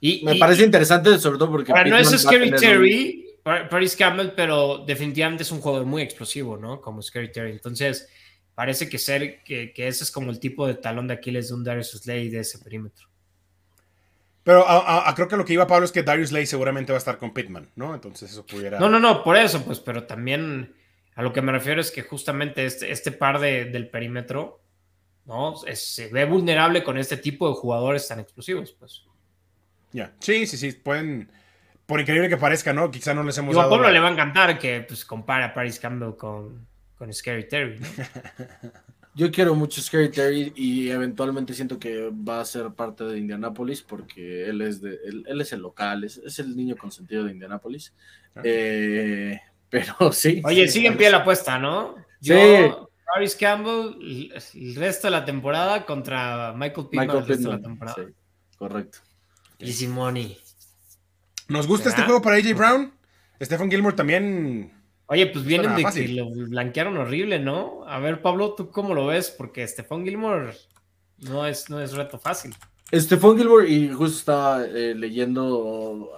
Y, 0.00 0.22
Me 0.24 0.36
y- 0.36 0.38
parece 0.38 0.64
interesante, 0.64 1.18
sobre 1.18 1.38
todo 1.38 1.50
porque. 1.50 1.72
Ahora, 1.72 1.84
no 1.88 1.96
es 1.98 2.10
Scary 2.10 2.50
un- 2.50 2.56
Terry, 2.56 3.26
Par- 3.42 3.68
Paris 3.68 3.96
Campbell, 3.96 4.32
pero 4.36 4.84
definitivamente 4.86 5.42
es 5.42 5.52
un 5.52 5.60
jugador 5.60 5.86
muy 5.86 6.02
explosivo, 6.02 6.56
¿no? 6.58 6.80
Como 6.82 7.00
Scary 7.02 7.30
Terry. 7.32 7.52
Entonces, 7.52 8.08
parece 8.54 8.88
que 8.88 8.98
ser 8.98 9.42
que, 9.42 9.72
que 9.72 9.88
ese 9.88 10.04
es 10.04 10.10
como 10.10 10.30
el 10.30 10.38
tipo 10.40 10.66
de 10.66 10.74
talón 10.74 11.08
de 11.08 11.14
Aquiles 11.14 11.48
de 11.48 11.54
un 11.54 11.64
Darius 11.64 11.92
Slay 11.92 12.28
de 12.28 12.40
ese 12.40 12.58
perímetro. 12.58 13.06
Pero 14.46 14.64
a- 14.64 14.78
a- 14.78 15.10
a- 15.10 15.14
creo 15.16 15.26
que 15.26 15.36
lo 15.36 15.44
que 15.44 15.54
iba 15.54 15.66
Pablo 15.66 15.84
es 15.86 15.90
que 15.90 16.04
Darius 16.04 16.30
Lay 16.30 16.46
seguramente 16.46 16.92
va 16.92 16.98
a 16.98 17.00
estar 17.00 17.18
con 17.18 17.34
Pittman, 17.34 17.68
¿no? 17.74 17.92
Entonces 17.96 18.30
eso 18.30 18.46
pudiera. 18.46 18.78
No, 18.78 18.88
no, 18.88 19.00
no, 19.00 19.24
por 19.24 19.36
eso, 19.36 19.64
pues, 19.64 19.80
pero 19.80 20.04
también 20.04 20.72
a 21.16 21.22
lo 21.22 21.32
que 21.32 21.42
me 21.42 21.50
refiero 21.50 21.80
es 21.80 21.90
que 21.90 22.02
justamente 22.02 22.64
este, 22.64 22.92
este 22.92 23.10
par 23.10 23.40
de- 23.40 23.64
del 23.64 23.88
perímetro, 23.90 24.60
¿no? 25.24 25.54
Es- 25.66 25.84
se 25.96 26.06
ve 26.10 26.26
vulnerable 26.26 26.84
con 26.84 26.96
este 26.96 27.16
tipo 27.16 27.48
de 27.48 27.56
jugadores 27.56 28.06
tan 28.06 28.20
explosivos, 28.20 28.70
pues. 28.78 29.02
Ya. 29.90 30.12
Sí, 30.20 30.46
sí, 30.46 30.56
sí. 30.56 30.70
Pueden. 30.72 31.28
Por 31.84 31.98
increíble 32.00 32.28
que 32.28 32.36
parezca, 32.36 32.72
¿no? 32.72 32.88
Quizá 32.92 33.14
no 33.14 33.24
les 33.24 33.36
hemos 33.38 33.50
Digo, 33.50 33.60
a 33.62 33.64
dado. 33.64 33.72
Pablo 33.74 33.88
la- 33.88 33.94
le 33.94 33.98
va 34.00 34.08
a 34.08 34.12
encantar 34.12 34.58
que 34.60 34.80
pues 34.82 35.04
compare 35.04 35.42
a 35.44 35.52
Paris 35.54 35.80
Campbell 35.80 36.14
con, 36.16 36.68
con 36.96 37.12
Scary 37.12 37.48
Terry, 37.48 37.80
¿no? 37.80 37.86
Yo 39.16 39.30
quiero 39.30 39.54
mucho 39.54 39.80
Scary 39.80 40.10
Terry 40.10 40.52
y 40.54 40.90
eventualmente 40.90 41.54
siento 41.54 41.78
que 41.78 42.10
va 42.10 42.42
a 42.42 42.44
ser 42.44 42.72
parte 42.72 43.02
de 43.04 43.18
Indianapolis 43.18 43.80
porque 43.80 44.46
él 44.46 44.60
es, 44.60 44.82
de, 44.82 44.98
él, 45.06 45.24
él 45.26 45.40
es 45.40 45.54
el 45.54 45.60
local, 45.60 46.04
es, 46.04 46.18
es 46.18 46.38
el 46.38 46.54
niño 46.54 46.76
consentido 46.76 47.24
de 47.24 47.30
Indianapolis. 47.30 47.94
Ah. 48.34 48.42
Eh, 48.44 49.40
pero 49.70 49.94
sí. 50.12 50.42
Oye, 50.44 50.66
sí, 50.66 50.74
sigue 50.74 50.88
en 50.88 50.98
pie 50.98 51.10
la 51.10 51.18
apuesta, 51.18 51.58
¿no? 51.58 51.94
Sí. 52.20 52.28
Yo, 52.28 52.90
Paris 53.06 53.36
Campbell, 53.36 53.94
el 54.52 54.74
resto 54.74 55.06
de 55.06 55.12
la 55.12 55.24
temporada 55.24 55.86
contra 55.86 56.52
Michael 56.52 56.88
Pittman 56.88 57.06
Michael 57.06 57.22
el 57.22 57.28
resto 57.28 57.48
de 57.48 57.56
la 57.56 57.62
temporada. 57.62 57.96
sí, 57.96 58.14
correcto. 58.58 58.98
Easy 59.58 59.88
money. 59.88 60.38
¿Nos 61.48 61.66
gusta 61.66 61.88
este 61.88 62.02
juego 62.02 62.20
para 62.20 62.36
AJ 62.36 62.54
Brown? 62.54 62.92
Stephen 63.40 63.70
Gilmore 63.70 63.96
también. 63.96 64.72
Oye, 65.06 65.26
pues 65.26 65.44
vienen 65.44 65.76
de 65.76 65.82
fácil. 65.82 66.06
que 66.06 66.12
lo 66.14 66.30
blanquearon 66.30 66.96
horrible, 66.96 67.38
¿no? 67.38 67.84
A 67.86 67.98
ver, 68.00 68.22
Pablo, 68.22 68.54
¿tú 68.54 68.70
cómo 68.70 68.94
lo 68.94 69.06
ves? 69.06 69.30
Porque 69.30 69.66
Stephon 69.66 70.04
Gilmore 70.04 70.52
no 71.18 71.46
es, 71.46 71.70
no 71.70 71.80
es 71.80 71.92
reto 71.92 72.18
fácil. 72.18 72.54
Stephon 72.92 73.36
Gilmore, 73.36 73.68
y 73.68 73.88
justo 73.90 74.18
estaba 74.18 74.64
eh, 74.64 74.94
leyendo 74.94 76.10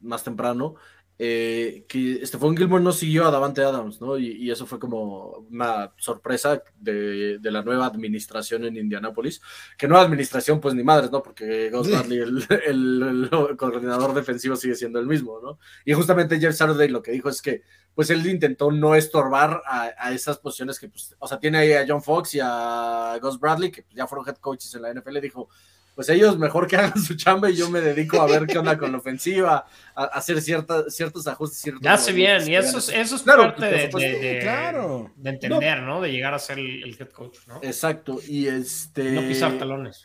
más 0.00 0.24
temprano, 0.24 0.74
eh, 1.18 1.84
que 1.88 2.24
Stephon 2.26 2.56
Gilmore 2.56 2.82
no 2.82 2.92
siguió 2.92 3.26
a 3.26 3.30
Davante 3.30 3.62
Adams, 3.62 4.00
¿no? 4.00 4.18
Y, 4.18 4.32
y 4.32 4.50
eso 4.50 4.66
fue 4.66 4.78
como 4.80 5.46
una 5.50 5.92
sorpresa 5.96 6.62
de, 6.80 7.38
de 7.38 7.50
la 7.52 7.62
nueva 7.62 7.86
administración 7.86 8.64
en 8.64 8.76
Indianápolis. 8.76 9.40
Que 9.78 9.86
nueva 9.86 10.02
administración, 10.04 10.60
pues 10.60 10.74
ni 10.74 10.82
madres, 10.82 11.10
¿no? 11.12 11.22
Porque 11.22 11.70
Gus 11.70 11.88
Bradley, 11.90 12.18
el, 12.18 12.44
el- 12.66 13.30
el 13.50 13.56
coordinador 13.56 14.12
defensivo, 14.14 14.56
sigue 14.56 14.74
siendo 14.74 14.98
el 14.98 15.06
mismo, 15.06 15.40
¿no? 15.42 15.58
Y 15.84 15.92
justamente 15.92 16.40
Jeff 16.40 16.54
Saturday 16.56 16.88
lo 16.88 17.02
que 17.02 17.12
dijo 17.12 17.28
es 17.28 17.40
que, 17.40 17.62
pues 17.94 18.10
él 18.10 18.26
intentó 18.26 18.72
no 18.72 18.96
estorbar 18.96 19.62
a, 19.66 19.92
a 19.96 20.12
esas 20.12 20.38
posiciones 20.38 20.80
que, 20.80 20.88
pues, 20.88 21.14
o 21.20 21.28
sea, 21.28 21.38
tiene 21.38 21.58
ahí 21.58 21.72
a 21.74 21.84
John 21.86 22.02
Fox 22.02 22.34
y 22.34 22.40
a 22.42 23.16
Gus 23.22 23.38
Bradley, 23.38 23.70
que 23.70 23.86
ya 23.94 24.08
fueron 24.08 24.26
head 24.28 24.36
coaches 24.38 24.74
en 24.74 24.82
la 24.82 24.92
NFL, 24.92 25.20
dijo, 25.20 25.48
pues 25.94 26.08
ellos 26.08 26.38
mejor 26.38 26.66
que 26.66 26.76
hagan 26.78 26.98
su 27.00 27.14
chamba 27.16 27.50
y 27.50 27.56
yo 27.56 27.70
me 27.70 27.80
dedico 27.80 28.20
a 28.20 28.26
ver 28.26 28.46
qué 28.46 28.58
onda 28.58 28.76
con 28.78 28.92
la 28.92 28.98
ofensiva, 29.04 29.66
a, 29.94 30.04
hacer 30.04 30.40
cierta, 30.42 30.88
ciertos 30.90 31.26
ajustes. 31.26 31.60
Ciertos 31.60 31.82
ya 31.82 31.94
hace 31.94 32.12
bien, 32.12 32.46
y 32.48 32.56
eso 32.56 32.78
es, 32.78 32.88
eso 32.88 33.16
es 33.16 33.22
Claro, 33.22 33.42
parte 33.44 33.66
de, 33.66 34.38
Claro. 34.42 35.12
de 35.16 35.30
entender, 35.30 35.82
¿no? 35.82 36.00
De 36.00 36.10
llegar 36.12 36.34
a 36.34 36.38
ser 36.38 36.58
el, 36.58 36.82
el 36.84 36.96
head 37.00 37.10
coach, 37.10 37.38
¿no? 37.46 37.60
Exacto, 37.62 38.18
y 38.26 38.46
este... 38.48 39.12
No 39.12 39.22
pisar 39.22 39.56
talones. 39.58 40.04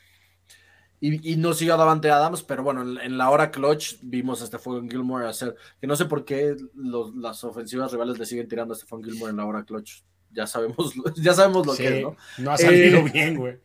Y, 1.01 1.31
y 1.31 1.37
no 1.37 1.53
siguió 1.53 1.75
a 1.75 1.77
Davante 1.77 2.11
Adams, 2.11 2.43
pero 2.43 2.61
bueno, 2.61 2.81
en, 2.81 2.97
en 2.99 3.17
la 3.17 3.29
hora 3.29 3.51
clutch 3.51 3.95
vimos 4.01 4.41
a 4.41 4.47
Stephon 4.47 4.89
Gilmore 4.89 5.27
hacer, 5.29 5.55
que 5.79 5.87
no 5.87 5.95
sé 5.95 6.03
por 6.05 6.25
qué 6.25 6.57
los- 6.75 7.15
las 7.15 7.41
ofensivas 7.45 7.91
rivales 7.93 8.19
le 8.19 8.25
siguen 8.25 8.49
tirando 8.49 8.73
a 8.73 8.77
Stephon 8.77 9.01
Gilmore 9.01 9.31
en 9.31 9.37
la 9.37 9.45
hora 9.45 9.63
clutch. 9.63 10.01
Ya 10.31 10.45
sabemos, 10.45 10.93
ya 11.15 11.33
sabemos 11.33 11.65
lo 11.65 11.73
Sí, 11.73 11.83
que 11.83 11.97
es, 11.99 12.03
¿no? 12.03 12.17
no 12.39 12.51
ha 12.51 12.57
salido 12.57 12.99
Eh, 12.99 13.11
bien, 13.13 13.35
güey. 13.37 13.57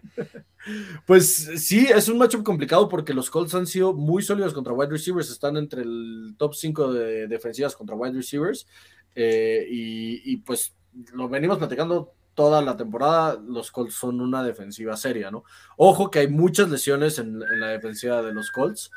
Pues 1.06 1.50
sí, 1.56 1.86
es 1.86 2.08
un 2.08 2.18
matchup 2.18 2.42
complicado 2.42 2.88
porque 2.88 3.14
los 3.14 3.30
Colts 3.30 3.54
han 3.54 3.66
sido 3.66 3.92
muy 3.92 4.22
sólidos 4.22 4.54
contra 4.54 4.72
wide 4.72 4.90
receivers, 4.90 5.30
están 5.30 5.56
entre 5.56 5.82
el 5.82 6.34
top 6.38 6.54
5 6.54 6.92
de 6.92 7.26
defensivas 7.28 7.76
contra 7.76 7.96
wide 7.96 8.14
receivers. 8.14 8.66
eh, 9.14 9.66
y, 9.70 10.36
pues 10.38 10.74
lo 11.12 11.28
venimos 11.28 11.58
platicando 11.58 12.12
toda 12.34 12.62
la 12.62 12.76
temporada, 12.76 13.40
los 13.46 13.70
Colts 13.70 13.94
son 13.94 14.20
una 14.20 14.42
defensiva 14.42 14.96
seria, 14.96 15.30
¿no? 15.30 15.44
Ojo 15.76 16.10
que 16.10 16.20
hay 16.20 16.28
muchas 16.28 16.68
lesiones 16.68 17.18
en, 17.18 17.42
en 17.42 17.60
la 17.60 17.68
defensiva 17.68 18.22
de 18.22 18.32
los 18.32 18.50
Colts. 18.50 18.90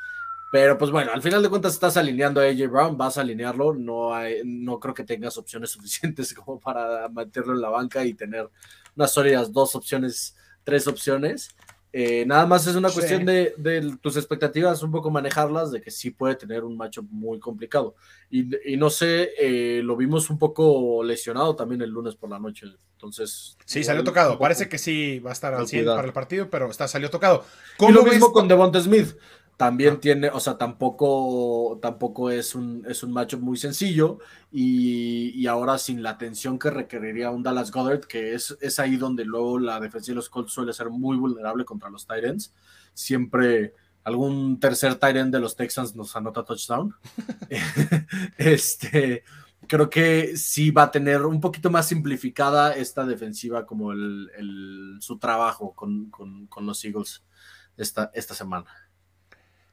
Pero 0.50 0.78
pues 0.78 0.90
bueno, 0.90 1.12
al 1.12 1.20
final 1.20 1.42
de 1.42 1.50
cuentas 1.50 1.74
estás 1.74 1.96
alineando 1.98 2.40
a 2.40 2.44
AJ 2.44 2.70
Brown, 2.70 2.96
vas 2.96 3.18
a 3.18 3.20
alinearlo, 3.20 3.74
no, 3.74 4.14
hay, 4.14 4.40
no 4.44 4.80
creo 4.80 4.94
que 4.94 5.04
tengas 5.04 5.36
opciones 5.36 5.70
suficientes 5.72 6.32
como 6.32 6.58
para 6.58 7.08
meterlo 7.10 7.52
en 7.54 7.60
la 7.60 7.68
banca 7.68 8.04
y 8.04 8.14
tener 8.14 8.48
unas 8.96 9.12
sólidas 9.12 9.52
dos 9.52 9.74
opciones, 9.76 10.36
tres 10.68 10.86
opciones. 10.86 11.48
Eh, 11.90 12.26
nada 12.26 12.44
más 12.46 12.66
es 12.66 12.76
una 12.76 12.90
Sí. 12.90 12.96
cuestión 12.96 13.24
de, 13.24 13.54
de 13.56 13.96
tus 14.02 14.18
expectativas, 14.18 14.82
un 14.82 14.90
poco 14.92 15.10
manejarlas, 15.10 15.72
de 15.72 15.80
que 15.80 15.90
sí 15.90 16.10
puede 16.10 16.34
tener 16.34 16.62
un 16.62 16.76
matchup 16.76 17.06
muy 17.10 17.38
complicado. 17.40 17.94
Y, 18.30 18.72
y 18.74 18.76
no 18.76 18.90
sé, 18.90 19.30
eh, 19.40 19.80
lo 19.82 19.96
vimos 19.96 20.28
un 20.28 20.38
poco 20.38 21.02
lesionado 21.02 21.56
también 21.56 21.80
el 21.80 21.88
lunes 21.88 22.14
por 22.14 22.28
la 22.28 22.38
noche. 22.38 22.66
Entonces. 22.92 23.56
Sí, 23.64 23.82
salió 23.84 24.04
tocado. 24.04 24.38
Parece 24.38 24.68
que 24.68 24.76
sí 24.76 25.18
va 25.20 25.30
a 25.30 25.32
estar 25.32 25.54
al 25.54 25.60
Con 25.60 25.68
100 25.68 25.80
cuidado. 25.82 25.96
para 25.96 26.08
el 26.08 26.12
partido, 26.12 26.50
pero 26.50 26.70
está, 26.70 26.86
salió 26.88 27.08
tocado. 27.08 27.44
Y 27.74 27.78
¿Cómo 27.78 27.92
lo 27.92 28.04
ves? 28.04 28.14
mismo 28.14 28.32
con 28.32 28.48
Devonta 28.48 28.80
Smith. 28.82 29.16
También 29.58 29.94
Ah. 29.96 30.00
tiene, 30.00 30.30
o 30.30 30.40
sea, 30.40 30.56
tampoco, 30.56 31.78
tampoco 31.82 32.30
es 32.30 32.54
un, 32.54 32.86
es 32.88 33.02
un 33.02 33.12
matchup 33.12 33.40
muy 33.40 33.58
sencillo. 33.58 34.20
Y, 34.52 35.30
y 35.34 35.46
ahora 35.48 35.76
sin 35.78 36.02
la 36.02 36.10
atención 36.10 36.58
que 36.58 36.70
requeriría 36.70 37.30
un 37.30 37.42
Dallas 37.42 37.70
Goddard, 37.72 38.02
que 38.06 38.34
es, 38.34 38.56
es 38.62 38.78
ahí 38.78 38.96
donde 38.96 39.24
luego 39.26 39.58
la 39.58 39.80
defensa 39.80 40.12
de 40.12 40.16
los 40.16 40.30
Colts 40.30 40.52
suele 40.52 40.72
ser 40.72 40.90
muy 40.90 41.16
vulnerable 41.18 41.64
contra 41.66 41.90
los 41.90 42.06
Titans. 42.06 42.54
Siempre 42.94 43.74
algún 44.04 44.58
tercer 44.60 44.94
Tyrant 44.94 45.32
de 45.32 45.40
los 45.40 45.54
Texans 45.56 45.94
nos 45.96 46.16
anota 46.16 46.44
touchdown. 46.44 46.94
este, 48.38 49.24
creo 49.66 49.90
que 49.90 50.36
sí 50.36 50.70
va 50.70 50.84
a 50.84 50.90
tener 50.90 51.22
un 51.26 51.40
poquito 51.40 51.70
más 51.70 51.88
simplificada 51.88 52.74
esta 52.74 53.04
defensiva 53.04 53.66
como 53.66 53.92
el, 53.92 54.30
el- 54.38 54.98
su 55.00 55.18
trabajo 55.18 55.74
con, 55.74 56.10
con- 56.10 56.46
con 56.46 56.64
los 56.66 56.84
Eagles 56.84 57.24
esta, 57.76 58.10
esta 58.14 58.34
semana. 58.34 58.66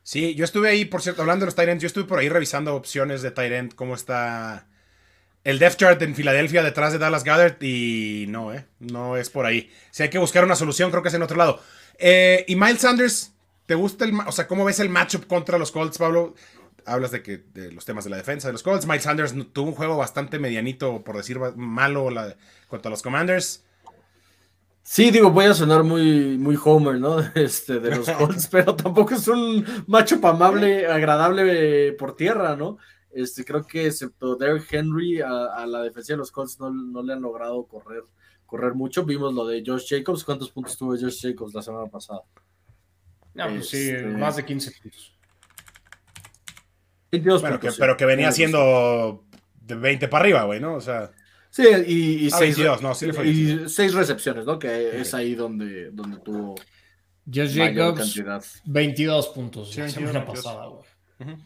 Sí, 0.08 0.36
yo 0.36 0.45
estuve 0.45 0.70
ahí, 0.70 0.86
por 0.86 1.01
cierto, 1.01 1.24
hablando 1.24 1.45
de 1.45 1.47
los 1.47 1.56
Tyrants, 1.56 1.82
yo 1.82 1.88
estuve 1.88 2.03
por 2.03 2.20
ahí 2.20 2.30
revisando 2.30 2.76
opciones 2.76 3.24
de 3.24 3.32
Tyrant, 3.32 3.74
cómo 3.74 3.95
está 3.95 4.68
el 5.43 5.58
depth 5.58 5.78
chart 5.78 5.99
en 6.03 6.14
Filadelfia 6.14 6.62
detrás 6.62 6.93
de 6.93 6.99
Dallas 6.99 7.24
Goddard 7.24 7.58
y 7.64 8.26
no, 8.30 8.53
eh, 8.53 8.68
no 8.80 9.18
es 9.18 9.32
por 9.32 9.47
ahí. 9.47 9.72
Si 9.89 10.03
hay 10.03 10.12
que 10.12 10.20
buscar 10.20 10.43
una 10.43 10.56
solución, 10.56 10.91
creo 10.91 11.01
que 11.01 11.10
es 11.10 11.16
en 11.16 11.24
otro 11.24 11.38
lado. 11.38 11.60
Eh, 11.97 12.45
y 12.47 12.56
Miles 12.56 12.82
Sanders, 12.82 13.34
¿te 13.66 13.74
gusta 13.74 14.06
el, 14.06 14.14
o 14.28 14.32
sea, 14.32 14.45
cómo 14.47 14.64
ves 14.64 14.80
el 14.80 14.89
matchup 14.89 15.26
contra 15.26 15.58
los 15.58 15.72
Colts, 15.72 15.97
Pablo? 15.97 16.36
Hablas 16.86 17.10
de 17.10 17.24
que 17.24 17.39
de 17.56 17.72
los 17.72 17.84
temas 17.84 18.03
de 18.03 18.12
la 18.12 18.18
defensa 18.18 18.47
de 18.47 18.51
los 18.51 18.62
Colts. 18.62 18.86
Miles 18.86 19.01
Sanders 19.01 19.34
tuvo 19.53 19.70
un 19.70 19.76
juego 19.76 19.97
bastante 19.97 20.38
medianito, 20.38 21.03
por 21.03 21.18
decir 21.18 21.39
malo, 21.56 22.12
la- 22.12 22.36
contra 22.68 22.91
los 22.91 23.01
Commanders. 23.01 23.64
Sí, 24.88 25.09
digo, 25.09 25.31
voy 25.31 25.45
a 25.45 25.53
sonar 25.55 25.83
muy, 25.83 26.38
muy 26.38 26.55
Homer, 26.63 26.99
¿no? 26.99 27.17
Este, 27.36 27.79
de 27.79 27.95
los 27.95 28.07
Colts, 28.19 28.47
pero 28.51 28.75
tampoco 28.75 29.15
es 29.15 29.27
un 29.27 29.65
macho 29.88 30.19
amable, 30.21 30.86
agradable 30.86 31.93
por 31.93 32.15
tierra, 32.15 32.55
¿no? 32.55 32.77
Este, 33.11 33.43
creo 33.43 33.65
que 33.65 33.88
excepto 33.88 34.36
Derrick 34.36 34.71
Henry, 34.71 35.21
a, 35.21 35.45
a 35.55 35.65
la 35.65 35.81
defensa 35.81 36.13
de 36.13 36.17
los 36.17 36.31
Colts 36.31 36.59
no, 36.59 36.69
no 36.69 37.01
le 37.01 37.13
han 37.13 37.21
logrado 37.21 37.65
correr, 37.65 38.03
correr 38.45 38.75
mucho. 38.75 39.05
Vimos 39.05 39.33
lo 39.33 39.47
de 39.47 39.63
Josh 39.65 39.88
Jacobs. 39.89 40.23
¿Cuántos 40.23 40.51
puntos 40.51 40.77
tuvo 40.77 40.91
Josh 40.91 41.19
Jacobs 41.21 41.53
la 41.55 41.61
semana 41.63 41.88
pasada? 41.89 42.21
No, 43.33 43.47
pues 43.49 43.69
sí, 43.69 43.89
Este- 43.89 44.05
más 44.05 44.36
de 44.36 44.45
15 44.45 44.71
puntos. 44.81 45.17
22 47.11 47.41
Bueno, 47.41 47.55
que- 47.55 47.61
puntos, 47.61 47.75
sí. 47.75 47.79
pero 47.81 47.97
que 47.97 48.05
venía 48.05 48.31
siendo 48.31 49.23
de 49.61 49.75
20 49.75 50.07
para 50.09 50.21
arriba, 50.23 50.43
güey, 50.43 50.59
¿no? 50.59 50.75
O 50.75 50.81
sea, 50.81 51.11
Sí, 51.56 51.64
y, 51.88 52.26
y 52.26 52.28
Ah, 52.34 52.38
seis, 52.38 52.58
22, 52.58 52.82
no, 52.82 52.93
sí 52.93 53.06
le 53.06 53.14
fue 53.14 53.28
y 53.30 53.70
seis 53.70 53.93
recepciones, 53.93 54.45
¿no? 54.45 54.60
Que 54.60 54.99
es 54.99 55.14
ahí 55.14 55.36
donde, 55.36 55.89
donde 55.91 56.18
tuvo 56.20 56.56
Josh 57.34 57.56
Jacobs, 57.56 57.97
cantidad. 57.97 58.43
22 58.66 59.30
puntos 59.30 59.72
Sí, 59.72 59.78
la 59.78 59.86
22, 59.86 59.93
semana 60.12 60.26
22. 60.26 60.43
pasada, 60.43 60.68
güey. 60.68 61.38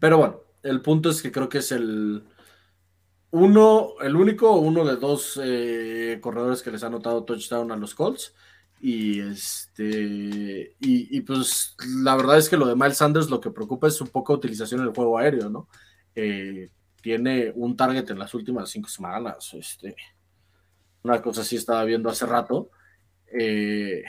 Pero 0.00 0.18
bueno, 0.18 0.40
el 0.64 0.80
punto 0.82 1.10
es 1.10 1.22
que 1.22 1.30
creo 1.30 1.48
que 1.48 1.58
es 1.58 1.70
el 1.70 2.24
uno, 3.30 3.90
el 4.02 4.16
único 4.16 4.50
o 4.50 4.58
uno 4.58 4.84
de 4.84 4.96
dos 4.96 5.40
eh, 5.40 6.18
corredores 6.20 6.60
que 6.62 6.72
les 6.72 6.82
ha 6.82 6.88
anotado 6.88 7.22
touchdown 7.22 7.70
a 7.70 7.76
los 7.76 7.94
Colts. 7.94 8.34
Y 8.80 9.20
este, 9.20 10.74
y, 10.80 11.16
y, 11.16 11.20
pues 11.20 11.76
la 12.02 12.16
verdad 12.16 12.38
es 12.38 12.48
que 12.48 12.56
lo 12.56 12.66
de 12.66 12.74
Miles 12.74 12.96
Sanders 12.96 13.30
lo 13.30 13.40
que 13.40 13.52
preocupa 13.52 13.86
es 13.86 13.94
su 13.94 14.08
poca 14.08 14.32
utilización 14.32 14.80
en 14.80 14.88
el 14.88 14.92
juego 14.92 15.18
aéreo, 15.18 15.48
¿no? 15.50 15.68
Eh, 16.16 16.68
tiene 17.04 17.52
un 17.54 17.76
target 17.76 18.10
en 18.10 18.18
las 18.18 18.32
últimas 18.32 18.70
cinco 18.70 18.88
semanas. 18.88 19.52
Este, 19.52 19.94
una 21.02 21.20
cosa 21.20 21.42
así 21.42 21.56
estaba 21.56 21.84
viendo 21.84 22.08
hace 22.08 22.24
rato. 22.24 22.70
Eh, 23.26 24.02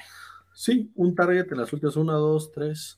sí, 0.53 0.89
un 0.95 1.13
target 1.13 1.51
en 1.51 1.57
las 1.57 1.73
últimas 1.73 1.97
una, 1.97 2.13
dos, 2.13 2.53
tres, 2.53 2.97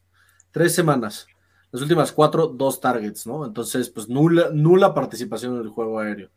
tres 0.51 0.75
semanas. 0.75 1.25
Las 1.71 1.81
últimas 1.81 2.11
cuatro, 2.11 2.45
dos 2.45 2.79
targets, 2.79 3.25
¿no? 3.25 3.43
Entonces, 3.43 3.89
pues 3.89 4.07
nula, 4.07 4.51
nula 4.53 4.93
participación 4.93 5.55
en 5.55 5.61
el 5.61 5.69
juego 5.69 5.99
aéreo. 5.99 6.29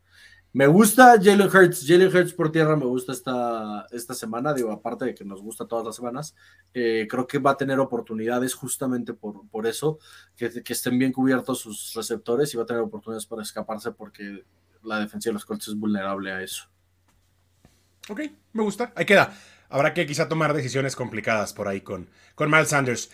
Me 0.53 0.67
gusta 0.67 1.17
Jalen 1.23 1.49
Hurts. 1.49 1.87
Jalen 1.87 2.15
Hurts 2.15 2.33
por 2.33 2.51
tierra 2.51 2.77
me 2.77 2.85
gusta 2.85 3.13
esta, 3.13 3.87
esta 3.93 4.15
semana. 4.15 4.53
Digo, 4.53 4.73
aparte 4.73 5.05
de 5.05 5.15
que 5.15 5.25
nos 5.25 5.41
gusta 5.41 5.67
todas 5.67 5.85
las 5.87 5.97
semanas, 5.97 6.35
eh, 6.75 7.07
creo 7.09 7.27
que 7.27 7.39
va 7.39 7.53
a 7.53 7.57
tener 7.57 7.79
oportunidades 7.79 8.55
justamente 8.55 9.15
por, 9.15 9.49
por 9.49 9.67
eso, 9.67 9.99
que, 10.37 10.63
que 10.63 10.73
estén 10.73 10.99
bien 10.99 11.13
cubiertos 11.13 11.61
sus 11.61 11.95
receptores 11.95 12.53
y 12.53 12.57
va 12.57 12.65
a 12.65 12.67
tener 12.67 12.83
oportunidades 12.83 13.27
para 13.27 13.43
escaparse 13.43 13.93
porque 13.93 14.45
la 14.83 14.99
defensa 14.99 15.31
de 15.31 15.35
los 15.35 15.45
Colts 15.45 15.69
es 15.69 15.75
vulnerable 15.75 16.33
a 16.33 16.43
eso. 16.43 16.65
Ok, 18.09 18.23
me 18.53 18.63
gusta. 18.63 18.93
Ahí 18.97 19.05
queda. 19.05 19.33
Habrá 19.69 19.95
que 19.95 20.05
quizá 20.05 20.29
tomar 20.29 20.53
decisiones 20.53 20.97
complicadas 20.97 21.53
por 21.53 21.69
ahí 21.69 21.81
con, 21.81 22.09
con 22.35 22.51
Miles 22.51 22.71
Sanders. 22.71 23.11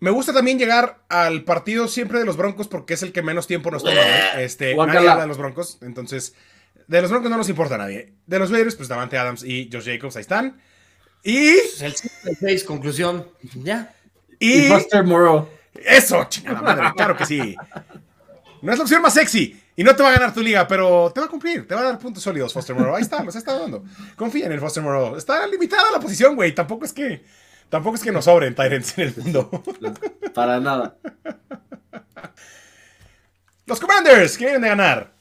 Me 0.00 0.10
gusta 0.10 0.32
también 0.32 0.58
llegar 0.58 1.04
al 1.08 1.44
partido 1.44 1.86
siempre 1.86 2.18
de 2.18 2.24
los 2.24 2.36
Broncos 2.36 2.66
porque 2.66 2.94
es 2.94 3.02
el 3.04 3.12
que 3.12 3.22
menos 3.22 3.46
tiempo 3.46 3.70
nos 3.70 3.84
toma. 3.84 3.94
¿no? 3.94 4.40
Este, 4.40 4.74
nadie 4.74 5.08
habla 5.08 5.20
de 5.20 5.28
los 5.28 5.38
Broncos, 5.38 5.78
entonces 5.82 6.34
de 6.90 7.02
los 7.02 7.10
Broncos 7.12 7.30
no 7.30 7.36
nos 7.36 7.48
importa 7.48 7.76
a 7.76 7.78
nadie. 7.78 8.14
De 8.26 8.38
los 8.40 8.50
Raiders, 8.50 8.74
pues 8.74 8.88
Davante 8.88 9.16
Adams 9.16 9.44
y 9.44 9.70
Josh 9.72 9.84
Jacobs, 9.84 10.16
ahí 10.16 10.22
están. 10.22 10.60
Y, 11.22 11.50
El 11.80 11.94
6, 12.40 12.64
conclusión. 12.64 13.28
Ya. 13.54 13.94
Y 14.40 14.66
y 14.66 14.68
Buster 14.68 15.04
Morrow. 15.04 15.48
eso, 15.74 16.24
chingada 16.28 16.60
madre, 16.60 16.90
claro 16.96 17.16
que 17.16 17.26
sí. 17.26 17.54
No 18.60 18.72
es 18.72 18.78
la 18.78 18.82
opción 18.82 19.02
más 19.02 19.14
sexy 19.14 19.62
y 19.76 19.84
no 19.84 19.94
te 19.94 20.02
va 20.02 20.08
a 20.08 20.12
ganar 20.14 20.34
tu 20.34 20.40
liga, 20.40 20.66
pero 20.66 21.12
te 21.14 21.20
va 21.20 21.26
a 21.26 21.30
cumplir, 21.30 21.68
te 21.68 21.76
va 21.76 21.82
a 21.82 21.84
dar 21.84 21.98
puntos 22.00 22.24
sólidos 22.24 22.52
Foster 22.52 22.74
Moreau. 22.74 22.96
Ahí 22.96 23.02
está, 23.02 23.22
los 23.22 23.36
está 23.36 23.56
dando. 23.56 23.84
Confía 24.16 24.46
en 24.46 24.52
el 24.52 24.58
Foster 24.58 24.82
Moreau. 24.82 25.16
Está 25.16 25.46
limitada 25.46 25.92
la 25.92 26.00
posición, 26.00 26.34
güey. 26.34 26.52
Tampoco 26.56 26.84
es 26.86 26.92
que 26.92 27.22
tampoco 27.68 27.94
es 27.94 28.02
que 28.02 28.10
nos 28.10 28.24
sobren 28.24 28.56
Tyrants 28.56 28.98
en 28.98 29.08
el 29.08 29.16
mundo. 29.16 29.62
Para 30.34 30.58
nada. 30.58 30.96
Los 33.66 33.78
Commanders 33.78 34.36
quieren 34.36 34.60
de 34.60 34.68
ganar. 34.68 35.19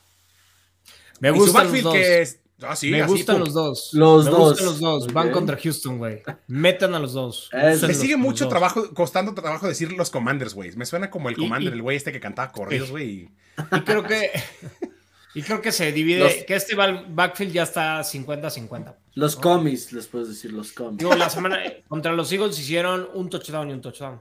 Me 1.19 1.31
gustan 1.31 1.71
los 1.71 1.81
dos. 1.83 1.93
que 1.93 2.21
es 2.21 2.39
ah, 2.61 2.75
sí, 2.75 2.91
Me 2.91 3.01
así, 3.01 3.11
gustan 3.13 3.37
pum. 3.37 3.45
los 3.45 3.53
dos. 3.53 3.89
Los 3.93 4.25
Me 4.25 4.31
dos. 4.31 4.39
gustan 4.49 4.65
los 4.65 4.79
dos. 4.79 5.13
Van 5.13 5.31
contra 5.31 5.57
Houston, 5.57 5.97
güey. 5.97 6.21
Metan 6.47 6.93
a 6.95 6.99
los 6.99 7.13
dos. 7.13 7.49
Me 7.53 7.93
sigue 7.93 8.13
los 8.13 8.21
mucho 8.21 8.47
trabajo, 8.47 8.93
costando 8.93 9.33
trabajo 9.33 9.67
decir 9.67 9.91
los 9.93 10.09
Commanders, 10.09 10.53
güey. 10.53 10.71
Me 10.75 10.85
suena 10.85 11.09
como 11.09 11.29
el 11.29 11.35
Y- 11.35 11.39
Commander, 11.43 11.73
y- 11.73 11.75
el 11.75 11.81
güey 11.81 11.97
este 11.97 12.11
que 12.11 12.19
cantaba 12.19 12.51
corridos, 12.51 12.89
güey. 12.91 13.09
y- 13.09 13.29
Y 13.77 13.81
creo 13.81 14.03
que. 14.03 14.31
Y 15.35 15.43
creo 15.43 15.61
que 15.61 15.71
se 15.71 15.91
divide. 15.91 16.19
Los- 16.23 16.33
Que 16.47 16.55
este 16.55 16.75
backfield 16.75 17.53
ya 17.53 17.61
está 17.61 18.01
50-50. 18.03 18.95
Los 19.13 19.35
comis, 19.35 19.93
les 19.93 20.07
puedes 20.07 20.27
decir 20.27 20.51
los 20.51 20.71
comis. 20.71 20.97
Digo, 20.97 21.13
la 21.15 21.29
semana 21.29 21.61
contra 21.87 22.13
los 22.13 22.31
Eagles 22.31 22.57
hicieron 22.57 23.07
un 23.13 23.29
touchdown 23.29 23.69
y 23.69 23.73
un 23.73 23.79
touchdown. 23.81 24.19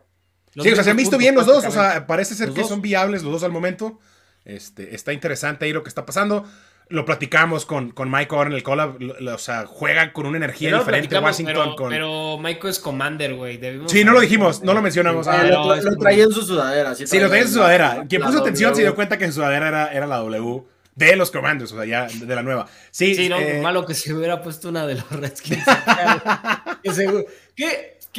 Los 0.55 0.65
Sí, 0.67 0.73
o 0.73 0.75
sea, 0.75 0.85
se 0.85 0.91
han 0.91 0.99
visto 0.99 1.17
bien 1.17 1.35
los 1.35 1.47
dos. 1.47 1.65
O 1.65 1.71
sea, 1.71 2.07
parece 2.07 2.35
ser 2.35 2.49
Los 2.49 2.55
que 2.57 2.61
dos. 2.61 2.69
son 2.69 2.83
viables 2.83 3.23
los 3.23 3.33
dos 3.33 3.43
al 3.43 3.53
momento. 3.53 3.99
Este, 4.45 4.95
está 4.95 5.15
interesante 5.15 5.65
ahí 5.65 5.73
lo 5.73 5.83
que 5.83 5.89
está 5.89 6.05
pasando. 6.05 6.45
Lo 6.91 7.05
platicamos 7.05 7.67
con, 7.67 7.91
con 7.91 8.11
Mike 8.11 8.35
ahora 8.35 8.49
en 8.51 8.57
el 8.57 8.63
collab, 8.63 8.99
lo- 9.01 9.19
lo- 9.21 9.35
o 9.35 9.39
sea, 9.39 9.67
juega 9.67 10.13
con 10.13 10.25
una 10.27 10.39
energía 10.39 10.71
lo 10.71 10.79
diferente 10.79 11.19
Washington 11.19 11.55
pero, 11.55 11.77
con... 11.77 11.91
pero 11.91 12.39
Michael 12.39 12.71
es 12.71 12.79
Commander, 12.79 13.35
güey. 13.35 13.61
Sí, 13.89 14.05
no 14.05 14.13
lo 14.13 14.21
dijimos, 14.21 14.63
no 14.63 14.73
lo 14.75 14.81
mencionamos. 14.81 15.27
Sí, 15.27 15.33
Ah, 15.35 15.39
Eh, 15.39 15.49
pero 15.49 15.65
lo, 15.67 15.75
es 15.75 15.85
lo 15.85 15.97
traía 15.97 16.25
en 16.25 16.33
su 16.33 16.43
sudadera. 16.43 16.95
Sí, 16.95 17.07
Sí, 17.07 17.19
lo 17.21 17.27
tenía 17.27 17.43
en 17.43 17.49
su 17.49 17.55
sudadera. 17.55 17.95
la- 17.97 18.07
Quien 18.07 18.21
la 18.23 18.27
puso 18.29 18.41
atención 18.41 18.75
se 18.75 18.83
dio 18.83 18.95
cuenta 18.95 19.19
que 19.19 19.27
su 19.27 19.33
sudadera 19.35 19.69
era, 19.69 19.93
era 19.93 20.07
la 20.07 20.17
W 20.19 20.63
de 20.95 21.15
los 21.15 21.31
Commanders, 21.31 21.71
o 21.73 21.77
sea, 21.77 21.85
ya 21.85 22.07
de 22.09 22.35
la 22.35 22.43
nueva. 22.43 22.67
Sí, 22.91 23.15
Sí, 23.15 23.29
no, 23.29 23.39
eh, 23.39 23.61
malo 23.63 23.85
que 23.87 23.95
se 23.95 24.13
hubiera 24.15 24.43
puesto 24.43 24.69
una 24.71 24.85
de 24.87 24.95
los 24.97 25.11
Redskins. 25.11 25.63
Que 26.83 26.93
seguro- 26.93 27.25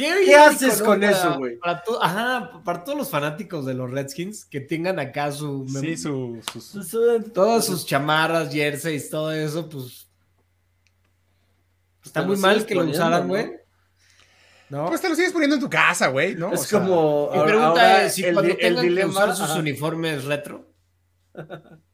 ¿Qué, 0.00 0.08
qué, 0.08 0.24
¿Qué 0.24 0.30
irónico, 0.30 0.50
haces 0.50 0.82
con 0.82 1.00
Para- 1.00 1.10
eso, 1.12 1.38
güey? 1.38 1.56
Para 1.58 1.82
to- 1.82 2.02
Ajá, 2.02 2.62
para 2.64 2.84
todos 2.84 2.98
los 2.98 3.10
fanáticos 3.10 3.66
de 3.66 3.74
los 3.74 3.90
Redskins 3.90 4.44
que 4.44 4.60
tengan 4.60 4.98
acá 4.98 5.30
su. 5.32 5.66
sí, 5.68 5.96
su, 5.96 6.40
sus- 6.52 6.70
Pues, 6.72 7.32
Todas 7.32 7.66
sus 7.66 7.84
chamarras, 7.86 8.52
jerseys, 8.52 9.10
todo 9.10 9.30
eso, 9.32 9.68
pues. 9.68 10.06
Está 12.04 12.22
te 12.22 12.26
muy 12.26 12.36
mal 12.36 12.64
que 12.64 12.74
lo 12.74 12.84
usaran, 12.84 13.28
güey. 13.28 13.52
¿No? 14.70 14.86
Pues 14.86 15.00
te 15.00 15.08
lo 15.08 15.16
sigues 15.16 15.32
poniendo 15.32 15.56
en 15.56 15.60
tu 15.62 15.68
casa, 15.68 16.08
güey, 16.08 16.34
¿no? 16.36 16.52
Es 16.52 16.60
O 16.60 16.64
sea, 16.64 16.80
como. 16.80 17.30
Mi 17.32 17.40
pregunta 17.42 17.68
ahora 17.68 18.04
es: 18.04 18.14
si 18.14 18.24
el 18.24 18.34
cuando 18.34 18.52
el 18.52 18.58
tengan 18.58 18.82
que 18.84 18.88
dilema- 18.90 19.10
usar 19.10 19.36
sus 19.36 19.50
ajá. 19.50 19.58
uniformes 19.58 20.24
retro, 20.24 20.69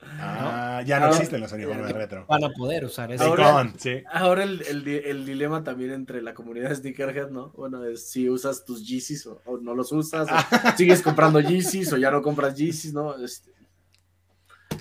ah, 0.02 0.82
ya 0.86 0.98
no 0.98 1.06
Ahora- 1.06 1.16
existen 1.16 1.40
los 1.40 1.52
uniformes 1.52 1.92
retro. 1.92 2.26
van 2.26 2.44
a 2.44 2.48
poder 2.50 2.84
usar 2.84 3.12
eso. 3.12 3.24
Ahora- 3.24 3.50
Icon, 3.50 3.74
sí. 3.78 4.02
Ahora 4.10 4.44
el, 4.44 4.62
el 4.62 4.84
di- 4.84 5.00
el 5.04 5.26
dilema 5.26 5.62
también 5.62 5.92
entre 5.92 6.22
la 6.22 6.34
comunidad 6.34 6.70
de 6.70 6.76
Sneakerhead, 6.76 7.30
¿no? 7.30 7.50
Bueno, 7.50 7.84
es 7.84 8.08
si 8.08 8.28
usas 8.30 8.64
tus 8.64 8.86
Yeezys 8.86 9.26
o, 9.26 9.40
o 9.44 9.58
no 9.58 9.74
los 9.74 9.92
usas, 9.92 10.28
o 10.30 10.36
sigues 10.76 11.02
comprando 11.02 11.40
Yeezys 11.40 11.92
o 11.92 11.96
ya 11.96 12.10
no 12.10 12.22
compras 12.22 12.54
Yeezys, 12.56 12.92
¿no? 12.92 13.16
Este, 13.22 13.50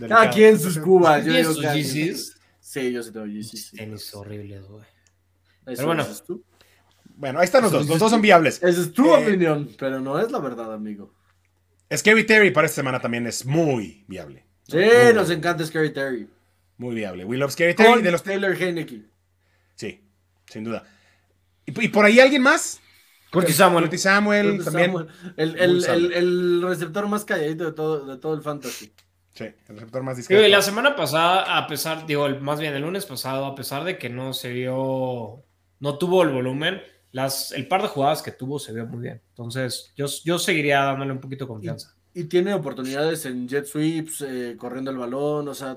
cada 0.08 0.30
quien 0.30 0.60
sus 0.60 0.78
cubas. 0.78 1.20
yo 1.26 1.32
¿Tienes 1.32 1.48
digo 1.50 1.54
sus. 1.62 1.74
Yeezys? 1.74 2.38
Sí, 2.60 2.92
yo 2.92 3.04
sí 3.04 3.12
tengo 3.12 3.26
Yeezys. 3.26 3.68
sí. 3.68 3.78
Tenis 3.78 4.14
horribles, 4.16 4.68
güey. 4.68 4.84
Pero 5.66 5.86
bueno. 5.88 6.06
tú. 6.26 6.44
Bueno, 7.18 7.40
ahí 7.40 7.46
están 7.46 7.64
los 7.64 7.72
dos. 7.72 7.88
Los 7.88 7.98
dos 8.00 8.12
son 8.12 8.22
viables. 8.22 8.62
Esa 8.62 8.82
es 8.82 8.92
tu 8.92 9.06
Eh, 9.16 9.24
opinión, 9.26 9.70
pero 9.80 10.02
no 10.02 10.20
es 10.20 10.32
la 10.32 10.40
verdad, 10.40 10.74
amigo. 10.74 11.14
Scary 11.96 12.26
Terry 12.26 12.52
para 12.52 12.66
esta 12.68 12.76
semana 12.76 13.00
también 13.00 13.26
es 13.28 13.46
muy 13.46 14.04
viable. 14.08 14.45
Sí, 14.68 14.78
Muy 14.78 15.14
nos 15.14 15.30
encanta 15.30 15.66
Scary 15.66 15.94
Terry. 15.94 16.28
Muy 16.78 16.96
viable. 16.96 17.24
We 17.26 17.38
love 17.38 17.52
Scary 17.52 17.74
Terry 17.76 17.94
Con 17.94 18.04
de 18.04 18.12
los 18.12 18.24
Taylor 18.24 18.56
Heineke. 18.56 19.02
Sí, 19.76 20.02
sin 20.48 20.64
duda. 20.64 20.84
¿Y, 21.66 21.86
y 21.86 21.88
por 21.90 22.06
ahí 22.06 22.20
alguien 22.20 22.42
más? 22.42 22.82
Curtis 23.32 23.58
Samuel. 23.58 23.84
Curtis 23.86 24.02
Samuel 24.04 24.48
Curtis 24.58 24.66
también. 24.66 24.92
Samuel. 24.92 25.08
El, 25.38 25.52
Muy 25.52 25.60
el, 25.62 25.82
sano. 25.82 25.94
el, 25.98 26.14
el 26.14 26.62
receptor 26.64 27.08
más 27.08 27.26
calladito 27.26 27.66
de 27.66 27.72
todo, 27.74 28.06
de 28.06 28.18
todo 28.18 28.34
el 28.34 28.42
fantasy. 28.42 28.94
Sí, 29.34 29.44
el 29.44 29.76
receptor 29.76 30.04
más 30.04 30.16
Digo, 30.16 30.40
y 30.40 30.44
discreto. 30.44 30.48
la 30.48 30.62
semana 30.62 30.96
pasada, 30.96 31.58
a 31.58 31.68
pesar, 31.68 32.06
digo, 32.06 32.26
el- 32.26 32.40
más 32.42 32.60
bien 32.60 32.74
el 32.74 32.82
lunes 32.82 33.06
pasado, 33.06 33.46
a 33.46 33.56
pesar 33.56 33.84
de 33.84 33.98
que 33.98 34.10
no 34.10 34.34
se 34.34 34.52
vio, 34.54 35.44
no 35.80 35.98
tuvo 35.98 36.24
el 36.24 36.30
volumen, 36.30 36.82
las, 37.12 37.52
el 37.52 37.68
par 37.68 37.82
de 37.82 37.90
jugadas 37.90 38.22
que 38.22 38.32
tuvo 38.32 38.60
se 38.60 38.72
vio 38.74 38.86
muy 38.86 39.02
bien. 39.02 39.22
Entonces, 39.30 39.92
yo, 39.98 40.06
yo 40.24 40.40
seguiría 40.40 40.84
dándole 40.84 41.12
un 41.12 41.20
poquito 41.20 41.44
de 41.46 41.50
confianza. 41.50 41.95
Y 42.16 42.24
tiene 42.24 42.54
oportunidades 42.54 43.26
en 43.26 43.48
jet 43.48 43.66
sweeps, 43.66 44.22
eh, 44.22 44.56
corriendo 44.58 44.90
el 44.90 44.98
balón, 44.98 45.48
o 45.48 45.54
sea, 45.54 45.76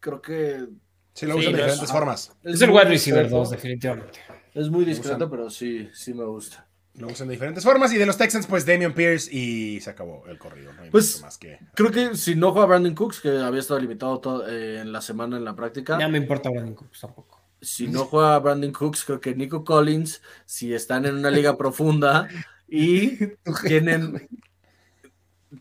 creo 0.00 0.22
que 0.22 0.66
Sí, 1.14 1.26
lo 1.26 1.32
Sí, 1.34 1.40
usan 1.40 1.52
de 1.54 1.58
diferentes 1.58 1.90
formas. 1.90 2.32
Es 2.44 2.62
el 2.62 2.70
wide 2.70 2.84
receiver 2.84 3.22
discreto. 3.24 3.38
2, 3.38 3.50
definitivamente. 3.50 4.18
Es 4.54 4.68
muy 4.70 4.84
discreto, 4.84 5.28
pero 5.28 5.50
sí, 5.50 5.88
sí 5.92 6.14
me 6.14 6.24
gusta. 6.24 6.68
Lo 6.94 7.08
usan 7.08 7.26
de 7.28 7.32
diferentes 7.34 7.64
formas. 7.64 7.92
Y 7.92 7.96
de 7.96 8.06
los 8.06 8.16
Texans, 8.16 8.46
pues 8.46 8.64
Damian 8.66 8.92
Pierce 8.94 9.28
y 9.34 9.80
se 9.80 9.90
acabó 9.90 10.24
el 10.28 10.38
corrido. 10.38 10.72
No 10.74 10.82
hay 10.82 10.90
Pues, 10.90 11.14
mucho 11.16 11.26
más 11.26 11.38
que. 11.38 11.58
Creo 11.74 11.90
que 11.90 12.14
si 12.16 12.36
no 12.36 12.52
juega 12.52 12.66
Brandon 12.66 12.94
Cooks, 12.94 13.20
que 13.20 13.30
había 13.38 13.58
estado 13.60 13.80
limitado 13.80 14.20
todo, 14.20 14.48
eh, 14.48 14.80
en 14.80 14.92
la 14.92 15.00
semana 15.00 15.36
en 15.36 15.44
la 15.44 15.56
práctica, 15.56 15.98
Ya 15.98 16.08
me 16.08 16.18
importa 16.18 16.50
Brandon 16.50 16.74
Cooks 16.74 17.00
tampoco. 17.00 17.40
si 17.60 17.88
no 17.88 18.04
juega 18.04 18.38
Brandon 18.38 18.70
Cooks, 18.72 19.04
creo 19.04 19.20
que 19.20 19.34
Nico 19.34 19.64
Collins, 19.64 20.22
si 20.44 20.72
están 20.74 21.04
en 21.06 21.16
una 21.16 21.30
liga 21.30 21.56
profunda 21.56 22.28
y 22.68 23.16
tienen, 23.66 24.28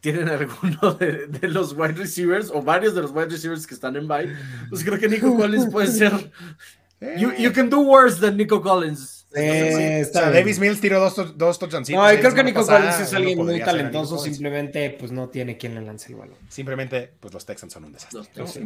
tienen 0.01 0.29
alguno 0.29 0.93
de, 0.93 1.27
de 1.27 1.47
los 1.47 1.73
wide 1.73 1.93
receivers 1.93 2.49
o 2.53 2.61
varios 2.61 2.95
de 2.95 3.01
los 3.01 3.11
wide 3.11 3.27
receivers 3.27 3.65
que 3.65 3.73
están 3.73 3.95
en 3.95 4.07
bye, 4.07 4.35
pues 4.69 4.83
creo 4.83 4.99
que 4.99 5.07
Nico 5.07 5.35
Collins 5.35 5.69
puede 5.71 5.87
ser. 5.87 6.31
You, 7.17 7.31
you 7.37 7.53
can 7.53 7.69
do 7.69 7.79
worse 7.79 8.19
than 8.19 8.37
Nico 8.37 8.61
Collins. 8.61 9.27
Eh, 9.35 10.05
o 10.09 10.13
sea, 10.13 10.31
Davis 10.31 10.57
Mills 10.57 10.81
tiró 10.81 10.99
dos, 10.99 11.37
dos 11.37 11.59
touchdowncitos. 11.59 12.01
No, 12.01 12.19
creo 12.19 12.33
que 12.33 12.43
Nico 12.43 12.61
pasada, 12.61 12.79
Collins 12.79 12.99
es 13.01 13.13
alguien 13.13 13.37
muy 13.37 13.59
talentoso, 13.59 14.17
simplemente 14.17 14.89
pues 14.97 15.11
no 15.11 15.29
tiene 15.29 15.57
quien 15.57 15.75
le 15.75 15.81
lance 15.81 16.11
el 16.11 16.15
balón. 16.17 16.37
Simplemente, 16.49 17.13
pues 17.19 17.33
los 17.33 17.45
Texans 17.45 17.73
son 17.73 17.85
un 17.85 17.93
desastre. 17.93 18.21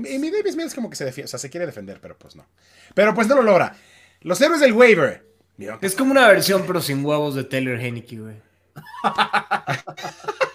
Y 0.09 0.17
mi 0.17 0.31
Davis 0.31 0.55
Mills 0.55 0.73
como 0.73 0.89
que 0.89 0.95
se 0.95 1.05
defiende, 1.05 1.25
o 1.25 1.29
sea, 1.29 1.39
se 1.39 1.49
quiere 1.49 1.65
defender, 1.65 1.99
pero 2.01 2.17
pues 2.17 2.35
no. 2.35 2.45
Pero 2.93 3.13
pues 3.13 3.27
no 3.27 3.35
lo 3.35 3.43
logra. 3.43 3.75
Los 4.21 4.39
héroes 4.39 4.61
del 4.61 4.73
waiver. 4.73 5.25
Es 5.81 5.95
como 5.95 6.11
una 6.11 6.27
versión, 6.27 6.63
pero 6.65 6.81
sin 6.81 7.05
huevos 7.05 7.35
de 7.35 7.43
Taylor 7.43 7.79
Heineke, 7.79 8.17
güey. 8.17 8.35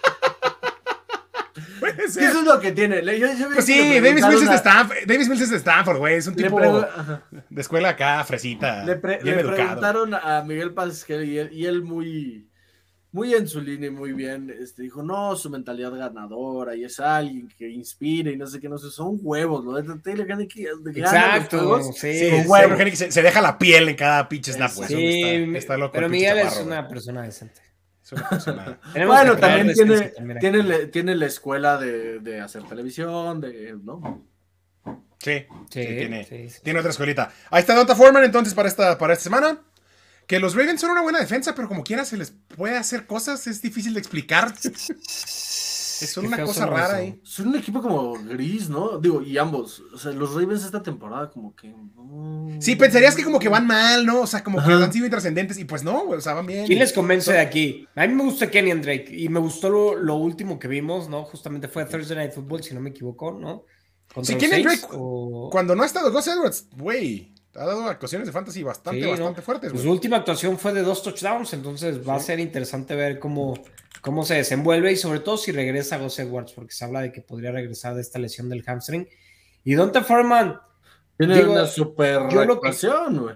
Puede 1.79 2.07
Sí, 2.07 2.13
ser. 2.13 2.23
Eso 2.23 2.39
es 2.39 2.45
lo 2.45 2.59
que 2.59 2.71
tiene. 2.71 3.03
Yo- 3.17 3.27
yo 3.33 3.49
Pues 3.53 3.65
sí, 3.65 3.99
Davis 3.99 4.25
Mills 4.25 4.43
es 4.43 4.49
de 4.49 4.55
Stanford. 4.55 4.97
Davis 5.05 5.27
Mills 5.29 5.41
es 5.41 5.49
de 5.51 5.57
Stanford, 5.57 5.97
güey. 5.97 6.15
Es 6.15 6.27
un 6.27 6.35
le 6.35 6.43
tipo 6.43 6.59
de 7.49 7.61
escuela 7.61 7.89
acá, 7.89 8.23
fresita. 8.23 8.83
Le, 8.85 8.95
pre- 8.95 9.19
bien 9.23 9.35
le 9.35 9.41
educado. 9.41 9.57
preguntaron 9.65 10.13
a 10.13 10.43
Miguel 10.45 10.73
Pasquel 10.73 11.25
y 11.25 11.37
él, 11.37 11.49
y 11.53 11.65
él 11.65 11.81
muy, 11.83 12.47
muy 13.11 13.33
en 13.33 13.47
su 13.47 13.61
línea 13.61 13.87
y 13.87 13.91
muy 13.91 14.13
bien, 14.13 14.53
este, 14.61 14.83
dijo, 14.83 15.01
no, 15.01 15.35
su 15.35 15.49
mentalidad 15.49 15.91
ganadora 15.91 16.75
y 16.75 16.83
es 16.83 16.99
alguien 16.99 17.47
que 17.57 17.67
inspira 17.69 18.29
y 18.31 18.37
no 18.37 18.45
sé 18.45 18.59
qué, 18.59 18.69
no 18.69 18.77
sé, 18.77 18.89
son 18.91 19.17
huevos, 19.21 19.63
lo 19.65 19.73
de 19.73 19.83
Taylor 20.03 20.27
Exacto, 20.95 21.81
sí. 21.93 22.13
Sí, 22.19 22.29
Con 22.29 22.41
sí, 22.43 22.47
huevo. 22.47 22.71
Eugenio, 22.73 22.91
que 22.91 22.97
se, 22.97 23.11
se 23.11 23.21
deja 23.21 23.41
la 23.41 23.57
piel 23.57 23.89
en 23.89 23.95
cada 23.95 24.27
pinche 24.29 24.53
snap, 24.53 24.73
güey. 24.75 24.87
Sí, 24.87 25.21
Está, 25.23 25.57
está 25.57 25.77
loco. 25.77 25.93
pero 25.93 26.09
Miguel 26.09 26.37
es 26.39 26.57
una 26.57 26.87
persona 26.87 27.23
decente. 27.23 27.61
Una 28.15 28.79
Bueno, 29.05 29.37
también 29.37 29.73
tiene, 29.73 30.13
tiene, 30.39 30.87
tiene 30.87 31.15
la 31.15 31.25
escuela 31.25 31.77
de, 31.77 32.19
de 32.19 32.41
hacer 32.41 32.63
televisión, 32.63 33.41
de, 33.41 33.75
¿no? 33.83 34.25
Sí, 35.19 35.45
Sí, 35.69 35.83
sí, 35.83 35.87
tiene, 35.87 36.23
sí, 36.23 36.49
sí. 36.49 36.61
tiene 36.63 36.79
otra 36.79 36.91
escuelita. 36.91 37.31
Ahí 37.49 37.61
está 37.61 37.75
Donta 37.75 37.95
Foreman 37.95 38.23
entonces 38.23 38.53
para 38.53 38.69
esta, 38.69 38.97
para 38.97 39.13
esta 39.13 39.23
semana. 39.23 39.59
Que 40.27 40.39
los 40.39 40.55
Ravens 40.55 40.81
son 40.81 40.91
una 40.91 41.01
buena 41.01 41.19
defensa, 41.19 41.55
pero 41.55 41.69
como 41.69 41.83
quiera 41.83 42.03
se 42.03 42.17
les 42.17 42.31
puede 42.31 42.77
hacer 42.77 43.07
cosas, 43.07 43.47
es 43.47 43.61
difícil 43.61 43.93
de 43.93 43.99
explicar. 43.99 44.53
Es 46.01 46.13
Qué 46.13 46.19
una 46.21 46.43
cosa 46.43 46.65
rara 46.65 46.97
ahí. 46.97 47.19
Son 47.23 47.47
un 47.47 47.55
equipo 47.55 47.81
como 47.81 48.13
gris, 48.13 48.69
¿no? 48.69 48.99
Digo, 48.99 49.21
y 49.21 49.37
ambos, 49.37 49.81
o 49.93 49.97
sea, 49.97 50.11
los 50.11 50.33
Ravens 50.33 50.63
esta 50.65 50.81
temporada 50.83 51.29
como 51.29 51.55
que... 51.55 51.73
Sí, 52.59 52.75
pensarías 52.75 53.15
que 53.15 53.23
como 53.23 53.39
que 53.39 53.49
van 53.49 53.67
mal, 53.67 54.05
¿no? 54.05 54.21
O 54.21 54.27
sea, 54.27 54.43
como 54.43 54.63
que 54.63 54.71
han 54.71 54.91
sido 54.93 55.05
intrascendentes 55.05 55.57
y 55.59 55.65
pues 55.65 55.83
no, 55.83 56.05
güey, 56.05 56.17
o 56.17 56.21
sea, 56.21 56.33
van 56.33 56.45
bien. 56.45 56.65
¿Quién 56.65 56.79
les 56.79 56.93
convence 56.93 57.31
de 57.31 57.39
aquí? 57.39 57.87
A 57.95 58.07
mí 58.07 58.13
me 58.13 58.23
gusta 58.23 58.49
Kenny 58.49 58.71
and 58.71 58.83
Drake 58.83 59.07
y 59.15 59.29
me 59.29 59.39
gustó 59.39 59.69
lo, 59.69 59.95
lo 59.95 60.15
último 60.15 60.57
que 60.59 60.67
vimos, 60.67 61.09
¿no? 61.09 61.23
Justamente 61.25 61.67
fue 61.67 61.85
Thursday 61.85 62.17
Night 62.17 62.33
Football, 62.33 62.63
si 62.63 62.73
no 62.73 62.79
me 62.81 62.89
equivoco, 62.91 63.31
¿no? 63.31 63.63
Contra 64.13 64.33
Sí, 64.33 64.39
Kenny 64.39 64.63
Drake, 64.63 64.85
o- 64.91 65.49
Cuando 65.51 65.75
no 65.75 65.83
ha 65.83 65.85
estado 65.85 66.11
Gus 66.11 66.27
Edwards, 66.27 66.67
güey, 66.77 67.33
ha 67.55 67.65
dado 67.65 67.85
actuaciones 67.87 68.27
de 68.27 68.31
fantasy 68.31 68.63
bastante, 68.63 68.99
Sí, 69.01 69.05
¿no? 69.05 69.11
bastante 69.11 69.41
fuertes, 69.41 69.71
Pues 69.71 69.83
su 69.83 69.91
última 69.91 70.17
actuación 70.17 70.57
fue 70.57 70.73
de 70.73 70.81
dos 70.83 71.03
touchdowns, 71.03 71.53
entonces 71.53 72.07
va 72.07 72.15
a 72.15 72.19
ser 72.19 72.39
interesante 72.39 72.95
ver 72.95 73.19
cómo, 73.19 73.55
cómo 74.07 74.23
se 74.23 74.35
desenvuelve 74.35 74.91
y 74.93 74.95
sobre 74.95 75.19
todo 75.19 75.37
si 75.37 75.51
regresa 75.51 75.97
Gus 75.97 76.17
Edwards, 76.19 76.53
porque 76.53 76.73
se 76.73 76.85
habla 76.85 77.01
de 77.01 77.11
que 77.11 77.21
podría 77.21 77.51
regresar 77.51 77.93
de 77.93 78.01
esta 78.01 78.17
lesión 78.19 78.47
del 78.47 78.63
hamstring. 78.63 79.05
Y 79.65 79.75
Dante 79.75 79.99
Foreman, 80.01 80.59
Tiene 81.17 81.35
digo, 81.35 81.51
una 81.51 81.65
super 81.65 82.21
lo 82.45 82.61
que- 82.61 82.67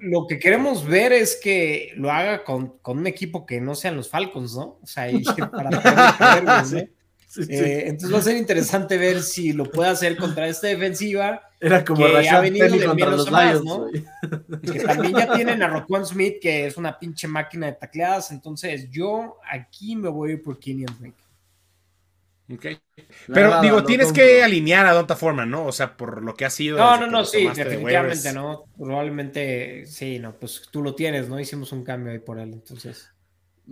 lo 0.02 0.28
que 0.28 0.40
queremos 0.40 0.86
ver 0.88 1.12
es 1.12 1.36
que 1.44 1.92
lo 1.98 2.10
haga 2.10 2.46
con, 2.46 2.78
con 2.82 3.00
un 3.00 3.08
equipo 3.08 3.46
que 3.46 3.60
no 3.60 3.76
sean 3.76 3.98
los 3.98 4.08
Falcons, 4.10 4.56
¿no? 4.56 4.80
O 4.82 4.88
sea, 4.88 5.12
y 5.12 5.22
para 5.52 5.70
poder 5.72 5.96
creerlos, 6.18 6.72
¿no? 6.74 7.01
Sí, 7.32 7.46
sí. 7.46 7.54
Eh, 7.54 7.88
entonces 7.88 8.14
va 8.14 8.20
a 8.20 8.24
ser 8.24 8.36
interesante 8.36 8.98
ver 8.98 9.24
si 9.24 9.54
lo 9.54 9.64
puede 9.64 9.90
hacer 9.90 10.18
contra 10.18 10.50
esta 10.50 10.68
defensiva, 10.68 11.42
Era 11.62 11.86
como 11.86 12.06
que 12.06 12.28
ha 12.28 12.42
venido 12.42 12.66
Penny 12.66 12.80
de 12.80 12.86
contra 12.86 13.06
menos 13.06 13.20
los 13.20 13.28
a 13.30 13.32
más, 13.32 13.54
Lions, 13.54 13.66
¿no? 13.66 13.88
que 14.74 14.80
también 14.82 15.16
ya 15.16 15.34
tienen 15.34 15.64
a 15.64 15.68
Roquan 15.70 16.06
Smith, 16.06 16.42
que 16.42 16.66
es 16.66 16.76
una 16.76 17.00
pinche 17.00 17.30
máquina 17.30 17.68
de 17.68 17.72
tacleadas. 17.72 18.32
Entonces 18.32 18.90
yo 18.90 19.38
aquí 19.50 19.96
me 19.96 20.10
voy 20.10 20.32
a 20.32 20.34
ir 20.34 20.42
por 20.42 20.60
Kenny 20.60 20.84
and 20.86 21.00
Drake. 21.00 21.24
Ok. 22.54 22.66
La 23.28 23.34
Pero 23.34 23.62
digo, 23.62 23.78
no 23.78 23.86
tienes 23.86 24.08
compro. 24.08 24.24
que 24.26 24.44
alinear 24.44 24.86
a 24.86 24.92
Donta 24.92 25.16
Foreman, 25.16 25.50
¿no? 25.50 25.66
O 25.68 25.72
sea, 25.72 25.96
por 25.96 26.22
lo 26.22 26.34
que 26.34 26.44
ha 26.44 26.50
sido. 26.50 26.80
No, 26.80 26.98
no, 26.98 27.08
no, 27.08 27.24
sí, 27.24 27.48
de 27.48 27.64
definitivamente 27.64 28.34
no. 28.34 28.66
Probablemente 28.78 29.86
sí, 29.86 30.20
no, 30.20 30.34
pues 30.34 30.64
tú 30.70 30.84
lo 30.84 30.96
tienes, 30.96 31.30
¿no? 31.30 31.40
Hicimos 31.40 31.72
un 31.72 31.86
cambio 31.86 32.12
ahí 32.12 32.20
por 32.20 32.40
él, 32.40 32.52
entonces. 32.52 33.10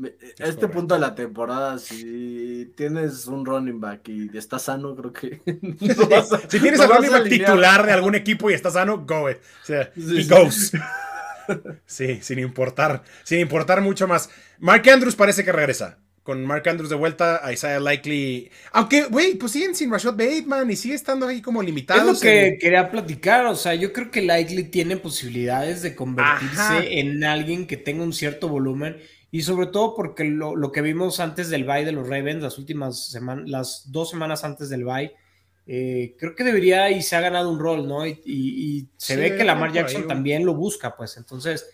Es 0.08 0.14
este 0.30 0.44
correcto. 0.44 0.72
punto 0.72 0.94
de 0.96 1.02
la 1.02 1.16
temporada, 1.16 1.78
si 1.80 2.72
tienes 2.76 3.26
un 3.28 3.46
running 3.46 3.80
back 3.80 4.08
y 4.10 4.36
está 4.38 4.60
sano, 4.60 4.96
creo 4.96 5.14
que. 5.14 5.42
no 5.98 6.08
vas 6.08 6.32
a- 6.34 6.40
Si 6.50 6.60
tienes 6.60 6.80
no 6.80 6.86
al 6.86 6.90
running 6.92 7.12
back 7.12 7.22
alinear. 7.22 7.50
titular 7.52 7.86
de 7.86 7.92
algún 7.92 8.16
equipo 8.16 8.50
y 8.50 8.54
está 8.54 8.72
sano, 8.72 9.06
go 9.06 9.30
it. 9.30 9.38
O 9.64 9.66
sea, 9.66 9.92
Sí, 9.96 10.20
he 10.20 10.24
sí. 10.24 10.30
goes. 10.30 10.72
Sí, 11.88 12.20
sin 12.22 12.38
importar, 12.40 13.04
sin 13.24 13.40
importar 13.40 13.82
mucho 13.82 14.08
más. 14.08 14.30
Mark 14.60 14.88
Andrews 14.88 15.16
parece 15.16 15.44
que 15.44 15.52
regresa 15.52 15.98
con 16.22 16.46
Mark 16.46 16.70
Andrews 16.70 16.92
de 16.92 16.96
vuelta, 16.96 17.44
a 17.44 17.52
Isaiah 17.52 17.80
Likely. 17.80 18.52
Aunque, 18.72 19.06
güey, 19.06 19.34
pues 19.34 19.54
siguen 19.54 19.74
sin 19.74 19.90
Rashad 19.90 20.12
Bateman 20.14 20.70
y 20.70 20.76
sigue 20.76 20.94
estando 20.94 21.26
ahí 21.26 21.42
como 21.42 21.64
limitado. 21.64 22.02
Es 22.02 22.06
lo 22.06 22.20
que 22.22 22.60
quería 22.62 22.92
platicar. 22.92 23.48
O 23.48 23.56
sea, 23.56 23.74
yo 23.74 23.92
creo 23.94 24.12
que 24.12 24.22
Likely 24.22 24.66
tiene 24.66 24.96
posibilidades 24.98 25.82
de 25.82 25.96
convertirse 25.96 26.62
Ajá. 26.62 26.84
en 26.84 27.24
alguien 27.24 27.66
que 27.66 27.78
tenga 27.78 28.04
un 28.04 28.14
cierto 28.14 28.48
volumen. 28.48 28.98
Y 29.32 29.42
sobre 29.44 29.68
todo 29.68 29.96
porque 29.96 30.24
lo, 30.24 30.56
lo 30.56 30.72
que 30.72 30.82
vimos 30.82 31.20
antes 31.20 31.50
del 31.50 31.64
bye 31.64 31.86
de 31.86 31.92
los 31.92 32.08
Ravens, 32.08 32.42
las 32.42 32.58
últimas 32.58 33.06
semanas, 33.06 33.48
las 33.50 33.92
dos 33.92 34.10
semanas 34.10 34.44
antes 34.44 34.70
del 34.70 34.84
bye, 34.86 35.14
eh, 35.68 36.16
creo 36.18 36.34
que 36.36 36.44
debería 36.44 36.90
y 36.90 37.04
se 37.04 37.16
ha 37.16 37.22
ganado 37.22 37.52
un 37.52 37.60
rol, 37.60 37.88
¿no? 37.88 38.06
Y, 38.08 38.20
y- 38.26 38.78
y 38.80 38.90
se 38.98 39.14
Sí, 39.14 39.20
ve 39.20 39.36
que 39.38 39.44
Lamar 39.44 39.70
ahí, 39.70 39.76
Jackson 39.76 40.08
también 40.08 40.46
lo 40.46 40.56
busca, 40.56 40.96
pues. 40.98 41.16
Entonces, 41.18 41.70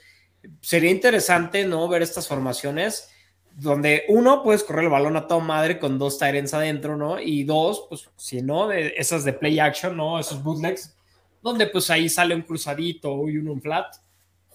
sería 0.62 0.92
interesante, 0.92 1.66
¿no? 1.66 1.88
Ver 1.88 2.02
estas 2.02 2.28
formaciones 2.28 3.10
donde 3.58 4.04
uno, 4.10 4.44
puedes 4.44 4.66
correr 4.66 4.84
el 4.84 4.90
balón 4.90 5.16
a 5.16 5.28
toda 5.28 5.40
madre 5.40 5.80
con 5.80 5.98
dos 5.98 6.20
Tyrants 6.20 6.54
adentro, 6.54 6.98
¿no? 6.98 7.22
Y 7.22 7.46
dos, 7.46 7.86
pues, 7.88 8.10
si 8.18 8.42
no, 8.42 8.68
de 8.68 8.96
esas 8.98 9.24
de 9.24 9.32
play 9.32 9.60
action, 9.60 9.96
¿no? 9.96 10.20
Esos 10.20 10.44
bootlegs, 10.44 10.94
donde 11.42 11.68
pues 11.68 11.90
ahí 11.90 12.10
sale 12.10 12.36
un 12.36 12.42
cruzadito 12.42 13.30
y 13.30 13.38
uno 13.38 13.54
un 13.54 13.62
flat. 13.62 13.96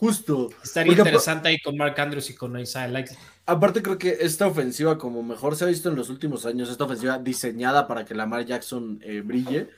Justo. 0.01 0.49
Estaría 0.65 0.97
Porque, 0.97 1.11
interesante 1.11 1.49
ahí 1.51 1.61
con 1.61 1.77
Mark 1.77 2.01
Andrews 2.01 2.31
y 2.31 2.35
con 2.35 2.59
Isaiah 2.59 2.89
Likely. 2.89 3.19
Aparte 3.45 3.83
creo 3.83 3.99
que 3.99 4.17
esta 4.21 4.47
ofensiva, 4.47 4.97
como 4.97 5.23
mejor 5.23 5.57
se 5.57 5.65
ha 5.65 5.69
visto 5.69 5.91
en 5.91 5.97
los 5.97 6.09
últimos 6.09 6.47
años, 6.47 6.71
esta 6.71 6.85
ofensiva 6.85 7.19
diseñada 7.19 7.87
para 7.87 8.05
que 8.07 8.15
Lamar 8.15 8.47
Jackson 8.47 8.99
eh, 9.03 9.21
brille, 9.21 9.69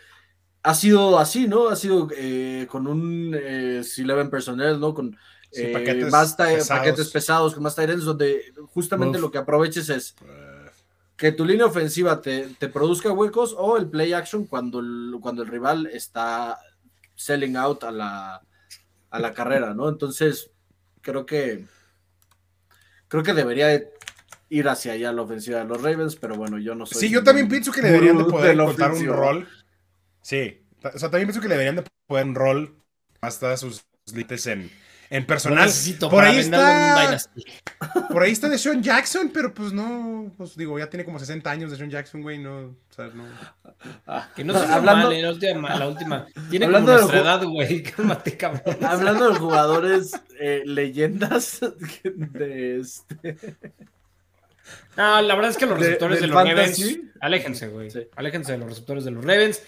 ha 0.62 0.74
sido 0.74 1.18
así, 1.18 1.48
¿no? 1.48 1.68
Ha 1.68 1.76
sido 1.76 2.08
eh, 2.16 2.66
con 2.70 2.86
un 2.86 3.34
eh, 3.36 3.82
11 3.84 4.30
personnel, 4.30 4.78
¿no? 4.80 4.94
Con 4.94 5.16
Sí, 5.50 5.66
eh, 5.66 5.72
paquetes 5.72 6.08
más 6.10 6.34
pesados. 6.34 6.68
paquetes 6.68 7.10
pesados, 7.10 7.54
con 7.54 7.62
más 7.62 7.74
Tyrants, 7.76 8.04
donde 8.04 8.54
justamente 8.68 9.18
Uf. 9.18 9.22
lo 9.22 9.30
que 9.30 9.38
aproveches 9.38 9.88
es 9.90 10.16
Eh, 10.22 10.70
que 11.16 11.32
tu 11.32 11.44
línea 11.44 11.66
ofensiva 11.66 12.20
te, 12.22 12.48
te 12.58 12.68
produzca 12.68 13.12
huecos 13.12 13.54
o 13.58 13.76
el 13.76 13.88
play 13.90 14.12
action 14.12 14.46
cuando 14.46 14.80
el, 14.80 15.16
cuando 15.20 15.42
el 15.42 15.48
rival 15.48 15.86
está 15.92 16.58
selling 17.14 17.56
out 17.56 17.84
a 17.84 17.90
la, 17.90 18.42
a 19.12 19.20
la 19.20 19.34
carrera, 19.34 19.74
¿no? 19.74 19.88
Entonces, 19.88 20.50
creo 21.02 21.26
que 21.26 21.66
creo 23.08 23.22
que 23.22 23.34
debería 23.34 23.68
de 23.68 23.92
ir 24.48 24.68
hacia 24.68 24.92
allá 24.92 25.12
la 25.12 25.22
ofensiva 25.22 25.58
de 25.58 25.66
los 25.66 25.82
Ravens, 25.82 26.16
pero 26.16 26.34
bueno, 26.34 26.58
yo 26.58 26.74
no 26.74 26.86
soy. 26.86 27.00
Sí, 27.00 27.10
yo 27.10 27.22
también 27.22 27.48
pienso 27.48 27.70
que 27.72 27.82
le 27.82 27.90
deberían 27.90 28.18
de 28.18 28.24
poder 28.24 28.54
encontrar 28.58 28.92
un 28.92 29.06
rol. 29.06 29.48
Sí, 30.22 30.66
o 30.82 30.98
sea, 30.98 31.10
también 31.10 31.26
pienso 31.26 31.40
que 31.40 31.48
le 31.48 31.54
deberían 31.54 31.76
de 31.76 31.84
poder 32.06 32.26
un 32.26 32.34
rol 32.34 32.76
hasta 33.20 33.56
sus 33.56 33.84
límites 34.06 34.46
en, 34.46 34.70
en 35.16 35.26
personal. 35.26 35.66
necesito 35.66 36.08
Por 36.10 36.24
ahí 36.24 36.38
está. 36.38 37.18
Por 38.10 38.22
ahí 38.22 38.32
está 38.32 38.48
Deshaun 38.48 38.82
Jackson, 38.82 39.30
pero 39.32 39.52
pues 39.52 39.72
no, 39.72 40.32
pues 40.36 40.56
digo, 40.56 40.78
ya 40.78 40.88
tiene 40.88 41.04
como 41.04 41.18
60 41.18 41.50
años 41.50 41.70
Deshaun 41.70 41.90
Jackson, 41.90 42.22
güey, 42.22 42.38
no, 42.38 42.58
o 42.60 42.74
sea, 42.94 43.08
no. 43.08 43.24
Que 44.34 44.44
no 44.44 44.54
se 44.58 44.64
Hablando- 44.72 45.08
mal, 45.08 45.12
eh, 45.12 45.22
la 45.22 45.30
última, 45.30 45.76
la 45.76 45.88
última. 45.88 46.26
Tiene 46.50 46.66
Hablando 46.66 46.92
como 46.92 46.96
de 46.98 47.02
nuestra 47.14 47.20
ju- 47.20 47.24
edad, 47.24 47.44
güey. 47.46 47.82
Cálmate, 47.96 48.36
cabrón. 48.36 48.76
Hablando 48.84 49.30
de 49.32 49.38
jugadores 49.38 50.12
eh, 50.40 50.62
leyendas 50.64 51.60
de 52.04 52.80
este. 52.80 53.36
No, 54.96 55.20
la 55.22 55.34
verdad 55.34 55.50
es 55.50 55.56
que 55.56 55.66
los 55.66 55.78
De- 55.78 55.84
receptores 55.86 56.20
de, 56.20 56.26
los 56.28 56.34
fantasy. 56.34 56.82
Ravens, 56.82 57.10
aléjense, 57.20 57.68
güey. 57.68 57.90
Sí. 57.90 58.06
Aléjense 58.16 58.52
de 58.52 58.58
los 58.58 58.68
receptores 58.68 59.04
de 59.04 59.10
los 59.10 59.24
Ravens. 59.24 59.62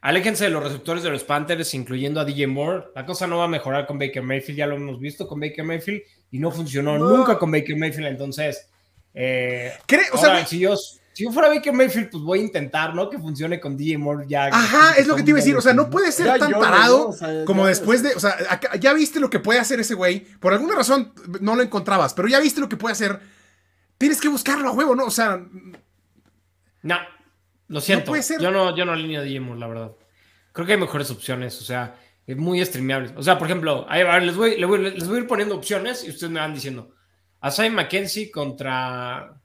Aléjense 0.00 0.44
de 0.44 0.50
los 0.50 0.62
receptores 0.62 1.02
de 1.02 1.10
los 1.10 1.24
Panthers, 1.24 1.74
incluyendo 1.74 2.20
a 2.20 2.24
DJ 2.24 2.46
Moore. 2.46 2.84
La 2.94 3.04
cosa 3.04 3.26
no 3.26 3.38
va 3.38 3.44
a 3.44 3.48
mejorar 3.48 3.86
con 3.86 3.98
Baker 3.98 4.22
Mayfield, 4.22 4.58
ya 4.58 4.66
lo 4.66 4.76
hemos 4.76 5.00
visto 5.00 5.26
con 5.26 5.40
Baker 5.40 5.64
Mayfield 5.64 6.02
y 6.30 6.38
no 6.38 6.50
funcionó 6.52 6.96
No. 6.98 7.08
nunca 7.16 7.38
con 7.38 7.50
Baker 7.50 7.76
Mayfield. 7.76 8.06
Entonces, 8.06 8.68
eh. 9.14 9.72
O 10.12 10.16
ahora, 10.18 10.36
sea, 10.38 10.46
si, 10.46 10.60
yo, 10.60 10.76
si 10.76 11.24
yo 11.24 11.32
fuera 11.32 11.48
Baker 11.48 11.72
Mayfield, 11.72 12.10
pues 12.10 12.22
voy 12.22 12.38
a 12.38 12.42
intentar, 12.42 12.94
¿no? 12.94 13.10
Que 13.10 13.18
funcione 13.18 13.58
con 13.58 13.76
DJ 13.76 13.98
Moore 13.98 14.24
ya. 14.28 14.46
ajá, 14.46 14.92
es 14.96 15.08
lo 15.08 15.16
que 15.16 15.24
te 15.24 15.30
iba 15.30 15.38
a 15.38 15.42
decir, 15.42 15.56
o 15.56 15.60
sea, 15.60 15.74
no 15.74 15.90
puede 15.90 16.12
ser 16.12 16.26
Ya 16.26 16.38
tan 16.38 16.50
lloro, 16.52 16.60
parado 16.62 16.98
¿no? 16.98 17.04
O 17.06 17.12
sea, 17.12 17.44
como 17.44 17.66
después 17.66 18.02
de, 18.04 18.14
o 18.14 18.20
sea, 18.20 18.36
acá- 18.50 18.76
ya 18.76 18.92
viste 18.92 19.18
lo 19.18 19.28
que 19.30 19.40
puede 19.40 19.58
hacer 19.58 19.80
ese 19.80 19.94
güey, 19.94 20.20
por 20.38 20.52
alguna 20.52 20.76
razón 20.76 21.12
no 21.40 21.56
lo 21.56 21.62
encontrabas, 21.62 22.14
pero 22.14 22.28
ya 22.28 22.38
viste 22.38 22.60
lo 22.60 22.68
que 22.68 22.76
puede 22.76 22.92
hacer, 22.92 23.18
tienes 23.98 24.20
que 24.20 24.28
buscarlo 24.28 24.68
a 24.68 24.72
huevo, 24.72 24.94
¿no? 24.94 25.06
O 25.06 25.10
sea, 25.10 25.40
No, 26.82 26.96
lo 27.68 27.80
siento. 27.80 28.06
puede 28.06 28.22
ser. 28.22 28.40
Yo 28.40 28.50
no, 28.50 28.76
yo 28.76 28.84
no 28.84 28.92
alineo 28.92 29.20
a 29.20 29.24
DJ 29.24 29.40
Moore, 29.40 29.60
la 29.60 29.66
verdad. 29.68 29.92
Creo 30.52 30.66
que 30.66 30.72
hay 30.72 30.78
mejores 30.78 31.10
opciones, 31.10 31.60
o 31.60 31.64
sea, 31.64 31.96
es 32.26 32.36
muy 32.36 32.64
streameables. 32.64 33.12
O 33.16 33.22
sea, 33.22 33.38
por 33.38 33.46
ejemplo, 33.46 33.86
ahí, 33.88 34.00
a 34.02 34.12
ver, 34.12 34.22
les, 34.22 34.36
voy, 34.36 34.58
les, 34.58 34.68
voy, 34.68 34.78
les 34.78 35.06
voy 35.06 35.18
a 35.18 35.20
ir 35.20 35.26
poniendo 35.26 35.54
opciones 35.54 36.04
y 36.04 36.10
ustedes 36.10 36.32
me 36.32 36.40
van 36.40 36.54
diciendo. 36.54 36.94
Asai 37.40 37.70
McKenzie 37.70 38.30
contra 38.30 39.40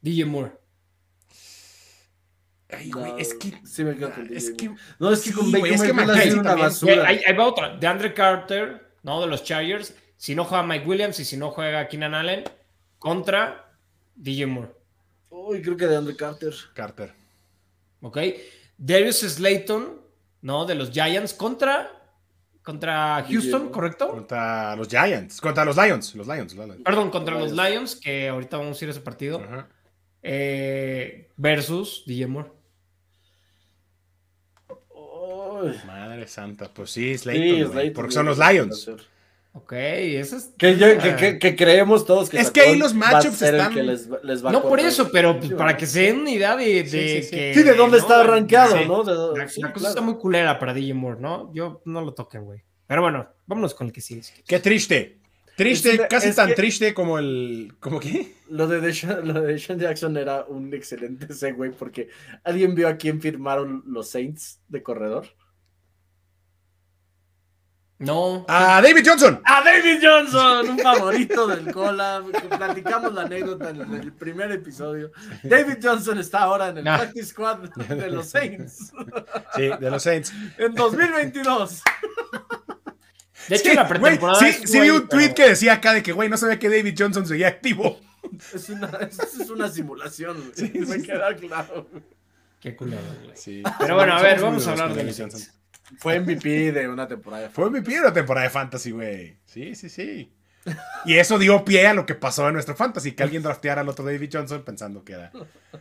DJ 0.00 0.24
Moore. 0.24 0.52
ay, 2.70 2.90
güey, 2.90 3.12
No, 3.12 3.18
es 3.18 3.34
que, 3.34 3.60
sí 3.64 3.84
me 3.84 3.94
quedo 3.96 4.12
con 4.12 4.32
es 4.32 4.46
DJ 4.46 4.56
que, 4.56 4.68
Moore. 4.68 4.82
No, 4.98 5.10
es 5.10 5.22
que 5.22 5.28
Sí, 5.30 5.34
con 5.34 5.50
güey, 5.50 5.62
Baker 5.62 5.74
es 5.74 5.82
que 5.82 5.92
Mayfield 5.92 6.38
una 6.38 6.42
también. 6.42 6.58
Y 6.58 6.62
basura. 6.62 7.08
Ahí, 7.08 7.20
ahí 7.26 7.34
va 7.34 7.46
otra, 7.46 7.76
de 7.76 7.86
Andre 7.86 8.14
Carter, 8.14 8.94
¿no? 9.02 9.20
De 9.20 9.26
los 9.26 9.44
Chargers. 9.44 9.94
Si 10.16 10.34
no 10.34 10.44
juega 10.44 10.62
Mike 10.62 10.86
Williams 10.86 11.20
y 11.20 11.24
si 11.24 11.36
no 11.36 11.50
juega 11.50 11.86
Keenan 11.88 12.14
Allen, 12.14 12.44
contra 12.98 13.70
DJ 14.14 14.46
Moore. 14.46 14.75
Uy, 15.38 15.60
creo 15.62 15.76
que 15.76 15.86
de 15.86 15.96
Andre 15.96 16.16
Carter. 16.16 16.54
Carter. 16.74 17.12
¿Ok? 18.00 18.18
Darius 18.78 19.20
Slayton, 19.20 20.00
¿no? 20.42 20.64
De 20.64 20.74
los 20.74 20.90
Giants 20.90 21.34
contra, 21.34 21.90
contra 22.62 23.24
Houston. 23.28 23.68
¿correcto? 23.70 24.08
Contra 24.10 24.74
los 24.76 24.88
Giants, 24.88 25.40
contra 25.40 25.64
los 25.64 25.76
Lions, 25.76 26.14
los 26.14 26.26
Lions, 26.26 26.54
los 26.54 26.66
Lions. 26.66 26.82
Perdón, 26.84 27.10
contra 27.10 27.34
los 27.38 27.52
Lions. 27.52 27.70
Lions, 27.70 27.96
que 27.96 28.28
ahorita 28.28 28.56
vamos 28.56 28.80
a 28.80 28.84
ir 28.84 28.88
a 28.88 28.92
ese 28.92 29.00
partido. 29.00 29.40
Ajá. 29.40 29.68
eh, 30.22 31.30
versus 31.36 32.02
DJ 32.06 32.26
Moore. 32.26 32.50
Uy. 34.90 35.72
Madre 35.86 36.26
santa, 36.28 36.72
pues 36.72 36.90
sí, 36.90 37.16
Slayton, 37.16 37.44
Sí, 37.46 37.52
güey, 37.62 37.72
Slayton, 37.72 37.94
porque 37.94 38.12
son 38.12 38.26
los 38.26 38.38
Lions. 38.38 38.90
Ok, 39.58 39.72
eso 39.72 40.36
es. 40.36 40.52
Que, 40.58 40.76
yo- 40.76 40.98
que, 40.98 41.08
Ah. 41.10 41.16
que- 41.16 41.38
que 41.38 41.56
creemos 41.56 42.04
todos 42.04 42.28
que 42.28 42.38
Es 42.38 42.50
que 42.50 42.60
ahí 42.60 42.76
los 42.78 42.92
matchups 42.92 43.40
están- 43.40 43.72
que 43.72 43.82
les, 43.82 44.12
va- 44.12 44.20
les 44.22 44.44
va 44.44 44.50
a 44.50 44.52
No 44.52 44.62
por 44.62 44.78
eso, 44.80 45.08
pero 45.10 45.38
pues, 45.38 45.52
para 45.54 45.76
que 45.78 45.86
se 45.86 46.02
den 46.02 46.20
una 46.20 46.30
idea 46.30 46.54
de, 46.56 46.82
de 46.82 46.86
Sí, 46.86 47.08
sí, 47.08 47.22
sí. 47.22 47.30
que. 47.30 47.54
Sí, 47.54 47.62
de 47.62 47.74
dónde 47.74 47.96
¿no? 47.96 48.02
está 48.02 48.22
rankeado, 48.22 48.76
Sí. 48.76 48.84
¿no? 48.86 49.02
De- 49.02 49.38
La, 49.38 49.48
sí, 49.48 49.62
la 49.62 49.68
cosa 49.72 49.80
claro. 49.80 49.88
está 49.88 50.00
muy 50.02 50.16
culera 50.16 50.58
para 50.58 50.74
DJ 50.74 50.92
Moore, 50.94 51.20
¿no? 51.20 51.50
Yo 51.54 51.80
no 51.86 52.02
lo 52.02 52.12
toquen, 52.12 52.44
güey. 52.44 52.62
Pero 52.86 53.00
bueno, 53.02 53.26
vámonos 53.46 53.74
con 53.74 53.86
el 53.86 53.92
que 53.94 54.00
sigue. 54.02 54.22
Qué 54.46 54.60
triste. 54.60 55.20
Triste, 55.56 55.94
Es 55.94 56.00
casi 56.10 56.28
es 56.28 56.36
tan 56.36 56.48
que- 56.48 56.54
triste 56.54 56.92
como 56.92 57.18
el. 57.18 57.72
¿Cómo 57.80 57.98
qué? 57.98 58.34
Lo 58.50 58.66
de 58.68 58.80
Deshaun, 58.82 59.26
lo 59.26 59.40
de 59.40 59.54
Deshaun 59.54 59.78
Jackson 59.80 60.14
era 60.18 60.44
un 60.44 60.74
excelente 60.74 61.32
segue 61.32 61.70
porque 61.70 62.10
alguien 62.44 62.74
vio 62.74 62.88
a 62.88 62.96
quién 62.98 63.22
firmaron 63.22 63.82
los 63.86 64.10
Saints 64.10 64.60
de 64.68 64.82
corredor. 64.82 65.26
No. 67.98 68.44
¡A 68.48 68.82
David 68.82 69.06
Johnson! 69.06 69.40
¡A 69.44 69.62
David 69.64 69.98
Johnson! 70.02 70.68
Un 70.68 70.78
favorito 70.78 71.46
del 71.46 71.72
Cola. 71.72 72.22
Platicamos 72.58 73.14
la 73.14 73.22
anécdota 73.22 73.70
en 73.70 73.80
el 73.94 74.12
primer 74.12 74.52
episodio. 74.52 75.12
David 75.42 75.76
Johnson 75.82 76.18
está 76.18 76.40
ahora 76.40 76.68
en 76.68 76.78
el 76.78 76.84
Nah. 76.84 76.98
practice 76.98 77.26
squad 77.28 77.58
de 77.88 78.10
los 78.10 78.28
Saints 78.28 78.92
Sí, 79.54 79.62
de 79.80 79.90
los 79.90 80.02
Saints. 80.02 80.30
en 80.58 80.74
2022. 80.74 81.82
De 83.48 83.56
hecho, 83.56 83.70
Sí, 83.70 83.76
la 83.76 83.86
pretemporada. 83.88 84.38
sí, 84.40 84.46
es, 84.46 84.56
sí 84.70 84.80
vi 84.80 84.88
güey, 84.88 84.90
un 84.90 85.08
tweet 85.08 85.22
pero- 85.28 85.34
que 85.36 85.48
decía 85.50 85.74
acá 85.74 85.92
de 85.94 86.02
que, 86.02 86.12
güey, 86.12 86.28
no 86.28 86.36
sabía 86.36 86.58
que 86.58 86.68
David 86.68 86.94
Johnson 86.98 87.26
seguía 87.26 87.48
activo. 87.48 88.00
Es 88.52 88.68
una, 88.70 88.88
es, 89.08 89.18
es 89.20 89.48
una 89.50 89.68
simulación. 89.70 90.36
güey. 90.36 90.52
Sí, 90.72 90.78
Me 90.80 91.00
queda 91.00 91.34
claro. 91.36 91.88
Qué 92.60 92.74
culero, 92.74 93.00
güey. 93.24 93.36
Sí. 93.36 93.62
Pero 93.78 93.94
bueno, 93.94 94.14
a 94.16 94.20
ver, 94.22 94.40
vamos 94.40 94.66
a 94.66 94.72
hablar 94.72 94.92
de 94.94 95.04
los 95.04 95.14
Saints. 95.16 95.52
Fue 95.98 96.20
MVP 96.20 96.72
de 96.72 96.88
una 96.88 97.06
temporada. 97.06 97.48
Fue 97.50 97.70
mi 97.70 97.80
primera 97.80 98.12
temporada 98.12 98.44
de 98.44 98.50
Fantasy, 98.50 98.90
güey. 98.90 99.36
Sí, 99.44 99.74
sí, 99.74 99.88
sí. 99.88 100.32
Y 101.04 101.14
eso 101.14 101.38
dio 101.38 101.64
pie 101.64 101.86
a 101.86 101.94
lo 101.94 102.06
que 102.06 102.16
pasó 102.16 102.48
en 102.48 102.54
nuestro 102.54 102.74
Fantasy, 102.74 103.12
que 103.12 103.22
alguien 103.22 103.42
drafteara 103.42 103.82
al 103.82 103.88
otro 103.88 104.04
David 104.04 104.30
Johnson 104.32 104.64
pensando 104.64 105.04
que 105.04 105.12
era 105.12 105.30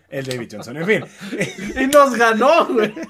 el 0.09 0.25
David 0.25 0.49
Johnson. 0.51 0.77
En 0.77 0.85
fin, 0.85 1.05
Y 1.75 1.87
nos 1.87 2.15
ganó, 2.15 2.67
güey. 2.67 2.93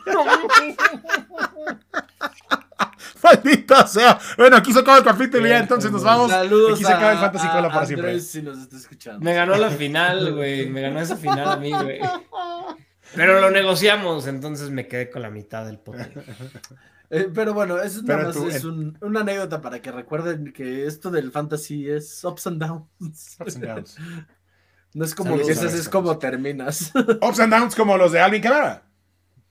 maldita 3.25 3.87
sea. 3.87 4.19
Bueno, 4.37 4.57
aquí 4.57 4.71
se 4.71 4.79
acaba 4.79 4.97
el 4.97 5.03
capítulo 5.03 5.45
y 5.45 5.49
ya, 5.49 5.59
entonces 5.59 5.91
nos 5.91 6.03
vamos. 6.03 6.31
Saludos 6.31 6.73
Aquí 6.73 6.83
se 6.83 6.93
acaba 6.93 7.11
el 7.13 7.17
Fantasy 7.17 7.47
a 7.47 7.51
Cola 7.51 7.69
para 7.69 7.85
siempre. 7.85 8.09
Andrés, 8.09 8.31
si 8.31 8.41
nos 8.41 8.57
está 8.59 8.77
escuchando. 8.77 9.19
Me 9.21 9.33
ganó 9.33 9.55
la 9.55 9.69
final, 9.69 10.33
güey. 10.33 10.69
Me 10.69 10.81
ganó 10.81 10.99
esa 10.99 11.17
final 11.17 11.47
a 11.47 11.57
mí, 11.57 11.71
güey. 11.71 11.99
Pero 13.15 13.39
lo 13.41 13.51
negociamos, 13.51 14.25
entonces 14.27 14.69
me 14.71 14.87
quedé 14.87 15.09
con 15.09 15.21
la 15.21 15.29
mitad 15.29 15.65
del 15.65 15.79
poder. 15.79 16.11
Eh, 17.11 17.29
pero 17.31 17.53
bueno, 17.53 17.77
eso 17.77 17.99
es 17.99 18.03
Pero 18.03 18.17
nada 18.17 18.29
más 18.29 18.35
tú- 18.35 18.49
es 18.49 18.63
un- 18.63 18.97
una 18.99 19.19
anécdota 19.19 19.61
para 19.61 19.79
que 19.79 19.91
recuerden 19.91 20.51
que 20.51 20.87
esto 20.87 21.11
del 21.11 21.31
fantasy 21.31 21.87
es 21.87 22.23
ups 22.23 22.47
and 22.47 22.59
downs. 22.59 23.37
Ups 23.39 23.55
and 23.57 23.65
downs. 23.65 23.97
No 24.95 25.05
es 25.05 25.13
como 25.13 25.31
Saludos 25.31 25.49
empiezas, 25.49 25.79
es 25.79 25.87
como 25.87 26.17
terminas. 26.17 26.91
Ups 27.21 27.39
and 27.41 27.53
downs 27.53 27.75
como 27.75 27.95
los 27.95 28.11
de 28.11 28.21
Alvin 28.21 28.41
Kamara. 28.41 28.85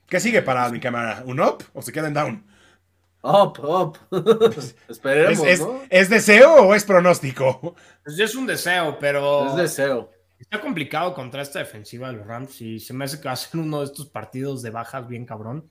¿Qué 0.07 0.19
sigue 0.19 0.41
para 0.41 0.65
Alvin 0.65 0.81
Kamara? 0.81 1.23
¿Un 1.25 1.39
up 1.39 1.63
o 1.73 1.81
se 1.81 1.93
queda 1.93 2.07
en 2.09 2.13
down? 2.13 2.45
Up, 3.21 3.57
up. 3.63 3.97
¿Es, 4.57 4.75
Esperemos, 4.89 5.47
es- 5.47 5.59
¿no? 5.61 5.79
¿es 5.89 6.09
deseo 6.09 6.55
o 6.55 6.75
es 6.75 6.83
pronóstico? 6.83 7.73
Pues 8.03 8.19
es 8.19 8.35
un 8.35 8.47
deseo, 8.47 8.97
pero. 8.99 9.47
Es 9.51 9.55
deseo. 9.55 10.11
Está 10.45 10.61
complicado 10.61 11.13
contra 11.13 11.41
esta 11.41 11.59
defensiva 11.59 12.07
de 12.07 12.17
los 12.17 12.27
Rams 12.27 12.61
y 12.61 12.79
se 12.79 12.93
me 12.93 13.05
hace 13.05 13.19
que 13.19 13.27
va 13.27 13.33
a 13.33 13.35
ser 13.35 13.59
uno 13.59 13.79
de 13.79 13.85
estos 13.85 14.07
partidos 14.07 14.61
de 14.61 14.69
bajas 14.69 15.07
bien 15.07 15.25
cabrón. 15.25 15.69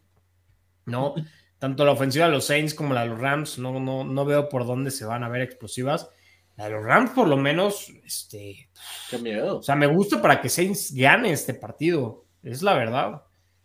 No, 0.87 1.15
tanto 1.59 1.85
la 1.85 1.93
ofensiva 1.93 2.27
de 2.27 2.33
los 2.33 2.47
Saints 2.47 2.75
como 2.75 2.93
la 2.93 3.03
de 3.03 3.09
los 3.09 3.19
Rams, 3.19 3.59
no, 3.59 3.81
no, 3.81 4.05
no 4.05 4.25
veo 4.25 4.49
por 4.49 4.67
dónde 4.67 4.91
se 4.91 5.05
van 5.05 5.23
a 5.25 5.29
ver 5.29 5.43
explosivas. 5.43 6.11
La 6.57 6.65
de 6.65 6.71
los 6.71 6.85
Rams, 6.85 7.11
por 7.11 7.27
lo 7.27 7.37
menos, 7.37 7.91
este. 8.05 8.69
Qué 9.11 9.19
miedo. 9.19 9.59
O 9.59 9.63
sea, 9.63 9.75
me 9.75 9.87
gusta 9.87 10.21
para 10.21 10.41
que 10.41 10.49
Saints 10.49 10.93
gane 10.95 11.33
este 11.33 11.55
partido. 11.55 12.27
Es 12.43 12.63
la 12.63 12.75
verdad. 12.75 13.23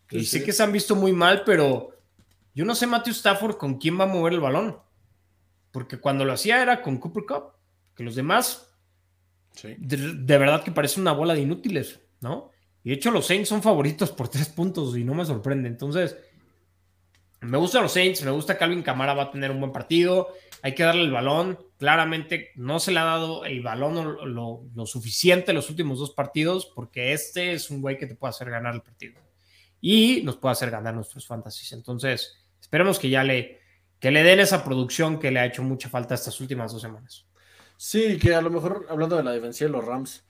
y 0.10 0.24
sé 0.24 0.44
que 0.44 0.54
se 0.54 0.64
han 0.64 0.72
visto 0.72 0.96
muy 0.96 1.12
mal, 1.12 1.44
pero 1.46 1.92
yo 2.56 2.66
no 2.66 2.74
sé, 2.74 2.88
Matthew 2.88 3.14
Stafford, 3.14 3.58
con 3.58 3.78
quién 3.78 4.00
va 4.00 4.06
a 4.06 4.08
mover 4.08 4.34
el 4.34 4.40
balón. 4.40 4.80
Porque 5.72 6.00
cuando 6.00 6.26
lo 6.26 6.34
hacía 6.34 6.62
era 6.62 6.82
con 6.82 6.98
Cooper 6.98 7.26
Cup, 7.26 7.44
que 7.96 8.04
los 8.04 8.16
demás, 8.16 8.69
de, 9.64 10.38
verdad 10.38 10.64
que 10.64 10.72
parece 10.72 11.00
una 11.00 11.12
bola 11.12 11.34
de 11.34 11.42
inútiles, 11.42 12.00
¿no? 12.22 12.52
Y 12.84 12.90
de 12.90 12.96
hecho, 12.96 13.12
los 13.12 13.26
Saints 13.26 13.50
son 13.50 13.62
favoritos 13.62 14.12
por 14.12 14.30
tres 14.30 14.50
puntos 14.50 14.96
y 14.98 15.04
no 15.04 15.14
me 15.14 15.26
sorprende. 15.26 15.68
Entonces, 15.68 16.16
me 17.42 17.58
gustan 17.58 17.84
los 17.84 17.94
Saints, 17.94 18.24
me 18.24 18.32
gusta 18.32 18.54
que 18.54 18.60
Calvin 18.60 18.84
Camara 18.84 19.14
va 19.14 19.24
a 19.24 19.32
tener 19.32 19.52
un 19.52 19.60
buen 19.60 19.72
partido. 19.72 20.30
Hay 20.62 20.76
que 20.76 20.84
darle 20.84 21.04
el 21.04 21.12
balón. 21.12 21.58
Claramente 21.78 22.50
no 22.56 22.80
se 22.80 22.92
le 22.92 23.00
ha 23.00 23.06
dado 23.06 23.46
el 23.46 23.62
balón 23.62 24.18
lo, 24.34 24.86
suficiente 24.86 25.52
en 25.52 25.56
los 25.56 25.70
últimos 25.70 26.00
dos 26.00 26.12
partidos, 26.12 26.66
porque 26.76 27.14
este 27.14 27.54
es 27.54 27.70
un 27.70 27.82
güey 27.82 27.98
que 27.98 28.08
te 28.08 28.16
puede 28.16 28.32
hacer 28.32 28.50
ganar 28.50 28.74
el 28.74 28.82
partido 28.82 29.20
y 29.82 30.22
nos 30.24 30.36
puede 30.36 30.52
hacer 30.52 30.72
ganar 30.72 30.94
nuestros 30.94 31.26
fantasies. 31.26 31.72
Entonces, 31.72 32.38
esperemos 32.60 33.00
que 33.00 33.10
ya 33.10 33.24
le, 33.24 33.60
que 34.00 34.12
le 34.12 34.24
den 34.24 34.42
esa 34.42 34.64
producción 34.64 35.20
que 35.20 35.32
le 35.32 35.40
ha 35.40 35.46
hecho 35.46 35.64
mucha 35.64 35.88
falta 35.88 36.16
estas 36.16 36.42
últimas 36.42 36.74
dos 36.74 36.82
semanas. 36.82 37.29
Sí, 37.82 38.18
que 38.20 38.36
a 38.36 38.42
lo 38.42 38.50
mejor, 38.50 38.88
hablando 38.90 39.16
de 39.16 39.24
la 39.24 39.32
defensa 39.32 39.64
de 39.64 39.72
los 39.72 39.86
Rams, 39.86 40.26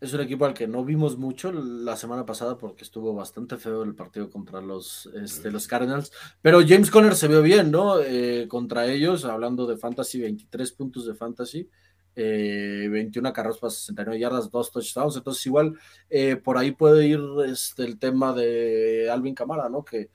es 0.00 0.12
un 0.12 0.20
equipo 0.20 0.44
al 0.44 0.54
que 0.54 0.68
no 0.68 0.84
vimos 0.84 1.18
mucho 1.18 1.50
la 1.50 1.96
semana 1.96 2.24
pasada 2.24 2.56
porque 2.58 2.84
estuvo 2.84 3.12
bastante 3.12 3.56
feo 3.56 3.82
el 3.82 3.96
partido 3.96 4.30
contra 4.30 4.60
los, 4.60 5.10
este, 5.20 5.50
los 5.50 5.66
Cardinals. 5.66 6.12
Pero 6.40 6.60
James 6.64 6.92
Conner 6.92 7.16
se 7.16 7.26
vio 7.26 7.42
bien, 7.42 7.72
¿no? 7.72 8.00
Eh, 8.00 8.46
contra 8.46 8.86
ellos, 8.86 9.24
hablando 9.24 9.66
de 9.66 9.76
fantasy, 9.76 10.20
23 10.20 10.72
puntos 10.72 11.06
de 11.06 11.16
fantasy. 11.16 11.68
21 12.14 13.32
carros 13.32 13.58
para 13.58 13.72
69 13.72 14.20
yardas, 14.20 14.48
dos 14.48 14.70
touchdowns. 14.70 15.16
Entonces, 15.16 15.44
igual 15.44 15.76
eh, 16.08 16.36
por 16.36 16.56
ahí 16.56 16.70
puede 16.70 17.04
ir 17.08 17.20
este, 17.48 17.82
el 17.82 17.98
tema 17.98 18.32
de 18.32 19.10
Alvin 19.10 19.34
Camara, 19.34 19.68
¿no? 19.68 19.84
Que, 19.84 20.10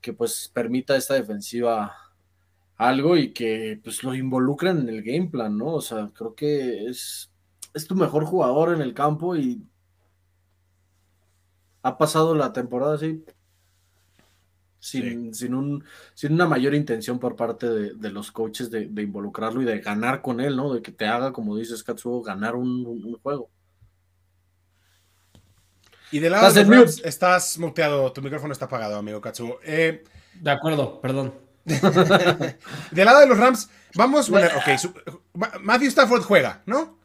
que 0.00 0.14
pues 0.14 0.50
permita 0.54 0.96
esta 0.96 1.12
defensiva 1.12 1.94
algo 2.76 3.16
y 3.16 3.32
que 3.32 3.80
pues 3.82 4.02
lo 4.02 4.14
involucren 4.14 4.78
en 4.78 4.88
el 4.88 5.02
game 5.02 5.28
plan, 5.28 5.56
¿no? 5.56 5.74
O 5.74 5.80
sea, 5.80 6.10
creo 6.14 6.34
que 6.34 6.86
es, 6.86 7.30
es 7.72 7.86
tu 7.86 7.94
mejor 7.94 8.24
jugador 8.24 8.74
en 8.74 8.80
el 8.82 8.94
campo 8.94 9.36
y 9.36 9.62
ha 11.82 11.98
pasado 11.98 12.34
la 12.34 12.52
temporada 12.52 12.94
así 12.94 13.24
sin, 14.84 15.34
sin, 15.34 15.54
un, 15.54 15.82
sin 16.12 16.34
una 16.34 16.46
mayor 16.46 16.74
intención 16.74 17.18
por 17.18 17.36
parte 17.36 17.66
de, 17.70 18.10
los 18.10 18.30
coaches 18.30 18.70
de, 18.70 18.82
involucrarlo 18.82 19.62
y 19.62 19.64
de 19.64 19.80
ganar 19.80 20.20
con 20.20 20.42
él, 20.42 20.56
¿no? 20.56 20.74
De 20.74 20.82
que 20.82 20.92
te 20.92 21.06
haga, 21.06 21.32
como 21.32 21.56
dices, 21.56 21.82
Katsuo, 21.82 22.22
ganar 22.22 22.54
un, 22.54 23.18
juego. 23.22 23.48
Y 26.12 26.18
de 26.18 26.28
lado 26.28 26.52
de 26.52 26.64
Rams, 26.64 27.00
estás 27.02 27.58
muteado, 27.58 28.12
tu 28.12 28.20
micrófono 28.20 28.52
está 28.52 28.66
apagado, 28.66 28.98
amigo 28.98 29.22
Katsuo. 29.22 29.58
Eh, 29.64 30.04
de 30.38 30.50
acuerdo, 30.50 31.00
perdón. 31.00 31.32
del 32.90 33.04
lado 33.04 33.20
de 33.20 33.26
los 33.26 33.38
Rams, 33.38 33.70
vamos 33.94 34.28
poner, 34.28 34.52
ok, 34.54 35.60
Matthew 35.60 35.88
Stafford 35.88 36.22
juega, 36.22 36.62
¿no? 36.66 36.98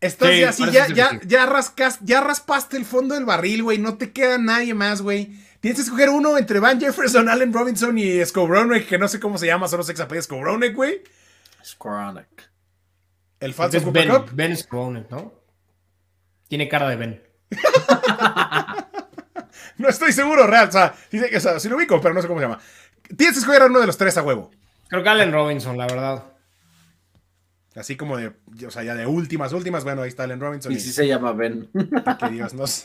Estás 0.00 0.36
ya 0.36 0.48
así, 0.48 0.64
ya, 0.70 0.88
ya, 0.88 1.20
ya, 1.24 1.46
rascas, 1.46 1.98
ya 2.00 2.20
raspaste 2.20 2.76
el 2.76 2.84
fondo 2.84 3.14
del 3.14 3.24
barril, 3.24 3.62
güey, 3.62 3.78
no 3.78 3.98
te 3.98 4.12
queda 4.12 4.38
nadie 4.38 4.74
más, 4.74 5.00
güey. 5.00 5.32
Tienes 5.60 5.78
que 5.78 5.82
escoger 5.82 6.10
uno 6.10 6.36
entre 6.38 6.58
Van 6.58 6.80
Jefferson, 6.80 7.28
Allen 7.28 7.52
Robinson 7.52 7.96
y 7.96 8.24
Skowronek, 8.24 8.88
que 8.88 8.98
no 8.98 9.06
sé 9.06 9.20
cómo 9.20 9.38
se 9.38 9.46
llama, 9.46 9.68
solo 9.68 9.84
sé 9.84 9.92
que 9.92 9.98
se 9.98 10.02
apellida 10.02 10.22
Skowronek, 10.22 10.74
güey. 10.74 11.02
Skowronek. 11.64 12.50
El 13.38 13.54
falso 13.54 13.80
Cooper 13.80 14.08
ben, 14.08 14.24
Ben 14.32 14.56
Skowronek, 14.56 15.08
¿no? 15.08 15.32
Tiene 16.48 16.68
cara 16.68 16.88
de 16.88 16.96
Ben. 16.96 17.22
no 19.78 19.88
estoy 19.88 20.12
seguro, 20.12 20.48
real. 20.48 20.68
O 20.68 20.72
sea, 20.72 20.94
dice, 21.10 21.36
o 21.36 21.40
sea, 21.40 21.60
sí 21.60 21.68
lo 21.68 21.76
ubico, 21.76 22.00
pero 22.00 22.12
no 22.12 22.22
sé 22.22 22.28
cómo 22.28 22.40
se 22.40 22.46
llama. 22.46 22.60
Tienes 23.16 23.34
que 23.34 23.40
escoger 23.40 23.62
a 23.62 23.66
uno 23.66 23.80
de 23.80 23.86
los 23.86 23.96
tres 23.96 24.16
a 24.16 24.22
huevo. 24.22 24.50
Creo 24.88 25.02
que 25.02 25.08
Allen 25.08 25.32
Robinson, 25.32 25.76
la 25.76 25.86
verdad. 25.86 26.24
Así 27.74 27.96
como 27.96 28.18
de, 28.18 28.32
o 28.66 28.70
sea, 28.70 28.82
ya 28.82 28.94
de 28.94 29.06
últimas, 29.06 29.52
últimas, 29.52 29.84
bueno, 29.84 30.02
ahí 30.02 30.08
está 30.08 30.24
Allen 30.24 30.40
Robinson. 30.40 30.72
Y, 30.72 30.78
sí 30.78 30.92
se 30.92 31.06
llama 31.06 31.32
Ben. 31.32 31.70
Que 32.18 32.28
Dios 32.30 32.52
nos... 32.52 32.84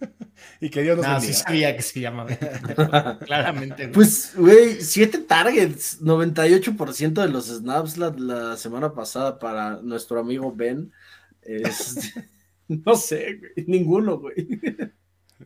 y 0.60 0.70
que 0.70 0.82
Dios 0.82 0.96
nos 0.96 1.06
no, 1.06 1.20
sí 1.20 1.34
sabía 1.34 1.76
que 1.76 1.82
se 1.82 2.00
llama 2.00 2.24
Ben. 2.24 2.38
Claramente. 3.26 3.88
Pues, 3.88 4.34
güey, 4.36 4.80
siete 4.80 5.18
targets, 5.18 6.00
98% 6.00 7.12
de 7.14 7.28
los 7.28 7.46
snaps 7.46 7.98
la, 7.98 8.56
semana 8.56 8.92
pasada 8.94 9.40
para 9.40 9.80
nuestro 9.82 10.20
amigo 10.20 10.52
Ben. 10.54 10.92
no 12.68 12.94
sé, 12.94 13.40
güey, 13.40 13.66
ninguno, 13.66 14.18
güey. 14.18 14.46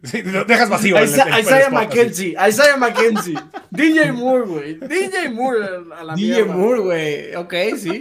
Sí, 0.04 0.22
lo 0.22 0.44
dejas 0.44 0.70
vacío. 0.70 0.96
Isaiah 1.02 1.68
McKenzie, 1.70 2.34
Isaiah 2.48 2.76
McKenzie. 2.78 3.38
DJ 3.70 4.10
Moore, 4.12 4.46
güey. 4.46 4.74
DJ 4.74 5.28
Moore 5.28 5.58
a 5.94 6.02
la 6.02 6.14
DJ 6.14 6.44
Moore, 6.44 6.80
güey. 6.80 7.34
Ok, 7.36 7.54
sí. 7.76 8.00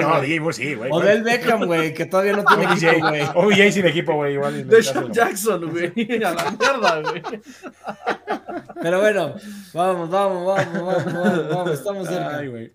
no, 0.00 0.20
DJ 0.20 0.40
Moore 0.40 0.54
sí, 0.54 0.74
güey. 0.74 0.90
O 0.90 1.00
del 1.00 1.22
Beckham, 1.22 1.66
güey, 1.66 1.92
que 1.92 2.06
todavía 2.06 2.32
no 2.32 2.44
tiene 2.44 2.64
equipo, 2.64 3.08
güey. 3.08 3.22
OBJ 3.34 3.72
sin 3.72 3.86
equipo, 3.86 4.14
güey. 4.14 4.34
Igual. 4.34 4.66
De 4.66 4.82
Sean 4.82 5.12
Jackson, 5.12 5.70
güey. 5.70 5.92
A 6.24 6.32
la 6.32 6.50
mierda, 6.50 7.00
güey. 7.02 7.22
Pero 8.82 9.00
bueno, 9.00 9.34
vamos, 9.74 10.10
vamos, 10.10 10.46
vamos, 10.46 11.04
vamos, 11.04 11.48
vamos. 11.50 11.70
Estamos 11.70 12.08
cerca. 12.08 12.38
Ay, 12.38 12.48
güey. 12.48 12.72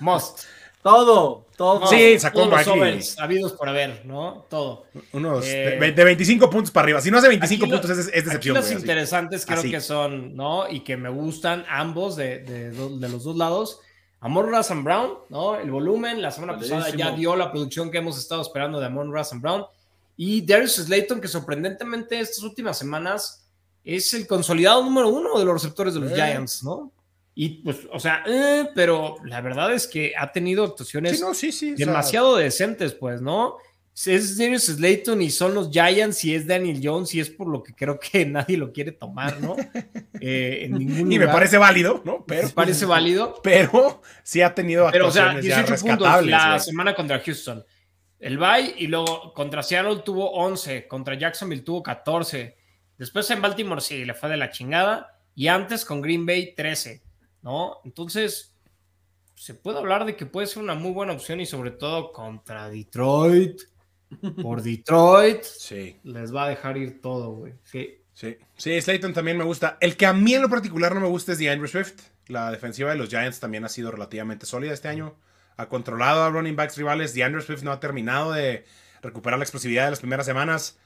Must. 0.00 0.44
Todo, 0.82 1.45
todo. 1.56 1.86
sí, 1.86 2.18
sacó 2.18 2.48
todos 2.48 2.66
los 2.66 3.18
habidos 3.18 3.52
por 3.52 3.68
haber, 3.68 4.04
¿no? 4.04 4.46
Todo. 4.48 4.84
Unos 5.12 5.44
de, 5.44 5.76
25 5.78 6.50
puntos 6.50 6.70
para 6.70 6.84
arriba. 6.84 7.00
Si 7.00 7.10
no 7.10 7.18
hace 7.18 7.28
25 7.28 7.66
puntos 7.68 7.90
es, 7.90 8.10
es, 8.12 8.24
decepción. 8.24 8.56
los 8.56 8.70
interesantes 8.70 9.46
creo 9.46 9.62
que 9.62 9.80
son, 9.80 10.36
¿no? 10.36 10.68
Y 10.70 10.80
que 10.80 10.96
me 10.96 11.08
gustan 11.08 11.64
ambos 11.68 12.16
de, 12.16 12.40
de, 12.40 13.08
los 13.08 13.24
dos 13.24 13.36
lados. 13.36 13.80
Amon 14.20 14.48
Russell 14.48 14.82
Brown, 14.82 15.18
¿no? 15.28 15.56
El 15.56 15.70
volumen, 15.70 16.20
la 16.20 16.30
semana 16.30 16.58
pasada 16.58 16.90
ya 16.90 17.12
dio 17.12 17.36
la 17.36 17.50
producción 17.50 17.90
que 17.90 17.98
hemos 17.98 18.18
estado 18.18 18.42
esperando 18.42 18.80
de 18.80 18.86
Amon 18.86 19.12
Russell 19.12 19.38
Brown. 19.38 19.64
Y 20.16 20.44
Darius 20.44 20.76
Slayton, 20.76 21.20
que 21.20 21.28
sorprendentemente 21.28 22.18
estas 22.18 22.42
últimas 22.42 22.78
semanas 22.78 23.46
es 23.84 24.12
el 24.14 24.26
consolidado 24.26 24.82
número 24.82 25.08
uno 25.08 25.38
de 25.38 25.44
los 25.44 25.54
receptores 25.54 25.94
de 25.94 26.00
los 26.00 26.10
eh. 26.10 26.14
Giants, 26.14 26.64
¿no? 26.64 26.90
Y 27.38 27.50
pues, 27.62 27.80
o 27.92 28.00
sea, 28.00 28.24
eh, 28.26 28.70
pero 28.74 29.18
la 29.26 29.42
verdad 29.42 29.70
es 29.74 29.86
que 29.86 30.14
ha 30.18 30.32
tenido 30.32 30.64
actuaciones 30.64 31.22
demasiado 31.76 32.36
decentes, 32.36 32.94
pues, 32.94 33.20
¿no? 33.20 33.58
Es 34.06 34.38
Darius 34.38 34.64
Slayton 34.64 35.20
y 35.20 35.28
son 35.28 35.52
los 35.52 35.70
Giants 35.70 36.24
y 36.24 36.34
es 36.34 36.46
Daniel 36.46 36.80
Jones 36.82 37.14
y 37.14 37.20
es 37.20 37.28
por 37.28 37.48
lo 37.48 37.62
que 37.62 37.74
creo 37.74 38.00
que 38.00 38.24
nadie 38.26 38.56
lo 38.56 38.72
quiere 38.72 38.92
tomar, 38.92 39.38
¿no? 39.42 39.54
Eh, 40.18 40.60
en 40.62 40.78
ningún 40.78 41.08
me 41.18 41.28
parece 41.28 41.58
válido, 41.58 42.00
¿no? 42.06 42.24
Pero, 42.26 42.48
me 42.48 42.54
parece 42.54 42.86
válido. 42.86 43.38
Pero 43.42 44.00
sí 44.22 44.40
ha 44.40 44.54
tenido 44.54 44.88
actuaciones 44.88 45.14
pero, 45.14 45.42
o 45.42 45.44
sea, 45.44 45.62
18 45.62 45.84
puntos 45.84 46.26
la 46.26 46.58
semana 46.58 46.94
contra 46.94 47.20
Houston. 47.20 47.62
El 48.18 48.38
bye 48.38 48.76
y 48.78 48.86
luego 48.86 49.34
contra 49.34 49.62
Seattle 49.62 50.00
tuvo 50.02 50.30
11, 50.30 50.88
contra 50.88 51.18
Jacksonville 51.18 51.62
tuvo 51.62 51.82
14. 51.82 52.56
Después 52.96 53.30
en 53.30 53.42
Baltimore 53.42 53.82
sí, 53.82 54.06
le 54.06 54.14
fue 54.14 54.30
de 54.30 54.38
la 54.38 54.50
chingada. 54.50 55.20
Y 55.34 55.48
antes 55.48 55.84
con 55.84 56.00
Green 56.00 56.24
Bay 56.24 56.54
13. 56.54 57.05
¿No? 57.46 57.80
Entonces, 57.84 58.52
se 59.36 59.54
puede 59.54 59.78
hablar 59.78 60.04
de 60.04 60.16
que 60.16 60.26
puede 60.26 60.48
ser 60.48 60.64
una 60.64 60.74
muy 60.74 60.90
buena 60.90 61.12
opción 61.12 61.40
y 61.40 61.46
sobre 61.46 61.70
todo 61.70 62.12
contra 62.12 62.68
Detroit. 62.68 63.60
Por 64.42 64.62
Detroit. 64.64 65.44
Sí. 65.44 65.96
Les 66.02 66.34
va 66.34 66.46
a 66.46 66.48
dejar 66.48 66.76
ir 66.76 67.00
todo, 67.00 67.30
güey. 67.30 67.54
Sí. 67.62 68.02
Sí. 68.12 68.36
Sí, 68.56 68.80
Slayton 68.80 69.12
también 69.12 69.38
me 69.38 69.44
gusta. 69.44 69.78
El 69.80 69.96
que 69.96 70.06
a 70.06 70.12
mí 70.12 70.34
en 70.34 70.42
lo 70.42 70.48
particular 70.48 70.92
no 70.92 71.00
me 71.00 71.06
gusta 71.06 71.32
es 71.32 71.38
DeAndre 71.38 71.68
Swift. 71.68 72.00
La 72.26 72.50
defensiva 72.50 72.90
de 72.90 72.96
los 72.96 73.10
Giants 73.10 73.38
también 73.38 73.64
ha 73.64 73.68
sido 73.68 73.92
relativamente 73.92 74.44
sólida 74.44 74.72
este 74.72 74.88
año. 74.88 75.14
Ha 75.56 75.68
controlado 75.68 76.24
a 76.24 76.30
running 76.30 76.56
backs 76.56 76.76
rivales. 76.76 77.14
DeAndre 77.14 77.42
Swift 77.42 77.62
no 77.62 77.70
ha 77.70 77.78
terminado 77.78 78.32
de 78.32 78.64
recuperar 79.02 79.38
la 79.38 79.44
explosividad 79.44 79.84
de 79.84 79.90
las 79.90 80.00
primeras 80.00 80.26
semanas. 80.26 80.80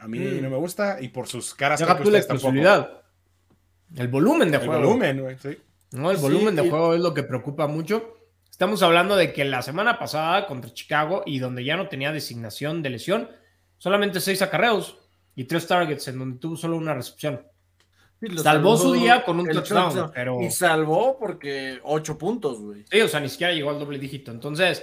A 0.00 0.08
mí 0.08 0.20
mm. 0.20 0.40
no 0.40 0.48
me 0.48 0.56
gusta 0.56 1.02
y 1.02 1.08
por 1.08 1.28
sus 1.28 1.54
caras... 1.54 1.80
Ya 1.80 1.86
la 1.86 2.18
explosividad. 2.18 3.05
El 3.96 4.08
volumen 4.08 4.50
de 4.50 4.58
juego. 4.58 4.74
El 4.74 4.82
volumen, 4.82 5.20
güey, 5.22 5.38
sí. 5.38 5.58
No, 5.92 6.10
el 6.10 6.18
volumen 6.18 6.54
de 6.54 6.68
juego 6.68 6.94
es 6.94 7.00
lo 7.00 7.14
que 7.14 7.22
preocupa 7.22 7.66
mucho. 7.66 8.14
Estamos 8.50 8.82
hablando 8.82 9.16
de 9.16 9.32
que 9.32 9.44
la 9.44 9.62
semana 9.62 9.98
pasada 9.98 10.46
contra 10.46 10.72
Chicago 10.72 11.22
y 11.26 11.38
donde 11.38 11.64
ya 11.64 11.76
no 11.76 11.88
tenía 11.88 12.12
designación 12.12 12.82
de 12.82 12.90
lesión, 12.90 13.28
solamente 13.78 14.20
seis 14.20 14.42
acarreos 14.42 14.98
y 15.34 15.44
tres 15.44 15.66
targets 15.66 16.08
en 16.08 16.18
donde 16.18 16.38
tuvo 16.38 16.56
solo 16.56 16.76
una 16.76 16.94
recepción. 16.94 17.42
Salvó 18.42 18.76
su 18.78 18.94
día 18.94 19.24
con 19.24 19.40
un 19.40 19.46
touchdown, 19.46 20.10
pero... 20.14 20.40
Y 20.40 20.50
salvó 20.50 21.18
porque 21.18 21.78
ocho 21.82 22.16
puntos, 22.16 22.60
güey. 22.60 22.84
Sí, 22.90 23.00
o 23.00 23.08
sea, 23.08 23.20
ni 23.20 23.28
siquiera 23.28 23.52
llegó 23.52 23.70
al 23.70 23.78
doble 23.78 23.98
dígito. 23.98 24.30
Entonces, 24.30 24.82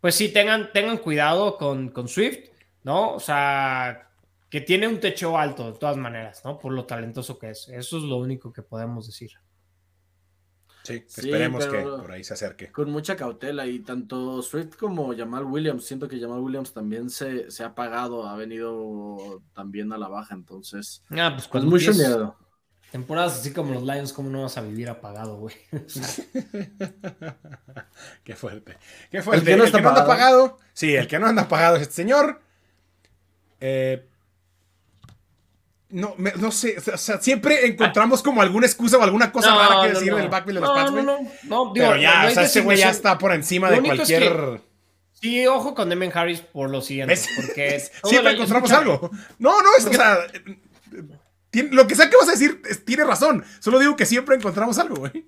pues 0.00 0.14
sí, 0.14 0.28
tengan, 0.28 0.72
tengan 0.72 0.98
cuidado 0.98 1.56
con, 1.56 1.88
con 1.88 2.06
Swift, 2.06 2.38
¿no? 2.84 3.14
O 3.14 3.20
sea, 3.20 4.07
que 4.50 4.60
tiene 4.60 4.88
un 4.88 4.98
techo 5.00 5.38
alto 5.38 5.72
de 5.72 5.78
todas 5.78 5.96
maneras, 5.96 6.42
¿no? 6.44 6.58
Por 6.58 6.72
lo 6.72 6.84
talentoso 6.86 7.38
que 7.38 7.50
es. 7.50 7.68
Eso 7.68 7.98
es 7.98 8.02
lo 8.04 8.16
único 8.16 8.52
que 8.52 8.62
podemos 8.62 9.06
decir. 9.06 9.30
Sí, 10.84 11.04
Sí, 11.06 11.20
esperemos 11.28 11.66
que 11.66 11.80
por 11.82 12.10
ahí 12.12 12.24
se 12.24 12.32
acerque. 12.32 12.72
Con 12.72 12.90
mucha 12.90 13.14
cautela 13.14 13.66
y 13.66 13.80
tanto 13.80 14.40
Swift 14.40 14.76
como 14.76 15.14
Jamal 15.14 15.44
Williams, 15.44 15.84
siento 15.84 16.08
que 16.08 16.18
Jamal 16.18 16.40
Williams 16.40 16.72
también 16.72 17.10
se, 17.10 17.50
se 17.50 17.62
ha 17.62 17.74
pagado, 17.74 18.26
ha 18.26 18.36
venido 18.36 19.42
también 19.52 19.92
a 19.92 19.98
la 19.98 20.08
baja, 20.08 20.34
entonces, 20.34 21.04
Ah, 21.10 21.32
pues 21.34 21.46
con 21.46 21.60
con 21.62 21.70
mucho 21.70 21.92
miedo. 21.92 22.36
temporadas 22.90 23.38
así 23.40 23.52
como 23.52 23.74
los 23.74 23.82
Lions, 23.82 24.14
¿cómo 24.14 24.30
no 24.30 24.42
vas 24.42 24.56
a 24.56 24.62
vivir 24.62 24.88
apagado, 24.88 25.36
güey? 25.36 25.56
Qué 28.24 28.34
fuerte. 28.34 28.76
Qué 29.10 29.22
fuerte. 29.22 29.44
que 29.44 29.56
no 29.56 29.64
está 29.64 29.78
anda 29.78 29.90
pagado. 29.90 30.08
pagado. 30.08 30.58
Sí, 30.72 30.94
el 30.94 31.06
que 31.06 31.18
no 31.18 31.26
anda 31.26 31.48
pagado 31.48 31.76
es 31.76 31.82
este 31.82 31.94
señor. 31.94 32.40
Eh, 33.60 34.06
no, 35.90 36.14
me- 36.18 36.32
no 36.32 36.50
sé. 36.52 36.76
O 36.92 36.96
sea, 36.98 37.20
siempre 37.20 37.66
encontramos 37.66 38.22
como 38.22 38.42
alguna 38.42 38.66
excusa 38.66 38.98
o 38.98 39.02
alguna 39.02 39.32
cosa 39.32 39.50
No, 39.50 39.58
rara 39.58 39.82
que 39.82 39.94
decir 39.94 40.14
del 40.14 40.28
backfield 40.28 40.56
de 40.56 40.60
los 40.60 40.68
No, 40.70 40.74
Pats, 40.74 40.92
no, 40.92 41.02
güey. 41.02 41.04
no, 41.04 41.30
no, 41.44 41.72
digo, 41.72 41.86
Pero 41.88 41.96
ya, 41.96 42.26
o 42.26 42.30
sea, 42.30 42.42
ese 42.42 42.60
güey 42.60 42.78
ya 42.78 42.90
está 42.90 43.16
por 43.18 43.32
encima 43.32 43.70
de 43.70 43.76
es 43.78 43.82
cualquier. 43.82 44.60
Sí, 45.12 45.46
ojo 45.48 45.74
con 45.74 45.88
Demen 45.88 46.12
Harris 46.14 46.40
por 46.42 46.70
lo 46.70 46.80
siguiente, 46.80 47.12
¿Ves? 47.14 47.28
porque 47.34 47.80
Siempre 48.04 48.32
encontramos 48.34 48.70
escucha, 48.70 48.78
algo. 48.92 49.10
No, 49.38 49.62
no, 49.62 49.68
es, 49.76 49.86
o 49.86 49.92
sea, 49.92 50.18
tiene- 51.50 51.70
lo 51.72 51.86
que 51.86 51.94
sea 51.96 52.08
que 52.10 52.16
vas 52.16 52.28
a 52.28 52.32
decir 52.32 52.60
es- 52.68 52.84
tiene 52.84 53.04
razón. 53.04 53.44
Solo 53.58 53.78
digo 53.78 53.96
que 53.96 54.06
siempre 54.06 54.36
encontramos 54.36 54.78
algo, 54.78 54.96
güey. 54.96 55.26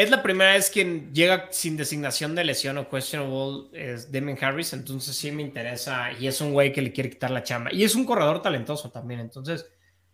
Es 0.00 0.08
la 0.08 0.22
primera 0.22 0.52
vez 0.52 0.70
quien 0.70 1.12
llega 1.12 1.48
sin 1.50 1.76
designación 1.76 2.34
de 2.34 2.42
lesión 2.42 2.78
o 2.78 2.88
questionable 2.88 3.68
es 3.74 4.10
Demen 4.10 4.42
Harris, 4.42 4.72
entonces 4.72 5.14
sí 5.14 5.30
me 5.30 5.42
interesa 5.42 6.10
y 6.18 6.26
es 6.26 6.40
un 6.40 6.54
güey 6.54 6.72
que 6.72 6.80
le 6.80 6.90
quiere 6.90 7.10
quitar 7.10 7.30
la 7.30 7.42
chamba. 7.42 7.70
Y 7.70 7.84
es 7.84 7.94
un 7.94 8.06
corredor 8.06 8.40
talentoso 8.40 8.90
también, 8.90 9.20
entonces 9.20 9.66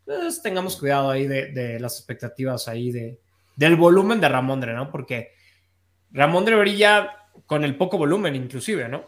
pues, 0.05 0.43
tengamos 0.43 0.77
cuidado 0.77 1.09
ahí 1.09 1.29
de, 1.29 1.53
de 1.53 1.79
las 1.79 1.99
expectativas 1.99 2.67
ahí 2.67 2.91
de, 2.91 3.21
del 3.55 3.77
volumen 3.77 4.21
de 4.21 4.29
Ramondre, 4.29 4.75
¿no? 4.75 4.91
Porque 4.91 5.31
Ramondre 6.11 6.57
brilla 6.57 7.29
con 7.47 7.63
el 7.63 7.77
poco 7.77 7.97
volumen 7.97 8.35
inclusive, 8.35 8.89
¿no? 8.89 9.07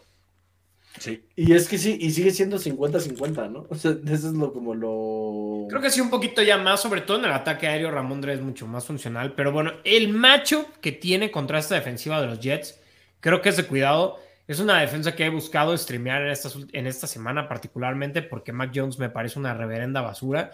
Sí. 0.98 1.22
Y 1.36 1.52
es 1.52 1.68
que 1.68 1.78
sí, 1.78 1.96
y 2.00 2.10
sigue 2.10 2.30
siendo 2.30 2.58
50-50, 2.58 3.50
¿no? 3.50 3.66
O 3.68 3.74
sea, 3.74 3.92
eso 3.92 4.28
es 4.28 4.34
lo 4.34 4.52
como 4.52 4.74
lo... 4.74 5.66
Creo 5.68 5.80
que 5.80 5.90
sí, 5.90 6.00
un 6.00 6.10
poquito 6.10 6.42
ya 6.42 6.58
más, 6.58 6.80
sobre 6.80 7.02
todo 7.02 7.18
en 7.18 7.24
el 7.26 7.32
ataque 7.32 7.66
aéreo, 7.68 7.90
Ramondre 7.90 8.32
es 8.34 8.40
mucho 8.40 8.66
más 8.66 8.84
funcional. 8.86 9.34
Pero 9.34 9.52
bueno, 9.52 9.72
el 9.84 10.08
macho 10.08 10.66
que 10.80 10.92
tiene 10.92 11.30
contra 11.30 11.58
esta 11.58 11.74
defensiva 11.76 12.20
de 12.20 12.26
los 12.26 12.40
Jets, 12.40 12.80
creo 13.20 13.40
que 13.40 13.50
es 13.50 13.56
de 13.56 13.64
cuidado. 13.66 14.16
Es 14.46 14.60
una 14.60 14.80
defensa 14.80 15.14
que 15.14 15.26
he 15.26 15.30
buscado 15.30 15.76
streamear 15.76 16.22
en, 16.22 16.28
estas, 16.30 16.56
ult- 16.56 16.70
en 16.72 16.86
esta 16.86 17.06
semana, 17.06 17.48
particularmente 17.48 18.22
porque 18.22 18.52
Mac 18.52 18.72
Jones 18.74 18.98
me 18.98 19.10
parece 19.10 19.38
una 19.38 19.52
reverenda 19.54 20.00
basura. 20.00 20.52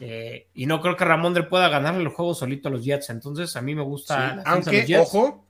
Eh, 0.00 0.48
y 0.54 0.66
no 0.66 0.80
creo 0.80 0.96
que 0.96 1.04
Ramondre 1.04 1.42
pueda 1.44 1.68
ganarle 1.68 2.02
el 2.02 2.08
juego 2.08 2.34
solito 2.34 2.68
a 2.68 2.70
los 2.70 2.84
Jets. 2.84 3.10
Entonces, 3.10 3.54
a 3.56 3.62
mí 3.62 3.74
me 3.74 3.82
gusta. 3.82 4.14
Sí, 4.14 4.20
la 4.20 4.28
defensa 4.36 4.50
de 4.50 4.54
Aunque, 4.54 4.78
los 4.78 4.86
Jets. 4.88 5.00
ojo, 5.14 5.46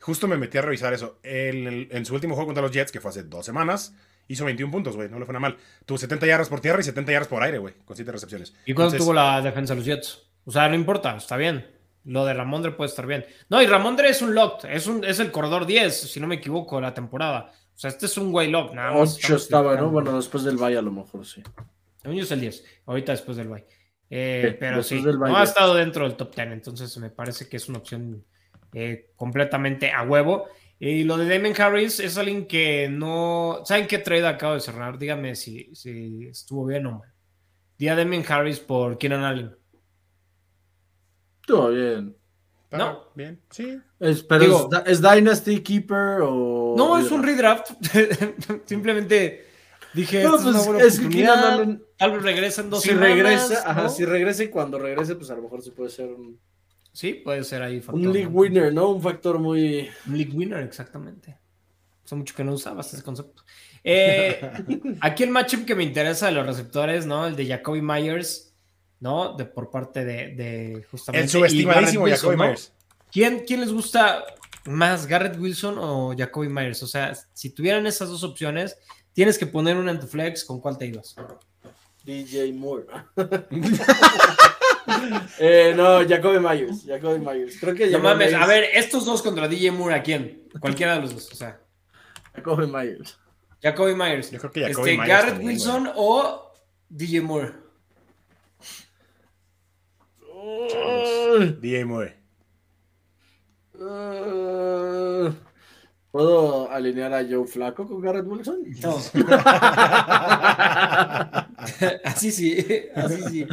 justo 0.00 0.26
me 0.28 0.36
metí 0.36 0.58
a 0.58 0.62
revisar 0.62 0.92
eso. 0.92 1.18
El- 1.22 1.66
el- 1.66 1.88
en 1.90 2.04
su 2.06 2.14
último 2.14 2.34
juego 2.34 2.46
contra 2.48 2.62
los 2.62 2.72
Jets, 2.72 2.90
que 2.92 3.00
fue 3.00 3.10
hace 3.10 3.22
dos 3.24 3.44
semanas, 3.44 3.94
hizo 4.28 4.44
21 4.44 4.70
puntos, 4.72 4.96
güey. 4.96 5.08
No 5.08 5.18
le 5.18 5.24
fue 5.26 5.32
nada 5.32 5.40
mal. 5.40 5.56
Tuvo 5.86 5.98
70 5.98 6.26
yardas 6.26 6.48
por 6.48 6.60
tierra 6.60 6.80
y 6.80 6.84
70 6.84 7.12
yardas 7.12 7.28
por 7.28 7.42
aire, 7.42 7.58
güey. 7.58 7.74
Con 7.84 7.96
7 7.96 8.10
recepciones. 8.12 8.50
¿Y 8.64 8.72
cuándo 8.74 8.94
Entonces, 8.94 9.00
tuvo 9.00 9.12
la 9.14 9.40
defensa 9.42 9.74
de 9.74 9.78
los 9.80 9.86
Jets? 9.86 10.22
O 10.44 10.50
sea, 10.50 10.68
no 10.68 10.74
importa, 10.74 11.16
está 11.16 11.36
bien. 11.36 11.66
Lo 12.04 12.24
de 12.24 12.32
Ramondre 12.32 12.72
puede 12.72 12.88
estar 12.88 13.06
bien. 13.06 13.26
No, 13.50 13.60
y 13.60 13.66
Ramondre 13.66 14.08
es 14.08 14.22
un 14.22 14.34
lock, 14.34 14.64
es, 14.64 14.86
un, 14.86 15.04
es 15.04 15.20
el 15.20 15.30
corredor 15.30 15.66
10, 15.66 15.94
si 16.10 16.18
no 16.18 16.26
me 16.26 16.36
equivoco, 16.36 16.76
de 16.76 16.82
la 16.82 16.94
temporada. 16.94 17.52
O 17.74 17.78
sea, 17.78 17.90
este 17.90 18.06
es 18.06 18.16
un 18.16 18.32
güey 18.32 18.50
lock, 18.50 18.72
nada 18.72 18.92
más. 18.92 19.14
8 19.16 19.18
estamos 19.36 19.42
estaba, 19.42 19.76
¿no? 19.76 19.90
Bueno, 19.90 20.16
después 20.16 20.44
del 20.44 20.56
bye 20.56 20.76
a 20.78 20.82
lo 20.82 20.92
mejor, 20.92 21.26
sí. 21.26 21.42
Yo 22.04 22.10
es 22.12 22.30
el 22.30 22.40
10, 22.40 22.64
ahorita 22.86 23.12
después 23.12 23.36
del 23.36 23.48
bye. 23.48 23.66
Eh, 24.08 24.48
Sí, 24.50 24.56
pero 24.58 24.82
sí, 24.82 25.02
del 25.02 25.18
no 25.18 25.36
ha 25.36 25.42
estado 25.44 25.74
dentro 25.74 26.04
del 26.04 26.16
top 26.16 26.34
10, 26.34 26.48
entonces 26.52 26.96
me 26.98 27.10
parece 27.10 27.48
que 27.48 27.58
es 27.58 27.68
una 27.68 27.78
opción 27.78 28.24
eh, 28.74 29.10
completamente 29.16 29.90
a 29.92 30.02
huevo. 30.02 30.46
Y 30.78 31.04
lo 31.04 31.16
de 31.18 31.28
Damon 31.28 31.60
Harris 31.60 32.00
es 32.00 32.16
alguien 32.16 32.46
que 32.46 32.88
no. 32.90 33.60
¿Saben 33.64 33.86
qué 33.86 33.98
trade 33.98 34.26
acabo 34.26 34.54
de 34.54 34.60
cerrar? 34.60 34.98
Díganme 34.98 35.34
si, 35.34 35.74
si 35.74 36.26
estuvo 36.28 36.64
bien 36.66 36.86
o 36.86 36.98
mal. 37.00 37.12
Día 37.78 37.94
Damon 37.94 38.24
Harris 38.26 38.60
por 38.60 38.96
Keenan 38.98 39.24
Allen. 39.24 39.54
Todo 41.46 41.70
bien. 41.70 42.16
No. 42.70 43.04
Bien, 43.14 43.40
sí. 43.50 43.80
Es, 43.98 44.22
pero 44.22 44.44
Digo- 44.44 44.70
es, 44.86 44.92
¿es 44.92 45.02
Dynasty 45.02 45.60
Keeper 45.60 46.20
o...? 46.22 46.74
No, 46.76 46.96
es 46.98 47.10
un 47.10 47.22
redraft. 47.24 47.72
Simplemente 48.64 49.44
dije, 49.92 50.22
No, 50.22 50.36
"Esta 50.36 50.50
es 50.50 50.54
pues, 50.54 50.54
una 50.66 50.72
buena 50.72 50.86
es 50.88 51.00
que 51.00 51.08
Keenan 51.08 51.38
oportunidad". 51.38 51.60
Allen- 51.60 51.82
Tal 51.98 52.12
vez 52.12 52.22
regresa 52.22 52.60
en 52.62 52.70
dos 52.70 52.82
Si 52.82 52.88
semanas, 52.90 53.10
regresa, 53.10 53.88
si 53.88 54.04
regresa 54.04 54.44
y 54.44 54.48
cuando 54.48 54.78
regrese, 54.78 55.16
pues 55.16 55.30
a 55.30 55.34
lo 55.34 55.42
mejor 55.42 55.60
sí 55.62 55.72
puede 55.72 55.90
ser 55.90 56.06
un, 56.12 56.38
Sí, 56.92 57.14
puede 57.14 57.44
ser 57.44 57.62
ahí. 57.62 57.80
factor, 57.80 58.06
un 58.06 58.12
league 58.12 58.28
¿no? 58.28 58.36
winner, 58.36 58.72
¿no? 58.72 58.88
Un 58.90 59.02
factor 59.02 59.38
muy... 59.38 59.88
Un 60.06 60.16
league 60.16 60.32
winner, 60.32 60.60
exactamente. 60.60 61.36
Hace 62.04 62.14
mucho 62.14 62.34
que 62.34 62.44
no 62.44 62.52
usabas 62.52 62.92
ese 62.92 63.02
concepto. 63.02 63.44
Eh, 63.84 64.40
aquí 65.00 65.22
el 65.22 65.30
matchup 65.30 65.64
que 65.64 65.74
me 65.74 65.84
interesa 65.84 66.26
de 66.26 66.32
los 66.32 66.46
receptores, 66.46 67.06
¿no? 67.06 67.26
El 67.26 67.36
de 67.36 67.46
Jacoby 67.46 67.80
Myers, 67.80 68.52
¿no? 68.98 69.34
De, 69.34 69.44
por 69.44 69.70
parte 69.70 70.04
de, 70.04 70.34
de 70.34 70.86
justamente. 70.90 71.24
El 71.24 71.30
subestimadísimo 71.30 72.06
Jacoby 72.06 72.10
Wilson, 72.10 72.36
¿no? 72.36 72.44
Myers. 72.44 72.72
¿Quién, 73.12 73.44
¿Quién 73.46 73.60
les 73.60 73.72
gusta 73.72 74.24
más, 74.66 75.06
Garrett 75.06 75.38
Wilson 75.38 75.76
o 75.78 76.14
Jacoby 76.16 76.48
Myers? 76.48 76.82
O 76.82 76.86
sea, 76.86 77.12
si 77.32 77.50
tuvieran 77.50 77.86
esas 77.86 78.08
dos 78.08 78.24
opciones, 78.24 78.76
tienes 79.12 79.38
que 79.38 79.46
poner 79.46 79.76
una 79.76 79.92
en 79.92 80.00
tu 80.00 80.06
flex, 80.06 80.44
¿con 80.44 80.60
cuál 80.60 80.78
te 80.78 80.86
ibas? 80.86 81.16
DJ 82.04 82.52
Moore. 82.52 82.86
eh, 85.38 85.72
no, 85.76 86.06
Jacoby 86.08 86.38
Myers. 86.38 86.84
Jacoby 86.86 87.18
Myers. 87.18 87.58
Creo 87.60 87.74
que 87.74 87.86
No 87.86 87.92
Jacoby 87.98 88.02
mames, 88.08 88.32
Myers- 88.32 88.42
a 88.42 88.46
ver, 88.46 88.64
estos 88.74 89.04
dos 89.04 89.22
contra 89.22 89.48
DJ 89.48 89.70
Moore, 89.72 89.94
¿a 89.94 90.02
quién? 90.02 90.48
Cualquiera 90.60 90.94
de 90.96 91.00
los 91.02 91.14
dos, 91.14 91.30
o 91.32 91.34
sea. 91.34 91.60
Jacoby 92.34 92.66
Myers. 92.66 93.18
Jacoby 93.62 93.94
Myers. 93.94 94.30
Yo 94.30 94.38
creo 94.38 94.52
que 94.52 94.60
Jacoby 94.60 94.90
este, 94.90 94.96
Myers 95.02 95.08
Garrett 95.08 95.30
también, 95.34 95.48
Wilson 95.50 95.90
o 95.94 96.52
DJ 96.88 97.20
Moore. 97.20 97.52
DJ 101.60 101.84
Moore. 101.84 102.16
Uh, 103.74 105.32
¿Puedo 106.10 106.70
alinear 106.70 107.12
a 107.14 107.24
Joe 107.28 107.46
Flaco 107.46 107.86
con 107.86 108.00
Garrett 108.00 108.26
Wilson? 108.26 108.62
No. 108.82 108.96
así 112.04 112.32
sí, 112.32 112.66
así 112.94 113.22
sí. 113.28 113.46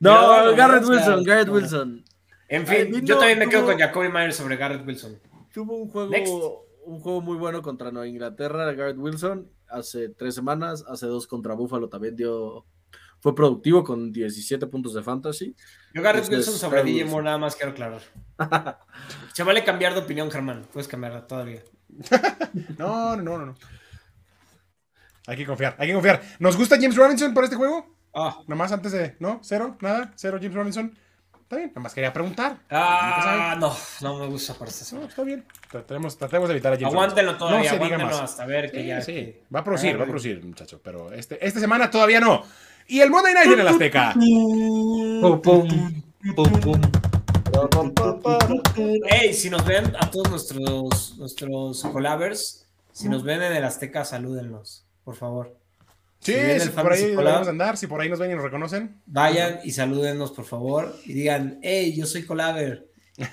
No, 0.00 0.54
Garrett 0.54 0.84
Wilson, 0.84 1.24
Garrett 1.24 1.46
no. 1.48 1.54
Wilson. 1.54 2.04
En 2.48 2.66
fin, 2.66 3.04
yo 3.04 3.16
también 3.18 3.38
me 3.38 3.48
quedo 3.48 3.64
con 3.64 3.78
Jacoby 3.78 4.08
Myers 4.10 4.36
sobre 4.36 4.56
Garrett 4.56 4.86
Wilson. 4.86 5.18
Tuvo 5.54 5.76
un 5.76 6.10
Next. 6.10 6.28
juego, 6.30 6.66
un 6.84 7.00
juego 7.00 7.20
muy 7.22 7.36
bueno 7.36 7.62
contra 7.62 7.90
Nueva 7.90 8.06
Inglaterra, 8.08 8.70
Garrett 8.72 8.98
Wilson, 8.98 9.48
hace 9.68 10.10
tres 10.10 10.34
semanas, 10.34 10.84
hace 10.88 11.06
dos 11.06 11.26
contra 11.26 11.54
Buffalo 11.54 11.88
también 11.88 12.16
dio, 12.16 12.66
fue 13.20 13.34
productivo 13.34 13.84
con 13.84 14.12
17 14.12 14.66
puntos 14.66 14.92
de 14.92 15.02
fantasy. 15.02 15.54
Yo 15.94 16.02
Garrett 16.02 16.24
Entonces, 16.24 16.48
Wilson 16.48 16.60
sobre 16.60 16.78
Garrett 16.80 16.92
DJ 16.92 17.04
Wilson. 17.04 17.10
Moore 17.12 17.24
nada 17.24 17.38
más 17.38 17.56
quiero 17.56 17.72
aclarar. 17.72 18.02
Se 19.32 19.42
vale 19.44 19.64
cambiar 19.64 19.94
de 19.94 20.00
opinión, 20.00 20.30
Germán. 20.30 20.66
Puedes 20.72 20.88
cambiarla 20.88 21.26
todavía. 21.26 21.62
No, 22.78 23.16
no, 23.16 23.38
no, 23.38 23.46
no. 23.46 23.54
Hay 25.26 25.36
que 25.36 25.46
confiar, 25.46 25.76
hay 25.78 25.88
que 25.88 25.94
confiar. 25.94 26.20
¿Nos 26.40 26.56
gusta 26.56 26.76
James 26.76 26.96
Robinson 26.96 27.32
para 27.32 27.44
este 27.46 27.56
juego? 27.56 27.86
Ah, 28.14 28.36
Nada 28.46 28.56
más 28.56 28.72
antes 28.72 28.92
de. 28.92 29.16
¿No? 29.20 29.38
¿Cero? 29.42 29.76
¿Nada? 29.80 30.12
¿Cero 30.16 30.38
James 30.40 30.54
Robinson? 30.54 30.96
Está 31.42 31.56
bien, 31.56 31.68
nada 31.70 31.80
más 31.82 31.92
quería 31.94 32.12
preguntar. 32.12 32.56
ah 32.70 33.56
no, 33.60 33.76
no 34.00 34.18
me 34.18 34.26
gusta 34.26 34.54
para 34.54 34.70
esta 34.70 34.84
No, 34.84 34.88
semana. 34.88 35.08
está 35.08 35.22
bien. 35.22 35.44
Tratemos, 35.70 36.16
tratemos 36.18 36.48
de 36.48 36.54
evitar 36.54 36.72
a 36.72 36.76
James 36.76 36.92
Aguántenlo 36.94 37.32
Robinson. 37.32 37.48
todavía, 37.48 37.70
No 37.72 37.76
se 37.78 37.84
diga 37.84 37.96
aguántenlo 37.96 38.22
más. 38.22 38.30
hasta 38.30 38.46
ver 38.46 38.70
que 38.72 38.80
Sí, 38.80 38.86
ya. 38.86 39.00
sí. 39.02 39.12
que- 39.12 39.44
Va 39.54 39.60
a 39.60 39.64
producir, 39.64 39.90
Ah, 39.90 39.92
va 39.92 39.94
a 39.94 39.98
güey. 40.06 40.08
producir, 40.08 40.44
muchacho. 40.44 40.80
Pero 40.82 41.12
este, 41.12 41.46
esta 41.46 41.60
semana 41.60 41.90
todavía 41.90 42.20
no. 42.20 42.42
Y 42.88 43.00
el 43.00 43.10
Monday 43.10 43.34
Night 43.34 43.52
en 43.52 43.60
el 43.60 43.68
Azteca. 43.68 44.14
Hey, 49.08 49.34
si 49.34 49.50
nos 49.50 49.64
ven 49.64 49.92
a 49.98 50.10
todos 50.10 50.30
nuestros, 50.30 51.16
nuestros 51.18 51.82
collabers, 51.82 52.66
si 52.92 53.08
nos 53.08 53.22
ven 53.22 53.42
en 53.42 53.52
el 53.52 53.64
Azteca, 53.64 54.04
salúdenlos, 54.04 54.84
por 55.04 55.16
favor. 55.16 55.56
Sí, 56.20 56.32
Si 56.34 56.38
por 56.38 56.44
ahí 56.52 56.60
Fantasy 56.70 57.02
debemos 57.02 57.24
Collab. 57.24 57.48
andar. 57.48 57.76
Si 57.76 57.86
por 57.88 58.00
ahí 58.00 58.08
nos 58.08 58.18
ven 58.20 58.30
y 58.30 58.34
nos 58.34 58.44
reconocen. 58.44 59.00
Vayan 59.06 59.58
y 59.64 59.72
salúdennos, 59.72 60.30
por 60.32 60.44
favor, 60.44 60.94
y 61.04 61.12
digan, 61.14 61.58
hey, 61.62 61.94
yo 61.96 62.06
soy 62.06 62.24
collaber. 62.24 62.88
Y- 63.16 63.26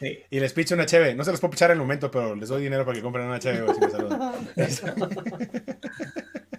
Sí. 0.00 0.18
Y 0.30 0.40
les 0.40 0.52
picho 0.52 0.74
una 0.74 0.86
cheve. 0.86 1.14
No 1.14 1.22
se 1.24 1.30
los 1.30 1.40
puedo 1.40 1.50
pichar 1.52 1.70
en 1.70 1.76
el 1.76 1.82
momento, 1.82 2.10
pero 2.10 2.34
les 2.34 2.48
doy 2.48 2.62
dinero 2.62 2.84
para 2.84 2.96
que 2.96 3.02
compren 3.02 3.26
una 3.26 3.38
cheve. 3.38 3.64
si 3.74 3.80
me 3.80 3.90
saludan. 3.90 4.32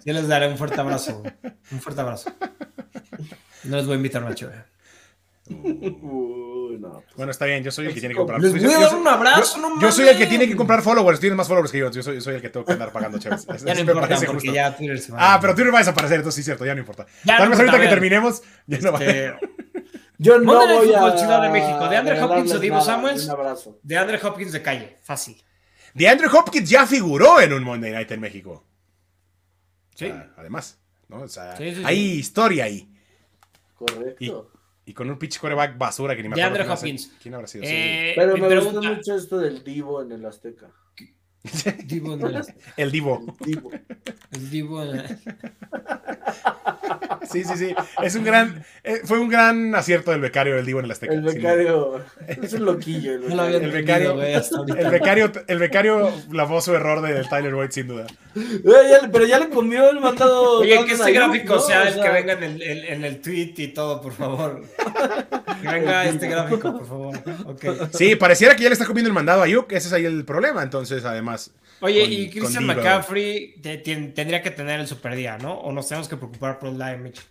Yo 0.04 0.12
les 0.14 0.26
daré 0.28 0.48
un 0.48 0.56
fuerte 0.56 0.80
abrazo. 0.80 1.22
Un 1.70 1.80
fuerte 1.80 2.00
abrazo. 2.00 2.32
No 3.64 3.76
les 3.76 3.84
voy 3.86 3.94
a 3.94 3.96
invitar 3.96 4.22
a 4.22 4.26
una 4.26 4.34
chévere. 4.34 4.62
No. 5.50 7.02
pues, 7.02 7.16
Bueno, 7.16 7.30
está 7.32 7.44
bien, 7.46 7.62
yo 7.64 7.70
soy 7.70 7.86
el 7.86 7.94
que 7.94 8.00
tiene 8.00 8.14
que 8.14 8.18
comprar. 8.18 8.40
Les 8.40 8.52
Yo- 8.54 8.62
voy 8.62 8.72
a 8.74 8.78
dar 8.80 8.94
un 8.96 9.08
abrazo, 9.08 9.56
yo- 9.60 9.68
no 9.68 9.80
Yo 9.80 9.90
soy 9.92 10.08
el 10.08 10.16
que 10.18 10.26
tiene 10.26 10.46
que 10.46 10.54
comprar 10.56 10.82
followers. 10.82 11.18
Tienes 11.20 11.36
más 11.36 11.48
followers 11.48 11.72
que 11.72 11.78
yo. 11.78 11.90
Yo 11.90 12.02
soy, 12.02 12.16
yo 12.16 12.20
soy 12.20 12.34
el 12.36 12.40
que 12.42 12.50
tengo 12.50 12.64
que 12.64 12.72
andar 12.72 12.92
pagando 12.92 13.18
chéveres. 13.18 13.46
Eso 13.54 13.66
Ya 13.66 13.74
no 13.74 13.80
importa, 13.80 14.08
porque 14.08 14.26
justo. 14.26 14.52
ya 14.52 14.76
Twitter 14.76 14.98
se 15.00 15.12
va. 15.12 15.34
Ah, 15.34 15.38
pero 15.40 15.54
Twitter 15.54 15.72
va 15.72 15.78
a 15.78 15.80
desaparecer, 15.80 16.16
entonces 16.16 16.36
sí 16.36 16.44
cierto, 16.44 16.64
ya 16.64 16.74
no 16.74 16.80
importa. 16.80 17.06
Ya 17.24 17.38
Tal 17.38 17.48
vez 17.48 17.58
ahorita 17.58 17.80
que 17.80 17.88
terminemos, 17.88 18.42
ya 18.66 18.78
no 18.78 18.92
va 18.92 18.98
Este, 19.00 19.34
Yo 20.18 20.38
no 20.38 20.44
Monday 20.44 20.68
Night 20.78 20.98
voy 20.98 21.10
a. 21.12 21.18
Ciudad 21.18 21.42
de 21.42 21.48
México, 21.50 21.88
¿de 21.88 21.96
Andre 21.96 22.22
Hopkins 22.22 22.52
o 22.52 22.58
Divo 22.58 22.80
Samuels? 22.80 23.24
Un 23.24 23.30
abrazo. 23.30 23.78
de 23.82 23.96
Andre 23.98 24.20
Hopkins 24.22 24.52
de 24.52 24.62
calle, 24.62 24.98
fácil. 25.02 25.42
De 25.94 26.06
Andrew 26.08 26.30
Hopkins 26.32 26.68
ya 26.68 26.86
figuró 26.86 27.40
en 27.40 27.52
un 27.52 27.64
Monday 27.64 27.90
Night 27.90 28.10
en 28.12 28.20
México. 28.20 28.64
Sí. 29.94 30.04
O 30.06 30.08
sea, 30.08 30.30
además, 30.36 30.78
¿no? 31.08 31.22
O 31.22 31.28
sea, 31.28 31.56
Sí, 31.56 31.70
sí, 31.70 31.76
sí. 31.76 31.82
hay 31.84 31.98
historia 31.98 32.64
ahí. 32.64 32.88
Correcto. 33.74 34.16
Y 34.24 34.32
con 34.94 35.08
un 35.10 35.18
pitch 35.18 35.38
coreback 35.38 35.76
basura 35.78 36.14
que 36.16 36.22
ni 36.22 36.28
me 36.28 36.36
De 36.36 36.42
acuerdo 36.42 36.62
Andre 36.62 36.64
quién 36.64 36.72
hace- 36.72 36.86
Hopkins. 37.08 37.22
¿Quién 37.22 37.34
habrá 37.34 37.46
sido? 37.46 37.64
Eh, 37.66 38.12
Pero 38.16 38.34
mi 38.34 38.40
me 38.40 38.46
pregunta, 38.48 38.78
gustó 38.80 38.94
mucho 38.94 39.14
esto 39.16 39.38
del 39.38 39.62
Divo 39.64 40.02
en 40.02 40.12
el 40.12 40.24
Azteca. 40.24 40.70
Divo 41.84 42.14
en 42.14 42.22
el. 42.26 42.42
El 42.76 42.90
Divo. 42.90 43.36
El 43.40 43.46
Divo. 43.46 43.70
el 44.32 44.50
Divo 44.50 44.82
en 44.82 44.98
el- 44.98 45.18
Sí, 47.30 47.44
sí, 47.44 47.56
sí. 47.56 47.74
Es 48.02 48.14
un 48.14 48.24
gran. 48.24 48.64
eh, 48.84 49.02
fue 49.04 49.18
un 49.18 49.28
gran 49.28 49.74
acierto 49.74 50.10
del 50.12 50.20
becario 50.20 50.56
del 50.56 50.64
Divo 50.64 50.78
en 50.78 50.86
el 50.86 50.90
Azteca. 50.92 51.12
El 51.12 51.20
becario. 51.22 52.00
Es 52.26 52.52
un 52.54 52.64
loquillo. 52.64 53.12
El 53.14 53.28
No 53.28 53.36
lo 53.36 53.42
había 53.42 53.58
El 53.58 53.70
becario. 53.70 54.16
becario, 54.16 54.64
el 54.76 54.90
becario, 54.90 55.32
el 55.46 55.58
becario 55.58 56.10
lavó 56.32 56.60
su 56.62 56.74
error 56.74 57.02
del 57.02 57.28
Tyler 57.28 57.54
White 57.54 57.72
sin 57.72 57.88
duda. 57.88 58.06
Eh, 58.34 59.08
pero 59.12 59.26
ya 59.26 59.38
le 59.38 59.50
comió 59.50 59.90
el 59.90 60.00
mandado. 60.00 60.60
Oye, 60.60 60.82
que 60.86 60.92
este 60.94 61.12
gráfico 61.12 61.56
¿no? 61.56 61.60
sea 61.60 61.82
O 61.82 61.84
el 61.88 61.94
sea, 61.94 62.02
que 62.04 62.10
venga 62.10 62.32
en 62.32 62.42
el, 62.44 62.62
el- 62.62 62.84
en 62.84 63.04
el 63.04 63.20
tweet 63.20 63.52
y 63.58 63.68
todo, 63.68 64.00
por 64.00 64.12
favor. 64.12 64.62
Que 65.60 65.66
venga 65.66 66.04
este 66.04 66.28
gráfico, 66.28 66.72
por 66.78 66.86
favor. 66.86 67.18
Sí, 67.92 68.14
pareciera 68.14 68.54
que 68.54 68.62
ya 68.62 68.68
le 68.68 68.74
está 68.74 68.84
comiendo 68.86 69.08
el 69.08 69.14
mandado 69.14 69.40
a 69.40 69.44
Ayuk. 69.44 69.72
Ese 69.72 69.88
es 69.88 69.92
ahí 69.92 70.04
el 70.04 70.24
problema. 70.24 70.62
Entonces, 70.62 71.04
además. 71.04 71.27
Oye, 71.80 72.00
con- 72.02 72.12
y 72.12 72.30
Christian. 72.30 72.66
McCaffrey 72.66 73.54
te- 73.62 73.78
tendría 73.78 74.42
que 74.42 74.50
tener 74.50 74.80
el 74.80 74.86
super 74.86 75.14
día, 75.14 75.38
¿no? 75.38 75.54
O 75.60 75.72
nos 75.72 75.86
tenemos 75.88 76.08
que 76.08 76.16
preocupar 76.16 76.58
por 76.58 76.72
Lion 76.72 77.02
Mitchell. 77.02 77.24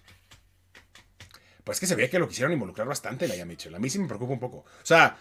Pues 1.64 1.80
que 1.82 1.86
se 1.88 1.96
veía 1.96 2.10
que 2.10 2.18
lo 2.20 2.30
quisieron 2.30 2.54
involucrar 2.54 2.88
bastante, 2.88 3.28
Laia 3.28 3.46
Mitchell. 3.46 3.76
A 3.76 3.80
mí 3.80 3.90
sí 3.90 4.00
me 4.00 4.08
preocupa 4.08 4.32
un 4.34 4.40
poco. 4.40 4.58
O 4.60 4.66
sea, 4.86 5.18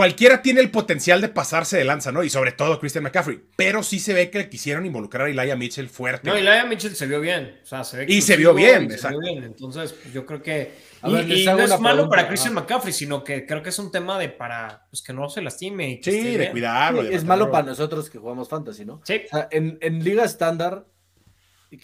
cualquiera 0.00 0.40
tiene 0.40 0.62
el 0.62 0.70
potencial 0.70 1.20
de 1.20 1.28
pasarse 1.28 1.76
de 1.76 1.84
lanza, 1.84 2.10
¿no? 2.10 2.24
Y 2.24 2.30
sobre 2.30 2.52
todo 2.52 2.80
Christian 2.80 3.04
McCaffrey. 3.04 3.38
Pero 3.54 3.82
sí 3.82 3.98
se 3.98 4.14
ve 4.14 4.30
que 4.30 4.48
quisieron 4.48 4.86
involucrar 4.86 5.26
a 5.26 5.30
Elijah 5.30 5.56
Mitchell 5.56 5.90
fuerte. 5.90 6.26
No, 6.26 6.34
Lion 6.36 6.70
Mitchell 6.70 6.96
se 6.96 7.06
vio 7.06 7.20
bien. 7.20 7.58
O 7.62 7.66
sea, 7.66 7.84
se 7.84 7.98
ve 7.98 8.06
Y 8.08 8.22
se 8.22 8.38
vio 8.38 8.54
bien, 8.54 8.84
y 8.84 8.88
se 8.88 8.94
exacto. 8.94 9.18
vio 9.20 9.30
bien. 9.32 9.44
Entonces, 9.44 9.92
pues, 9.92 10.14
yo 10.14 10.24
creo 10.24 10.40
que. 10.42 10.72
A 11.02 11.10
y 11.10 11.12
ver, 11.12 11.54
no 11.54 11.58
es 11.64 11.80
malo 11.80 12.08
para 12.08 12.28
Christian 12.28 12.56
Ah. 12.56 12.62
McCaffrey, 12.62 12.94
sino 12.94 13.22
que 13.22 13.44
creo 13.44 13.62
que 13.62 13.68
es 13.68 13.78
un 13.78 13.92
tema 13.92 14.18
de 14.18 14.30
para 14.30 14.86
pues, 14.90 15.02
que 15.02 15.12
no 15.12 15.28
se 15.28 15.42
lastime. 15.42 15.90
y 15.90 16.00
que 16.00 16.10
sí, 16.12 16.16
esté 16.18 16.38
de 16.38 16.50
cuidarlo. 16.50 17.02
de 17.02 17.14
Es 17.14 17.22
malo 17.24 17.50
para 17.50 17.66
nosotros 17.66 18.08
que 18.08 18.16
jugamos 18.16 18.48
fantasy, 18.48 18.86
¿no? 18.86 19.02
Sí. 19.04 19.20
O 19.26 19.28
sea, 19.36 19.48
en, 19.50 19.76
en 19.82 20.02
liga 20.02 20.24
estándar, 20.24 20.86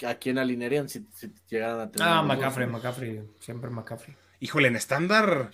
¿a 0.06 0.14
quién 0.14 0.38
alinearían 0.38 0.88
si, 0.88 1.06
si 1.12 1.34
llegaran 1.50 1.80
a 1.80 1.90
tener? 1.90 2.08
Ah? 2.08 2.22
McCaffrey, 2.22 2.66
McCaffrey. 2.66 3.20
Siempre 3.40 3.68
McCaffrey. 3.68 4.16
Híjole, 4.40 4.68
en 4.68 4.76
estándar. 4.76 5.50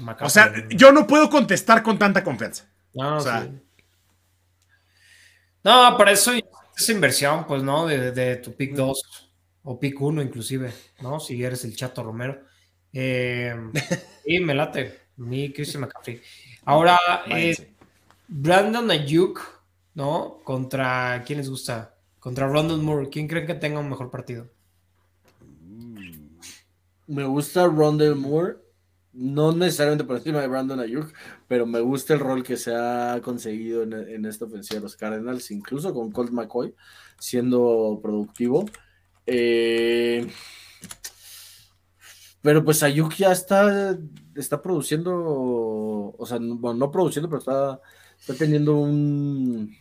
McCaffrey. 0.00 0.26
O 0.26 0.30
sea, 0.30 0.52
yo 0.70 0.92
no 0.92 1.06
puedo 1.06 1.30
contestar 1.30 1.82
con 1.82 1.98
tanta 1.98 2.22
confianza. 2.24 2.68
No, 2.94 3.16
o 3.16 3.20
sea- 3.20 3.42
sí. 3.42 3.50
No, 5.64 5.96
para 5.96 6.10
eso 6.12 6.32
es 6.32 6.88
inversión, 6.88 7.46
pues, 7.46 7.62
¿no? 7.62 7.86
De, 7.86 8.10
de 8.10 8.36
tu 8.36 8.54
pick 8.54 8.74
2 8.74 9.30
o 9.62 9.78
pick 9.78 10.00
1 10.00 10.20
inclusive, 10.22 10.72
¿no? 11.00 11.20
Si 11.20 11.42
eres 11.42 11.64
el 11.64 11.76
Chato 11.76 12.02
Romero. 12.02 12.42
Eh, 12.92 13.54
y 14.26 14.40
me 14.40 14.54
late, 14.54 15.00
mi 15.16 15.52
Christian 15.52 15.82
McCaffrey. 15.82 16.20
Ahora, 16.64 16.98
eh. 17.28 17.74
Brandon 18.26 18.90
Ayuk, 18.90 19.40
¿no? 19.94 20.40
Contra, 20.42 21.22
¿quién 21.24 21.38
les 21.38 21.48
gusta? 21.48 21.94
Contra 22.18 22.48
Rondon 22.48 22.84
Moore. 22.84 23.08
¿Quién 23.08 23.28
creen 23.28 23.46
que 23.46 23.54
tenga 23.54 23.78
un 23.78 23.88
mejor 23.88 24.10
partido? 24.10 24.48
Me 27.06 27.24
gusta 27.24 27.66
Rondell 27.66 28.14
Moore, 28.14 28.56
no 29.12 29.52
necesariamente 29.52 30.04
por 30.04 30.16
encima 30.16 30.40
de 30.40 30.48
Brandon 30.48 30.80
Ayuk, 30.80 31.12
pero 31.48 31.66
me 31.66 31.80
gusta 31.80 32.14
el 32.14 32.20
rol 32.20 32.42
que 32.42 32.56
se 32.56 32.74
ha 32.74 33.20
conseguido 33.22 33.82
en, 33.82 33.92
en 33.92 34.24
esta 34.24 34.46
ofensiva 34.46 34.76
de 34.78 34.84
los 34.84 34.96
Cardinals, 34.96 35.50
incluso 35.50 35.92
con 35.92 36.10
Colt 36.12 36.30
McCoy 36.30 36.74
siendo 37.18 38.00
productivo. 38.02 38.64
Eh, 39.26 40.26
pero 42.42 42.64
pues 42.64 42.82
Ayuk 42.82 43.14
ya 43.14 43.32
está, 43.32 43.96
está 44.34 44.60
produciendo, 44.60 45.12
o 45.14 46.26
sea, 46.26 46.38
no, 46.40 46.56
bueno, 46.56 46.78
no 46.78 46.90
produciendo, 46.90 47.28
pero 47.28 47.38
está, 47.38 47.80
está 48.18 48.34
teniendo 48.34 48.76
un 48.76 49.76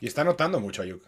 Y 0.00 0.06
está 0.06 0.24
notando 0.24 0.58
mucho 0.58 0.82
Ayuk. 0.82 1.07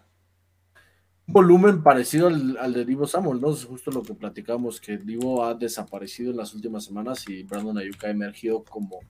Volumen 1.33 1.83
parecido 1.83 2.27
al, 2.29 2.57
al 2.59 2.73
de 2.73 2.85
Divo 2.85 3.07
Samuel, 3.07 3.41
¿no? 3.41 3.51
Es 3.51 3.65
justo 3.65 3.91
lo 3.91 4.03
que 4.03 4.15
platicamos, 4.15 4.81
que 4.81 4.99
Divo 4.99 5.45
ha 5.45 5.55
desaparecido 5.55 6.31
en 6.31 6.37
las 6.39 6.55
últimas 6.55 6.85
semanas 6.85 7.29
y 7.29 7.43
Brandon 7.45 7.79
Ayuk 7.79 8.03
ha 8.05 8.11
emergido 8.11 8.65
como, 8.65 9.01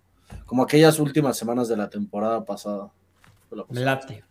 como 0.47 0.63
aquellas 0.63 0.99
últimas 0.99 1.37
semanas 1.37 1.69
de 1.69 1.77
la 1.77 1.89
temporada 1.89 2.45
pasada. 2.45 2.91
Me 3.69 3.81
late. 3.81 4.23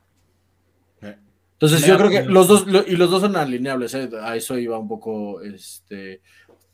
Eh, 1.02 1.18
Entonces 1.54 1.82
Me 1.82 1.88
yo 1.88 1.98
creo 1.98 2.10
que 2.10 2.24
los 2.24 2.48
dos, 2.48 2.68
lo- 2.68 2.86
y 2.88 2.96
los 2.96 3.10
dos 3.12 3.22
son 3.22 3.36
alineables, 3.36 3.94
¿eh? 3.96 4.10
a 4.22 4.36
eso 4.36 4.58
iba 4.58 4.78
un 4.78 4.88
poco, 4.88 5.42
este, 5.42 6.22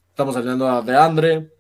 estamos 0.09 0.36
alineando 0.36 0.68
a 0.70 0.82
DeAndre, 0.82 1.51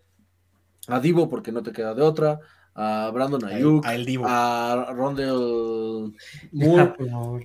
a 0.87 0.99
Divo 0.99 1.27
porque 1.29 1.51
no 1.51 1.63
te 1.63 1.71
queda 1.71 1.93
de 1.95 2.03
otra, 2.03 2.39
a 2.75 3.09
Brandon 3.13 3.43
A 3.45 3.51
el- 3.51 3.57
Ayuk, 3.57 3.85
a 3.85 3.95
el 3.95 4.05
Divo. 4.05 4.25
a 4.27 4.93
Rondell 4.93 6.13
Moore, 6.51 6.93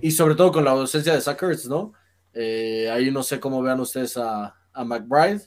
y 0.01 0.11
sobre 0.11 0.35
todo 0.35 0.51
con 0.51 0.65
la 0.65 0.71
ausencia 0.71 1.13
de 1.13 1.21
Sackers, 1.21 1.67
¿no? 1.67 1.93
Eh, 2.33 2.89
ahí 2.91 3.11
no 3.11 3.23
sé 3.23 3.39
cómo 3.39 3.61
vean 3.61 3.79
ustedes 3.79 4.17
a, 4.17 4.55
a 4.73 4.83
McBride. 4.83 5.39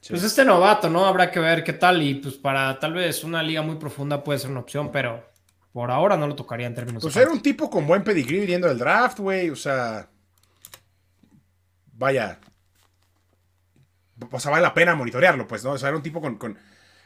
Sí. 0.00 0.10
Pues 0.10 0.24
este 0.24 0.44
novato, 0.44 0.88
¿no? 0.88 1.04
Habrá 1.06 1.30
que 1.30 1.40
ver 1.40 1.62
qué 1.62 1.72
tal. 1.74 2.02
Y 2.02 2.14
pues 2.14 2.34
para 2.36 2.78
tal 2.78 2.94
vez 2.94 3.22
una 3.24 3.42
liga 3.42 3.62
muy 3.62 3.76
profunda 3.76 4.24
puede 4.24 4.38
ser 4.38 4.50
una 4.50 4.60
opción, 4.60 4.90
pero 4.90 5.24
por 5.72 5.90
ahora 5.90 6.16
no 6.16 6.26
lo 6.26 6.34
tocaría 6.34 6.66
en 6.66 6.74
términos 6.74 7.02
Pues 7.02 7.14
de 7.14 7.22
era 7.22 7.30
un 7.30 7.40
tipo 7.42 7.70
con 7.70 7.86
buen 7.86 8.02
pedigrí 8.02 8.40
viniendo 8.40 8.66
del 8.68 8.78
draft, 8.78 9.18
güey. 9.20 9.50
O 9.50 9.56
sea. 9.56 10.08
Vaya. 11.92 12.40
O 14.30 14.40
sea, 14.40 14.50
vale 14.50 14.62
la 14.62 14.74
pena 14.74 14.94
monitorearlo, 14.94 15.46
pues, 15.46 15.64
¿no? 15.64 15.72
O 15.72 15.78
sea, 15.78 15.88
era 15.88 15.96
un 15.96 16.02
tipo 16.02 16.20
con, 16.20 16.36
con, 16.36 16.58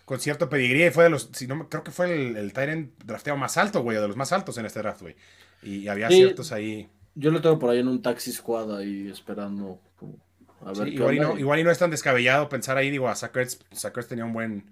con 0.05 0.19
cierto 0.21 0.49
pedigrí. 0.49 0.91
Fue 0.91 1.05
de 1.05 1.11
los. 1.11 1.31
Si 1.33 1.47
no, 1.47 1.69
creo 1.69 1.83
que 1.85 1.91
fue 1.91 2.13
el, 2.13 2.37
el 2.37 2.53
Tyrant 2.53 2.93
drafteado 3.05 3.37
más 3.39 3.57
alto, 3.57 3.83
güey. 3.83 3.99
De 4.01 4.07
los 4.09 4.17
más 4.17 4.33
altos 4.33 4.57
en 4.59 4.67
este 4.67 4.81
draft, 4.81 5.03
güey. 5.03 5.17
Y 5.63 5.89
había 5.89 6.09
Sí. 6.09 6.17
ciertos 6.17 6.53
ahí. 6.53 6.89
Yo 7.15 7.31
lo 7.31 7.41
tengo 7.41 7.59
por 7.59 7.71
ahí 7.71 7.79
en 7.79 7.89
un 7.89 8.03
taxi 8.03 8.33
squad 8.33 8.77
ahí 8.77 9.09
esperando 9.09 9.81
como, 9.97 10.19
a 10.61 10.73
ver 10.73 10.77
Sí, 10.77 10.85
qué 10.85 10.91
igual, 10.91 11.15
y 11.15 11.21
no, 11.21 11.39
igual 11.39 11.61
y 11.61 11.65
no 11.65 11.71
es 11.71 11.79
tan 11.79 11.91
descabellado 11.91 12.49
pensar 12.49 12.77
ahí, 12.77 12.91
digo, 12.91 13.09
a 13.09 13.15
Sackers, 13.15 13.61
Sackers 13.71 14.09
tenía 14.09 14.25
un 14.25 14.33
buen, 14.33 14.65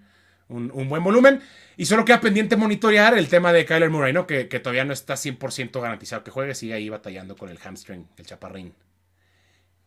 un, 0.49 0.70
un 0.72 0.88
buen 0.88 1.05
volumen. 1.05 1.40
Y 1.76 1.86
solo 1.86 2.05
queda 2.05 2.20
pendiente 2.20 2.57
monitorear 2.57 3.16
el 3.16 3.28
tema 3.28 3.53
de 3.53 3.64
Kyler 3.64 3.90
Murray, 3.90 4.12
¿no? 4.12 4.26
Que, 4.26 4.49
que 4.49 4.61
todavía 4.61 4.84
no 4.84 4.93
está 4.93 5.14
100% 5.14 5.80
garantizado 5.80 6.24
que 6.24 6.30
juegue, 6.30 6.55
sigue 6.55 6.74
ahí 6.74 6.88
batallando 6.88 7.36
con 7.36 7.49
el 7.49 7.59
hamstring, 7.59 8.09
el 8.16 8.26
chaparrín. 8.26 8.74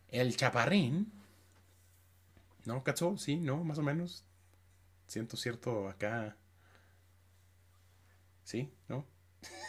El 0.08 0.36
chaparrín. 0.36 1.12
¿No, 2.64 2.82
Katsu? 2.82 3.16
Sí, 3.18 3.36
¿no? 3.36 3.62
Más 3.64 3.78
o 3.78 3.82
menos. 3.82 4.24
Siento 5.06 5.36
cierto 5.36 5.88
acá. 5.88 6.36
¿Sí? 8.42 8.70
¿No? 8.88 9.04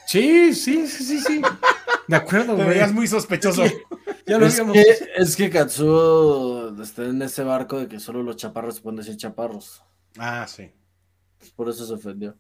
Sí, 0.08 0.54
sí, 0.54 0.88
sí, 0.88 1.04
sí, 1.04 1.20
sí. 1.20 1.42
De 2.08 2.16
acuerdo, 2.16 2.56
Te 2.56 2.64
güey. 2.64 2.70
veías 2.70 2.94
muy 2.94 3.08
sospechoso. 3.08 3.64
Ya 4.26 4.38
lo 4.38 4.46
Es 4.46 4.54
habíamos- 4.60 4.74
que, 4.74 4.86
es 5.18 5.36
que 5.36 5.50
Katsuo 5.50 6.82
está 6.82 7.04
en 7.06 7.22
ese 7.22 7.44
barco 7.44 7.80
de 7.80 7.88
que 7.88 8.00
solo 8.00 8.24
los 8.24 8.36
chaparros 8.38 8.80
pueden 8.80 8.98
decir 8.98 9.18
chaparros. 9.18 9.84
Ah, 10.18 10.46
sí. 10.48 10.72
Por 11.56 11.70
eso 11.70 11.86
se 11.86 11.94
ofendió. 11.94 12.36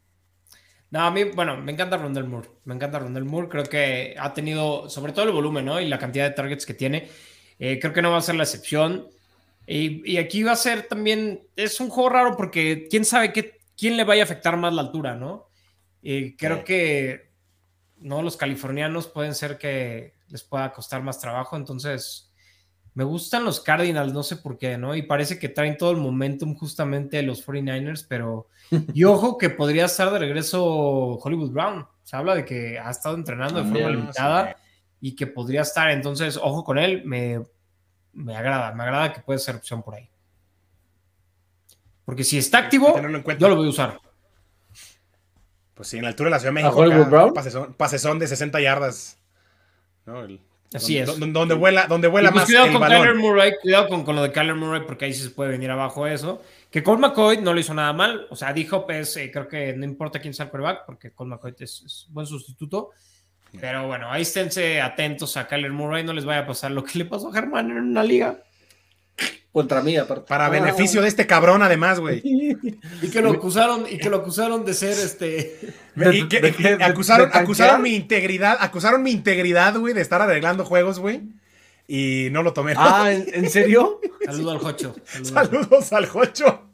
No, 0.89 1.01
a 1.01 1.11
mí, 1.11 1.25
bueno, 1.25 1.57
me 1.57 1.71
encanta 1.73 1.97
Rondell 1.97 2.23
Moore. 2.25 2.49
Me 2.63 2.73
encanta 2.75 2.99
Rondell 2.99 3.25
Moore. 3.25 3.49
Creo 3.49 3.63
que 3.65 4.15
ha 4.17 4.33
tenido, 4.33 4.89
sobre 4.89 5.11
todo 5.11 5.25
el 5.25 5.31
volumen, 5.31 5.65
¿no? 5.65 5.79
Y 5.81 5.87
la 5.87 5.99
cantidad 5.99 6.25
de 6.27 6.33
targets 6.35 6.65
que 6.65 6.73
tiene. 6.73 7.09
Eh, 7.59 7.77
creo 7.79 7.91
que 7.93 8.01
no 8.01 8.11
va 8.11 8.17
a 8.17 8.21
ser 8.21 8.35
la 8.35 8.43
excepción. 8.43 9.07
Y, 9.65 10.09
y 10.09 10.17
aquí 10.17 10.43
va 10.43 10.53
a 10.53 10.55
ser 10.55 10.83
también, 10.87 11.41
es 11.57 11.81
un 11.81 11.89
juego 11.89 12.09
raro 12.09 12.37
porque 12.37 12.87
quién 12.89 13.03
sabe 13.03 13.33
qué, 13.33 13.59
quién 13.77 13.97
le 13.97 14.05
vaya 14.05 14.21
a 14.21 14.25
afectar 14.25 14.55
más 14.55 14.73
la 14.73 14.81
altura, 14.81 15.15
¿no? 15.15 15.49
Y 16.01 16.37
creo 16.37 16.59
Sí. 16.59 16.63
que, 16.63 17.26
no, 17.99 18.21
los 18.21 18.37
californianos 18.37 19.07
pueden 19.07 19.35
ser 19.35 19.57
que 19.57 20.13
les 20.29 20.43
pueda 20.43 20.71
costar 20.71 21.01
más 21.01 21.19
trabajo. 21.19 21.55
Entonces, 21.55 22.31
me 22.93 23.03
gustan 23.03 23.43
los 23.43 23.59
Cardinals, 23.59 24.13
no 24.13 24.23
sé 24.23 24.37
por 24.37 24.57
qué, 24.57 24.77
¿no? 24.77 24.95
Y 24.95 25.03
parece 25.03 25.37
que 25.37 25.49
traen 25.49 25.77
todo 25.77 25.91
el 25.91 25.97
momentum 25.97 26.55
justamente 26.55 27.21
los 27.21 27.45
49ers, 27.45 28.05
pero... 28.07 28.47
Y 28.93 29.03
ojo 29.03 29.37
que 29.37 29.49
podría 29.49 29.85
estar 29.85 30.11
de 30.11 30.19
regreso 30.19 30.63
Hollywood 30.63 31.51
Brown. 31.51 31.87
Se 32.03 32.15
habla 32.15 32.35
de 32.35 32.43
que 32.43 32.79
ha 32.79 32.89
estado 32.89 33.15
entrenando 33.15 33.63
de 33.63 33.71
forma 33.71 33.89
limitada 33.89 34.55
y 34.99 35.15
que 35.15 35.27
podría 35.27 35.61
estar. 35.61 35.91
Entonces, 35.91 36.37
ojo 36.37 36.63
con 36.63 36.77
él, 36.77 37.03
me, 37.05 37.41
me 38.13 38.35
agrada, 38.35 38.73
me 38.73 38.83
agrada 38.83 39.13
que 39.13 39.21
puede 39.21 39.39
ser 39.39 39.55
opción 39.55 39.83
por 39.83 39.95
ahí. 39.95 40.09
Porque 42.03 42.23
si 42.23 42.37
está 42.37 42.59
activo, 42.59 42.97
en 42.97 43.21
cuenta. 43.21 43.41
yo 43.41 43.49
lo 43.49 43.57
voy 43.57 43.67
a 43.67 43.69
usar. 43.69 43.99
Pues 45.77 45.87
sí, 45.89 45.97
en 45.97 46.03
la 46.03 46.09
altura 46.09 46.27
de 46.27 46.31
la 46.31 46.39
Ciudad 46.39 46.53
de 46.53 46.59
¿A 46.59 46.63
México. 46.63 46.81
Hollywood 46.81 47.01
acá, 47.01 47.09
Brown? 47.09 47.33
pasezón, 47.33 47.73
pasezón 47.75 48.19
de 48.19 48.27
60 48.27 48.59
yardas. 48.61 49.17
¿no? 50.05 50.23
El- 50.23 50.41
Así 50.73 50.97
donde, 50.97 51.13
es. 51.13 51.19
Donde, 51.19 51.39
donde 51.39 51.55
vuela, 51.55 51.87
donde 51.87 52.07
vuela 52.09 52.29
pues 52.29 52.41
más 52.41 52.45
cuidado 52.47 52.65
el 52.65 52.71
con 52.73 52.81
balón. 52.81 52.97
Kyler 53.01 53.15
Murray, 53.15 53.51
cuidado 53.61 53.87
con, 53.87 54.03
con 54.03 54.15
lo 54.17 54.23
de 54.23 54.33
Kyler 54.33 54.55
Murray, 54.55 54.81
porque 54.85 55.05
ahí 55.05 55.13
sí 55.13 55.23
se 55.23 55.29
puede 55.29 55.51
venir 55.51 55.71
abajo 55.71 56.05
eso. 56.07 56.41
Que 56.69 56.83
Colt 56.83 56.99
McCoy 56.99 57.37
no 57.37 57.53
lo 57.53 57.59
hizo 57.61 57.73
nada 57.73 57.93
mal. 57.93 58.27
O 58.29 58.35
sea, 58.35 58.51
dijo, 58.51 58.85
pues, 58.85 59.15
eh, 59.15 59.31
creo 59.31 59.47
que 59.47 59.71
no 59.73 59.85
importa 59.85 60.19
quién 60.19 60.33
sea 60.33 60.45
el 60.45 60.49
quarterback, 60.51 60.85
porque 60.85 61.11
Colt 61.13 61.29
McCoy 61.29 61.55
es, 61.59 61.83
es 61.85 62.07
buen 62.09 62.27
sustituto. 62.27 62.89
Pero 63.61 63.87
bueno, 63.87 64.11
ahí 64.11 64.23
esténse 64.23 64.81
atentos 64.81 65.37
a 65.37 65.47
Kyler 65.47 65.71
Murray, 65.71 66.03
no 66.03 66.11
les 66.11 66.25
vaya 66.25 66.41
a 66.41 66.45
pasar 66.47 66.71
lo 66.71 66.83
que 66.83 66.97
le 66.99 67.05
pasó 67.05 67.29
a 67.29 67.33
Germán 67.33 67.71
en 67.71 67.77
una 67.77 68.03
liga. 68.03 68.37
Contra 69.51 69.81
mí, 69.81 69.97
aparte. 69.97 70.25
Para 70.27 70.45
Ah. 70.45 70.49
beneficio 70.49 71.01
de 71.01 71.07
este 71.07 71.25
cabrón, 71.25 71.63
además, 71.63 71.99
güey. 71.99 72.21
Y 73.01 73.09
que 73.09 73.21
lo 73.21 73.31
acusaron, 73.31 73.85
y 73.89 73.97
que 73.97 74.09
lo 74.09 74.17
acusaron 74.17 74.63
de 74.65 74.73
ser 74.75 74.91
este. 74.91 75.59
De- 75.95 76.15
Y 76.15 76.27
que- 76.27 76.39
de- 76.41 76.51
de- 76.51 76.83
acusaron, 76.83 77.29
acusaron 77.33 77.81
mi 77.81 77.95
integridad, 77.95 78.57
acusaron 78.59 79.01
mi 79.01 79.11
integridad, 79.11 79.75
güey, 79.77 79.95
de 79.95 80.01
estar 80.01 80.21
arreglando 80.21 80.63
juegos, 80.63 80.99
güey. 80.99 81.21
Y 81.87 82.27
no 82.31 82.43
lo 82.43 82.53
tomé. 82.53 82.73
Ah, 82.77 83.11
¿en, 83.11 83.25
en 83.33 83.49
serio? 83.49 83.99
Saludo 84.25 84.51
al 84.51 84.59
Jocho. 84.59 84.95
saludo 85.23 85.31
al 85.31 85.47
Jocho. 85.49 85.69
Saludos 85.69 85.93
al 85.93 86.05
Jocho. 86.05 86.66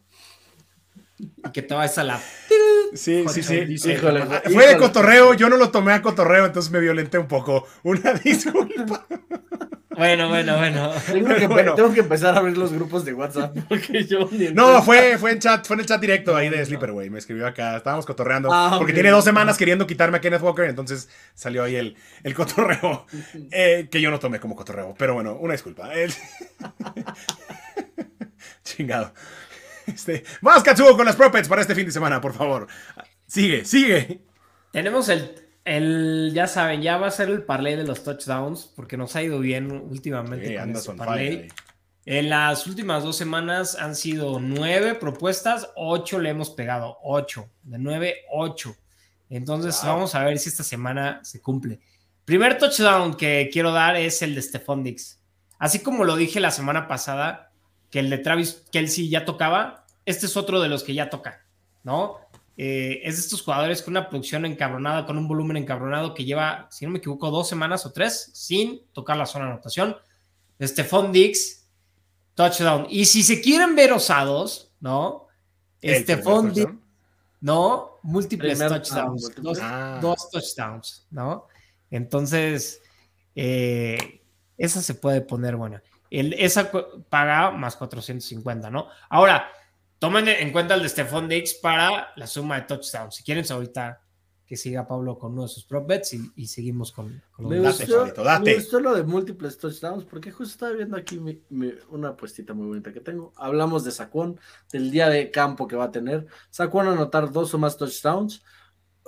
Y 1.19 1.52
que 1.52 1.61
te 1.61 1.73
vayas 1.73 1.98
a 1.98 2.03
la. 2.03 2.19
Sí, 2.94 3.26
sí, 3.30 3.44
sí. 3.44 3.56
Híjole, 3.91 4.26
Fue 4.52 4.68
de 4.68 4.77
cotorreo, 4.77 5.34
yo 5.34 5.49
no 5.49 5.57
lo 5.57 5.69
tomé 5.72 5.94
a 5.94 6.02
cotorreo, 6.02 6.45
entonces 6.45 6.72
me 6.72 6.80
violenté 6.80 7.18
un 7.18 7.27
poco. 7.27 7.68
Una 7.84 8.14
disculpa. 8.14 9.06
Bueno, 9.95 10.27
bueno, 10.27 10.57
bueno. 10.57 10.91
Tengo 11.06 11.35
que, 11.35 11.45
Bueno. 11.48 11.76
tengo 11.76 11.94
que 11.94 11.99
empezar 11.99 12.34
a 12.34 12.40
abrir 12.40 12.57
los 12.57 12.73
grupos 12.73 13.06
de 13.06 13.14
WhatsApp. 13.14 13.56
Porque 13.69 14.03
yo 14.06 14.27
ni 14.31 14.48
No, 14.49 14.81
fue, 14.81 15.19
fue 15.19 15.31
en 15.34 15.40
chat, 15.40 15.65
fue 15.68 15.76
en 15.76 15.81
el 15.81 15.85
chat 15.85 16.02
directo 16.02 16.35
ahí 16.35 16.49
de 16.49 16.65
Sleeper, 16.65 16.91
güey. 16.91 17.11
Me 17.11 17.19
escribió 17.19 17.45
acá, 17.45 17.77
estábamos 17.77 18.06
cotorreando. 18.07 18.49
Ah, 18.52 18.76
porque 18.80 18.94
tiene 18.94 19.11
dos 19.11 19.23
semanas 19.23 19.56
queriendo 19.56 19.85
quitarme 19.85 20.18
a 20.18 20.22
Kenneth 20.22 20.41
Walker, 20.41 20.65
entonces 20.65 21.10
salió 21.35 21.64
ahí 21.64 21.76
el, 21.76 21.95
el 22.23 22.34
cotorreo. 22.34 23.06
eh, 23.52 23.88
que 23.91 24.02
yo 24.02 24.10
no 24.10 24.19
tomé 24.19 24.40
como 24.40 24.56
cotorreo. 24.56 24.95
Pero 24.98 25.14
bueno, 25.14 25.38
una 25.40 25.53
disculpa. 25.53 25.94
El- 25.94 26.11
Chingado. 28.64 29.14
Este, 29.88 30.24
vamos, 30.42 30.64
Katsuo, 30.64 30.96
con 30.96 31.06
las 31.06 31.16
propets 31.16 31.48
para 31.48 31.62
este 31.62 31.76
fin 31.76 31.86
de 31.86 31.92
semana, 31.92 32.22
por 32.22 32.34
favor. 32.34 32.68
Sigue, 33.28 33.66
sigue. 33.66 34.22
Tenemos 34.72 35.10
el, 35.10 35.36
el, 35.66 36.32
ya 36.34 36.48
saben, 36.48 36.82
ya 36.82 36.98
va 36.98 37.08
a 37.08 37.12
ser 37.12 37.30
el 37.30 37.44
parlay 37.44 37.76
de 37.76 37.84
los 37.84 38.04
touchdowns, 38.04 38.72
porque 38.76 38.98
nos 38.98 39.16
ha 39.16 39.22
ido 39.24 39.40
bien 39.40 39.72
últimamente 39.72 40.48
Sí, 40.48 40.54
con 40.56 40.64
andas 40.64 40.82
este 40.88 40.98
parlay. 40.98 41.28
fire. 41.38 41.54
En 42.06 42.30
las 42.30 42.68
últimas 42.68 43.04
dos 43.04 43.16
semanas 43.16 43.76
han 43.80 43.96
sido 43.96 44.40
nueve 44.42 44.94
propuestas, 44.96 45.70
ocho 45.76 46.20
le 46.20 46.32
hemos 46.32 46.50
pegado, 46.50 46.98
ocho, 47.02 47.50
de 47.64 47.78
nueve, 47.78 48.16
ocho. 48.32 48.76
Entonces 49.30 49.80
Wow. 49.84 49.94
vamos 49.94 50.16
a 50.16 50.24
ver 50.26 50.38
si 50.38 50.50
esta 50.50 50.64
semana 50.64 51.22
se 51.24 51.42
cumple. 51.42 51.80
Primer 52.26 52.58
touchdown 52.58 53.16
que 53.16 53.50
quiero 53.52 53.72
dar 53.72 53.96
es 53.96 54.22
el 54.22 54.36
de 54.36 54.42
Stephon 54.42 54.84
Dix. 54.84 55.22
Así 55.60 55.80
como 55.80 56.04
lo 56.04 56.18
dije 56.18 56.42
la 56.42 56.52
semana 56.52 56.90
pasada, 56.90 57.53
que 57.94 57.99
el 57.99 58.10
de 58.10 58.18
Travis 58.18 58.64
Kelsey 58.72 59.07
ya 59.07 59.24
tocaba, 59.24 59.86
este 60.03 60.26
es 60.26 60.36
otro 60.36 60.60
de 60.60 60.68
los 60.68 60.84
que 60.84 60.95
ya 60.95 61.11
toca, 61.11 61.45
¿no? 61.84 62.18
Eh, 62.57 63.02
es 63.03 63.18
de 63.18 63.22
estos 63.22 63.44
jugadores 63.44 63.84
con 63.84 63.91
una 63.94 64.10
producción 64.10 64.48
encabronada, 64.48 65.06
con 65.06 65.15
un 65.15 65.28
volumen 65.28 65.57
encabronado 65.57 66.15
que 66.15 66.26
lleva, 66.26 66.68
si 66.72 66.86
no 66.86 66.91
me 66.91 66.98
equivoco, 66.98 67.30
dos 67.30 67.48
semanas 67.48 67.86
o 67.86 67.91
tres 67.91 68.32
sin 68.34 68.82
tocar 68.94 69.15
la 69.15 69.28
zona 69.28 69.45
de 69.45 69.52
anotación. 69.52 69.95
Stephon 70.60 71.11
Dix, 71.11 71.68
touchdown. 72.34 72.88
Y 72.90 73.06
si 73.06 73.22
se 73.22 73.40
quieren 73.41 73.76
ver 73.76 73.91
osados, 73.94 74.72
¿no? 74.80 75.28
Stephon 75.84 76.52
Dix. 76.52 76.68
¿no? 77.41 77.99
Múltiples 78.02 78.57
Primer- 78.57 78.82
touchdowns. 78.82 79.36
dos, 79.36 79.60
Ah. 79.61 79.99
dos 80.02 80.32
touchdowns, 80.32 81.06
¿no? 81.11 81.45
Entonces, 81.91 82.82
eh, 83.36 84.22
esa 84.57 84.82
se 84.82 84.95
puede 84.95 85.22
poner 85.22 85.56
buena. 85.57 85.84
El, 86.19 86.34
esa 86.34 86.69
paga 87.10 87.52
más 87.52 87.76
450, 87.76 88.69
¿no? 88.69 88.88
Ahora, 89.10 89.49
tomen 89.99 90.27
en 90.27 90.52
cuenta 90.52 90.76
el 90.76 90.84
de 90.84 90.90
Stephon 90.90 91.27
Diggs 91.27 91.56
para 91.56 92.10
la 92.15 92.27
suma 92.27 92.56
de 92.56 92.61
touchdowns. 92.68 93.15
Si 93.15 93.23
quieren, 93.23 93.44
ahorita 93.49 93.99
que 94.45 94.57
siga 94.57 94.85
Pablo 94.85 95.18
con 95.18 95.31
uno 95.31 95.44
de 95.44 95.48
sus 95.48 95.64
prop 95.64 95.88
bets 95.88 96.14
y, 96.14 96.31
y 96.35 96.48
seguimos 96.48 96.91
con, 96.91 97.22
con 97.31 97.48
Me 97.49 97.56
los 97.57 97.80
gustó, 97.80 98.06
date. 98.23 98.44
me 98.44 98.56
gustó 98.56 98.80
lo 98.81 98.94
de 98.94 99.02
múltiples 99.03 99.57
touchdowns 99.57 100.03
porque 100.03 100.31
justo 100.31 100.52
estaba 100.53 100.73
viendo 100.73 100.98
aquí 100.98 101.18
mi- 101.18 101.41
mi- 101.49 101.73
una 101.90 102.10
apuestita 102.10 102.53
muy 102.53 102.68
bonita 102.68 102.91
que 102.94 102.99
tengo. 102.99 103.34
Hablamos 103.38 103.84
de 103.84 103.91
Saquon, 103.91 104.40
del 104.72 104.91
día 104.91 105.10
de 105.10 105.31
campo 105.31 105.68
que 105.68 105.76
va 105.77 105.85
a 105.85 105.91
tener. 105.91 106.27
Saquon 106.52 106.88
anotar 106.90 107.31
dos 107.31 107.53
o 107.53 107.57
más 107.57 107.77
touchdowns. 107.77 108.44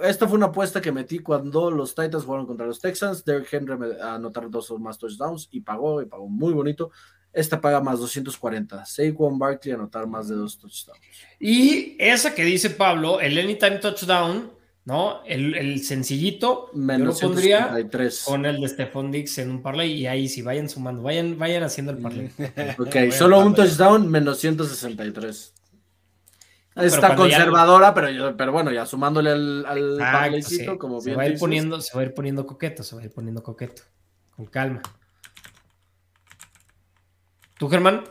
Esta 0.04 0.28
fue 0.28 0.38
una 0.38 0.48
apuesta 0.48 0.82
que 0.82 0.92
metí 0.92 1.20
cuando 1.20 1.72
los 1.72 1.96
Titans 1.96 2.26
jugaron 2.26 2.46
contra 2.46 2.66
los 2.66 2.80
Texans. 2.80 3.24
Derrick 3.24 3.52
Henry 3.54 3.76
anotar 4.02 4.50
dos 4.50 4.70
o 4.72 4.78
más 4.78 4.98
touchdowns 4.98 5.48
y 5.52 5.62
pagó, 5.62 6.02
y 6.02 6.06
pagó 6.06 6.28
muy 6.28 6.54
bonito. 6.54 6.92
Esta 7.32 7.60
paga 7.60 7.82
más 7.82 8.00
240. 8.00 8.86
Saquon 8.86 9.38
Barkley 9.40 9.72
a 9.74 9.76
anotar 9.76 10.08
más 10.08 10.28
de 10.30 10.36
dos 10.36 10.58
touchdowns. 10.58 11.00
Y 11.40 11.96
esa 12.00 12.34
que 12.34 12.44
dice 12.46 12.70
Pablo, 12.70 13.20
el 13.20 13.38
anytime 13.38 13.78
touchdown, 13.78 14.52
¿no? 14.86 15.24
El, 15.26 15.56
el 15.56 15.84
sencillito, 15.84 16.70
Menos 16.74 17.20
yo 17.20 17.28
lo 17.28 17.34
pondría 17.34 17.58
173. 17.74 18.24
con 18.26 18.46
el 18.46 18.62
de 18.62 18.68
Stephon 18.70 19.12
Diggs 19.12 19.38
en 19.40 19.50
un 19.50 19.62
parlay 19.62 19.92
y 19.94 20.08
ahí 20.08 20.30
sí 20.30 20.44
vayan 20.44 20.70
sumando, 20.70 21.02
vayan, 21.02 21.38
vayan 21.40 21.64
haciendo 21.64 21.92
el 21.92 21.98
parlay. 21.98 22.30
Ok, 22.80 22.94
Bueno, 22.94 23.12
solo 23.12 23.40
un 23.40 23.56
touchdown, 23.56 24.10
menos 24.10 24.38
163. 24.40 25.54
Pero 26.76 26.88
Está 26.88 27.10
ya- 27.10 27.16
conservadora, 27.16 27.94
pero, 27.94 28.10
yo- 28.10 28.36
pero 28.38 28.52
bueno, 28.52 28.72
ya 28.72 28.86
sumándole 28.86 29.32
al, 29.32 29.66
al 29.66 29.94
Exacto, 29.94 30.18
parlaycito, 30.20 30.72
sí. 30.74 30.78
como 30.78 31.00
se 31.02 31.10
bien 31.10 31.18
va 31.20 31.24
a 31.24 31.26
ir 31.26 31.32
dices. 31.32 31.40
poniendo, 31.42 31.82
se 31.82 31.96
va 31.96 32.02
a 32.02 32.06
ir 32.06 32.14
poniendo 32.14 32.46
coqueto, 32.46 32.84
se 32.84 32.96
va 32.96 33.02
a 33.02 33.06
ir 33.06 33.14
poniendo 33.14 33.42
coqueto. 33.42 33.82
Con 34.36 34.46
calma. 34.48 34.82
¿Tú, 37.58 37.70
Germán? 37.70 38.04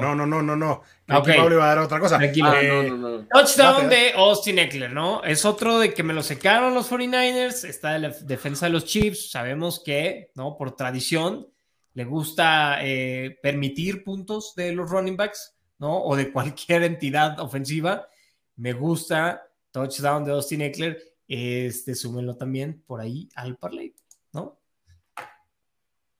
No, 0.00 0.16
no, 0.16 0.26
no, 0.26 0.42
no, 0.42 0.56
no. 0.56 0.82
Ah, 1.06 1.18
Aquí 1.18 1.30
ok. 1.30 1.36
Pablo 1.36 1.54
iba 1.54 1.64
a 1.64 1.68
dar 1.68 1.78
otra 1.78 2.00
cosa. 2.00 2.18
Tranquilo. 2.18 2.48
Ah, 2.48 2.60
Eh, 2.60 2.88
no, 2.90 2.96
no, 2.96 3.08
no. 3.20 3.26
Touchdown 3.32 3.88
de 3.88 4.12
Austin 4.16 4.58
Eckler, 4.58 4.92
¿no? 4.92 5.22
Es 5.22 5.44
otro 5.44 5.78
de 5.78 5.94
que 5.94 6.02
me 6.02 6.12
lo 6.12 6.24
secaron 6.24 6.74
los 6.74 6.90
49ers. 6.90 7.62
Está 7.68 7.94
en 7.94 8.02
la 8.02 8.08
defensa 8.08 8.66
de 8.66 8.72
los 8.72 8.84
Chiefs. 8.84 9.30
Sabemos 9.30 9.80
que, 9.84 10.32
¿no? 10.34 10.56
Por 10.56 10.74
tradición, 10.74 11.46
le 11.92 12.04
gusta 12.04 12.78
eh, 12.82 13.38
permitir 13.40 14.02
puntos 14.02 14.54
de 14.56 14.72
los 14.72 14.90
running 14.90 15.16
backs, 15.16 15.53
¿no? 15.78 16.02
O 16.02 16.16
de 16.16 16.32
cualquier 16.32 16.82
entidad 16.82 17.38
ofensiva. 17.40 18.08
Me 18.56 18.72
gusta 18.72 19.48
touchdown 19.70 20.24
de 20.24 20.32
Austin 20.32 20.62
Eckler. 20.62 21.14
Este, 21.26 21.94
súmenlo 21.94 22.36
también 22.36 22.82
por 22.86 23.00
ahí 23.00 23.28
al 23.34 23.56
parlay, 23.56 23.94
¿no? 24.32 24.60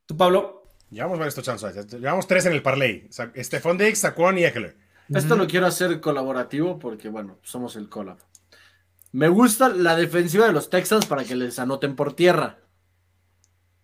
¿Tú, 0.07 0.17
Pablo? 0.17 0.69
Llevamos 0.91 1.19
varios 1.19 1.35
touchdowns. 1.35 1.93
Llevamos 1.93 2.27
tres 2.27 2.47
en 2.47 2.53
el 2.53 2.63
parlay. 2.63 3.09
Stephon 3.11 3.79
Diggs, 3.79 3.99
Saquon 3.99 4.39
y 4.39 4.45
Eckler. 4.45 4.77
Esto 5.09 5.37
lo 5.37 5.47
quiero 5.47 5.67
hacer 5.67 6.01
colaborativo 6.01 6.79
porque, 6.79 7.09
bueno, 7.09 7.39
somos 7.43 7.77
el 7.77 7.89
collab. 7.89 8.19
Me 9.13 9.29
gusta 9.29 9.69
la 9.69 9.97
defensiva 9.97 10.47
de 10.47 10.53
los 10.53 10.71
Texans 10.71 11.07
para 11.07 11.25
que 11.25 11.37
les 11.37 11.59
anoten 11.59 11.95
por 11.95 12.15
tierra. 12.15 12.59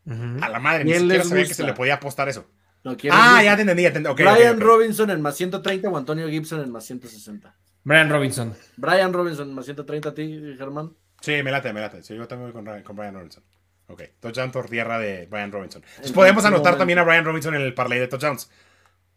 A 0.06 0.48
la 0.48 0.58
madre, 0.58 0.84
ni 0.84 0.90
¿Quién 0.90 1.02
siquiera 1.02 1.24
sabía 1.24 1.46
que 1.46 1.54
se 1.54 1.62
le 1.62 1.74
podía 1.74 1.94
apostar 1.94 2.28
eso. 2.28 2.46
¿No 2.82 2.96
quieren 2.96 3.18
Ah, 3.20 3.42
ya 3.44 3.56
te 3.56 3.62
entendí, 3.62 3.82
ya 3.82 3.92
te 3.92 3.98
entendí. 3.98 4.22
Brian. 4.22 4.60
Robinson 4.60 5.10
en 5.10 5.20
más 5.20 5.36
130 5.36 5.88
o 5.88 5.96
Antonio 5.96 6.28
Gibson 6.28 6.62
en 6.62 6.70
más 6.70 6.84
160. 6.86 7.54
Brian 7.84 8.08
Robinson. 8.08 8.54
Brian 8.76 9.12
Robinson 9.12 9.48
en 9.48 9.54
más 9.54 9.64
130 9.66 10.08
a 10.08 10.14
ti, 10.14 10.54
Germán. 10.58 10.94
Sí, 11.20 11.42
me 11.42 11.50
late, 11.50 11.72
me 11.72 11.80
late. 11.80 12.02
Sí, 12.02 12.14
yo 12.14 12.26
también 12.26 12.52
voy 12.52 12.82
con, 12.82 12.96
Brian 12.96 13.14
Robinson. 13.14 13.44
Ok, 13.88 14.02
touchdown 14.20 14.50
por 14.52 14.68
tierra 14.68 14.98
de 14.98 15.26
Brian 15.26 15.52
Robinson. 15.52 15.82
Entonces 15.82 16.12
podemos 16.12 16.42
cualquier 16.42 16.54
anotar 16.54 16.72
momento. 16.72 16.78
también 16.78 16.98
a 17.00 17.02
Brian 17.04 17.24
Robinson 17.24 17.54
en 17.54 17.62
el 17.62 17.74
parlay 17.74 17.98
de 17.98 18.08
touchdowns. 18.08 18.50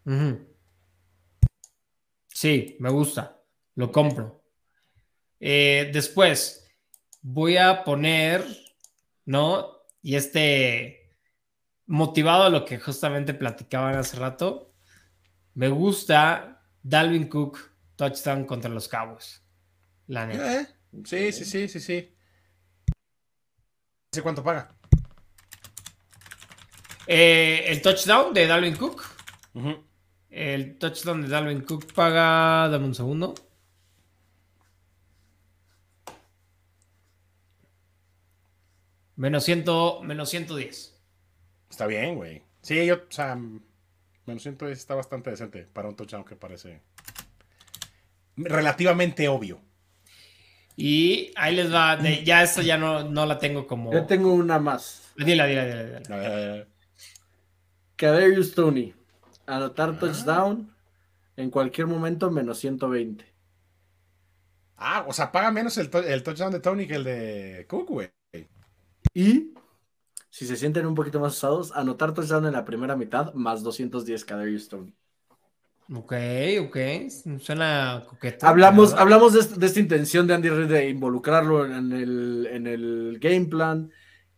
Ujú. 0.04 0.46
Sí, 2.28 2.76
me 2.80 2.90
gusta. 2.90 3.40
Lo 3.76 3.90
compro. 3.92 4.42
Eh, 5.40 5.90
después 5.92 6.68
voy 7.22 7.56
a 7.56 7.84
poner, 7.84 8.44
¿no? 9.24 9.84
Y 10.02 10.16
este, 10.16 11.03
motivado 11.86 12.44
a 12.44 12.50
lo 12.50 12.64
que 12.64 12.78
justamente 12.78 13.34
platicaban 13.34 13.96
hace 13.96 14.16
rato, 14.16 14.72
me 15.54 15.68
gusta 15.68 16.62
Dalvin 16.82 17.28
Cook 17.28 17.58
touchdown 17.96 18.44
contra 18.44 18.70
los 18.70 18.88
Cowboys. 18.88 19.42
La 20.06 20.26
neta. 20.26 20.60
Eh, 20.60 20.66
sí, 21.04 21.32
sí, 21.32 21.44
sí, 21.44 21.68
sí, 21.68 21.80
sí. 21.80 22.16
¿Sé 24.12 24.22
cuánto 24.22 24.42
paga? 24.42 24.76
Eh, 27.06 27.64
el 27.66 27.82
touchdown 27.82 28.32
de 28.32 28.46
Dalvin 28.46 28.76
Cook. 28.76 29.04
El 30.30 30.78
touchdown 30.78 31.22
de 31.22 31.28
Dalvin 31.28 31.62
Cook 31.62 31.92
paga. 31.92 32.68
Dame 32.68 32.86
un 32.86 32.94
segundo. 32.94 33.34
Menos, 39.16 39.44
ciento, 39.44 40.02
menos 40.02 40.28
110. 40.30 40.93
Está 41.74 41.88
bien, 41.88 42.14
güey. 42.14 42.40
Sí, 42.62 42.86
yo, 42.86 42.94
o 42.94 43.10
sea, 43.10 43.34
menos 43.34 44.44
110 44.44 44.78
está 44.78 44.94
bastante 44.94 45.30
decente 45.30 45.64
para 45.72 45.88
un 45.88 45.96
touchdown 45.96 46.24
que 46.24 46.36
parece 46.36 46.82
relativamente 48.36 49.26
obvio. 49.26 49.60
Y 50.76 51.32
ahí 51.34 51.56
les 51.56 51.74
va, 51.74 51.96
de- 51.96 52.22
ya 52.22 52.44
esta 52.44 52.62
ya 52.62 52.78
no, 52.78 53.02
no 53.10 53.26
la 53.26 53.40
tengo 53.40 53.66
como... 53.66 53.92
Yo 53.92 54.06
tengo 54.06 54.32
una 54.32 54.60
más. 54.60 55.12
Dila, 55.16 55.46
dila, 55.46 55.64
dila, 55.66 55.82
dila. 55.98 56.66
Kadarius 57.96 58.54
Tony. 58.54 58.94
Anotar 59.44 59.98
touchdown 59.98 60.72
en 61.36 61.50
cualquier 61.50 61.88
momento 61.88 62.30
menos 62.30 62.58
120. 62.60 63.24
Ah, 64.76 65.04
o 65.08 65.12
sea, 65.12 65.32
paga 65.32 65.50
menos 65.50 65.76
el, 65.78 65.90
to- 65.90 66.04
el 66.06 66.22
touchdown 66.22 66.52
de 66.52 66.60
Tony 66.60 66.86
que 66.86 66.94
el 66.94 67.02
de 67.04 67.66
Cook, 67.68 67.88
güey. 67.88 68.10
Y 69.12 69.53
si 70.34 70.48
se 70.48 70.56
sienten 70.56 70.84
un 70.84 70.96
poquito 70.96 71.20
más 71.20 71.36
usados, 71.36 71.70
anotar 71.76 72.12
touchdown 72.12 72.46
en 72.46 72.54
la 72.54 72.64
primera 72.64 72.96
mitad 72.96 73.32
más 73.34 73.62
210 73.62 74.24
Kadarius 74.24 74.68
Tony. 74.68 74.92
Ok, 75.94 76.12
ok, 76.60 76.76
suena 77.38 78.02
coqueto. 78.04 78.44
Hablamos, 78.44 78.94
hablamos 78.94 79.32
de 79.32 79.66
esta 79.66 79.78
intención 79.78 80.26
de 80.26 80.34
Andy 80.34 80.48
Reid 80.48 80.68
de 80.68 80.88
involucrarlo 80.88 81.64
en 81.64 81.92
el, 81.92 82.48
en 82.50 82.66
el 82.66 83.18
game 83.20 83.46
plan, 83.46 83.92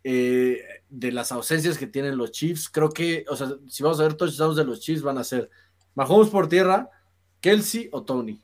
eh, 0.05 0.61
de 0.91 1.13
las 1.13 1.33
ausencias 1.33 1.79
que 1.79 1.87
tienen 1.87 2.19
los 2.19 2.31
Chiefs. 2.31 2.69
Creo 2.69 2.91
que, 2.91 3.25
o 3.31 3.35
sea, 3.35 3.55
si 3.67 3.83
vamos 3.83 3.99
a 3.99 4.03
ver 4.03 4.17
touchdowns 4.17 4.57
de 4.57 4.65
los 4.67 4.81
Chiefs, 4.81 5.01
van 5.01 5.17
a 5.17 5.25
ser 5.25 5.49
Mahomes 5.95 6.29
por 6.29 6.47
tierra, 6.47 6.91
Kelsey 7.41 7.89
o 7.91 8.03
Tony. 8.03 8.39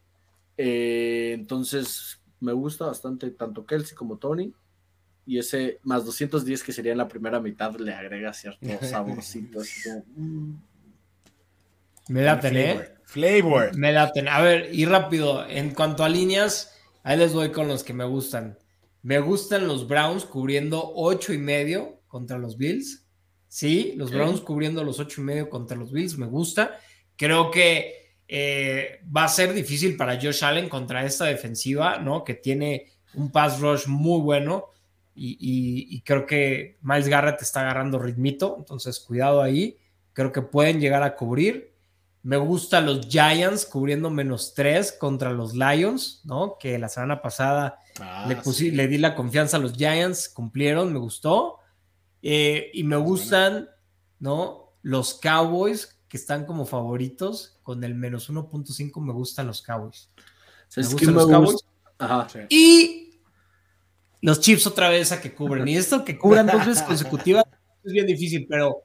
Eh, 0.56 1.32
entonces, 1.34 2.18
me 2.40 2.54
gusta 2.54 2.86
bastante 2.86 3.30
tanto 3.32 3.66
Kelsey 3.66 3.94
como 3.94 4.16
Tony. 4.16 4.54
Y 5.24 5.38
ese 5.38 5.78
más 5.82 6.04
210 6.04 6.62
que 6.62 6.72
sería 6.72 6.92
en 6.92 6.98
la 6.98 7.08
primera 7.08 7.40
mitad 7.40 7.74
le 7.76 7.94
agrega 7.94 8.32
cierto 8.32 8.66
saborcito. 8.82 9.60
así 9.60 9.88
como, 9.88 10.04
mm. 10.16 10.62
Me 12.08 12.22
la 12.22 12.40
tené. 12.40 12.80
Flavor. 13.04 13.76
Me 13.76 13.92
laten. 13.92 14.28
A 14.28 14.40
ver, 14.40 14.70
y 14.72 14.86
rápido, 14.86 15.46
en 15.46 15.74
cuanto 15.74 16.02
a 16.04 16.08
líneas, 16.08 16.74
ahí 17.02 17.18
les 17.18 17.32
voy 17.32 17.52
con 17.52 17.68
los 17.68 17.84
que 17.84 17.92
me 17.92 18.04
gustan. 18.04 18.58
Me 19.02 19.18
gustan 19.18 19.68
los 19.68 19.86
Browns 19.86 20.24
cubriendo 20.24 20.92
ocho 20.94 21.32
y 21.32 21.38
medio 21.38 22.00
contra 22.06 22.38
los 22.38 22.56
Bills. 22.56 23.06
Sí, 23.48 23.92
los. 23.96 24.10
Browns 24.10 24.40
cubriendo 24.40 24.82
los 24.82 24.98
ocho 24.98 25.20
y 25.20 25.24
medio 25.24 25.50
contra 25.50 25.76
los 25.76 25.92
Bills, 25.92 26.16
me 26.16 26.26
gusta. 26.26 26.78
Creo 27.16 27.50
que 27.50 28.16
eh, 28.26 29.00
va 29.14 29.24
a 29.24 29.28
ser 29.28 29.52
difícil 29.52 29.96
para 29.96 30.18
Josh 30.20 30.42
Allen 30.42 30.68
contra 30.68 31.04
esta 31.04 31.26
defensiva, 31.26 31.98
¿no? 31.98 32.24
Que 32.24 32.34
tiene 32.34 32.86
un 33.14 33.30
pass 33.30 33.60
rush 33.60 33.86
muy 33.88 34.22
bueno 34.22 34.71
y, 35.14 35.32
y- 35.32 35.96
y 35.96 36.00
creo 36.02 36.26
que 36.26 36.78
Miles 36.82 37.08
Garrett 37.08 37.40
está 37.42 37.60
agarrando 37.60 37.98
ritmito, 37.98 38.56
entonces 38.58 38.98
cuidado 39.00 39.42
ahí. 39.42 39.78
Creo 40.12 40.32
que 40.32 40.42
pueden 40.42 40.80
llegar 40.80 41.02
a 41.02 41.16
cubrir. 41.16 41.72
Me 42.22 42.36
gustan 42.36 42.86
los 42.86 43.08
Giants 43.08 43.66
cubriendo 43.66 44.08
menos 44.10 44.54
3 44.54 44.92
contra 44.92 45.32
los 45.32 45.54
Lions, 45.54 46.20
¿no? 46.24 46.56
Que 46.58 46.78
la 46.78 46.88
semana 46.88 47.20
pasada 47.20 47.78
Ah, 48.00 48.26
le, 48.28 48.42
sí. 48.52 48.70
le 48.70 48.86
di 48.88 48.96
la 48.98 49.14
confianza 49.14 49.56
a 49.56 49.60
los 49.60 49.72
Giants, 49.74 50.28
cumplieron, 50.28 50.92
me 50.92 50.98
gustó. 50.98 51.58
Eh, 52.22 52.70
y 52.74 52.84
me 52.84 52.96
gustan, 52.96 53.68
¿no? 54.20 54.74
Los 54.82 55.14
Cowboys, 55.14 55.98
que 56.08 56.16
están 56.16 56.46
como 56.46 56.64
favoritos, 56.66 57.58
con 57.62 57.82
el 57.84 57.94
menos 57.94 58.28
1.5 58.30 59.00
me 59.00 59.12
gustan 59.12 59.46
los 59.48 59.60
Cowboys. 59.62 60.08
Me 60.16 60.22
¿Sabes 60.68 60.92
gustan 60.92 61.14
los 61.14 61.26
me 61.26 61.32
Cowboys. 61.32 61.52
gusta? 61.52 61.68
Ajá. 61.98 62.28
Sí. 62.28 62.38
Y 62.50 63.11
los 64.22 64.40
Chiefs 64.40 64.66
otra 64.66 64.88
vez 64.88 65.12
a 65.12 65.20
que 65.20 65.34
cubren. 65.34 65.68
Y 65.68 65.76
esto 65.76 66.04
que 66.04 66.16
cubran 66.16 66.46
dos 66.46 66.64
veces 66.66 66.82
consecutivas 66.82 67.44
es 67.84 67.92
bien 67.92 68.06
difícil, 68.06 68.46
pero 68.48 68.78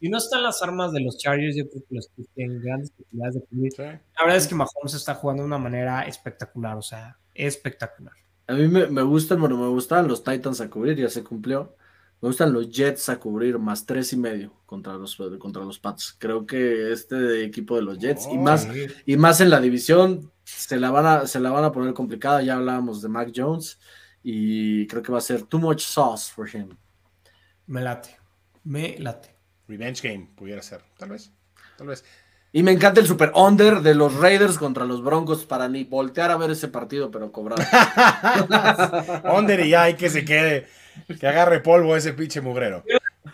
si 0.00 0.08
no 0.08 0.18
están 0.18 0.42
las 0.42 0.62
armas 0.62 0.92
de 0.92 1.00
los 1.00 1.18
Chargers, 1.18 1.56
yo 1.56 1.68
creo 1.68 1.82
que 1.88 1.94
los 1.96 2.08
Chiefs 2.14 2.30
tienen 2.34 2.62
grandes 2.62 2.90
posibilidades 2.90 3.34
de 3.34 3.40
cubrir. 3.42 3.72
Sí. 3.72 3.82
La 3.82 4.22
verdad 4.22 4.36
es 4.36 4.46
que 4.46 4.54
Mahomes 4.54 4.94
está 4.94 5.14
jugando 5.14 5.42
de 5.42 5.48
una 5.48 5.58
manera 5.58 6.02
espectacular, 6.02 6.76
o 6.76 6.82
sea, 6.82 7.18
espectacular. 7.34 8.14
A 8.46 8.54
mí 8.54 8.68
me, 8.68 8.86
me 8.86 9.02
gustan, 9.02 9.40
bueno, 9.40 9.56
me 9.56 9.68
gustaban 9.68 10.06
los 10.06 10.22
Titans 10.22 10.60
a 10.60 10.70
cubrir, 10.70 10.96
ya 10.96 11.08
se 11.08 11.24
cumplió. 11.24 11.76
Me 12.20 12.28
gustan 12.28 12.52
los 12.52 12.70
Jets 12.70 13.08
a 13.08 13.18
cubrir 13.18 13.58
más 13.58 13.84
tres 13.84 14.12
y 14.12 14.16
medio 14.16 14.52
contra 14.64 14.94
los, 14.94 15.16
contra 15.38 15.62
los 15.64 15.78
Pats. 15.78 16.14
Creo 16.18 16.46
que 16.46 16.92
este 16.92 17.44
equipo 17.44 17.76
de 17.76 17.82
los 17.82 17.98
Jets 17.98 18.26
y 18.32 18.36
Oh, 18.38 18.42
más, 18.42 18.62
sí. 18.62 18.86
y 19.04 19.16
más 19.16 19.40
en 19.40 19.50
la 19.50 19.60
división 19.60 20.30
se 20.44 20.78
la 20.78 20.90
van 20.90 21.04
a, 21.06 21.26
se 21.26 21.40
la 21.40 21.50
van 21.50 21.64
a 21.64 21.72
poner 21.72 21.92
complicada. 21.92 22.42
Ya 22.42 22.54
hablábamos 22.56 23.02
de 23.02 23.08
Mac 23.08 23.32
Jones 23.34 23.78
y 24.24 24.86
creo 24.86 25.02
que 25.02 25.12
va 25.12 25.18
a 25.18 25.20
ser 25.20 25.42
too 25.42 25.58
much 25.58 25.82
sauce 25.82 26.32
for 26.32 26.48
him. 26.48 26.70
Me 27.66 27.82
late, 27.82 28.16
me 28.64 28.96
late. 28.98 29.28
Revenge 29.68 30.02
Game 30.02 30.30
pudiera 30.34 30.62
ser. 30.62 30.80
Tal 30.98 31.10
vez. 31.10 31.30
Tal 31.76 31.86
vez. 31.86 32.04
Y 32.52 32.62
me 32.62 32.72
encanta 32.72 33.00
el 33.00 33.06
super 33.06 33.32
under 33.34 33.80
de 33.80 33.94
los 33.94 34.14
Raiders 34.14 34.58
contra 34.58 34.84
los 34.84 35.02
Broncos 35.02 35.44
para 35.44 35.68
ni 35.68 35.84
voltear 35.84 36.30
a 36.30 36.36
ver 36.36 36.50
ese 36.50 36.68
partido, 36.68 37.10
pero 37.10 37.32
cobrar. 37.32 37.58
Under 39.24 39.60
y 39.60 39.70
ya 39.70 39.82
hay 39.82 39.94
que 39.94 40.08
se 40.08 40.24
quede. 40.24 40.68
Que 41.18 41.26
agarre 41.26 41.60
polvo 41.60 41.96
ese 41.96 42.12
pinche 42.12 42.40
mugrero. 42.40 42.84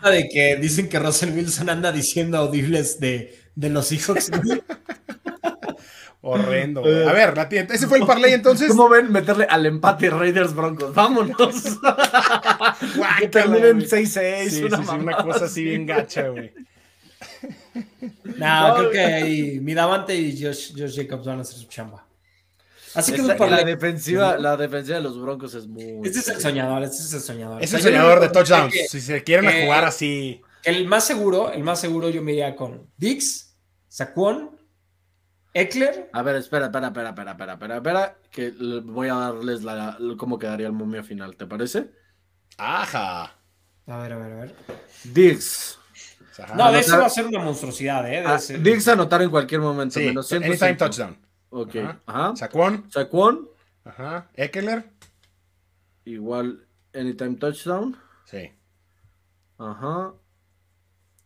De 0.03 0.27
que 0.27 0.55
dicen 0.55 0.89
que 0.89 0.97
Russell 0.97 1.35
Wilson 1.35 1.69
anda 1.69 1.91
diciendo 1.91 2.39
audibles 2.39 2.99
de, 2.99 3.39
de 3.53 3.69
los 3.69 3.87
Seahawks. 3.87 4.31
Horrendo. 6.21 6.81
güey. 6.81 7.07
A 7.07 7.13
ver, 7.13 7.35
la 7.35 7.49
tienda. 7.49 7.73
Ese 7.73 7.87
fue 7.87 7.97
el 7.99 8.05
parlay 8.05 8.33
entonces. 8.33 8.67
¿Cómo 8.69 8.87
ven 8.89 9.11
meterle 9.11 9.45
al 9.49 9.65
empate 9.65 10.09
Raiders 10.09 10.53
Broncos? 10.53 10.93
Vámonos. 10.93 11.37
que 13.19 13.27
terminen 13.27 13.77
güey. 13.79 13.87
6-6. 13.87 14.49
Sí, 14.49 14.63
una 14.63 14.77
sí, 14.77 14.83
sí, 14.87 14.95
una 14.95 15.17
cosa 15.17 15.45
así 15.45 15.63
bien 15.63 15.85
gacha, 15.85 16.27
güey. 16.29 16.51
no, 18.37 18.67
No, 18.67 18.75
creo 18.77 18.91
que 18.91 18.99
ahí 18.99 19.59
Midavante 19.61 20.15
y 20.15 20.41
Josh, 20.41 20.73
Josh 20.77 20.95
Jacobs 20.95 21.25
van 21.25 21.39
a 21.39 21.41
hacer 21.41 21.57
su 21.57 21.67
chamba. 21.67 22.05
Así 22.93 23.13
que 23.13 23.21
Esta- 23.21 23.33
es 23.35 23.39
un 23.39 23.45
la 23.49 23.55
parlay. 23.57 23.65
defensiva, 23.65 24.37
la 24.37 24.57
defensiva 24.57 24.97
de 24.97 25.03
los 25.03 25.19
Broncos 25.21 25.53
es 25.53 25.65
muy. 25.65 26.01
Este 26.03 26.19
es 26.19 26.27
el 26.27 26.41
soñador, 26.41 26.83
este 26.83 26.97
es 26.97 27.13
el 27.13 27.21
soñador. 27.21 27.63
Es 27.63 27.73
O 27.73 27.77
el 27.77 27.83
soñador 27.83 28.19
de 28.19 28.29
touchdowns. 28.29 28.73
que- 28.73 28.87
Si 28.89 28.99
se 28.99 29.23
quieren 29.23 29.47
a 29.47 29.63
jugar 29.63 29.85
así. 29.85 30.41
El 30.63 30.85
más 30.87 31.05
seguro, 31.05 31.51
el 31.53 31.63
más 31.63 31.79
seguro 31.79 32.09
yo 32.09 32.21
me 32.21 32.33
iría 32.33 32.55
con 32.55 32.85
Dix, 32.97 33.55
Saquon, 33.87 34.51
Eckler. 35.53 36.09
A 36.13 36.21
ver, 36.21 36.35
espera, 36.37 36.65
espera, 36.67 36.87
espera, 36.87 37.09
espera, 37.09 37.31
espera, 37.31 37.53
espera, 37.53 37.75
espera, 37.77 38.17
que 38.31 38.51
voy 38.83 39.09
a 39.09 39.15
darles 39.15 39.63
la, 39.63 39.97
cómo 40.17 40.39
quedaría 40.39 40.67
el 40.67 40.73
momio 40.73 41.03
final, 41.03 41.35
¿te 41.35 41.45
parece? 41.45 41.91
Ajá. 42.57 43.35
A 43.87 43.97
ver, 43.97 44.13
a 44.13 44.17
ver, 44.17 44.31
a 44.33 44.35
ver. 44.37 44.55
Diggs. 45.03 45.77
Ajá. 46.41 46.55
No, 46.55 46.71
de 46.71 46.79
eso 46.79 46.97
va 46.97 47.05
a 47.05 47.09
ser 47.09 47.25
una 47.27 47.39
monstruosidad, 47.39 48.09
¿eh? 48.11 48.23
Ah, 48.25 48.35
ese- 48.35 48.57
Diggs 48.59 48.87
anotar 48.87 49.21
en 49.21 49.29
cualquier 49.29 49.59
momento. 49.61 49.99
Sí, 49.99 50.05
menos 50.05 50.27
105. 50.27 50.63
anytime 50.65 50.77
touchdown. 50.77 51.17
Ok. 51.49 51.75
Ajá. 51.75 51.99
Ajá. 52.05 52.35
Saquon. 52.37 52.89
Saquon, 52.89 53.49
Ajá. 53.83 54.29
Eckler. 54.35 54.89
igual 56.05 56.65
anytime 56.93 57.35
touchdown. 57.35 57.97
Sí. 58.25 58.49
Ajá. 59.57 60.13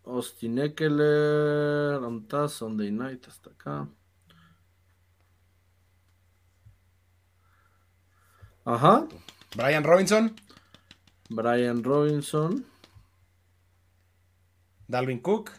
Austin 0.06 0.58
Eckler, 0.60 2.00
¿dónde 2.00 2.24
está? 2.24 2.48
Sunday 2.48 2.92
Night, 2.92 3.28
hasta 3.28 3.50
acá. 3.52 3.88
Ajá. 8.66 9.06
Brian 9.56 9.84
Robinson. 9.84 10.36
Brian 11.30 11.84
Robinson. 11.84 12.66
Dalvin 14.88 15.20
Cook. 15.20 15.52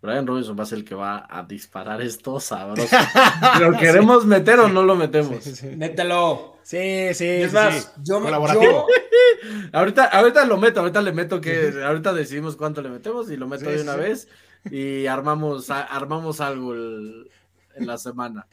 Brian 0.00 0.26
Robinson 0.26 0.58
va 0.58 0.64
a 0.64 0.66
ser 0.66 0.78
el 0.78 0.84
que 0.84 0.94
va 0.94 1.26
a 1.30 1.44
disparar 1.44 2.02
esto 2.02 2.38
sabroso. 2.38 2.94
¿Lo 3.60 3.72
queremos 3.78 4.26
meter 4.26 4.58
o 4.60 4.68
no 4.68 4.82
lo 4.82 4.96
metemos? 4.96 5.42
Sí, 5.42 5.54
sí. 5.56 5.66
Mételo. 5.68 6.58
Sí, 6.62 7.12
sí, 7.14 7.26
es 7.26 7.50
sí, 7.50 7.54
más, 7.54 7.74
sí. 7.74 7.88
yo 8.02 8.18
me- 8.20 8.26
Colaborativo. 8.26 8.86
Ahorita, 9.72 10.04
ahorita 10.06 10.46
lo 10.46 10.56
meto, 10.56 10.80
ahorita 10.80 11.02
le 11.02 11.12
meto 11.12 11.40
que 11.40 11.74
ahorita 11.84 12.14
decidimos 12.14 12.56
cuánto 12.56 12.80
le 12.80 12.88
metemos 12.88 13.30
y 13.30 13.36
lo 13.36 13.46
meto 13.46 13.66
Sí, 13.66 13.72
de 13.72 13.82
una 13.82 13.92
sí. 13.94 13.98
vez 13.98 14.28
y 14.70 15.06
armamos, 15.06 15.68
a- 15.70 15.82
armamos 15.82 16.40
algo 16.40 16.72
el- 16.72 17.30
en 17.74 17.86
la 17.86 17.98
semana. 17.98 18.46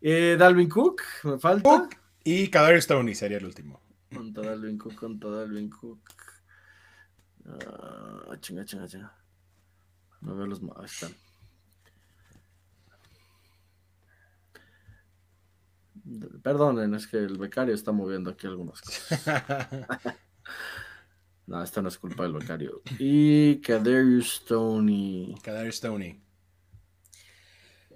Eh, 0.00 0.36
Dalvin 0.38 0.68
Cook, 0.68 1.02
me 1.24 1.38
falta. 1.38 1.68
Cook 1.68 1.94
y 2.24 2.48
Kadarius 2.48 2.84
Stoney 2.84 3.14
sería 3.14 3.38
el 3.38 3.44
último. 3.46 3.80
Contra 4.14 4.42
Dalvin 4.44 4.78
Cook, 4.78 4.94
contra 4.94 5.30
Dalvin 5.30 5.70
Cook. 5.70 6.00
Ah, 7.46 8.36
chinga, 8.40 8.64
chinga, 8.64 8.86
chinga. 8.86 9.14
No 10.20 10.36
veo 10.36 10.46
los. 10.46 10.62
ma- 10.62 10.74
Ahí 10.78 10.84
están. 10.86 11.14
Perdonen, 16.42 16.94
es 16.94 17.06
que 17.06 17.18
el 17.18 17.38
becario 17.38 17.74
está 17.74 17.92
moviendo 17.92 18.30
aquí 18.30 18.46
algunas 18.46 18.80
cosas. 18.80 19.22
No, 21.44 21.60
esta 21.60 21.82
no 21.82 21.88
es 21.88 21.98
culpa 21.98 22.22
del 22.22 22.32
becario. 22.34 22.82
Y 23.00 23.60
Kadarius 23.60 24.36
Stoney. 24.36 25.34
Kadarius 25.42 25.74
Stoney. 25.78 26.22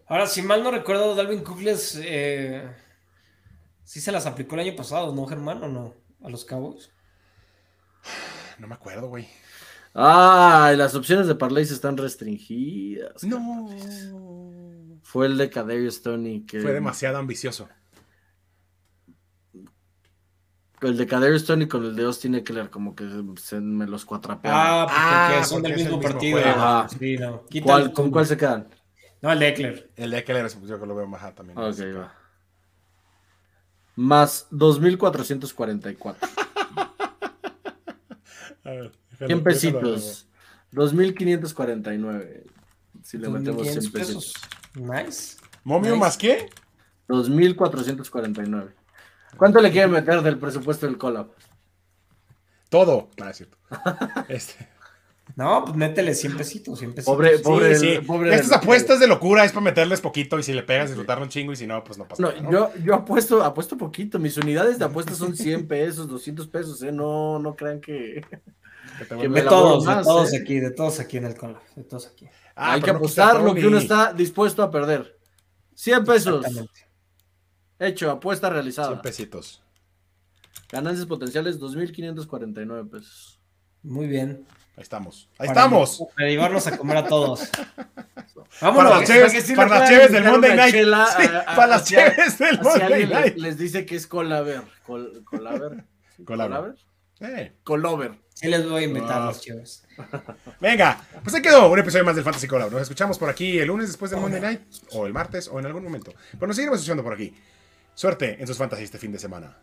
Ahora, 0.09 0.27
si 0.27 0.43
mal 0.43 0.65
no 0.65 0.73
recuerdo, 0.73 1.15
Dalvin 1.15 1.44
Cook 1.44 1.61
les. 1.62 1.94
eh, 2.03 2.69
sí 3.86 4.00
se 4.00 4.12
las 4.12 4.26
aplicó 4.26 4.54
el 4.56 4.62
año 4.68 4.76
pasado, 4.76 5.14
¿no, 5.14 5.24
Germán? 5.26 5.62
¿O 5.62 5.68
no? 5.68 5.94
A 6.22 6.28
los 6.28 6.44
Cowboys. 6.44 6.90
No 8.58 8.66
me 8.66 8.74
acuerdo, 8.74 9.08
güey. 9.08 9.28
Ah, 9.94 10.72
las 10.78 10.94
opciones 10.94 11.26
de 11.26 11.34
parlay 11.34 11.64
están 11.64 11.96
restringidas. 11.98 13.22
No. 13.22 13.68
Fue 15.02 15.26
el 15.26 15.36
de 15.36 15.50
Kadarius 15.50 16.00
Tony. 16.00 16.46
Que... 16.46 16.60
Fue 16.62 16.72
demasiado 16.72 17.18
ambicioso. 17.18 17.68
El 20.80 20.96
de 20.96 21.06
Kadarius 21.06 21.44
Tony 21.44 21.68
con 21.68 21.84
el 21.84 21.96
de 21.96 22.04
Austin 22.04 22.34
Eckler, 22.34 22.70
como 22.70 22.94
que 22.94 23.04
se 23.38 23.60
me 23.60 23.86
los 23.86 24.04
cuatrapearon. 24.06 24.60
Ah, 24.60 24.86
porque 24.86 25.40
Ah, 25.40 25.44
son 25.44 25.62
porque 25.62 25.72
del 25.74 25.80
es 25.80 25.86
el 25.86 25.92
mismo 25.92 25.98
mismo 25.98 26.12
partido. 26.12 26.38
Ajá. 26.38 26.88
Sí, 26.88 27.16
no. 27.16 27.44
Quita 27.46 27.64
¿Cuál- 27.64 27.92
¿Con 27.92 28.10
cuál 28.10 28.26
se 28.26 28.36
quedan? 28.36 28.68
No, 29.22 29.32
el 29.32 29.38
de 29.38 29.48
Eckler. 29.48 29.90
El 29.96 30.10
de 30.10 30.18
Eckler, 30.18 30.48
yo 30.66 30.80
que 30.80 30.86
lo 30.86 30.94
veo 30.94 31.06
más 31.06 31.22
alto 31.22 31.42
también. 31.42 31.58
Ok, 31.58 31.78
va. 31.98 32.14
Más 33.97 34.47
2.444. 34.51 36.16
A 38.64 38.70
ver, 38.70 38.93
déjalo- 38.93 38.93
100 39.18 39.28
déjalo 39.28 39.43
pesitos. 39.44 40.28
2.549. 40.73 42.44
Si 43.02 43.18
le 43.18 43.28
metemos 43.28 43.62
100 43.62 43.81
2.500 43.85 43.93
pesos. 43.93 44.35
Nice. 44.74 45.36
¿Momio 45.64 45.90
Nice. 45.93 46.01
más 46.01 46.16
qué? 46.18 46.48
2.449. 47.09 48.74
¿Cuánto 49.36 49.60
le 49.60 49.70
quieren 49.70 49.90
meter 49.93 50.23
del 50.23 50.39
presupuesto 50.39 50.86
del 50.86 50.98
collab? 50.98 51.28
Todo. 52.68 53.10
No, 53.16 53.28
es 53.28 53.36
cierto. 53.36 53.56
Este. 54.28 54.68
No, 55.35 55.65
pues 55.65 55.77
métele 55.77 56.15
100 56.15 56.36
pesitos, 56.36 56.78
100 56.78 56.94
pesitos. 56.94 57.12
Pobre, 57.15 57.36
Sí, 57.39 57.43
pobre, 57.43 57.74
sí. 57.77 57.98
pobre 58.07 58.32
Estas 58.35 58.51
del- 58.51 58.59
apuestas 58.59 59.01
de 59.01 59.07
locura 59.09 59.44
es 59.44 59.53
para 59.53 59.65
meterles 59.65 60.01
poquito 60.01 60.39
y 60.39 60.43
si 60.43 60.53
le 60.53 60.62
pegas 60.62 60.89
disfrutarlo 60.90 61.24
un 61.24 61.31
chingo 61.31 61.53
y 61.53 61.57
si 61.57 61.66
no, 61.66 61.82
pues 61.82 61.98
no 61.98 62.07
pasa 62.07 62.23
No, 62.23 62.28
nada. 62.31 62.43
¿no? 62.43 62.51
yo, 62.51 62.70
yo 62.85 62.94
apuesto, 62.94 63.43
apuesto 63.43 63.77
poquito. 63.77 64.19
Mis 64.19 64.36
unidades 64.39 64.78
de 64.78 64.85
apuestas 64.85 65.19
son 65.19 65.36
100 65.36 65.66
pesos, 65.66 66.07
200 66.09 66.47
pesos, 66.47 66.81
¿eh? 66.82 66.93
No, 66.93 67.39
no 67.40 67.57
crean 67.57 67.81
que. 67.81 68.24
Que 68.98 69.16
que 69.16 69.28
me 69.28 69.43
De 69.43 69.48
todos, 69.48 69.85
más, 69.85 69.98
de 69.98 70.05
todos 70.05 70.32
¿eh? 70.32 70.39
aquí, 70.40 70.61
de 70.61 70.70
todos 70.70 71.01
aquí 71.01 71.16
en 71.19 71.27
el 71.27 71.35
collab, 71.36 71.61
de 71.74 71.82
todos 71.85 72.07
aquí. 72.07 72.27
Ah, 72.55 72.73
Hay 72.74 72.81
que 72.81 72.90
apostar 72.90 73.43
lo 73.43 73.53
que 73.55 73.66
uno 73.66 73.78
está 73.78 74.12
dispuesto 74.15 74.62
a 74.62 74.70
perder. 74.70 75.19
100 75.74 76.05
pesos. 76.05 76.47
Hecho, 77.78 78.11
apuesta 78.11 78.47
100 78.47 78.53
realizada. 78.55 79.03
pesitos. 79.03 79.61
Ganancias 80.70 81.05
potenciales 81.07 81.61
2.549 81.61 82.89
pesos. 82.89 83.39
Muy 83.82 84.07
bien. 84.07 84.47
Ahí 84.77 84.82
estamos. 84.82 85.28
Ahí 85.39 85.48
Para- 85.48 85.61
estamos. 85.61 86.03
Para 86.16 86.28
llevarnos 86.28 86.66
a 86.66 86.77
comer 86.77 86.97
a 86.98 87.07
todos. 87.07 87.48
Para 88.61 88.73
Vámonos. 88.73 89.01
las 89.01 89.09
cheves, 89.09 89.32
que 89.32 89.40
sí 89.40 89.51
le 89.53 89.57
para 89.57 89.81
las 89.81 89.89
cheves 89.89 90.12
del 90.12 90.24
Monday 90.24 90.57
Night. 90.57 90.73
chela 90.74 91.07
Sí, 91.19 91.23
a- 91.27 91.39
a- 91.40 91.57
para 91.57 91.66
las 91.66 91.82
hacia- 91.82 92.15
cheves 92.15 92.39
del 92.39 92.61
Monday 92.62 93.07
Night. 93.07 93.36
les 93.36 93.59
dice 93.59 93.85
que 93.86 93.97
es 93.97 94.07
colaver. 94.07 94.62
Col, 94.86 95.24
colaver. 95.24 95.85
Colaver. 96.24 96.74
Eh. 97.20 97.53
Colover. 97.65 98.12
Sí 98.35 98.48
les 98.48 98.69
voy 98.69 98.82
a 98.82 98.86
invitar 98.86 99.23
Ah. 99.23 99.27
los 99.27 99.40
chéveres. 99.40 99.86
Venga, 100.61 101.01
pues 101.23 101.35
ahí 101.35 101.40
quedó 101.43 101.70
un 101.70 101.78
episodio 101.78 102.05
más 102.05 102.15
del 102.15 102.24
Fantasy 102.24 102.47
Collab. 102.47 102.70
Nos 102.70 102.82
escuchamos 102.82 103.19
por 103.19 103.31
aquí 103.31 103.59
el 103.59 103.69
lunes 103.69 103.89
después 103.89 104.11
del 104.11 104.20
Monday 104.20 104.40
Night, 104.43 104.61
o 104.93 105.07
el 105.07 105.15
martes, 105.15 105.48
o 105.48 105.59
en 105.59 105.65
algún 105.66 105.82
momento. 105.85 106.12
Pero 106.32 106.47
nos 106.47 106.57
seguiremos 106.57 106.81
escuchando 106.81 107.03
por 107.03 107.15
aquí. 107.15 107.35
Suerte 107.94 108.36
en 108.39 108.47
sus 108.47 108.59
fantasies 108.59 108.85
este 108.86 108.98
fin 108.98 109.11
de 109.12 109.19
semana. 109.19 109.57